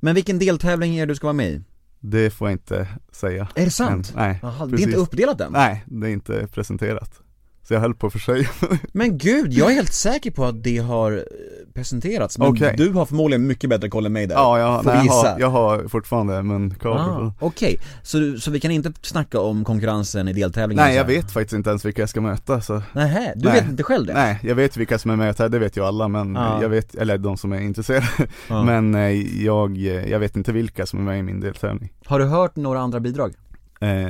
Men 0.00 0.14
vilken 0.14 0.38
deltävling 0.38 0.96
är 0.96 1.06
det 1.06 1.12
du 1.12 1.16
ska 1.16 1.26
vara 1.26 1.32
med 1.34 1.48
i? 1.50 1.60
Det 2.00 2.30
får 2.30 2.48
jag 2.48 2.54
inte 2.54 2.88
säga 3.12 3.48
Är 3.54 3.64
det 3.64 3.70
sant? 3.70 4.10
Än. 4.10 4.16
Nej, 4.16 4.38
Jaha, 4.42 4.66
det 4.66 4.76
är 4.76 4.86
inte 4.86 4.96
uppdelat 4.96 5.40
än? 5.40 5.52
Nej, 5.52 5.84
det 5.86 6.06
är 6.06 6.12
inte 6.12 6.46
presenterat 6.46 7.22
Så 7.68 7.74
jag 7.74 7.80
höll 7.80 7.94
på 7.94 8.10
för 8.10 8.18
sig 8.18 8.48
Men 8.92 9.18
gud, 9.18 9.52
jag 9.52 9.70
är 9.70 9.74
helt 9.74 9.92
säker 9.92 10.30
på 10.30 10.44
att 10.44 10.62
det 10.62 10.78
har 10.78 11.12
eh, 11.12 11.22
presenterats, 11.74 12.38
men 12.38 12.48
Okej. 12.48 12.74
du 12.76 12.92
har 12.92 13.06
förmodligen 13.06 13.46
mycket 13.46 13.70
bättre 13.70 13.88
koll 13.88 14.06
än 14.06 14.12
mig 14.12 14.26
där 14.26 14.34
Ja, 14.34 14.58
jag, 14.58 14.84
nej, 14.84 15.06
jag, 15.06 15.12
har, 15.12 15.40
jag 15.40 15.50
har 15.50 15.88
fortfarande 15.88 16.42
men 16.42 16.74
ah, 16.84 17.32
Okej, 17.40 17.78
så, 18.02 18.36
så 18.38 18.50
vi 18.50 18.60
kan 18.60 18.70
inte 18.70 18.92
snacka 19.02 19.40
om 19.40 19.64
konkurrensen 19.64 20.28
i 20.28 20.32
deltävlingen? 20.32 20.84
Nej 20.84 20.96
jag 20.96 21.04
vet 21.04 21.30
faktiskt 21.30 21.52
inte 21.52 21.70
ens 21.70 21.84
vilka 21.84 22.02
jag 22.02 22.08
ska 22.08 22.20
möta 22.20 22.60
så 22.60 22.82
Nähä, 22.92 23.32
du 23.36 23.48
Nej. 23.48 23.60
vet 23.60 23.70
inte 23.70 23.82
själv 23.82 24.06
det? 24.06 24.14
Nej, 24.14 24.38
jag 24.42 24.54
vet 24.54 24.76
vilka 24.76 24.98
som 24.98 25.10
är 25.10 25.16
med 25.16 25.34
det 25.50 25.58
vet 25.58 25.76
ju 25.76 25.84
alla 25.84 26.08
men 26.08 26.34
Ja. 26.34 26.62
jag 26.62 26.68
vet, 26.68 26.94
eller 26.94 27.18
de 27.18 27.36
som 27.36 27.52
är 27.52 27.60
intresserade 27.60 28.06
Ja. 28.48 28.62
Men 28.68 28.94
eh, 28.94 29.42
jag, 29.44 29.76
jag 30.08 30.18
vet 30.18 30.36
inte 30.36 30.52
vilka 30.52 30.86
som 30.86 30.98
är 30.98 31.02
med 31.02 31.18
i 31.18 31.22
min 31.22 31.40
deltävling 31.40 31.92
Har 32.04 32.18
du 32.18 32.24
hört 32.24 32.56
några 32.56 32.80
andra 32.80 33.00
bidrag? 33.00 33.34
eh, 33.80 34.08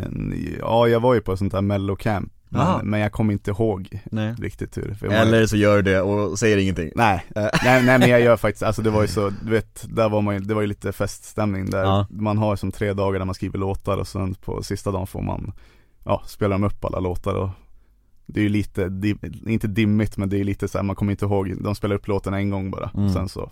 Ja, 0.59 0.89
jag 0.89 1.01
var 1.01 1.15
ju 1.15 1.21
på 1.21 1.33
ett 1.33 1.39
sånt 1.39 1.53
här 1.53 1.63
mellocamp. 1.63 2.33
Men, 2.49 2.91
men 2.91 3.01
jag 3.01 3.13
kommer 3.13 3.33
inte 3.33 3.51
ihåg 3.51 4.01
Nej. 4.11 4.35
riktigt 4.39 4.77
hur 4.77 4.97
var- 5.01 5.09
Eller 5.15 5.47
så 5.47 5.57
gör 5.57 5.77
du 5.77 5.83
det 5.93 6.01
och 6.01 6.39
säger 6.39 6.57
ingenting. 6.57 6.91
Nej, 6.95 7.25
nej, 7.35 7.51
nej 7.65 7.99
men 7.99 8.09
jag 8.11 8.21
gör 8.21 8.37
faktiskt, 8.37 8.63
alltså 8.63 8.83
det 8.83 8.91
var 8.91 9.03
ju 9.03 9.09
så, 9.09 9.31
du 9.45 9.51
vet, 9.51 9.87
där 9.97 10.09
var 10.09 10.21
man 10.23 10.35
ju, 10.35 10.41
det 10.41 10.55
var 10.55 10.61
ju 10.61 10.67
lite 10.67 10.93
feststämning 10.93 11.71
där. 11.71 11.83
Ja. 11.83 12.07
Man 12.11 12.39
har 12.39 12.57
som 12.57 12.73
tre 12.73 12.93
dagar 12.93 13.19
där 13.19 13.27
man 13.27 13.35
skriver 13.35 13.59
låtar 13.59 13.97
och 13.99 14.09
sen 14.09 14.35
på 14.35 14.63
sista 14.63 14.91
dagen 14.91 15.07
får 15.07 15.23
man, 15.23 15.53
ja, 16.05 16.23
spela 16.27 16.55
dem 16.55 16.65
upp 16.65 16.85
alla 16.85 17.01
låtar 17.01 17.35
och 17.35 17.51
Det 18.27 18.41
är 18.41 18.45
ju 18.45 18.49
lite, 18.49 18.89
dim, 18.89 19.19
inte 19.47 19.67
dimmigt 19.67 20.17
men 20.17 20.29
det 20.29 20.41
är 20.41 20.45
lite 20.45 20.69
så 20.69 20.79
här, 20.79 20.83
man 20.83 20.97
kommer 20.97 21.13
inte 21.13 21.25
ihåg, 21.25 21.55
de 21.63 21.75
spelar 21.75 21.97
upp 21.97 22.09
låten 22.09 22.35
en 22.35 22.51
gång 22.51 22.71
bara, 22.71 22.91
Mm. 22.95 23.09
sen 23.13 23.29
så 23.29 23.51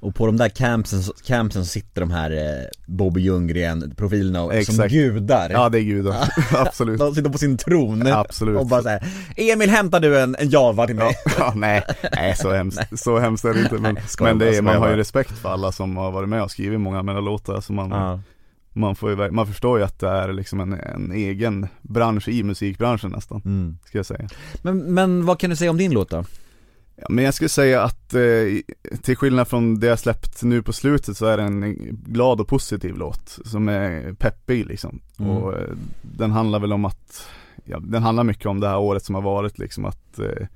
Och 0.00 0.14
på 0.14 0.26
de 0.26 0.36
där 0.36 0.48
campsen, 0.48 1.02
campsen 1.24 1.64
så 1.64 1.68
sitter 1.70 2.00
de 2.00 2.10
här 2.10 2.30
eh, 2.30 2.64
Bobby 2.86 3.20
Ljunggren 3.20 3.94
profilerna 3.96 4.42
och, 4.42 4.50
som 4.50 4.58
Exakt. 4.58 4.92
gudar 4.92 5.50
Ja 5.50 5.68
det 5.68 5.78
är 5.80 5.82
gudar, 5.82 6.28
absolut 6.56 6.98
De 6.98 7.14
sitter 7.14 7.30
på 7.30 7.38
sin 7.38 7.56
tron 7.56 8.06
Absolut 8.06 8.58
och 8.60 8.66
bara 8.66 8.82
såhär 8.82 9.06
Emil 9.36 9.70
hämtar 9.70 10.00
du 10.00 10.20
en, 10.20 10.36
en 10.38 10.50
Java 10.50 10.86
till 10.86 10.96
mig? 10.96 11.14
ja, 11.38 11.52
nej, 11.56 11.82
nej 12.16 12.36
så 12.36 12.52
hemskt, 12.52 12.80
så 12.98 13.18
hemskt 13.18 13.44
är 13.44 13.54
det 13.54 13.60
inte 13.60 13.74
men, 13.78 13.94
Nej, 13.94 14.02
men 14.20 14.38
det 14.38 14.56
är, 14.56 14.62
man 14.62 14.76
har 14.76 14.86
ju 14.86 14.92
bara. 14.92 14.96
respekt 15.00 15.30
för 15.38 15.48
alla 15.48 15.72
som 15.72 15.96
har 15.96 16.10
varit 16.10 16.28
med 16.28 16.42
och 16.42 16.50
skrivit 16.50 16.80
många 16.80 16.98
av 16.98 17.04
mina 17.04 17.20
låtar 17.20 17.60
så 17.60 17.72
man, 17.72 17.90
Ja. 17.90 18.20
man 18.72 18.96
får 18.96 19.10
ju, 19.10 19.30
man 19.30 19.46
förstår 19.46 19.78
ju 19.78 19.84
att 19.84 19.98
det 19.98 20.08
är 20.08 20.32
liksom 20.32 20.60
en, 20.60 20.72
en 20.72 21.12
egen 21.12 21.68
bransch 21.82 22.28
i 22.28 22.42
musikbranschen 22.42 23.10
nästan, 23.10 23.42
Mm. 23.44 23.78
ska 23.84 23.98
jag 23.98 24.06
säga 24.06 24.28
Men, 24.62 24.78
men 24.78 25.26
vad 25.26 25.38
kan 25.38 25.50
du 25.50 25.56
säga 25.56 25.70
om 25.70 25.76
din 25.78 25.92
låt 25.92 26.10
då? 26.10 26.24
Ja, 26.96 27.06
Men 27.08 27.24
jag 27.24 27.34
skulle 27.34 27.48
säga 27.48 27.82
att 27.82 28.14
eh, 28.14 28.20
till 29.02 29.16
skillnad 29.16 29.48
från 29.48 29.80
det 29.80 29.86
jag 29.86 29.98
släppt 29.98 30.42
nu 30.42 30.62
på 30.62 30.72
slutet 30.72 31.16
så 31.16 31.26
är 31.26 31.36
det 31.36 31.42
en 31.42 31.74
glad 32.06 32.40
och 32.40 32.48
positiv 32.48 32.96
låt 32.96 33.38
som 33.44 33.68
är 33.68 34.12
peppig 34.12 34.66
liksom 34.66 35.00
Mm. 35.18 35.30
Och 35.30 35.54
eh, 35.54 35.68
den 36.02 36.30
handlar 36.32 36.58
väl 36.58 36.72
om 36.72 36.84
att, 36.84 37.28
ja, 37.64 37.78
den 37.80 38.02
handlar 38.02 38.24
mycket 38.24 38.46
om 38.46 38.60
det 38.60 38.68
här 38.68 38.78
året 38.78 39.04
som 39.04 39.14
har 39.14 39.22
varit 39.22 39.58
liksom 39.58 39.84
att 39.84 40.18
eh, 40.18 40.46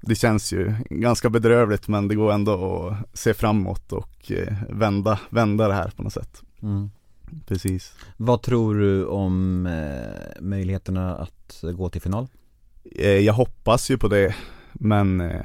det 0.00 0.14
känns 0.14 0.52
ju 0.52 0.74
ganska 0.90 1.30
bedrövligt 1.30 1.88
men 1.88 2.08
det 2.08 2.14
går 2.14 2.32
ändå 2.32 2.52
att 2.88 3.18
se 3.18 3.34
framåt 3.34 3.92
och 3.92 4.32
eh, 4.32 4.54
vända, 4.68 5.18
vända 5.30 5.68
det 5.68 5.74
här 5.74 5.92
på 5.96 6.02
något 6.02 6.12
sätt 6.12 6.42
Mm. 6.62 6.90
Precis 7.46 7.92
Vad 8.16 8.42
tror 8.42 8.74
du 8.74 9.04
om 9.06 9.66
eh, 9.66 10.40
möjligheterna 10.40 11.16
att 11.16 11.64
gå 11.76 11.88
till 11.88 12.00
final? 12.00 12.28
Eh, 12.96 13.08
Jag 13.10 13.32
hoppas 13.32 13.90
ju 13.90 13.98
på 13.98 14.08
det 14.08 14.34
Men 14.78 15.20
eh, 15.20 15.40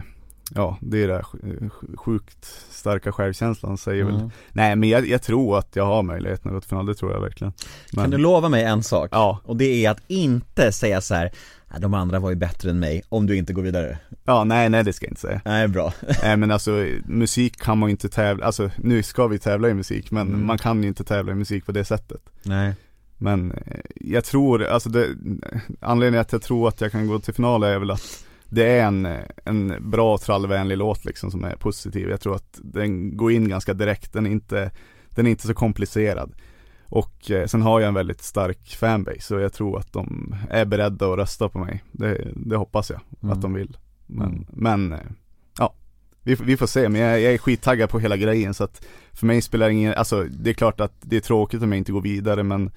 Ja 0.55 0.77
det 0.81 1.03
är 1.03 1.07
det 1.07 1.21
sj- 1.21 1.69
sjukt 1.97 2.45
starka 2.71 3.11
självkänslan 3.11 3.77
säger 3.77 4.03
väl 4.03 4.15
Mm. 4.15 4.29
Nej 4.51 4.75
men 4.75 4.89
jag, 4.89 5.07
jag 5.07 5.21
tror 5.21 5.57
att 5.57 5.75
jag 5.75 5.85
har 5.85 6.03
möjligheten 6.03 6.49
att 6.49 6.53
gå 6.55 6.59
till 6.61 6.69
final, 6.69 6.85
det 6.85 6.95
tror 6.95 7.11
jag 7.11 7.21
verkligen 7.21 7.53
men, 7.93 8.03
Kan 8.03 8.11
du 8.11 8.17
lova 8.17 8.49
mig 8.49 8.63
en 8.63 8.83
sak? 8.83 9.09
Ja, 9.11 9.39
Och 9.43 9.57
det 9.57 9.85
är 9.85 9.91
att 9.91 9.99
inte 10.07 10.71
säga 10.71 11.01
så 11.01 11.13
här. 11.15 11.31
"Nej, 11.71 11.81
de 11.81 11.93
andra 11.93 12.19
var 12.19 12.29
ju 12.29 12.35
bättre 12.35 12.69
än 12.69 12.79
mig, 12.79 13.01
om 13.09 13.25
du 13.25 13.35
inte 13.37 13.53
går 13.53 13.61
vidare 13.61 13.97
ja 14.23 14.43
nej 14.43 14.69
nej 14.69 14.83
det 14.83 14.93
ska 14.93 15.05
jag 15.05 15.11
inte 15.11 15.21
säga 15.21 15.41
Nej 15.45 15.67
bra 15.67 15.93
Nej 16.23 16.37
men 16.37 16.51
alltså 16.51 16.87
musik 17.05 17.61
kan 17.61 17.77
man 17.77 17.89
ju 17.89 17.91
inte 17.91 18.09
tävla, 18.09 18.45
alltså 18.45 18.69
nu 18.77 19.03
ska 19.03 19.27
vi 19.27 19.39
tävla 19.39 19.69
i 19.69 19.73
musik 19.73 20.11
men 20.11 20.27
Mm. 20.27 20.45
man 20.45 20.57
kan 20.57 20.81
ju 20.81 20.87
inte 20.87 21.03
tävla 21.03 21.31
i 21.31 21.35
musik 21.35 21.65
på 21.65 21.71
det 21.71 21.85
sättet 21.85 22.21
Nej 22.43 22.73
Men 23.17 23.51
eh, 23.51 23.79
jag 23.95 24.23
tror, 24.25 24.63
alltså 24.65 24.89
det, 24.89 25.07
anledningen 25.79 26.21
att 26.21 26.31
jag 26.31 26.41
tror 26.41 26.67
att 26.67 26.81
jag 26.81 26.91
kan 26.91 27.07
gå 27.07 27.19
till 27.19 27.33
final 27.33 27.63
är 27.63 27.79
väl 27.79 27.91
att 27.91 28.25
det 28.53 28.65
är 28.65 28.85
en, 28.85 29.07
en 29.45 29.89
bra 29.91 30.17
trallvänlig 30.17 30.77
låt 30.77 31.05
liksom 31.05 31.31
som 31.31 31.43
är 31.43 31.55
positiv. 31.55 32.09
Jag 32.09 32.21
tror 32.21 32.35
att 32.35 32.59
den 32.63 33.17
går 33.17 33.31
in 33.31 33.49
ganska 33.49 33.73
direkt, 33.73 34.13
den 34.13 34.25
är 34.25 34.31
inte, 34.31 34.71
den 35.09 35.27
är 35.27 35.31
inte 35.31 35.47
så 35.47 35.53
komplicerad. 35.53 36.33
Och 36.85 37.31
eh, 37.31 37.45
sen 37.45 37.61
har 37.61 37.79
jag 37.79 37.87
en 37.87 37.93
väldigt 37.93 38.21
stark 38.21 38.75
fanbase 38.75 39.21
så 39.21 39.39
jag 39.39 39.53
tror 39.53 39.79
att 39.79 39.93
de 39.93 40.35
är 40.49 40.65
beredda 40.65 41.11
att 41.11 41.17
rösta 41.17 41.49
på 41.49 41.59
mig. 41.59 41.83
Det, 41.91 42.27
det 42.35 42.55
hoppas 42.55 42.89
jag 42.89 42.99
Mm. 43.23 43.33
att 43.33 43.41
de 43.41 43.53
vill. 43.53 43.77
Men, 44.05 44.27
Mm. 44.27 44.45
men 44.49 44.93
eh, 44.93 44.99
ja, 45.59 45.73
vi, 46.23 46.35
vi 46.35 46.57
får 46.57 46.67
se. 46.67 46.89
Men 46.89 47.01
jag, 47.01 47.21
jag 47.21 47.33
är 47.33 47.37
skittaggad 47.37 47.89
på 47.89 47.99
hela 47.99 48.17
grejen 48.17 48.53
så 48.53 48.63
att 48.63 48.85
för 49.13 49.25
mig 49.25 49.41
spelar 49.41 49.67
det 49.67 49.73
ingen, 49.73 49.93
alltså 49.93 50.23
det 50.23 50.49
är 50.49 50.53
klart 50.53 50.81
att 50.81 50.93
det 51.01 51.15
är 51.15 51.21
tråkigt 51.21 51.61
om 51.63 51.71
jag 51.71 51.77
inte 51.77 51.91
går 51.91 52.01
vidare 52.01 52.43
men 52.43 52.71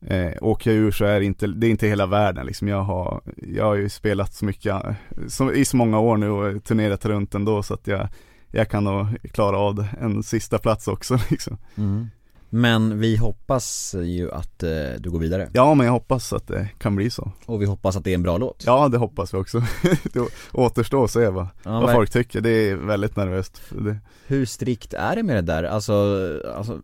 Eh, 0.00 0.32
åker 0.40 0.70
jag 0.70 0.78
ur 0.78 0.90
så 0.90 1.04
är 1.04 1.20
det 1.20 1.26
inte, 1.26 1.46
det 1.46 1.66
är 1.66 1.70
inte 1.70 1.86
hela 1.86 2.06
världen 2.06 2.46
liksom. 2.46 2.68
Jag 2.68 2.82
har, 2.82 3.20
jag 3.36 3.64
har 3.64 3.74
ju 3.74 3.88
spelat 3.88 4.34
så 4.34 4.44
mycket, 4.44 4.82
så, 5.28 5.52
i 5.52 5.64
så 5.64 5.76
många 5.76 5.98
år 5.98 6.16
nu 6.16 6.30
och 6.30 6.64
turnerat 6.64 7.04
runt 7.04 7.34
ändå 7.34 7.62
så 7.62 7.74
att 7.74 7.86
jag, 7.86 8.08
jag 8.50 8.70
kan 8.70 8.84
nog 8.84 9.06
klara 9.32 9.58
av 9.58 9.74
det. 9.74 9.88
en 10.00 10.22
sista 10.22 10.58
plats 10.58 10.88
också 10.88 11.18
liksom. 11.30 11.58
mm. 11.76 12.08
Men 12.50 13.00
vi 13.00 13.16
hoppas 13.16 13.94
ju 14.02 14.32
att 14.32 14.62
eh, 14.62 14.70
du 14.98 15.10
går 15.10 15.18
vidare 15.18 15.50
Ja 15.52 15.74
men 15.74 15.86
jag 15.86 15.92
hoppas 15.92 16.32
att 16.32 16.46
det 16.46 16.68
kan 16.78 16.96
bli 16.96 17.10
så. 17.10 17.32
Och 17.46 17.62
vi 17.62 17.66
hoppas 17.66 17.96
att 17.96 18.04
det 18.04 18.10
är 18.10 18.14
en 18.14 18.22
bra 18.22 18.38
låt 18.38 18.62
Ja 18.66 18.88
det 18.88 18.98
hoppas 18.98 19.34
vi 19.34 19.38
också. 19.38 19.62
det 20.12 20.28
återstår 20.52 21.04
att 21.04 21.10
se 21.10 21.28
vad, 21.28 21.48
Ja, 21.62 21.80
vad 21.80 21.92
folk 21.92 22.10
tycker. 22.10 22.40
Det 22.40 22.50
är 22.50 22.76
väldigt 22.76 23.16
nervöst. 23.16 23.62
Det. 23.70 23.98
Hur 24.26 24.46
strikt 24.46 24.94
är 24.94 25.16
det 25.16 25.22
med 25.22 25.36
det 25.36 25.52
där? 25.52 25.64
Alltså, 25.64 25.94
alltså, 26.56 26.80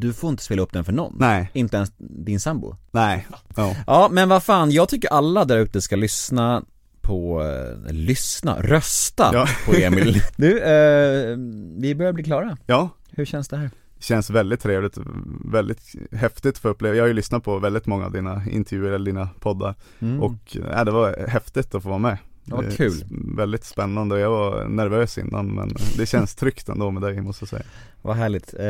du 0.00 0.12
får 0.12 0.30
inte 0.30 0.42
spela 0.42 0.62
upp 0.62 0.72
den 0.72 0.84
för 0.84 0.92
någon 0.92 1.16
Nej, 1.18 1.50
Inte 1.52 1.76
ens 1.76 1.92
din 1.98 2.40
sambo 2.40 2.76
nej, 2.90 3.26
ja. 3.56 3.76
Ja 3.86 4.08
men 4.12 4.28
vad 4.28 4.42
fan, 4.42 4.70
jag 4.70 4.88
tycker 4.88 5.08
alla 5.08 5.44
där 5.44 5.58
ute 5.58 5.80
ska 5.80 5.96
lyssna 5.96 6.62
på, 7.00 7.42
eh, 7.42 7.92
lyssna, 7.92 8.56
rösta 8.60 9.30
Ja. 9.32 9.46
på 9.66 9.74
Emil 9.74 10.22
Du, 10.36 10.60
eh, 10.60 11.36
vi 11.76 11.94
börjar 11.94 12.12
bli 12.12 12.24
klara 12.24 12.56
ja. 12.66 12.88
Hur 13.10 13.24
känns 13.24 13.48
det 13.48 13.56
här? 13.56 13.70
Känns 14.00 14.30
väldigt 14.30 14.60
trevligt, 14.60 14.98
väldigt 15.44 15.80
häftigt 16.12 16.58
för 16.58 16.68
att 16.70 16.74
uppleva. 16.74 16.96
Jag 16.96 17.02
har 17.02 17.08
ju 17.08 17.14
lyssnat 17.14 17.44
på 17.44 17.58
väldigt 17.58 17.86
många 17.86 18.04
av 18.06 18.12
dina 18.12 18.42
intervjuer 18.50 18.92
eller 18.92 19.06
dina 19.06 19.28
poddar 19.40 19.74
Mm. 19.98 20.22
Och 20.22 20.56
äh, 20.56 20.84
det 20.84 20.90
var 20.90 21.26
häftigt 21.28 21.74
att 21.74 21.82
få 21.82 21.88
vara 21.88 21.98
med 21.98 22.18
Det 22.44 22.56
är 22.56 22.70
kul. 22.70 22.92
s- 22.92 23.04
Väldigt 23.36 23.64
spännande, 23.64 24.18
jag 24.20 24.30
var 24.30 24.64
nervös 24.68 25.18
innan 25.18 25.54
men 25.54 25.74
det 25.96 26.06
känns 26.06 26.34
tryggt 26.34 26.68
ändå 26.68 26.90
med 26.90 27.02
dig 27.02 27.20
måste 27.20 27.42
jag 27.42 27.48
säga 27.48 27.62
Vad 28.02 28.16
härligt. 28.16 28.54
Eh, 28.58 28.66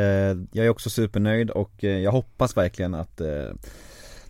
jag 0.51 0.65
är 0.65 0.69
också 0.69 0.89
supernöjd 0.89 1.49
och 1.49 1.83
eh, 1.83 1.89
jag 1.89 2.11
hoppas 2.11 2.57
verkligen 2.57 2.93
att 2.93 3.21
eh, 3.21 3.27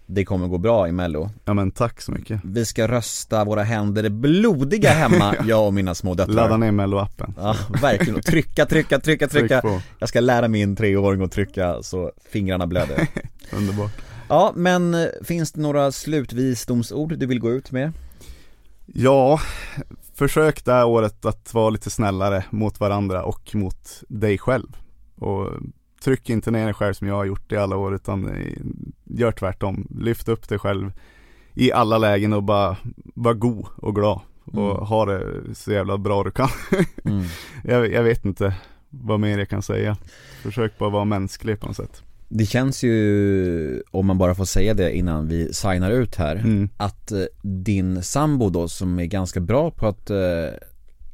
det 0.07 0.25
kommer 0.25 0.47
gå 0.47 0.57
bra 0.57 0.87
i 0.87 0.91
mello. 0.91 1.29
Ja 1.45 1.53
men 1.53 1.71
tack 1.71 2.01
så 2.01 2.11
mycket 2.11 2.39
Vi 2.43 2.65
ska 2.65 2.87
rösta 2.87 3.43
våra 3.45 3.63
händer 3.63 4.09
blodiga 4.09 4.89
hemma, 4.89 5.35
jag 5.47 5.65
och 5.67 5.73
mina 5.73 5.95
små 5.95 6.13
döttrar. 6.13 6.35
Ladda 6.35 6.57
ner 6.57 6.71
mello-appen 6.71 7.33
Ja, 7.37 7.55
verkligen. 7.81 8.15
Och 8.15 8.23
trycka, 8.25 8.65
trycka, 8.65 8.99
trycka, 8.99 9.27
trycka. 9.27 9.61
Tryck 9.61 9.81
Jag 9.99 10.09
ska 10.09 10.19
lära 10.19 10.47
min 10.47 10.75
treåring 10.75 11.21
att 11.21 11.31
trycka 11.31 11.83
så 11.83 12.11
fingrarna 12.31 12.67
blöder. 12.67 13.07
underbart 13.57 13.91
Ja, 14.29 14.53
men 14.55 14.93
eh, 14.93 15.05
finns 15.23 15.51
det 15.51 15.61
några 15.61 15.91
slutvisdomsord 15.91 17.17
du 17.17 17.25
vill 17.25 17.39
gå 17.39 17.51
ut 17.51 17.71
med? 17.71 17.91
Ja, 18.85 19.39
försök 20.15 20.65
det 20.65 20.71
här 20.73 20.85
året 20.85 21.25
att 21.25 21.53
vara 21.53 21.69
lite 21.69 21.89
snällare 21.89 22.45
mot 22.49 22.79
varandra 22.79 23.23
och 23.23 23.55
mot 23.55 24.03
dig 24.07 24.37
själv. 24.37 24.77
Och 25.15 25.49
tryck 26.03 26.29
inte 26.29 26.51
ner 26.51 26.65
dig 26.65 26.73
själv 26.73 26.93
som 26.93 27.07
jag 27.07 27.15
har 27.15 27.25
gjort 27.25 27.51
i 27.51 27.57
alla 27.57 27.77
år 27.77 27.95
utan 27.95 28.31
gör 29.03 29.31
tvärtom. 29.31 29.87
Lyft 29.99 30.27
upp 30.29 30.49
dig 30.49 30.59
själv 30.59 30.91
i 31.53 31.71
alla 31.71 31.97
lägen 31.97 32.33
och 32.33 32.43
bara 32.43 32.77
var 33.15 33.33
god 33.33 33.65
och 33.77 33.95
glad. 33.95 34.19
Och 34.43 34.71
Mm. 34.75 34.85
ha 34.85 35.05
det 35.05 35.41
så 35.55 35.71
jävla 35.71 35.97
bra 35.97 36.23
du 36.23 36.31
kan. 36.31 36.49
Mm. 37.05 37.23
jag, 37.63 37.91
jag 37.91 38.03
vet 38.03 38.25
inte 38.25 38.55
vad 38.89 39.19
mer 39.19 39.37
jag 39.37 39.49
kan 39.49 39.61
säga. 39.61 39.97
Försök 40.43 40.77
bara 40.77 40.89
vara 40.89 41.05
mänsklig 41.05 41.59
på 41.59 41.67
något 41.67 41.75
sätt 41.75 42.03
Det 42.27 42.45
känns 42.45 42.83
ju, 42.83 43.83
om 43.91 44.05
man 44.05 44.17
bara 44.17 44.35
får 44.35 44.45
säga 44.45 44.73
det 44.73 44.95
innan 44.97 45.27
vi 45.27 45.53
signar 45.53 45.91
ut 45.91 46.15
här, 46.15 46.35
Mm. 46.35 46.69
att 46.77 47.11
eh, 47.11 47.23
din 47.43 48.03
sambo 48.03 48.49
då 48.49 48.67
som 48.67 48.99
är 48.99 49.05
ganska 49.05 49.39
bra 49.39 49.71
på 49.71 49.87
att 49.87 50.09
eh, 50.09 50.17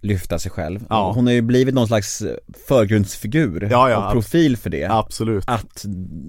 lyfta 0.04 0.40
sig 0.40 0.52
själv, 0.52 0.86
Ja. 0.90 1.12
hon 1.16 1.26
har 1.26 1.34
ju 1.34 1.42
blivit 1.42 1.74
någon 1.76 1.88
slags 1.88 2.24
förgrundsfigur 2.68 3.68
Ja, 3.72 3.90
ja, 3.90 4.06
och 4.08 4.12
profil 4.14 4.58
för 4.58 4.70
det. 4.70 4.86
Absolut, 4.86 5.44
Att 5.48 5.86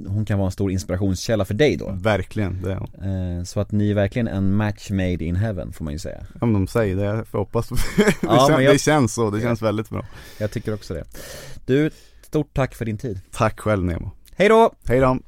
hon 0.06 0.24
kan 0.24 0.38
vara 0.38 0.46
en 0.46 0.52
stor 0.52 0.72
inspirationskälla 0.72 1.44
för 1.44 1.54
dig 1.54 1.76
då. 1.76 1.90
verkligen. 2.02 2.62
Det 2.62 2.72
är 2.72 2.76
hon. 2.76 3.38
Eh, 3.38 3.44
Så 3.44 3.60
att 3.60 3.72
ni 3.72 3.90
är 3.90 3.94
verkligen 3.94 4.28
en 4.28 4.54
match 4.56 4.90
made 4.90 5.24
in 5.24 5.36
heaven 5.36 5.72
får 5.72 5.84
man 5.84 5.92
ju 5.92 5.98
säga. 5.98 6.26
Om 6.40 6.52
de 6.52 6.66
säger 6.66 6.96
det, 6.96 7.02
jag 7.04 7.26
får 7.26 7.38
hoppas 7.38 7.68
det, 7.68 7.76
Ja, 8.22 8.36
känns, 8.36 8.50
men 8.50 8.64
jag- 8.64 8.74
det 8.74 8.78
känns 8.78 9.14
så, 9.14 9.30
det 9.30 9.40
känns 9.40 9.62
väldigt 9.62 9.88
bra. 9.90 10.06
Jag 10.38 10.50
tycker 10.50 10.74
också 10.74 10.94
det. 10.94 11.04
Du, 11.66 11.90
stort 12.22 12.54
tack 12.54 12.74
för 12.74 12.84
din 12.84 12.98
tid. 12.98 13.20
Tack 13.32 13.60
själv 13.60 13.84
Nemo. 13.84 14.10
Hej 14.36 14.48
då! 14.48 14.70
Hej 14.88 15.00
då! 15.00 15.18